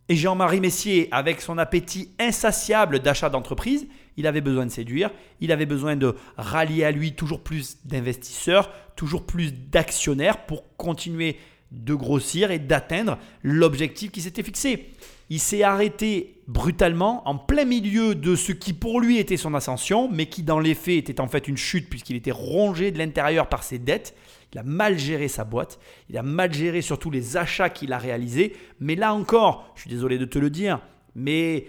Et 0.08 0.16
Jean-Marie 0.16 0.60
Messier, 0.60 1.08
avec 1.12 1.40
son 1.40 1.56
appétit 1.56 2.10
insatiable 2.18 2.98
d'achat 2.98 3.30
d'entreprise, 3.30 3.86
il 4.16 4.26
avait 4.26 4.42
besoin 4.42 4.66
de 4.66 4.70
séduire, 4.70 5.10
il 5.40 5.50
avait 5.50 5.66
besoin 5.66 5.96
de 5.96 6.14
rallier 6.36 6.84
à 6.84 6.90
lui 6.90 7.14
toujours 7.14 7.40
plus 7.40 7.78
d'investisseurs, 7.86 8.70
toujours 8.96 9.24
plus 9.24 9.52
d'actionnaires 9.52 10.44
pour 10.44 10.76
continuer 10.76 11.38
de 11.72 11.94
grossir 11.94 12.50
et 12.50 12.58
d'atteindre 12.58 13.18
l'objectif 13.42 14.12
qui 14.12 14.20
s'était 14.20 14.42
fixé. 14.42 14.92
Il 15.30 15.40
s'est 15.40 15.62
arrêté 15.62 16.42
brutalement 16.46 17.26
en 17.28 17.36
plein 17.36 17.64
milieu 17.64 18.14
de 18.14 18.36
ce 18.36 18.52
qui 18.52 18.72
pour 18.72 19.00
lui 19.00 19.18
était 19.18 19.36
son 19.36 19.54
ascension, 19.54 20.08
mais 20.10 20.26
qui 20.26 20.42
dans 20.42 20.60
les 20.60 20.74
faits 20.74 20.96
était 20.96 21.20
en 21.20 21.28
fait 21.28 21.48
une 21.48 21.56
chute 21.56 21.88
puisqu'il 21.88 22.16
était 22.16 22.30
rongé 22.30 22.90
de 22.90 22.98
l'intérieur 22.98 23.48
par 23.48 23.62
ses 23.62 23.78
dettes. 23.78 24.14
Il 24.52 24.58
a 24.58 24.62
mal 24.62 24.98
géré 24.98 25.28
sa 25.28 25.44
boîte, 25.44 25.80
il 26.08 26.16
a 26.16 26.22
mal 26.22 26.52
géré 26.52 26.80
surtout 26.80 27.10
les 27.10 27.36
achats 27.36 27.70
qu'il 27.70 27.92
a 27.92 27.98
réalisés. 27.98 28.54
Mais 28.78 28.94
là 28.94 29.12
encore, 29.12 29.72
je 29.74 29.82
suis 29.82 29.90
désolé 29.90 30.18
de 30.18 30.26
te 30.26 30.38
le 30.38 30.50
dire, 30.50 30.80
mais 31.16 31.66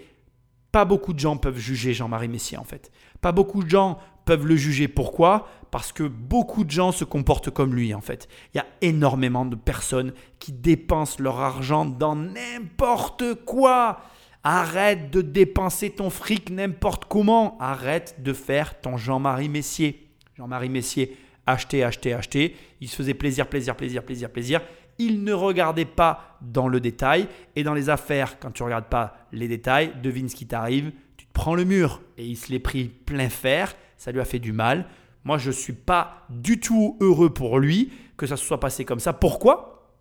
beaucoup 0.84 1.12
de 1.12 1.18
gens 1.18 1.36
peuvent 1.36 1.58
juger 1.58 1.94
Jean-Marie 1.94 2.28
Messier 2.28 2.58
en 2.58 2.64
fait. 2.64 2.90
Pas 3.20 3.32
beaucoup 3.32 3.62
de 3.62 3.70
gens 3.70 3.98
peuvent 4.24 4.46
le 4.46 4.56
juger. 4.56 4.88
Pourquoi? 4.88 5.48
Parce 5.70 5.92
que 5.92 6.02
beaucoup 6.02 6.64
de 6.64 6.70
gens 6.70 6.92
se 6.92 7.04
comportent 7.04 7.50
comme 7.50 7.74
lui 7.74 7.94
en 7.94 8.00
fait. 8.00 8.28
Il 8.52 8.58
y 8.58 8.60
a 8.60 8.66
énormément 8.82 9.44
de 9.46 9.56
personnes 9.56 10.12
qui 10.38 10.52
dépensent 10.52 11.22
leur 11.22 11.40
argent 11.40 11.84
dans 11.84 12.16
n'importe 12.16 13.34
quoi. 13.46 14.00
Arrête 14.44 15.10
de 15.10 15.22
dépenser 15.22 15.90
ton 15.90 16.10
fric 16.10 16.50
n'importe 16.50 17.06
comment. 17.06 17.56
Arrête 17.58 18.22
de 18.22 18.32
faire 18.32 18.80
ton 18.80 18.96
Jean-Marie 18.96 19.48
Messier. 19.48 20.08
Jean-Marie 20.36 20.68
Messier, 20.68 21.16
acheter, 21.46 21.82
acheter, 21.82 22.12
acheter. 22.12 22.56
Il 22.80 22.88
se 22.88 22.96
faisait 22.96 23.14
plaisir, 23.14 23.48
plaisir, 23.48 23.76
plaisir, 23.76 24.04
plaisir, 24.04 24.30
plaisir. 24.30 24.60
Il 24.98 25.24
ne 25.24 25.32
regardait 25.32 25.84
pas 25.84 26.38
dans 26.40 26.68
le 26.68 26.80
détail. 26.80 27.28
Et 27.54 27.62
dans 27.62 27.74
les 27.74 27.90
affaires, 27.90 28.38
quand 28.38 28.50
tu 28.50 28.62
ne 28.62 28.66
regardes 28.66 28.86
pas 28.86 29.16
les 29.32 29.48
détails, 29.48 29.92
devine 30.02 30.28
ce 30.28 30.36
qui 30.36 30.46
t'arrive. 30.46 30.92
Tu 31.16 31.26
te 31.26 31.32
prends 31.32 31.54
le 31.54 31.64
mur. 31.64 32.00
Et 32.18 32.24
il 32.24 32.36
se 32.36 32.50
l'est 32.50 32.58
pris 32.58 32.84
plein 32.84 33.28
fer. 33.28 33.74
Ça 33.96 34.12
lui 34.12 34.20
a 34.20 34.24
fait 34.24 34.38
du 34.38 34.52
mal. 34.52 34.86
Moi, 35.24 35.38
je 35.38 35.48
ne 35.48 35.54
suis 35.54 35.72
pas 35.72 36.26
du 36.30 36.60
tout 36.60 36.96
heureux 37.00 37.34
pour 37.34 37.58
lui 37.58 37.90
que 38.16 38.26
ça 38.26 38.36
se 38.36 38.44
soit 38.44 38.60
passé 38.60 38.84
comme 38.84 39.00
ça. 39.00 39.12
Pourquoi? 39.12 39.92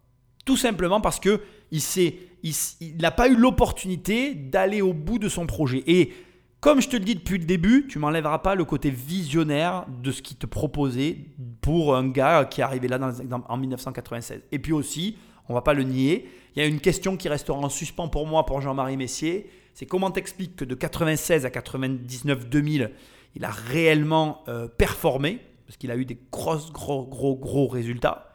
Tout 0.46 0.58
simplement 0.58 1.02
parce 1.02 1.20
que 1.20 1.42
il 1.72 2.98
n'a 3.02 3.12
pas 3.12 3.28
eu 3.28 3.36
l'opportunité 3.36 4.36
d'aller 4.36 4.82
au 4.82 4.94
bout 4.94 5.18
de 5.18 5.28
son 5.28 5.48
projet. 5.48 5.84
Et 5.88 6.14
comme 6.60 6.82
je 6.82 6.90
te 6.90 6.96
le 6.96 7.04
dis 7.04 7.16
depuis 7.16 7.38
le 7.38 7.46
début, 7.46 7.86
tu 7.88 8.00
m'enlèveras 8.00 8.40
pas 8.40 8.56
le 8.56 8.66
côté 8.66 8.90
visionnaire 8.90 9.86
de 10.02 10.12
ce 10.12 10.22
qu'il 10.22 10.38
te 10.38 10.46
proposait 10.46 11.18
pour 11.62 11.96
un 11.96 12.08
gars 12.08 12.46
qui 12.46 12.62
est 12.62 12.64
arrivé 12.64 12.88
là 12.88 13.00
en 13.48 13.58
1996. 13.58 14.42
Et 14.52 14.60
puis 14.60 14.74
aussi, 14.74 15.18
on 15.48 15.54
va 15.54 15.62
pas 15.62 15.74
le 15.74 15.84
nier, 15.84 16.28
il 16.56 16.62
y 16.62 16.66
a 16.66 16.68
une 16.68 16.80
question 16.80 17.18
qui 17.18 17.30
restera 17.30 17.58
en 17.58 17.70
suspens 17.70 18.08
pour 18.08 18.26
moi, 18.26 18.46
pour 18.46 18.62
Jean-Marie 18.62 18.98
Messier, 18.98 19.50
c'est 19.74 19.86
comment 19.86 20.10
t'expliques 20.10 20.56
que 20.56 20.66
de 20.66 20.74
96 20.74 21.46
à 21.46 21.50
99-2000, 21.50 22.92
il 23.36 23.46
a 23.46 23.52
réellement 23.52 24.44
euh, 24.48 24.68
performé, 24.68 25.42
parce 25.68 25.78
qu'il 25.78 25.92
a 25.92 25.98
eu 25.98 26.06
des 26.06 26.18
gros, 26.32 26.58
gros, 26.72 27.06
gros, 27.06 27.36
gros 27.36 27.68
résultats. 27.68 28.34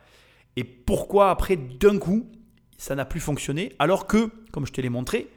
Et 0.57 0.65
pourquoi 0.65 1.31
après, 1.31 1.57
d'un 1.57 1.99
coup, 1.99 2.31
ça 2.77 2.95
n'a 2.95 3.07
plus 3.07 3.21
fonctionné, 3.21 3.73
alors 3.79 4.07
que, 4.07 4.31
comme 4.53 4.67
je 4.67 4.73
te 4.73 4.81
l'ai 4.81 4.91
montré, 4.91 5.29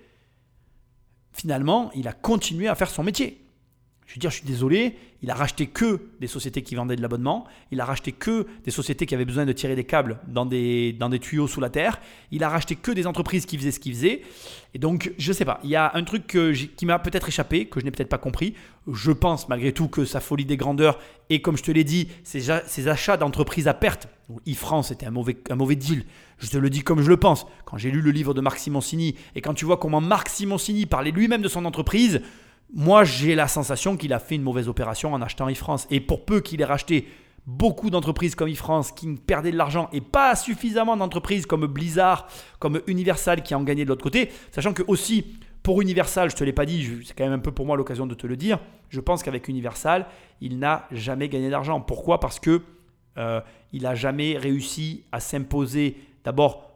finalement, 1.34 1.92
il 1.96 2.08
a 2.08 2.14
continué 2.14 2.68
à 2.68 2.76
faire 2.76 2.90
son 2.90 3.04
métier. 3.04 3.44
Je 4.06 4.16
veux 4.16 4.20
dire, 4.20 4.30
je 4.30 4.38
suis 4.38 4.46
désolé, 4.46 4.98
il 5.22 5.32
a 5.32 5.34
racheté 5.34 5.68
que 5.68 6.00
des 6.20 6.28
sociétés 6.28 6.62
qui 6.62 6.76
vendaient 6.76 6.98
de 6.98 7.02
l'abonnement, 7.02 7.46
il 7.72 7.80
a 7.80 7.86
racheté 7.86 8.12
que 8.12 8.46
des 8.66 8.72
sociétés 8.72 9.06
qui 9.06 9.16
avaient 9.16 9.26
besoin 9.26 9.46
de 9.46 9.54
tirer 9.54 9.76
des 9.76 9.86
câbles 9.86 10.20
dans 10.28 10.46
des, 10.46 10.94
dans 10.94 11.10
des 11.10 11.20
tuyaux 11.20 11.48
sous 11.48 11.62
la 11.62 11.70
terre, 11.70 12.00
il 12.30 12.44
a 12.44 12.50
racheté 12.50 12.76
que 12.76 12.92
des 12.92 13.08
entreprises 13.08 13.46
qui 13.46 13.58
faisaient 13.58 13.72
ce 13.72 13.80
qu'ils 13.80 13.94
faisaient. 13.94 14.22
Et 14.74 14.80
donc, 14.80 15.14
je 15.18 15.32
ne 15.32 15.34
sais 15.34 15.46
pas, 15.46 15.60
il 15.64 15.70
y 15.70 15.76
a 15.76 15.92
un 15.96 16.04
truc 16.04 16.38
qui 16.76 16.86
m'a 16.86 17.00
peut-être 17.00 17.30
échappé, 17.30 17.66
que 17.66 17.80
je 17.80 17.86
n'ai 17.86 17.92
peut-être 17.92 18.10
pas 18.10 18.18
compris. 18.18 18.54
Je 18.92 19.12
pense 19.12 19.48
malgré 19.48 19.72
tout 19.72 19.88
que 19.88 20.04
sa 20.04 20.20
folie 20.20 20.46
des 20.46 20.58
grandeurs 20.58 21.00
et 21.30 21.42
comme 21.42 21.58
je 21.58 21.64
te 21.64 21.72
l'ai 21.72 21.86
dit, 21.86 22.10
ses, 22.24 22.88
achats 22.90 23.18
d'entreprises 23.18 23.68
à 23.68 23.74
perte, 23.74 24.10
e-France 24.48 24.92
était 24.92 25.06
un 25.06 25.12
mauvais, 25.12 25.38
un 25.50 25.56
mauvais 25.56 25.76
deal. 25.76 26.06
Je 26.40 26.50
te 26.50 26.58
le 26.58 26.70
dis 26.70 26.82
comme 26.82 27.02
je 27.02 27.10
le 27.10 27.18
pense. 27.18 27.46
Quand 27.66 27.78
j'ai 27.78 27.92
lu 27.92 28.02
le 28.02 28.12
livre 28.12 28.34
de 28.34 28.42
Marc 28.42 28.60
Simoncini 28.60 29.16
et 29.36 29.42
quand 29.42 29.54
tu 29.54 29.66
vois 29.66 29.78
comment 29.78 30.02
Marc 30.02 30.30
Simoncini 30.30 30.86
parlait 30.86 31.12
lui-même 31.12 31.42
de 31.42 31.48
son 31.48 31.66
entreprise, 31.66 32.22
moi, 32.74 33.04
j'ai 33.04 33.36
la 33.36 33.48
sensation 33.48 33.98
qu'il 33.98 34.14
a 34.14 34.20
fait 34.20 34.36
une 34.36 34.42
mauvaise 34.42 34.68
opération 34.68 35.14
en 35.14 35.22
achetant 35.22 35.50
e-France. 35.50 35.88
Et 35.92 36.00
pour 36.00 36.26
peu 36.26 36.42
qu'il 36.42 36.62
ait 36.62 36.66
racheté 36.66 37.08
beaucoup 37.46 37.90
d'entreprises 37.90 38.36
comme 38.36 38.50
e-France 38.50 38.92
qui 38.92 39.08
perdaient 39.16 39.52
de 39.52 39.58
l'argent 39.58 39.90
et 39.92 40.02
pas 40.02 40.36
suffisamment 40.36 40.98
d'entreprises 40.98 41.46
comme 41.46 41.68
Blizzard, 41.68 42.28
comme 42.60 42.82
Universal 42.88 43.44
qui 43.44 43.54
en 43.54 43.64
gagné 43.64 43.84
de 43.84 43.90
l'autre 43.90 44.04
côté, 44.04 44.32
sachant 44.52 44.74
que 44.74 44.84
aussi 44.88 45.38
pour 45.62 45.82
Universal, 45.82 46.30
je 46.30 46.36
ne 46.36 46.40
te 46.40 46.44
l'ai 46.44 46.54
pas 46.54 46.66
dit, 46.66 46.90
c'est 47.06 47.16
quand 47.16 47.24
même 47.24 47.34
un 47.34 47.40
peu 47.40 47.52
pour 47.52 47.66
moi 47.66 47.78
l'occasion 47.78 48.06
de 48.06 48.16
te 48.16 48.28
le 48.28 48.38
dire, 48.38 48.60
je 48.90 49.00
pense 49.00 49.24
qu'avec 49.24 49.48
Universal, 49.48 50.08
il 50.42 50.60
n'a 50.60 50.88
jamais 50.92 51.30
gagné 51.30 51.50
d'argent. 51.50 51.80
Pourquoi? 51.80 52.20
Parce 52.20 52.40
que 52.40 52.62
euh, 53.18 53.42
il 53.72 53.84
n'a 53.84 53.96
jamais 53.96 54.38
réussi 54.38 55.04
à 55.12 55.20
s'imposer 55.20 55.98
d'abord 56.24 56.74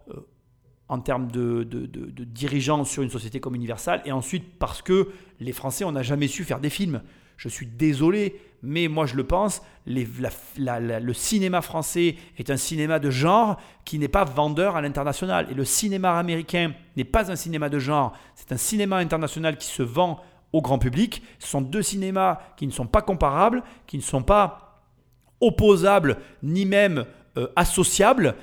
en 0.89 0.99
termes 0.99 1.29
de, 1.29 1.63
de, 1.63 2.85
sur 2.85 3.03
une 3.03 3.09
société 3.09 3.39
comme 3.39 3.55
Universal, 3.55 4.01
et 4.05 4.11
ensuite 4.11 4.57
parce 4.57 4.81
que 4.81 5.09
les 5.39 5.51
Français, 5.51 5.83
on 5.83 5.91
n'a 5.91 6.03
jamais 6.03 6.27
su 6.27 6.43
faire 6.43 6.59
des 6.59 6.69
films. 6.69 7.01
Je 7.35 7.49
suis 7.49 7.67
désolé, 7.67 8.41
mais 8.63 8.87
moi 8.87 9.05
je 9.05 9.15
le 9.15 9.23
pense, 9.25 9.61
le 9.85 11.13
cinéma 11.13 11.61
français 11.61 12.15
est 12.37 12.49
un 12.49 12.57
cinéma 12.57 12.97
de 12.97 13.11
genre 13.11 13.57
qui 13.85 13.99
n'est 13.99 14.07
pas 14.07 14.23
vendeur 14.23 14.75
à 14.75 14.81
l'international. 14.81 15.47
Et 15.51 15.53
le 15.53 15.63
cinéma 15.63 16.17
américain 16.17 16.73
n'est 16.95 17.03
pas 17.03 17.31
un 17.31 17.35
cinéma 17.35 17.69
de 17.69 17.77
genre, 17.77 18.13
c'est 18.33 18.51
un 18.51 18.57
cinéma 18.57 18.97
international 18.97 19.57
qui 19.57 19.67
se 19.67 19.83
vend 19.83 20.19
au 20.51 20.61
grand 20.61 20.79
public. 20.79 21.21
Ce 21.37 21.47
sont 21.47 21.61
deux 21.61 21.83
cinémas 21.83 22.39
qui 22.55 22.65
ne 22.65 22.71
sont 22.71 22.87
pas 22.87 23.03
comparables, 23.03 23.61
qui 23.85 23.97
ne 23.97 24.01
sont 24.01 24.23
pas 24.23 24.66
opposables, 25.41 26.17
ni 26.43 26.65
même 26.65 27.05
euh, 27.37 27.47
associables 27.55 28.35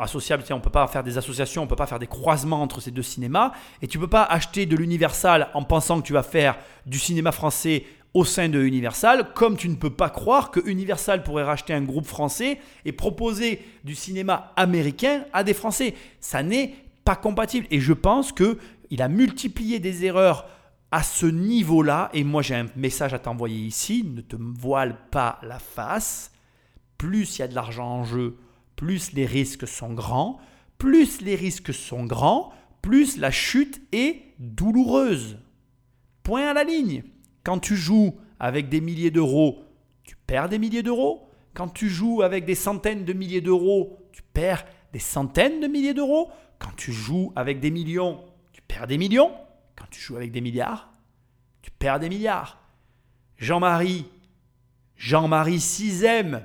associable, 0.00 0.44
on 0.50 0.56
ne 0.56 0.60
peut 0.60 0.70
pas 0.70 0.86
faire 0.86 1.02
des 1.02 1.18
associations, 1.18 1.62
on 1.62 1.64
ne 1.64 1.70
peut 1.70 1.76
pas 1.76 1.86
faire 1.86 1.98
des 1.98 2.06
croisements 2.06 2.62
entre 2.62 2.80
ces 2.80 2.90
deux 2.90 3.02
cinémas. 3.02 3.52
Et 3.82 3.86
tu 3.86 3.98
ne 3.98 4.02
peux 4.02 4.10
pas 4.10 4.22
acheter 4.22 4.66
de 4.66 4.76
l'Universal 4.76 5.48
en 5.54 5.62
pensant 5.62 6.00
que 6.00 6.06
tu 6.06 6.12
vas 6.12 6.22
faire 6.22 6.56
du 6.86 6.98
cinéma 6.98 7.32
français 7.32 7.84
au 8.14 8.24
sein 8.24 8.48
de 8.48 8.60
Universal, 8.60 9.32
comme 9.34 9.56
tu 9.56 9.68
ne 9.68 9.74
peux 9.74 9.90
pas 9.90 10.08
croire 10.08 10.50
que 10.50 10.60
Universal 10.64 11.22
pourrait 11.22 11.44
racheter 11.44 11.74
un 11.74 11.82
groupe 11.82 12.06
français 12.06 12.58
et 12.84 12.92
proposer 12.92 13.62
du 13.84 13.94
cinéma 13.94 14.52
américain 14.56 15.24
à 15.32 15.44
des 15.44 15.54
Français. 15.54 15.94
Ça 16.20 16.42
n'est 16.42 16.74
pas 17.04 17.16
compatible. 17.16 17.66
Et 17.70 17.80
je 17.80 17.92
pense 17.92 18.32
qu'il 18.32 19.02
a 19.02 19.08
multiplié 19.08 19.78
des 19.78 20.06
erreurs 20.06 20.46
à 20.90 21.02
ce 21.02 21.26
niveau-là. 21.26 22.10
Et 22.14 22.24
moi, 22.24 22.42
j'ai 22.42 22.54
un 22.54 22.66
message 22.76 23.14
à 23.14 23.18
t'envoyer 23.18 23.60
ici. 23.60 24.04
Ne 24.04 24.20
te 24.20 24.36
voile 24.36 24.96
pas 25.10 25.38
la 25.42 25.58
face. 25.58 26.32
Plus 26.96 27.36
il 27.36 27.40
y 27.40 27.44
a 27.44 27.48
de 27.48 27.54
l'argent 27.54 27.88
en 27.88 28.04
jeu, 28.04 28.36
plus 28.74 29.12
les 29.12 29.24
risques 29.24 29.68
sont 29.68 29.94
grands, 29.94 30.40
plus 30.78 31.20
les 31.20 31.36
risques 31.36 31.72
sont 31.72 32.04
grands, 32.04 32.52
plus 32.82 33.18
la 33.18 33.30
chute 33.30 33.80
est 33.92 34.34
douloureuse. 34.40 35.38
Point 36.24 36.48
à 36.48 36.54
la 36.54 36.64
ligne. 36.64 37.04
Quand 37.44 37.60
tu 37.60 37.76
joues 37.76 38.16
avec 38.40 38.68
des 38.68 38.80
milliers 38.80 39.12
d'euros, 39.12 39.64
tu 40.02 40.16
perds 40.26 40.48
des 40.48 40.58
milliers 40.58 40.82
d'euros. 40.82 41.28
Quand 41.54 41.68
tu 41.68 41.88
joues 41.88 42.22
avec 42.22 42.44
des 42.44 42.54
centaines 42.54 43.04
de 43.04 43.12
milliers 43.12 43.40
d'euros, 43.40 43.98
tu 44.12 44.22
perds 44.22 44.64
des 44.92 44.98
centaines 44.98 45.60
de 45.60 45.66
milliers 45.66 45.94
d'euros. 45.94 46.30
Quand 46.58 46.74
tu 46.76 46.92
joues 46.92 47.32
avec 47.36 47.60
des 47.60 47.70
millions, 47.70 48.20
tu 48.52 48.60
perds 48.62 48.88
des 48.88 48.98
millions. 48.98 49.30
Tu 49.90 50.00
joues 50.00 50.16
avec 50.16 50.32
des 50.32 50.40
milliards, 50.40 50.92
tu 51.62 51.70
perds 51.70 52.00
des 52.00 52.08
milliards. 52.08 52.58
Jean-Marie, 53.36 54.06
Jean-Marie 54.96 55.60
Sizem 55.60 56.42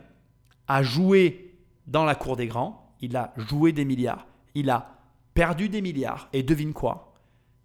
a 0.67 0.83
joué 0.83 1.55
dans 1.87 2.05
la 2.05 2.15
cour 2.15 2.35
des 2.35 2.47
grands, 2.47 2.95
il 3.01 3.15
a 3.17 3.33
joué 3.37 3.71
des 3.71 3.85
milliards, 3.85 4.27
il 4.55 4.69
a 4.69 4.99
perdu 5.33 5.69
des 5.69 5.81
milliards. 5.81 6.29
Et 6.33 6.43
devine 6.43 6.73
quoi? 6.73 7.13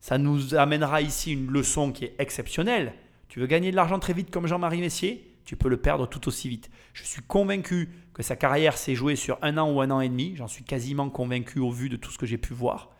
Ça 0.01 0.19
nous 0.19 0.55
amènera 0.55 1.03
ici 1.03 1.33
une 1.33 1.51
leçon 1.51 1.93
qui 1.93 2.05
est 2.05 2.15
exceptionnelle. 2.19 2.95
Tu 3.29 3.41
veux 3.41 3.47
gagner 3.47 3.71
de 3.71 3.77
l'argent 3.77 3.99
très 3.99 4.13
vite 4.13 4.31
comme 4.31 4.47
Jean-Marie 4.47 4.81
Messier? 4.81 5.25
Tu 5.45 5.57
peux 5.57 5.69
le 5.69 5.77
perdre 5.77 6.07
tout 6.07 6.29
aussi 6.29 6.49
vite. 6.49 6.71
Je 6.93 7.05
suis 7.05 7.23
convaincu 7.23 7.89
que 8.13 8.23
sa 8.23 8.37
carrière 8.37 8.77
s'est 8.77 8.95
jouée 8.95 9.17
sur 9.17 9.39
un 9.43 9.57
an 9.59 9.73
ou 9.73 9.81
un 9.81 9.91
an 9.91 10.01
et 10.01 10.09
demi. 10.09 10.35
J'en 10.37 10.49
suis 10.49 10.65
quasiment 10.65 11.09
convaincu 11.09 11.59
au 11.59 11.71
vu 11.71 11.89
de 11.89 11.97
tout 11.97 12.11
ce 12.11 12.19
que 12.19 12.27
j'ai 12.27 12.39
pu 12.39 12.53
voir, 12.53 12.91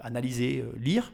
analyser, 0.00 0.60
euh, 0.60 0.72
lire. 0.78 1.12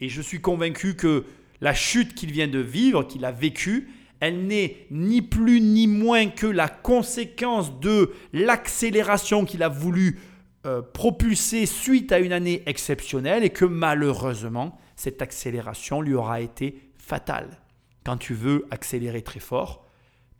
Et 0.00 0.08
je 0.08 0.22
suis 0.22 0.40
convaincu 0.40 0.94
que 0.94 1.24
la 1.60 1.74
chute 1.74 2.14
qu'il 2.14 2.32
vient 2.32 2.48
de 2.48 2.58
vivre, 2.58 3.04
qu'il 3.04 3.24
a 3.24 3.32
vécue, 3.32 3.88
elle 4.20 4.46
n'est 4.46 4.86
ni 4.90 5.22
plus 5.22 5.60
ni 5.60 5.86
moins 5.86 6.28
que 6.28 6.46
la 6.46 6.68
conséquence 6.68 7.78
de 7.80 8.12
l'accélération 8.32 9.44
qu'il 9.44 9.62
a 9.62 9.68
voulu 9.68 10.18
euh, 10.66 10.80
propulser 10.80 11.66
suite 11.66 12.10
à 12.10 12.18
une 12.18 12.32
année 12.32 12.62
exceptionnelle 12.66 13.44
et 13.44 13.50
que 13.50 13.66
malheureusement, 13.66 14.78
cette 14.96 15.20
accélération 15.20 16.00
lui 16.00 16.14
aura 16.14 16.40
été 16.40 16.90
fatale. 16.96 17.60
Quand 18.04 18.16
tu 18.16 18.34
veux 18.34 18.66
accélérer 18.70 19.22
très 19.22 19.40
fort, 19.40 19.86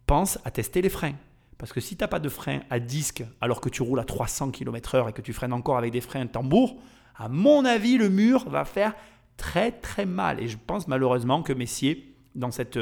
pense 0.07 0.39
à 0.45 0.51
tester 0.51 0.81
les 0.81 0.89
freins. 0.89 1.15
Parce 1.59 1.73
que 1.73 1.81
si 1.81 1.97
tu 1.97 2.03
n'as 2.03 2.09
pas 2.09 2.21
de 2.21 2.29
frein 2.29 2.61
à 2.71 2.79
disque 2.79 3.25
alors 3.41 3.61
que 3.61 3.69
tu 3.69 3.83
roules 3.83 4.01
à 4.01 4.05
300 4.05 4.51
km/h 4.51 5.11
et 5.11 5.13
que 5.13 5.23
tu 5.23 5.33
freines 5.33 5.53
encore 5.53 5.79
avec 5.79 5.93
des 5.93 6.01
freins 6.01 6.27
tambour, 6.27 6.77
à 7.17 7.29
mon 7.29 7.65
avis, 7.65 7.97
le 7.97 8.09
mur 8.09 8.49
va 8.49 8.65
faire 8.65 8.95
très 9.37 9.73
très 9.73 10.07
mal. 10.07 10.41
Et 10.41 10.49
je 10.49 10.57
pense 10.65 10.89
malheureusement 10.89 11.43
que 11.43 11.53
Messier, 11.53 12.15
dans 12.35 12.51
cette 12.51 12.79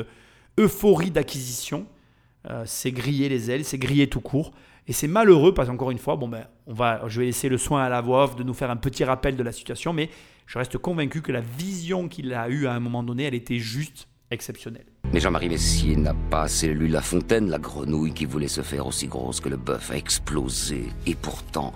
euphorie 0.59 1.11
d'acquisition, 1.11 1.87
euh, 2.49 2.65
c'est 2.66 2.93
griller 2.93 3.29
les 3.29 3.51
ailes, 3.51 3.65
c'est 3.65 3.79
griller 3.79 4.09
tout 4.09 4.20
court. 4.20 4.53
Et 4.89 4.93
c'est 4.93 5.09
malheureux 5.09 5.55
parce 5.55 5.69
qu'encore 5.69 5.93
une 5.93 5.99
fois, 5.99 6.16
bon 6.16 6.29
ben, 6.29 6.47
on 6.66 6.74
va, 6.74 7.03
je 7.07 7.20
vais 7.20 7.27
laisser 7.27 7.49
le 7.49 7.59
soin 7.59 7.85
à 7.85 7.89
la 7.89 8.01
voix 8.01 8.24
off 8.24 8.37
de 8.37 8.43
nous 8.43 8.55
faire 8.55 8.70
un 8.70 8.77
petit 8.77 9.05
rappel 9.05 9.37
de 9.37 9.43
la 9.43 9.53
situation, 9.53 9.93
mais 9.93 10.11
je 10.47 10.59
reste 10.59 10.77
convaincu 10.77 11.23
que 11.23 11.31
la 11.31 11.41
vision 11.41 12.09
qu'il 12.09 12.35
a 12.35 12.49
eue 12.49 12.66
à 12.66 12.73
un 12.73 12.81
moment 12.81 13.05
donné, 13.05 13.24
elle 13.24 13.35
était 13.35 13.59
juste 13.59 14.09
exceptionnelle. 14.31 14.87
Mais 15.12 15.20
Jean-Marie 15.20 15.51
Messier 15.51 15.95
n'a 15.95 16.15
pas 16.15 16.43
assez 16.43 16.69
lu 16.69 16.89
La 16.89 17.03
Fontaine, 17.03 17.49
la 17.49 17.59
grenouille 17.59 18.12
qui 18.12 18.24
voulait 18.24 18.49
se 18.49 18.62
faire 18.62 18.87
aussi 18.87 19.07
grosse 19.07 19.41
que 19.41 19.49
le 19.49 19.57
bœuf 19.57 19.91
a 19.91 19.97
explosé. 19.97 20.87
Et 21.07 21.15
pourtant, 21.15 21.73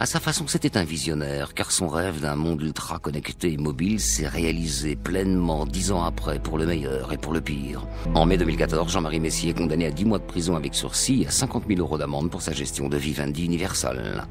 à 0.00 0.06
sa 0.06 0.20
façon, 0.20 0.46
c'était 0.46 0.76
un 0.76 0.84
visionnaire, 0.84 1.54
car 1.54 1.72
son 1.72 1.88
rêve 1.88 2.20
d'un 2.20 2.36
monde 2.36 2.62
ultra 2.62 3.00
connecté 3.00 3.52
et 3.52 3.56
mobile 3.56 3.98
s'est 3.98 4.28
réalisé 4.28 4.94
pleinement 4.94 5.66
dix 5.66 5.90
ans 5.90 6.04
après 6.04 6.38
pour 6.38 6.56
le 6.56 6.66
meilleur 6.66 7.12
et 7.12 7.18
pour 7.18 7.32
le 7.32 7.40
pire. 7.40 7.84
En 8.14 8.24
mai 8.24 8.36
2014, 8.36 8.92
Jean-Marie 8.92 9.18
Messier 9.18 9.50
est 9.50 9.54
condamné 9.54 9.86
à 9.86 9.90
dix 9.90 10.04
mois 10.04 10.20
de 10.20 10.24
prison 10.24 10.54
avec 10.54 10.74
sursis 10.74 11.22
et 11.22 11.26
à 11.26 11.30
50 11.32 11.64
000 11.66 11.80
euros 11.80 11.98
d'amende 11.98 12.30
pour 12.30 12.42
sa 12.42 12.52
gestion 12.52 12.88
de 12.88 12.96
Vivendi 12.96 13.44
Universal. 13.44 14.24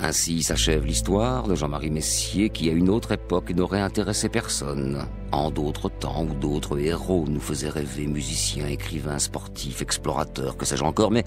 Ainsi 0.00 0.44
s'achève 0.44 0.86
l'histoire 0.86 1.48
de 1.48 1.56
Jean-Marie 1.56 1.90
Messier 1.90 2.50
qui 2.50 2.70
à 2.70 2.72
une 2.72 2.88
autre 2.88 3.10
époque 3.10 3.50
n'aurait 3.50 3.80
intéressé 3.80 4.28
personne. 4.28 5.04
En 5.32 5.50
d'autres 5.50 5.88
temps 5.88 6.24
où 6.24 6.34
d'autres 6.34 6.78
héros 6.78 7.24
nous 7.28 7.40
faisaient 7.40 7.68
rêver 7.68 8.06
musiciens, 8.06 8.68
écrivains, 8.68 9.18
sportifs, 9.18 9.82
explorateurs, 9.82 10.56
que 10.56 10.64
sais-je 10.64 10.84
encore, 10.84 11.10
mais 11.10 11.24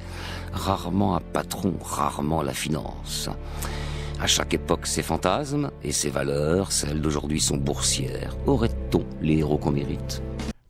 rarement 0.53 1.17
un 1.17 1.19
patron, 1.19 1.73
rarement 1.83 2.41
la 2.41 2.53
finance. 2.53 3.29
À 4.21 4.27
chaque 4.27 4.53
époque 4.53 4.87
ses 4.87 5.03
fantasmes 5.03 5.71
et 5.83 5.91
ses 5.91 6.09
valeurs, 6.09 6.71
celles 6.71 7.01
d'aujourd'hui 7.01 7.41
sont 7.41 7.57
boursières. 7.57 8.37
Aurait-on 8.45 9.03
les 9.21 9.39
héros 9.39 9.57
qu'on 9.57 9.71
mérite? 9.71 10.21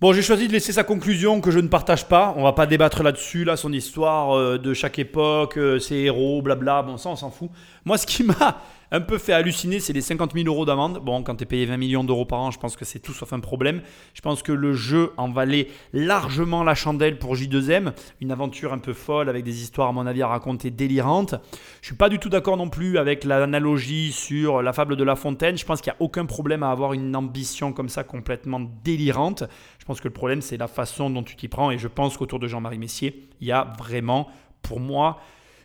Bon, 0.02 0.14
j'ai 0.14 0.24
choisi 0.24 0.48
de 0.48 0.54
laisser 0.54 0.74
sa 0.74 0.84
conclusion 0.84 1.42
que 1.42 1.52
je 1.52 1.60
ne 1.60 1.68
partage 1.68 2.08
pas. 2.08 2.34
On 2.36 2.42
va 2.42 2.54
pas 2.54 2.66
débattre 2.66 3.04
là-dessus, 3.04 3.44
là, 3.44 3.56
son 3.56 3.72
histoire 3.72 4.36
euh, 4.36 4.58
de 4.58 4.74
chaque 4.74 4.98
époque, 4.98 5.60
euh, 5.60 5.78
ses 5.78 5.94
héros, 5.94 6.42
blabla. 6.42 6.82
Bon, 6.82 6.98
ça, 6.98 7.10
on 7.10 7.16
s'en 7.16 7.30
fout. 7.30 7.52
Moi, 7.86 8.00
ce 8.00 8.08
qui 8.08 8.24
m'a 8.24 8.64
un 8.92 9.00
peu 9.00 9.18
fait 9.18 9.32
halluciner, 9.32 9.80
c'est 9.80 9.94
les 9.94 10.02
50 10.02 10.34
000 10.34 10.46
euros 10.48 10.66
d'amende. 10.66 11.00
Bon, 11.00 11.24
quand 11.24 11.36
tu 11.36 11.44
es 11.44 11.46
payé 11.46 11.66
20 11.66 11.78
millions 11.78 12.04
d'euros 12.04 12.26
par 12.26 12.40
an, 12.40 12.52
je 12.52 12.60
pense 12.60 12.76
que 12.76 12.84
c'est 12.84 13.00
tout 13.00 13.14
sauf 13.14 13.32
un 13.32 13.40
problème. 13.40 13.82
Je 14.14 14.20
pense 14.22 14.44
que 14.44 14.52
le 14.52 14.74
jeu 14.74 15.14
en 15.16 15.32
valait 15.32 15.70
largement 15.94 16.64
la 16.64 16.76
chandelle 16.76 17.18
pour 17.18 17.36
J2M. 17.36 17.94
Une 18.20 18.32
aventure 18.32 18.74
un 18.74 18.80
peu 18.80 18.92
folle 18.92 19.30
avec 19.30 19.46
des 19.46 19.62
histoires, 19.62 19.88
à 19.88 19.92
mon 19.94 20.06
avis, 20.06 20.22
à 20.22 20.28
raconter 20.28 20.72
délirantes. 20.72 21.36
Je 21.82 21.88
suis 21.88 21.96
pas 21.96 22.10
du 22.10 22.20
tout 22.20 22.28
d'accord 22.28 22.58
non 22.58 22.70
plus 22.70 22.98
avec 22.98 23.24
l'analogie 23.24 24.12
sur 24.12 24.62
la 24.62 24.74
fable 24.74 24.98
de 24.98 25.04
La 25.06 25.16
Fontaine. 25.16 25.58
Je 25.58 25.66
pense 25.66 25.80
qu'il 25.80 25.92
n'y 25.92 25.98
a 25.98 26.02
aucun 26.02 26.26
problème 26.26 26.62
à 26.62 26.72
avoir 26.72 26.92
une 26.92 27.16
ambition 27.16 27.72
comme 27.72 27.88
ça 27.88 28.04
complètement 28.04 28.60
délirante. 28.84 29.46
Je 29.80 29.86
pense 29.86 30.02
que 30.02 30.10
le 30.10 30.14
problème, 30.14 30.42
c'est 30.42 30.58
la 30.58 30.68
façon 30.68 31.10
dont 31.10 31.24
tu 31.24 31.38
t'y 31.38 31.48
prends. 31.48 31.72
Et 31.72 31.78
je 31.78 31.88
pense 31.88 32.18
qu'autour 32.18 32.40
de 32.40 32.48
Jean-Marie 32.48 32.78
Messier, 32.78 33.30
il 33.40 33.48
y 33.48 33.54
a 33.54 33.74
vraiment, 33.78 34.28
pour 34.62 34.82
moi, 34.82 35.22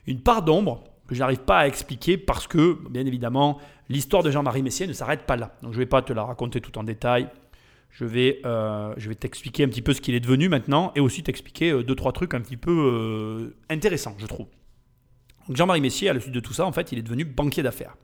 une 0.07 0.21
part 0.21 0.43
d'ombre 0.43 0.85
que 1.07 1.15
je 1.15 1.21
n'arrive 1.21 1.41
pas 1.41 1.59
à 1.59 1.67
expliquer 1.67 2.17
parce 2.17 2.47
que, 2.47 2.79
bien 2.91 3.07
évidemment, 3.07 3.59
l'histoire 3.89 4.23
de 4.23 4.31
Jean-Marie 4.31 4.63
Messier 4.63 4.87
ne 4.87 4.93
s'arrête 4.93 5.23
pas 5.23 5.37
là. 5.37 5.57
Donc 5.63 5.73
je 5.73 5.79
ne 5.79 5.83
vais 5.83 5.89
pas 5.89 6.03
te 6.03 6.13
la 6.13 6.25
raconter 6.25 6.61
tout 6.61 6.77
en 6.79 6.85
détail. 6.85 7.29
Je 7.91 8.05
vais, 8.05 8.41
euh, 8.45 8.95
vais 8.97 9.15
t'expliquer 9.15 9.65
un 9.65 9.69
petit 9.69 9.83
peu 9.83 9.95
ce 9.95 10.01
qu'il 10.01 10.15
est 10.15 10.21
devenu 10.21 10.49
maintenant 10.49 10.93
et 10.97 11.01
aussi 11.01 11.23
t'expliquer 11.23 11.71
euh, 11.71 11.83
deux, 11.83 11.95
trois 11.95 12.13
trucs 12.13 12.35
un 12.35 12.41
petit 12.41 12.59
peu 12.59 12.71
euh, 12.71 13.57
intéressants, 13.71 14.15
je 14.19 14.27
trouve. 14.27 14.47
Donc 15.49 15.57
Jean-Marie 15.57 15.81
Messier, 15.81 16.11
à 16.11 16.13
la 16.13 16.21
suite 16.21 16.35
de 16.35 16.41
tout 16.41 16.53
ça, 16.53 16.67
en 16.67 16.73
fait, 16.73 16.93
il 16.93 16.99
est 16.99 17.03
devenu 17.03 17.25
banquier 17.25 17.63
d'affaires. 17.63 17.97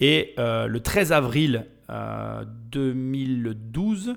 Et 0.00 0.34
le 0.36 0.78
13 0.78 1.12
avril 1.12 1.66
2012, 1.88 4.16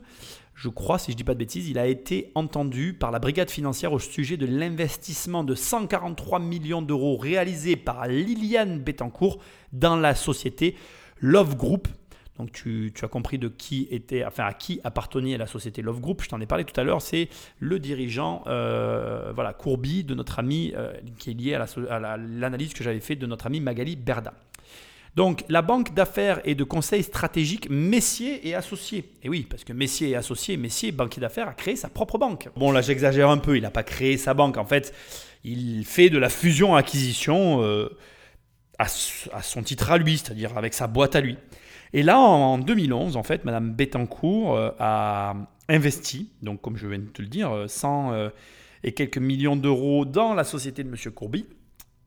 je 0.57 0.69
crois, 0.69 0.97
si 0.97 1.11
je 1.11 1.15
ne 1.15 1.17
dis 1.17 1.23
pas 1.23 1.35
de 1.35 1.39
bêtises, 1.39 1.69
il 1.69 1.77
a 1.77 1.85
été 1.85 2.31
entendu 2.33 2.93
par 2.93 3.11
la 3.11 3.19
brigade 3.19 3.51
financière 3.51 3.93
au 3.93 3.99
sujet 3.99 4.37
de 4.37 4.47
l'investissement 4.47 5.43
de 5.43 5.53
143 5.53 6.39
millions 6.39 6.81
d'euros 6.81 7.15
réalisé 7.15 7.75
par 7.75 8.07
Liliane 8.07 8.79
Bettencourt 8.79 9.37
dans 9.71 9.95
la 9.95 10.15
société 10.15 10.75
Love 11.21 11.55
Group. 11.55 11.87
Donc 12.39 12.51
tu, 12.53 12.91
as 13.03 13.07
compris 13.07 13.37
de 13.37 13.49
qui 13.49 13.87
était, 13.91 14.25
enfin 14.25 14.45
à 14.45 14.53
qui 14.53 14.81
appartenait 14.83 15.37
la 15.37 15.45
société 15.45 15.83
Love 15.83 16.01
Group. 16.01 16.23
Je 16.23 16.29
t'en 16.29 16.41
ai 16.41 16.47
parlé 16.47 16.65
tout 16.65 16.79
à 16.79 16.83
l'heure. 16.83 17.03
C'est 17.03 17.29
le 17.59 17.77
dirigeant, 17.77 18.43
euh, 18.47 19.31
voilà, 19.35 19.53
Courby 19.53 20.03
de 20.03 20.15
notre 20.15 20.39
ami 20.39 20.73
euh, 20.75 20.91
qui 21.19 21.29
est 21.29 21.33
lié 21.33 21.53
à 21.53 22.17
l'analyse 22.17 22.73
que 22.73 22.83
j'avais 22.83 22.99
fait 22.99 23.15
de 23.15 23.27
notre 23.27 23.45
ami 23.45 23.59
Magali 23.59 23.95
Berda. 23.95 24.33
Donc 25.15 25.43
la 25.49 25.61
banque 25.61 25.93
d'affaires 25.93 26.41
et 26.45 26.55
de 26.55 26.63
conseil 26.63 27.03
stratégique 27.03 27.69
Messier 27.69 28.47
et 28.47 28.53
Associés. 28.53 29.13
Et 29.23 29.29
oui, 29.29 29.47
parce 29.49 29.63
que 29.63 29.73
Messier 29.73 30.09
et 30.09 30.15
Associés, 30.15 30.57
Messier, 30.57 30.91
banquier 30.91 31.21
d'affaires, 31.21 31.47
a 31.47 31.53
créé 31.53 31.75
sa 31.75 31.89
propre 31.89 32.17
banque. 32.17 32.49
Bon 32.55 32.71
là 32.71 32.81
j'exagère 32.81 33.29
un 33.29 33.37
peu, 33.37 33.57
il 33.57 33.61
n'a 33.63 33.71
pas 33.71 33.83
créé 33.83 34.17
sa 34.17 34.33
banque. 34.33 34.57
En 34.57 34.65
fait, 34.65 34.93
il 35.43 35.85
fait 35.85 36.09
de 36.09 36.17
la 36.17 36.29
fusion-acquisition 36.29 37.63
euh, 37.63 37.89
à, 38.77 38.87
son 38.87 39.63
titre 39.63 39.91
à 39.91 39.97
lui, 39.97 40.17
c'est-à-dire 40.17 40.57
avec 40.57 40.73
sa 40.73 40.87
boîte 40.87 41.15
à 41.15 41.21
lui. 41.21 41.37
Et 41.93 42.03
là, 42.03 42.19
en 42.19 42.57
2011, 42.57 43.17
en 43.17 43.23
fait, 43.23 43.45
Madame 43.45 43.71
Bettencourt 43.71 44.55
euh, 44.55 44.71
a 44.79 45.35
investi, 45.69 46.29
donc 46.41 46.61
comme 46.61 46.77
je 46.77 46.87
viens 46.87 46.99
de 46.99 47.05
te 47.05 47.21
le 47.21 47.27
dire, 47.27 47.65
100 47.67 48.11
euh, 48.11 48.29
et 48.83 48.93
quelques 48.93 49.17
millions 49.17 49.55
d'euros 49.55 50.05
dans 50.05 50.33
la 50.33 50.43
société 50.43 50.83
de 50.83 50.89
Monsieur 50.89 51.11
Courby. 51.11 51.45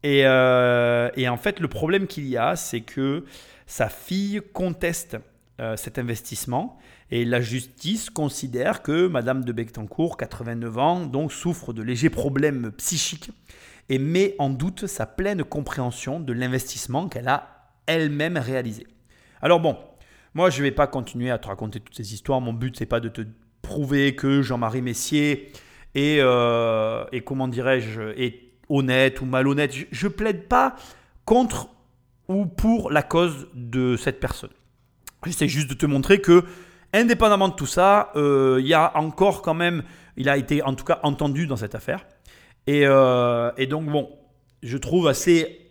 Euh, 0.05 1.11
et, 1.17 1.29
en 1.29 1.37
fait, 1.37 1.61
le 1.61 1.69
problème 1.69 2.07
qu'il 2.07 2.27
y 2.29 2.37
a, 2.37 2.57
c'est 2.57 2.81
que 2.81 3.25
sa 3.67 3.89
fille 3.89 4.41
conteste 4.53 5.19
euh, 5.61 5.77
cet 5.77 5.99
investissement 5.99 6.79
et 7.11 7.25
la 7.25 7.41
justice 7.41 8.09
considère 8.09 8.83
que 8.83 9.09
Madame 9.09 9.45
de 9.45 9.53
Bectancourt, 9.53 10.17
89 10.17 10.79
ans, 10.79 11.07
donc 11.07 11.33
souffre 11.33 11.73
de 11.73 11.83
légers 11.83 12.09
problèmes 12.09 12.73
psychiques 12.79 13.31
et 13.89 13.99
met 13.99 14.37
en 14.39 14.49
doute 14.49 14.87
sa 14.87 15.07
pleine 15.07 15.45
compréhension 15.45 16.21
de 16.21 16.33
l'investissement 16.33 17.09
qu'elle 17.09 17.29
a 17.29 17.69
elle-même 17.87 18.39
réalisé. 18.39 18.87
Alors 19.43 19.61
bon, 19.61 19.77
moi 20.35 20.49
je 20.51 20.59
ne 20.59 20.63
vais 20.63 20.71
pas 20.71 20.87
continuer 20.87 21.31
à 21.31 21.39
te 21.39 21.49
raconter 21.49 21.81
toutes 21.81 21.97
ces 21.97 22.15
histoires. 22.15 22.41
Mon 22.41 22.53
but 22.53 22.77
c'est 22.77 22.87
pas 22.87 23.01
de 23.01 23.09
te 23.09 23.23
prouver 23.61 24.15
que 24.15 24.43
Jean-Marie 24.43 24.83
Messier 24.83 25.53
est, 25.95 26.21
euh, 26.21 27.05
et 27.13 27.23
comment 27.23 27.49
dirais-je, 27.49 28.01
est 28.17 28.50
honnête 28.71 29.21
ou 29.21 29.27
malhonnête. 29.27 29.75
Je, 29.91 30.07
ne 30.07 30.11
plaide 30.11 30.49
pas 30.49 30.77
contre 31.25 31.69
ou 32.29 32.47
pour 32.47 32.91
la 32.91 33.03
cause 33.03 33.49
de 33.55 33.97
cette 33.97 34.21
personne. 34.21 34.51
J'essaie 35.27 35.49
juste 35.49 35.69
de 35.69 35.75
te 35.75 35.85
montrer 35.85 36.21
que, 36.21 36.45
indépendamment 36.93 37.49
de 37.49 37.55
tout 37.55 37.67
ça, 37.67 38.11
euh, 38.17 38.59
il 38.61 38.67
y 38.67 38.75
a 38.75 38.97
encore 38.97 39.43
quand 39.43 39.55
même, 39.55 39.83
il 40.17 40.29
a 40.29 40.37
été 40.37 40.63
en 40.63 40.75
tout 40.75 40.85
cas 40.85 41.01
entendu 41.03 41.47
dans 41.47 41.57
cette 41.57 41.75
affaire. 41.75 42.07
Et, 42.67 42.83
euh, 42.87 43.51
donc, 43.69 43.87
bon, 43.87 44.09
je 44.63 44.79
trouve 44.79 45.09
assez 45.09 45.71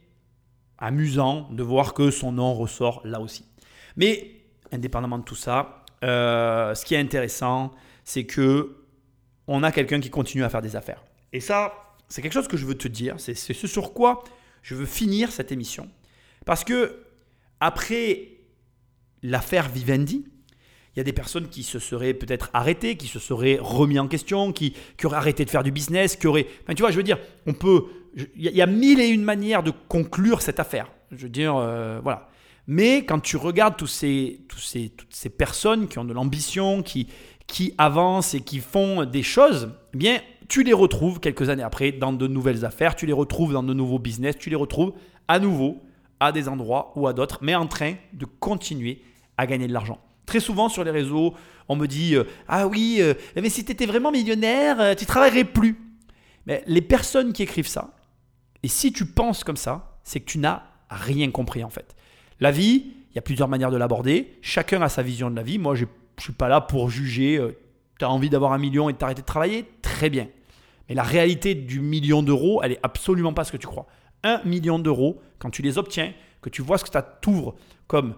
amusant 0.78 1.50
de 1.52 1.64
voir 1.64 1.94
que 1.94 2.12
son 2.12 2.32
nom 2.32 2.54
ressort 2.54 3.02
là 3.06 3.20
aussi. 3.20 3.46
Mais, 3.96 4.32
indépendamment 4.72 5.18
de 5.18 5.24
tout 5.24 5.36
ça, 5.36 5.84
euh, 6.04 6.76
ce 6.76 6.86
qui 6.86 6.96
est 6.96 7.00
intéressant, 7.00 7.72
c'est 8.04 8.26
que 8.26 8.76
on 9.48 9.64
a 9.64 9.72
quelqu'un 9.72 10.00
qui 10.00 10.10
continue 10.10 10.44
à 10.44 10.50
faire 10.50 10.62
des 10.62 10.76
affaires. 10.76 11.04
Et 11.34 11.40
ça, 11.40 11.74
c'est 12.10 12.22
quelque 12.22 12.34
chose 12.34 12.48
que 12.48 12.58
je 12.58 12.66
veux 12.66 12.76
te 12.76 12.88
dire, 12.88 13.16
c'est 13.18 13.36
ce 13.36 13.68
sur 13.68 13.94
quoi 13.94 14.24
je 14.62 14.76
veux 14.76 14.86
finir 14.86 15.32
cette 15.32 15.52
émission. 15.52 15.90
Parce 16.46 16.64
que 16.64 17.06
après 17.60 18.40
l'affaire 19.22 19.70
Vivendi, 19.70 20.26
il 20.96 21.00
y 21.00 21.02
a 21.02 21.04
des 21.04 21.14
personnes 21.14 21.48
qui 21.50 21.64
se 21.64 21.80
seraient 21.80 22.14
peut-être 22.14 22.50
arrêtées, 22.54 22.98
qui 22.98 23.08
se 23.08 23.20
seraient 23.20 23.58
remis 23.62 24.00
en 24.00 24.08
question, 24.08 24.52
qui, 24.52 24.74
auraient 25.04 25.18
arrêté 25.18 25.46
de 25.46 25.50
faire 25.50 25.64
du 25.64 25.72
business, 25.72 26.16
qui 26.16 26.28
auraient... 26.28 26.48
Enfin, 26.64 26.74
tu 26.74 26.82
vois, 26.82 26.92
je 26.92 26.98
veux 26.98 27.04
dire, 27.04 27.20
on 27.46 27.54
peut... 27.54 27.86
Il 28.36 28.44
y 28.44 28.62
a 28.62 28.66
mille 28.66 29.00
et 29.00 29.08
une 29.08 29.24
manières 29.24 29.62
de 29.62 29.72
conclure 29.88 30.42
cette 30.42 30.60
affaire. 30.60 30.92
Je 31.12 31.24
veux 31.24 31.30
dire, 31.30 31.56
euh, 31.56 32.00
voilà. 32.02 32.28
Mais 32.66 33.06
quand 33.06 33.20
tu 33.20 33.38
regardes 33.38 33.78
tous 33.78 33.88
ces, 33.88 34.42
tous 34.50 34.60
ces, 34.60 34.90
toutes 34.90 35.14
ces 35.14 35.30
personnes 35.30 35.88
qui 35.88 36.00
ont 36.00 36.06
de 36.06 36.14
l'ambition, 36.14 36.82
qui, 36.82 37.08
qui 37.46 37.74
avancent 37.78 38.34
et 38.34 38.42
qui 38.42 38.60
font 38.60 39.06
des 39.06 39.24
choses, 39.24 39.72
eh 39.94 39.98
bien, 39.98 40.22
tu 40.50 40.64
les 40.64 40.74
retrouves 40.74 41.20
quelques 41.20 41.48
années 41.50 41.64
après 41.64 41.92
dans 41.92 42.12
de 42.12 42.28
nouvelles 42.28 42.66
affaires, 42.66 42.96
tu 42.96 43.06
les 43.06 43.14
retrouves 43.14 43.54
dans 43.54 43.64
de 43.64 43.74
nouveaux 43.74 44.00
business, 44.00 44.36
tu 44.38 44.50
les 44.50 44.56
retrouves 44.56 44.94
à 45.28 45.40
nouveau 45.40 45.82
à 46.20 46.32
des 46.32 46.50
endroits 46.50 46.92
ou 46.96 47.08
à 47.08 47.14
d'autres, 47.14 47.40
mais 47.42 47.56
en 47.56 47.68
train 47.68 47.94
de 48.14 48.26
continuer 48.26 49.04
à 49.38 49.46
gagner 49.46 49.68
de 49.68 49.74
l'argent. 49.74 50.02
Très 50.26 50.40
souvent 50.40 50.68
sur 50.68 50.84
les 50.84 50.92
réseaux, 50.92 51.36
on 51.70 51.76
me 51.76 51.86
dit 51.86 52.16
euh, 52.16 52.24
Ah 52.48 52.68
oui, 52.68 52.98
euh, 53.00 53.14
mais 53.36 53.50
si 53.50 53.64
tu 53.64 53.72
étais 53.72 53.86
vraiment 53.86 54.12
millionnaire, 54.12 54.82
euh, 54.82 54.96
tu 54.96 55.06
travaillerais 55.06 55.46
plus. 55.46 55.78
Mais 56.46 56.64
les 56.66 56.82
personnes 56.82 57.32
qui 57.32 57.44
écrivent 57.44 57.68
ça, 57.68 57.94
et 58.64 58.68
si 58.68 58.92
tu 58.92 59.06
penses 59.06 59.44
comme 59.44 59.56
ça, 59.56 60.00
c'est 60.04 60.20
que 60.20 60.26
tu 60.26 60.40
n'as 60.40 60.64
rien 60.90 61.30
compris 61.30 61.64
en 61.64 61.70
fait. 61.70 61.96
La 62.40 62.52
vie, 62.52 62.92
il 63.12 63.16
y 63.16 63.20
a 63.20 63.22
plusieurs 63.22 63.48
manières 63.48 63.72
de 63.72 63.78
l'aborder. 63.78 64.38
Chacun 64.42 64.82
a 64.82 64.90
sa 64.90 65.04
vision 65.04 65.30
de 65.30 65.36
la 65.36 65.44
vie. 65.44 65.60
Moi, 65.60 65.76
je 65.76 65.86
ne 65.86 66.22
suis 66.22 66.34
pas 66.34 66.48
là 66.48 66.60
pour 66.60 66.90
juger. 66.90 67.40
tu 68.00 68.06
as 68.06 68.10
envie 68.10 68.30
d'avoir 68.30 68.54
un 68.54 68.58
million 68.58 68.90
et 68.90 68.94
de 68.94 68.98
t'arrêter 68.98 69.22
de 69.22 69.28
travailler? 69.28 69.66
Très 69.82 70.10
bien. 70.10 70.28
Mais 70.90 70.96
la 70.96 71.04
réalité 71.04 71.56
du 71.56 71.80
million 71.80 72.24
d'euros, 72.24 72.62
elle 72.64 72.74
est 72.74 72.80
absolument 72.84 73.34
pas 73.34 73.44
ce 73.44 73.52
que 73.52 73.58
tu 73.58 73.68
crois. 73.68 73.88
Un 74.24 74.42
million 74.44 74.80
d'euros, 74.80 75.22
quand 75.38 75.52
tu 75.52 75.62
les 75.62 75.78
obtiens, 75.78 76.14
que 76.42 76.50
tu 76.50 76.62
vois 76.62 76.78
ce 76.78 76.84
que 76.84 76.90
ça 76.90 77.02
t'ouvre 77.02 77.56
comme 77.88 78.16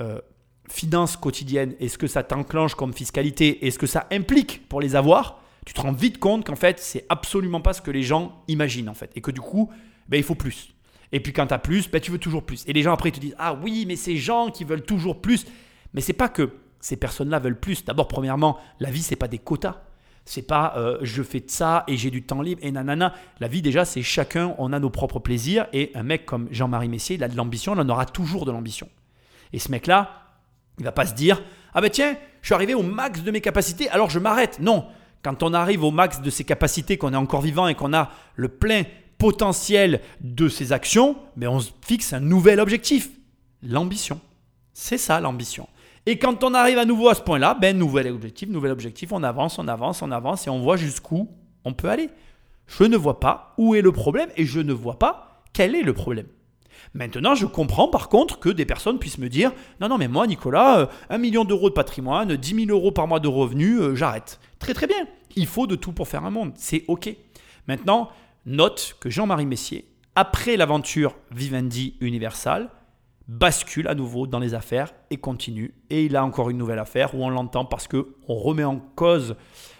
euh, 0.00 0.20
finance 0.68 1.16
quotidienne 1.16 1.74
et 1.80 1.88
ce 1.88 1.98
que 1.98 2.06
ça 2.06 2.22
t'enclenche 2.22 2.74
comme 2.74 2.92
fiscalité 2.92 3.66
et 3.66 3.70
ce 3.70 3.78
que 3.78 3.86
ça 3.86 4.06
implique 4.10 4.68
pour 4.68 4.80
les 4.80 4.96
avoir, 4.96 5.40
tu 5.66 5.74
te 5.74 5.80
rends 5.80 5.92
vite 5.92 6.18
compte 6.18 6.46
qu'en 6.46 6.56
fait, 6.56 6.78
c'est 6.78 7.04
absolument 7.08 7.60
pas 7.60 7.72
ce 7.72 7.82
que 7.82 7.90
les 7.90 8.02
gens 8.02 8.42
imaginent 8.48 8.88
en 8.88 8.94
fait. 8.94 9.10
Et 9.16 9.20
que 9.20 9.30
du 9.30 9.40
coup, 9.40 9.70
ben, 10.08 10.16
il 10.16 10.22
faut 10.22 10.34
plus. 10.34 10.74
Et 11.12 11.20
puis 11.20 11.32
quand 11.32 11.46
tu 11.46 11.54
as 11.54 11.58
plus, 11.58 11.90
ben, 11.90 12.00
tu 12.00 12.10
veux 12.10 12.18
toujours 12.18 12.44
plus. 12.44 12.64
Et 12.66 12.72
les 12.72 12.82
gens 12.82 12.92
après 12.92 13.10
ils 13.10 13.12
te 13.12 13.20
disent 13.20 13.36
Ah 13.38 13.54
oui, 13.54 13.84
mais 13.86 13.96
ces 13.96 14.16
gens 14.16 14.50
qui 14.50 14.64
veulent 14.64 14.84
toujours 14.84 15.20
plus. 15.20 15.44
Mais 15.92 16.00
c'est 16.00 16.12
pas 16.12 16.28
que 16.28 16.50
ces 16.80 16.96
personnes-là 16.96 17.38
veulent 17.38 17.60
plus. 17.60 17.84
D'abord, 17.84 18.08
premièrement, 18.08 18.58
la 18.80 18.90
vie, 18.90 19.02
c'est 19.02 19.16
pas 19.16 19.28
des 19.28 19.38
quotas. 19.38 19.82
C'est 20.24 20.42
pas 20.42 20.74
euh, 20.76 20.98
je 21.02 21.22
fais 21.22 21.40
de 21.40 21.50
ça 21.50 21.84
et 21.88 21.96
j'ai 21.96 22.10
du 22.10 22.22
temps 22.22 22.42
libre 22.42 22.60
et 22.62 22.70
nanana. 22.70 23.14
La 23.40 23.48
vie, 23.48 23.62
déjà, 23.62 23.84
c'est 23.84 24.02
chacun, 24.02 24.54
on 24.58 24.72
a 24.72 24.78
nos 24.78 24.90
propres 24.90 25.18
plaisirs. 25.18 25.66
Et 25.72 25.90
un 25.94 26.02
mec 26.02 26.26
comme 26.26 26.48
Jean-Marie 26.50 26.88
Messier, 26.88 27.16
il 27.16 27.24
a 27.24 27.28
de 27.28 27.36
l'ambition, 27.36 27.74
il 27.74 27.80
en 27.80 27.88
aura 27.88 28.06
toujours 28.06 28.44
de 28.44 28.52
l'ambition. 28.52 28.88
Et 29.52 29.58
ce 29.58 29.70
mec-là, 29.70 30.10
il 30.78 30.84
va 30.84 30.92
pas 30.92 31.06
se 31.06 31.14
dire 31.14 31.42
Ah 31.74 31.80
ben 31.80 31.90
tiens, 31.90 32.16
je 32.40 32.46
suis 32.46 32.54
arrivé 32.54 32.74
au 32.74 32.82
max 32.82 33.22
de 33.22 33.30
mes 33.30 33.40
capacités, 33.40 33.88
alors 33.90 34.10
je 34.10 34.18
m'arrête. 34.18 34.58
Non. 34.60 34.86
Quand 35.22 35.42
on 35.42 35.54
arrive 35.54 35.84
au 35.84 35.92
max 35.92 36.20
de 36.20 36.30
ses 36.30 36.44
capacités, 36.44 36.98
qu'on 36.98 37.12
est 37.12 37.16
encore 37.16 37.42
vivant 37.42 37.68
et 37.68 37.74
qu'on 37.74 37.92
a 37.92 38.10
le 38.34 38.48
plein 38.48 38.82
potentiel 39.18 40.00
de 40.20 40.48
ses 40.48 40.72
actions, 40.72 41.16
mais 41.36 41.46
ben 41.46 41.52
on 41.52 41.60
se 41.60 41.70
fixe 41.86 42.12
un 42.12 42.20
nouvel 42.20 42.58
objectif 42.58 43.10
l'ambition. 43.62 44.20
C'est 44.72 44.98
ça 44.98 45.20
l'ambition. 45.20 45.68
Et 46.06 46.18
quand 46.18 46.42
on 46.42 46.52
arrive 46.54 46.78
à 46.78 46.84
nouveau 46.84 47.08
à 47.08 47.14
ce 47.14 47.22
point-là, 47.22 47.54
ben 47.54 47.78
nouvel 47.78 48.08
objectif, 48.08 48.48
nouvel 48.48 48.72
objectif, 48.72 49.12
on 49.12 49.22
avance, 49.22 49.58
on 49.58 49.68
avance, 49.68 50.02
on 50.02 50.10
avance 50.10 50.46
et 50.46 50.50
on 50.50 50.60
voit 50.60 50.76
jusqu'où 50.76 51.28
on 51.64 51.72
peut 51.72 51.88
aller. 51.88 52.10
Je 52.66 52.84
ne 52.84 52.96
vois 52.96 53.20
pas 53.20 53.54
où 53.58 53.74
est 53.74 53.82
le 53.82 53.92
problème 53.92 54.28
et 54.36 54.44
je 54.44 54.60
ne 54.60 54.72
vois 54.72 54.98
pas 54.98 55.42
quel 55.52 55.74
est 55.76 55.82
le 55.82 55.92
problème. 55.92 56.26
Maintenant, 56.94 57.34
je 57.34 57.46
comprends 57.46 57.88
par 57.88 58.08
contre 58.08 58.40
que 58.40 58.48
des 58.48 58.66
personnes 58.66 58.98
puissent 58.98 59.18
me 59.18 59.28
dire 59.28 59.52
Non, 59.80 59.88
non, 59.88 59.98
mais 59.98 60.08
moi, 60.08 60.26
Nicolas, 60.26 60.80
euh, 60.80 60.86
un 61.08 61.18
million 61.18 61.44
d'euros 61.44 61.70
de 61.70 61.74
patrimoine, 61.74 62.36
10 62.36 62.66
000 62.66 62.70
euros 62.70 62.90
par 62.90 63.06
mois 63.06 63.20
de 63.20 63.28
revenus, 63.28 63.80
euh, 63.80 63.94
j'arrête. 63.94 64.40
Très, 64.58 64.74
très 64.74 64.86
bien. 64.86 65.06
Il 65.36 65.46
faut 65.46 65.66
de 65.66 65.76
tout 65.76 65.92
pour 65.92 66.08
faire 66.08 66.24
un 66.24 66.30
monde. 66.30 66.52
C'est 66.56 66.84
OK. 66.88 67.14
Maintenant, 67.68 68.10
note 68.44 68.96
que 69.00 69.08
Jean-Marie 69.08 69.46
Messier, 69.46 69.86
après 70.16 70.56
l'aventure 70.56 71.14
Vivendi 71.30 71.94
Universal, 72.00 72.68
bascule 73.32 73.88
à 73.88 73.94
nouveau 73.94 74.26
dans 74.26 74.38
les 74.38 74.52
affaires 74.52 74.92
et 75.10 75.16
continue. 75.16 75.74
Et 75.88 76.04
il 76.04 76.16
a 76.16 76.24
encore 76.24 76.50
une 76.50 76.58
nouvelle 76.58 76.78
affaire 76.78 77.14
où 77.14 77.24
on 77.24 77.30
l'entend 77.30 77.64
parce 77.64 77.88
que 77.88 78.14
on 78.28 78.34
remet 78.34 78.64
en 78.64 78.78
cause 78.78 79.36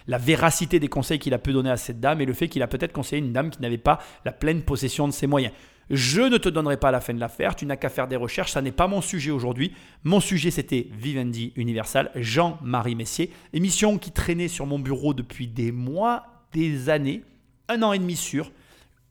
la 0.07 0.17
véracité 0.17 0.79
des 0.79 0.87
conseils 0.87 1.19
qu'il 1.19 1.33
a 1.33 1.37
pu 1.37 1.53
donner 1.53 1.69
à 1.69 1.77
cette 1.77 1.99
dame 1.99 2.19
et 2.19 2.25
le 2.25 2.33
fait 2.33 2.49
qu'il 2.49 2.63
a 2.63 2.67
peut-être 2.67 2.93
conseillé 2.93 3.21
une 3.21 3.31
dame 3.31 3.51
qui 3.51 3.61
n'avait 3.61 3.77
pas 3.77 3.99
la 4.25 4.31
pleine 4.31 4.63
possession 4.63 5.07
de 5.07 5.13
ses 5.13 5.27
moyens. 5.27 5.53
Je 5.89 6.21
ne 6.21 6.37
te 6.37 6.49
donnerai 6.49 6.77
pas 6.77 6.91
la 6.91 7.01
fin 7.01 7.13
de 7.13 7.19
l'affaire, 7.19 7.55
tu 7.55 7.65
n'as 7.65 7.75
qu'à 7.75 7.89
faire 7.89 8.07
des 8.07 8.15
recherches, 8.15 8.53
ça 8.53 8.61
n'est 8.61 8.71
pas 8.71 8.87
mon 8.87 9.01
sujet 9.01 9.31
aujourd'hui. 9.31 9.73
Mon 10.03 10.19
sujet 10.19 10.49
c'était 10.49 10.87
Vivendi 10.91 11.53
Universal, 11.55 12.09
Jean-Marie 12.15 12.95
Messier, 12.95 13.31
émission 13.53 13.97
qui 13.99 14.11
traînait 14.11 14.47
sur 14.47 14.65
mon 14.65 14.79
bureau 14.79 15.13
depuis 15.13 15.47
des 15.47 15.71
mois, 15.71 16.23
des 16.53 16.89
années, 16.89 17.23
un 17.67 17.83
an 17.83 17.93
et 17.93 17.99
demi 17.99 18.15
sûr, 18.15 18.51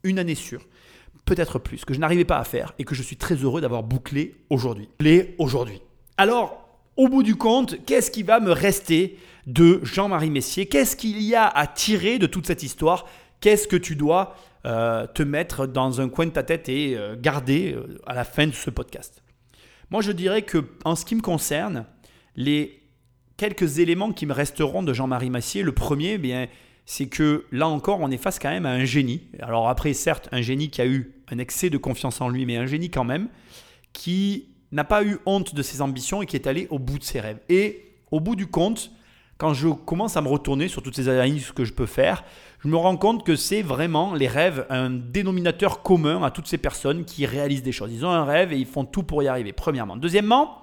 une 0.03 0.19
année 0.19 0.35
sûre 0.35 0.65
peut-être 1.25 1.59
plus, 1.59 1.85
que 1.85 1.93
je 1.93 1.99
n'arrivais 1.99 2.25
pas 2.25 2.37
à 2.37 2.43
faire 2.43 2.73
et 2.79 2.83
que 2.83 2.95
je 2.95 3.01
suis 3.01 3.15
très 3.15 3.35
heureux 3.35 3.61
d'avoir 3.61 3.83
bouclé 3.83 4.35
aujourd'hui. 4.49 4.89
Bouclé 4.99 5.35
aujourd'hui. 5.37 5.81
Alors, 6.17 6.63
au 6.97 7.07
bout 7.07 7.23
du 7.23 7.35
compte, 7.35 7.83
qu'est-ce 7.85 8.11
qui 8.11 8.23
va 8.23 8.39
me 8.39 8.51
rester 8.51 9.17
de 9.47 9.79
Jean-Marie 9.83 10.29
Messier? 10.29 10.67
Qu'est-ce 10.67 10.95
qu'il 10.95 11.21
y 11.21 11.35
a 11.35 11.47
à 11.47 11.67
tirer 11.67 12.19
de 12.19 12.27
toute 12.27 12.45
cette 12.45 12.63
histoire? 12.63 13.07
Qu'est-ce 13.41 13.67
que 13.67 13.75
tu 13.75 13.95
dois 13.95 14.35
euh, 14.65 15.07
te 15.07 15.23
mettre 15.23 15.65
dans 15.65 16.01
un 16.01 16.09
coin 16.09 16.25
de 16.25 16.31
ta 16.31 16.43
tête 16.43 16.69
et 16.69 16.95
euh, 16.95 17.15
garder 17.19 17.73
euh, 17.73 17.99
à 18.05 18.13
la 18.13 18.23
fin 18.23 18.47
de 18.47 18.53
ce 18.53 18.69
podcast? 18.69 19.23
Moi, 19.89 20.01
je 20.01 20.11
dirais 20.11 20.43
que 20.43 20.65
en 20.85 20.95
ce 20.95 21.05
qui 21.05 21.15
me 21.15 21.21
concerne, 21.21 21.85
les 22.35 22.81
quelques 23.37 23.79
éléments 23.79 24.11
qui 24.11 24.25
me 24.25 24.33
resteront 24.33 24.83
de 24.83 24.93
Jean-Marie 24.93 25.29
Messier, 25.29 25.63
le 25.63 25.71
premier, 25.71 26.13
eh 26.13 26.17
bien, 26.17 26.47
c'est 26.85 27.07
que 27.07 27.45
là 27.51 27.67
encore, 27.67 27.99
on 28.01 28.11
est 28.11 28.17
face 28.17 28.39
quand 28.39 28.49
même 28.49 28.65
à 28.65 28.71
un 28.71 28.85
génie. 28.85 29.21
Alors 29.39 29.69
après, 29.69 29.93
certes, 29.93 30.27
un 30.31 30.41
génie 30.41 30.69
qui 30.69 30.81
a 30.81 30.85
eu 30.85 31.13
un 31.29 31.37
excès 31.37 31.69
de 31.69 31.77
confiance 31.77 32.21
en 32.21 32.29
lui, 32.29 32.45
mais 32.45 32.57
un 32.57 32.65
génie 32.65 32.89
quand 32.89 33.03
même, 33.03 33.29
qui 33.93 34.49
n'a 34.71 34.83
pas 34.83 35.03
eu 35.03 35.17
honte 35.25 35.55
de 35.55 35.61
ses 35.61 35.81
ambitions 35.81 36.21
et 36.21 36.25
qui 36.25 36.35
est 36.35 36.47
allé 36.47 36.67
au 36.69 36.79
bout 36.79 36.99
de 36.99 37.03
ses 37.03 37.19
rêves. 37.19 37.39
Et 37.47 37.93
au 38.11 38.19
bout 38.19 38.35
du 38.35 38.47
compte, 38.47 38.91
quand 39.37 39.53
je 39.53 39.69
commence 39.69 40.17
à 40.17 40.21
me 40.21 40.27
retourner 40.27 40.67
sur 40.67 40.81
toutes 40.81 40.95
ces 40.95 41.09
analyses 41.09 41.51
que 41.51 41.65
je 41.65 41.73
peux 41.73 41.85
faire, 41.85 42.23
je 42.59 42.67
me 42.67 42.77
rends 42.77 42.97
compte 42.97 43.25
que 43.25 43.35
c'est 43.35 43.61
vraiment 43.61 44.13
les 44.13 44.27
rêves 44.27 44.65
un 44.69 44.89
dénominateur 44.89 45.81
commun 45.81 46.23
à 46.23 46.31
toutes 46.31 46.47
ces 46.47 46.57
personnes 46.57 47.05
qui 47.05 47.25
réalisent 47.25 47.63
des 47.63 47.71
choses. 47.71 47.91
Ils 47.93 48.05
ont 48.05 48.11
un 48.11 48.25
rêve 48.25 48.53
et 48.53 48.57
ils 48.57 48.65
font 48.65 48.85
tout 48.85 49.03
pour 49.03 49.21
y 49.23 49.27
arriver, 49.27 49.51
premièrement. 49.51 49.97
Deuxièmement, 49.97 50.59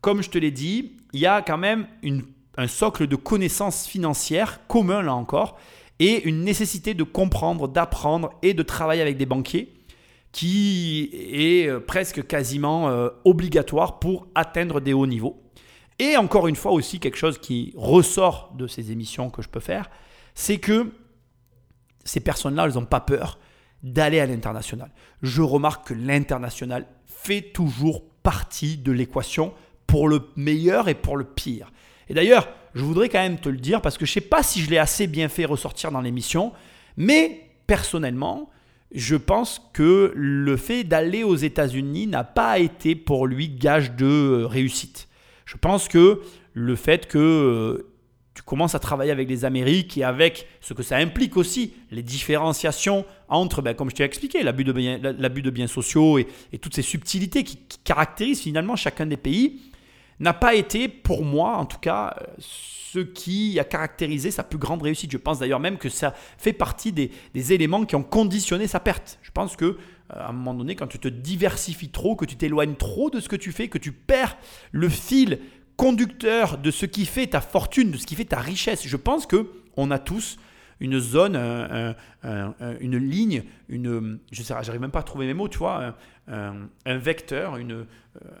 comme 0.00 0.22
je 0.22 0.30
te 0.30 0.38
l'ai 0.38 0.50
dit, 0.50 0.96
il 1.12 1.20
y 1.20 1.26
a 1.26 1.42
quand 1.42 1.58
même 1.58 1.86
une 2.02 2.22
un 2.56 2.66
socle 2.66 3.06
de 3.06 3.16
connaissances 3.16 3.86
financières 3.86 4.66
commun 4.66 5.02
là 5.02 5.14
encore, 5.14 5.58
et 5.98 6.22
une 6.24 6.42
nécessité 6.42 6.94
de 6.94 7.04
comprendre, 7.04 7.68
d'apprendre 7.68 8.30
et 8.42 8.54
de 8.54 8.62
travailler 8.62 9.02
avec 9.02 9.16
des 9.16 9.26
banquiers 9.26 9.72
qui 10.32 11.10
est 11.12 11.68
euh, 11.68 11.78
presque 11.78 12.26
quasiment 12.26 12.88
euh, 12.88 13.10
obligatoire 13.24 13.98
pour 13.98 14.26
atteindre 14.34 14.80
des 14.80 14.94
hauts 14.94 15.06
niveaux. 15.06 15.42
Et 15.98 16.16
encore 16.16 16.48
une 16.48 16.56
fois 16.56 16.72
aussi, 16.72 16.98
quelque 16.98 17.18
chose 17.18 17.38
qui 17.38 17.72
ressort 17.76 18.52
de 18.56 18.66
ces 18.66 18.90
émissions 18.90 19.30
que 19.30 19.42
je 19.42 19.48
peux 19.48 19.60
faire, 19.60 19.90
c'est 20.34 20.58
que 20.58 20.90
ces 22.04 22.20
personnes-là, 22.20 22.64
elles 22.64 22.74
n'ont 22.74 22.86
pas 22.86 23.00
peur 23.00 23.38
d'aller 23.82 24.20
à 24.20 24.26
l'international. 24.26 24.90
Je 25.22 25.42
remarque 25.42 25.88
que 25.88 25.94
l'international 25.94 26.86
fait 27.06 27.52
toujours 27.52 28.02
partie 28.22 28.78
de 28.78 28.90
l'équation 28.90 29.52
pour 29.86 30.08
le 30.08 30.22
meilleur 30.36 30.88
et 30.88 30.94
pour 30.94 31.16
le 31.16 31.24
pire. 31.24 31.70
Et 32.08 32.14
d'ailleurs, 32.14 32.48
je 32.74 32.84
voudrais 32.84 33.08
quand 33.08 33.20
même 33.20 33.38
te 33.38 33.48
le 33.48 33.58
dire 33.58 33.80
parce 33.80 33.98
que 33.98 34.06
je 34.06 34.10
ne 34.10 34.14
sais 34.14 34.20
pas 34.20 34.42
si 34.42 34.60
je 34.60 34.70
l'ai 34.70 34.78
assez 34.78 35.06
bien 35.06 35.28
fait 35.28 35.44
ressortir 35.44 35.90
dans 35.90 36.00
l'émission, 36.00 36.52
mais 36.96 37.48
personnellement, 37.66 38.50
je 38.94 39.16
pense 39.16 39.60
que 39.72 40.12
le 40.14 40.56
fait 40.56 40.84
d'aller 40.84 41.22
aux 41.22 41.36
États-Unis 41.36 42.06
n'a 42.06 42.24
pas 42.24 42.58
été 42.58 42.94
pour 42.94 43.26
lui 43.26 43.48
gage 43.48 43.92
de 43.92 44.06
euh, 44.06 44.46
réussite. 44.46 45.08
Je 45.46 45.56
pense 45.56 45.88
que 45.88 46.20
le 46.52 46.76
fait 46.76 47.08
que 47.08 47.18
euh, 47.18 47.92
tu 48.34 48.42
commences 48.42 48.74
à 48.74 48.78
travailler 48.78 49.10
avec 49.10 49.28
les 49.28 49.44
Amériques 49.44 49.96
et 49.98 50.04
avec 50.04 50.46
ce 50.60 50.74
que 50.74 50.82
ça 50.82 50.96
implique 50.96 51.36
aussi, 51.36 51.74
les 51.90 52.02
différenciations 52.02 53.04
entre, 53.28 53.62
ben, 53.62 53.74
comme 53.74 53.90
je 53.90 53.96
t'ai 53.96 54.04
expliqué, 54.04 54.42
l'abus 54.42 54.64
de, 54.64 54.72
biens, 54.72 54.98
de 54.98 55.50
biens 55.50 55.66
sociaux 55.66 56.18
et, 56.18 56.26
toutes 56.60 56.74
ces 56.74 56.82
subtilités 56.82 57.44
qui 57.44 57.58
caractérisent 57.84 58.42
finalement 58.42 58.76
chacun 58.76 59.06
des 59.06 59.16
pays, 59.16 59.60
n'a 60.20 60.32
pas 60.32 60.54
été, 60.54 60.88
pour 60.88 61.24
moi 61.24 61.56
en 61.56 61.66
tout 61.66 61.78
cas, 61.78 62.16
euh, 62.20 62.24
ce 62.38 63.00
qui 63.00 63.58
a 63.58 63.64
caractérisé 63.64 64.30
sa 64.30 64.42
plus 64.42 64.58
grande 64.58 64.82
réussite. 64.82 65.10
Je 65.10 65.16
pense 65.16 65.38
d'ailleurs 65.38 65.60
même 65.60 65.78
que 65.78 65.88
ça 65.88 66.14
fait 66.38 66.52
partie 66.52 66.92
des, 66.92 67.10
éléments 67.34 67.84
qui 67.84 67.96
ont 67.96 68.02
conditionné 68.02 68.66
sa 68.66 68.80
perte. 68.80 69.18
Je 69.22 69.30
pense 69.30 69.56
que 69.56 69.64
euh, 69.64 69.76
à 70.08 70.28
un 70.28 70.32
moment 70.32 70.54
donné, 70.54 70.76
quand 70.76 70.86
tu 70.86 70.98
te 70.98 71.08
diversifies 71.08 71.90
trop, 71.90 72.16
que 72.16 72.24
tu 72.24 72.36
t'éloignes 72.36 72.74
trop 72.74 73.10
de 73.10 73.20
ce 73.20 73.28
que 73.28 73.36
tu 73.36 73.52
fais, 73.52 73.68
que 73.68 73.78
tu 73.78 73.92
perds 73.92 74.36
le 74.70 74.88
fil 74.88 75.38
conducteur 75.76 76.58
de 76.58 76.70
ce 76.70 76.86
qui 76.86 77.06
fait 77.06 77.28
ta 77.28 77.40
fortune, 77.40 77.90
de 77.90 77.96
ce 77.96 78.06
qui 78.06 78.14
fait 78.14 78.26
ta 78.26 78.38
richesse, 78.38 78.86
je 78.86 78.96
pense 78.96 79.26
que 79.26 79.50
on 79.76 79.90
a 79.90 79.98
tous 79.98 80.36
une 80.82 80.98
zone, 80.98 81.36
une 82.80 82.96
ligne, 82.96 83.44
une, 83.68 84.18
je 84.32 84.42
sais, 84.42 84.52
j'arrive 84.62 84.80
même 84.80 84.90
pas 84.90 85.00
à 85.00 85.04
trouver 85.04 85.26
mes 85.26 85.34
mots, 85.34 85.48
tu 85.48 85.58
vois, 85.58 85.94
un, 86.26 86.98
vecteur, 86.98 87.56
euh, 87.56 87.84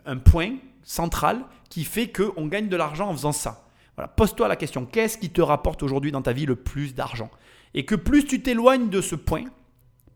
un 0.04 0.16
point 0.16 0.56
central 0.82 1.44
qui 1.70 1.84
fait 1.84 2.08
qu'on 2.08 2.46
gagne 2.46 2.68
de 2.68 2.76
l'argent 2.76 3.08
en 3.08 3.12
faisant 3.12 3.32
ça. 3.32 3.68
Pose-toi 4.16 4.48
la 4.48 4.56
question, 4.56 4.86
qu'est-ce 4.86 5.18
qui 5.18 5.30
te 5.30 5.40
rapporte 5.40 5.82
aujourd'hui 5.82 6.10
dans 6.10 6.22
ta 6.22 6.32
vie 6.32 6.46
le 6.46 6.56
plus 6.56 6.94
d'argent? 6.94 7.30
Et 7.74 7.84
que 7.84 7.94
plus 7.94 8.24
tu 8.24 8.42
t'éloignes 8.42 8.88
de 8.88 9.00
ce 9.00 9.14
point, 9.14 9.44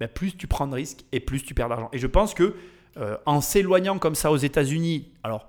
ben 0.01 0.09
plus 0.09 0.37
tu 0.37 0.47
prends 0.47 0.67
de 0.67 0.75
risques 0.75 1.05
et 1.13 1.21
plus 1.21 1.43
tu 1.43 1.55
perds 1.55 1.69
d'argent. 1.69 1.89
Et 1.93 1.99
je 1.99 2.07
pense 2.07 2.35
que 2.35 2.57
euh, 2.97 3.17
en 3.27 3.41
s'éloignant 3.41 3.99
comme 3.99 4.15
ça 4.15 4.33
aux 4.33 4.37
États-Unis, 4.37 5.13
alors 5.23 5.49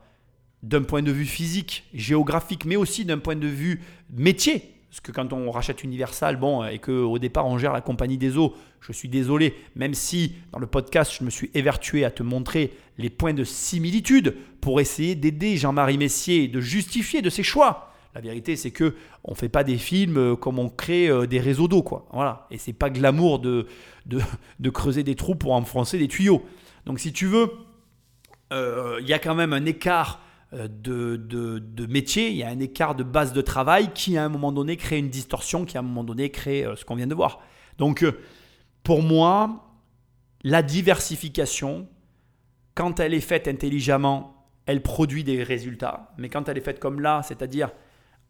d'un 0.61 0.83
point 0.83 1.01
de 1.01 1.11
vue 1.11 1.25
physique, 1.25 1.87
géographique, 1.93 2.65
mais 2.65 2.75
aussi 2.75 3.05
d'un 3.05 3.17
point 3.17 3.35
de 3.35 3.47
vue 3.47 3.81
métier, 4.11 4.76
parce 4.89 5.01
que 5.01 5.11
quand 5.11 5.33
on 5.33 5.51
rachète 5.51 5.83
Universal, 5.83 6.37
bon, 6.37 6.65
et 6.65 6.79
qu'au 6.79 7.19
départ 7.19 7.45
on 7.45 7.57
gère 7.57 7.73
la 7.73 7.81
compagnie 7.81 8.17
des 8.17 8.37
eaux, 8.37 8.55
je 8.79 8.91
suis 8.91 9.09
désolé, 9.09 9.53
même 9.75 9.93
si 9.93 10.35
dans 10.51 10.59
le 10.59 10.67
podcast 10.67 11.13
je 11.19 11.23
me 11.23 11.29
suis 11.29 11.51
évertué 11.53 12.05
à 12.05 12.11
te 12.11 12.23
montrer 12.23 12.73
les 12.97 13.09
points 13.09 13.33
de 13.33 13.43
similitude 13.43 14.35
pour 14.61 14.79
essayer 14.79 15.15
d'aider 15.15 15.57
Jean-Marie 15.57 15.97
Messier 15.97 16.47
de 16.47 16.61
justifier 16.61 17.21
de 17.21 17.29
ses 17.29 17.43
choix. 17.43 17.91
La 18.17 18.21
vérité, 18.21 18.55
c'est 18.55 18.71
que 18.71 18.95
on 19.23 19.35
fait 19.35 19.49
pas 19.49 19.63
des 19.63 19.77
films 19.77 20.17
euh, 20.17 20.35
comme 20.35 20.57
on 20.57 20.69
crée 20.69 21.07
euh, 21.07 21.27
des 21.27 21.39
réseaux 21.39 21.67
d'eau, 21.67 21.83
quoi. 21.83 22.07
Voilà. 22.11 22.47
Et 22.49 22.57
c'est 22.57 22.73
pas 22.73 22.89
glamour 22.89 23.37
de, 23.37 23.67
de, 24.07 24.69
creuser 24.71 25.03
des 25.03 25.13
trous 25.13 25.35
pour 25.35 25.53
enfoncer 25.53 25.99
des 25.99 26.07
tuyaux. 26.07 26.43
Donc, 26.87 26.99
si 26.99 27.13
tu 27.13 27.27
veux, 27.27 27.51
euh, 28.53 28.97
il 29.01 29.07
y 29.07 29.13
a 29.13 29.19
quand 29.19 29.35
même 29.35 29.53
un 29.53 29.65
écart 29.65 30.21
euh, 30.53 30.67
de, 30.69 31.17
de, 31.17 31.85
métier, 31.87 32.29
il 32.29 32.37
y 32.37 32.43
a 32.43 32.47
un 32.47 32.59
écart 32.59 32.95
de 32.95 33.03
base 33.03 33.33
de 33.33 33.41
travail 33.41 33.91
qui 33.93 34.17
à 34.17 34.23
un 34.23 34.29
moment 34.29 34.53
donné 34.53 34.77
crée 34.77 34.97
une 34.97 35.09
distorsion, 35.09 35.65
qui 35.65 35.75
à 35.75 35.81
un 35.81 35.83
moment 35.83 36.05
donné 36.05 36.29
crée 36.29 36.65
euh, 36.65 36.75
ce 36.77 36.85
qu'on 36.85 36.95
vient 36.95 37.07
de 37.07 37.15
voir. 37.15 37.41
Donc 37.77 38.03
euh, 38.03 38.13
pour 38.83 39.03
moi, 39.03 39.75
la 40.43 40.61
diversification, 40.63 41.89
quand 42.75 43.01
elle 43.01 43.13
est 43.13 43.19
faite 43.19 43.49
intelligemment, 43.49 44.45
elle 44.65 44.81
produit 44.81 45.25
des 45.25 45.43
résultats. 45.43 46.13
Mais 46.17 46.29
quand 46.29 46.47
elle 46.47 46.57
est 46.57 46.61
faite 46.61 46.79
comme 46.79 47.01
là, 47.01 47.23
c'est-à-dire 47.23 47.71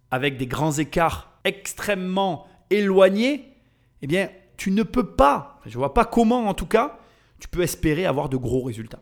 avec 0.09 0.37
des 0.37 0.47
grands 0.47 0.71
écarts 0.71 1.39
extrêmement 1.43 2.47
éloignés, 2.71 3.53
eh 4.01 4.07
bien, 4.07 4.29
tu 4.57 4.71
ne 4.71 4.81
peux 4.81 5.05
pas, 5.05 5.59
je 5.65 5.71
ne 5.71 5.77
vois 5.77 5.93
pas 5.93 6.05
comment 6.05 6.47
en 6.47 6.55
tout 6.55 6.65
cas, 6.65 6.99
tu 7.39 7.47
peux 7.47 7.61
espérer 7.61 8.07
avoir 8.07 8.29
de 8.29 8.37
gros 8.37 8.63
résultats. 8.63 9.01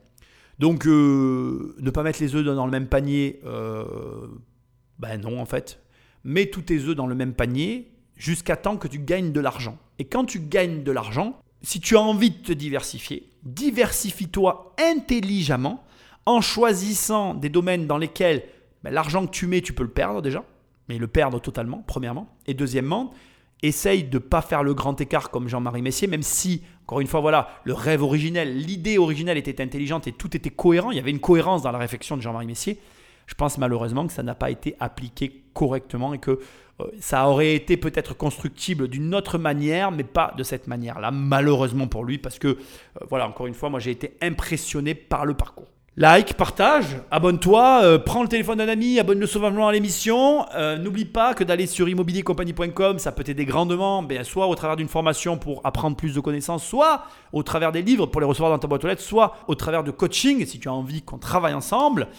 Donc, 0.59 0.87
euh, 0.87 1.75
ne 1.79 1.89
pas 1.89 2.03
mettre 2.03 2.21
les 2.21 2.35
œufs 2.35 2.45
dans 2.45 2.65
le 2.65 2.71
même 2.71 2.87
panier, 2.87 3.39
euh, 3.45 4.27
ben 4.99 5.19
non 5.19 5.41
en 5.41 5.45
fait. 5.45 5.81
Mets 6.23 6.47
tous 6.47 6.61
tes 6.61 6.79
œufs 6.79 6.95
dans 6.95 7.07
le 7.07 7.15
même 7.15 7.33
panier 7.33 7.91
jusqu'à 8.15 8.55
temps 8.55 8.77
que 8.77 8.87
tu 8.87 8.99
gagnes 8.99 9.31
de 9.31 9.39
l'argent. 9.39 9.77
Et 9.99 10.05
quand 10.05 10.25
tu 10.25 10.39
gagnes 10.39 10.83
de 10.83 10.91
l'argent, 10.91 11.39
si 11.61 11.79
tu 11.79 11.97
as 11.97 12.01
envie 12.01 12.31
de 12.31 12.37
te 12.37 12.51
diversifier, 12.53 13.29
diversifie-toi 13.43 14.75
intelligemment 14.79 15.83
en 16.25 16.41
choisissant 16.41 17.33
des 17.33 17.49
domaines 17.49 17.87
dans 17.87 17.97
lesquels 17.97 18.43
ben, 18.83 18.93
l'argent 18.93 19.25
que 19.25 19.31
tu 19.31 19.47
mets, 19.47 19.61
tu 19.61 19.73
peux 19.73 19.83
le 19.83 19.89
perdre 19.89 20.21
déjà, 20.21 20.43
mais 20.87 20.97
le 20.97 21.07
perdre 21.07 21.39
totalement, 21.39 21.83
premièrement. 21.85 22.29
Et 22.47 22.53
deuxièmement, 22.53 23.13
essaye 23.63 24.03
de 24.03 24.17
ne 24.17 24.19
pas 24.19 24.41
faire 24.41 24.63
le 24.63 24.73
grand 24.73 24.99
écart 25.01 25.29
comme 25.29 25.47
Jean-Marie 25.47 25.81
Messier, 25.81 26.07
même 26.07 26.23
si, 26.23 26.61
encore 26.83 27.01
une 27.01 27.07
fois, 27.07 27.21
voilà, 27.21 27.49
le 27.63 27.73
rêve 27.73 28.03
originel, 28.03 28.57
l'idée 28.57 28.97
originelle 28.97 29.37
était 29.37 29.61
intelligente 29.61 30.07
et 30.07 30.11
tout 30.11 30.35
était 30.35 30.49
cohérent, 30.49 30.91
il 30.91 30.97
y 30.97 30.99
avait 30.99 31.11
une 31.11 31.19
cohérence 31.19 31.61
dans 31.61 31.71
la 31.71 31.79
réflexion 31.79 32.17
de 32.17 32.21
Jean-Marie 32.21 32.47
Messier. 32.47 32.79
Je 33.27 33.33
pense 33.33 33.57
malheureusement 33.57 34.05
que 34.05 34.13
ça 34.13 34.23
n'a 34.23 34.35
pas 34.35 34.51
été 34.51 34.75
appliqué 34.79 35.43
correctement 35.53 36.13
et 36.13 36.19
que 36.19 36.39
euh, 36.81 36.85
ça 36.99 37.27
aurait 37.27 37.55
été 37.55 37.77
peut-être 37.77 38.15
constructible 38.15 38.87
d'une 38.87 39.15
autre 39.15 39.37
manière, 39.37 39.91
mais 39.91 40.03
pas 40.03 40.33
de 40.37 40.43
cette 40.43 40.67
manière-là, 40.67 41.11
malheureusement 41.11 41.87
pour 41.87 42.03
lui, 42.03 42.17
parce 42.17 42.37
que, 42.37 42.49
euh, 42.49 42.57
voilà, 43.09 43.27
encore 43.27 43.47
une 43.47 43.53
fois, 43.53 43.69
moi 43.69 43.79
j'ai 43.79 43.91
été 43.91 44.15
impressionné 44.21 44.93
par 44.93 45.25
le 45.25 45.33
parcours. 45.33 45.67
Like, 45.97 46.33
partage, 46.33 46.97
abonne-toi, 47.09 47.79
euh, 47.83 47.97
prends 47.97 48.21
le 48.21 48.27
téléphone 48.27 48.57
d'un 48.57 48.67
ami, 48.67 48.99
abonne-le 48.99 49.25
sauvagement 49.25 49.69
à 49.69 49.71
l'émission. 49.71 50.45
Euh, 50.53 50.77
n'oublie 50.77 51.05
pas 51.05 51.33
que 51.33 51.45
d'aller 51.45 51.67
sur 51.67 51.87
immobiliercompagnie.com, 51.87 52.99
ça 52.99 53.13
peut 53.13 53.23
t'aider 53.23 53.45
grandement, 53.45 54.03
bien, 54.03 54.25
soit 54.25 54.47
au 54.47 54.55
travers 54.55 54.75
d'une 54.75 54.89
formation 54.89 55.37
pour 55.37 55.61
apprendre 55.63 55.95
plus 55.95 56.13
de 56.13 56.19
connaissances, 56.19 56.65
soit 56.65 57.05
au 57.31 57.43
travers 57.43 57.71
des 57.71 57.81
livres 57.81 58.07
pour 58.07 58.19
les 58.19 58.27
recevoir 58.27 58.51
dans 58.51 58.59
ta 58.59 58.67
boîte 58.67 58.83
aux 58.83 58.87
lettres, 58.87 59.01
soit 59.01 59.37
au 59.47 59.55
travers 59.55 59.85
de 59.85 59.91
coaching 59.91 60.45
si 60.45 60.59
tu 60.59 60.67
as 60.67 60.73
envie 60.73 61.01
qu'on 61.01 61.17
travaille 61.17 61.53
ensemble. 61.53 62.09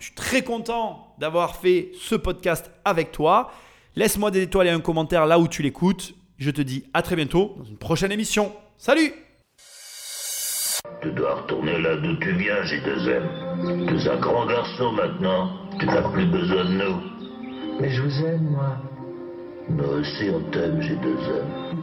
Je 0.00 0.06
suis 0.06 0.14
très 0.16 0.42
content 0.42 1.14
d'avoir 1.20 1.54
fait 1.54 1.92
ce 2.00 2.16
podcast 2.16 2.72
avec 2.84 3.12
toi. 3.12 3.52
Laisse-moi 3.94 4.32
des 4.32 4.42
étoiles 4.42 4.66
et 4.66 4.70
un 4.70 4.80
commentaire 4.80 5.26
là 5.26 5.38
où 5.38 5.46
tu 5.46 5.62
l'écoutes. 5.62 6.14
Je 6.38 6.50
te 6.50 6.62
dis 6.62 6.82
à 6.94 7.02
très 7.02 7.14
bientôt 7.14 7.54
dans 7.58 7.64
une 7.64 7.76
prochaine 7.76 8.10
émission. 8.10 8.50
Salut 8.76 9.14
tu 11.00 11.10
dois 11.12 11.34
retourner 11.36 11.80
là 11.80 11.96
d'où 11.96 12.14
tu 12.16 12.32
viens, 12.32 12.60
G2M. 12.62 13.86
Tu 13.86 13.94
es 13.94 14.08
un 14.08 14.16
grand 14.16 14.46
garçon 14.46 14.92
maintenant. 14.92 15.50
Tu 15.78 15.86
n'as 15.86 16.08
plus 16.10 16.26
besoin 16.26 16.64
de 16.64 16.72
nous. 16.72 17.00
Mais 17.80 17.90
je 17.90 18.02
vous 18.02 18.26
aime, 18.26 18.50
moi. 18.50 18.76
Nous 19.68 19.84
aussi, 19.84 20.28
on 20.34 20.40
t'aime, 20.50 20.80
G2M. 20.80 21.79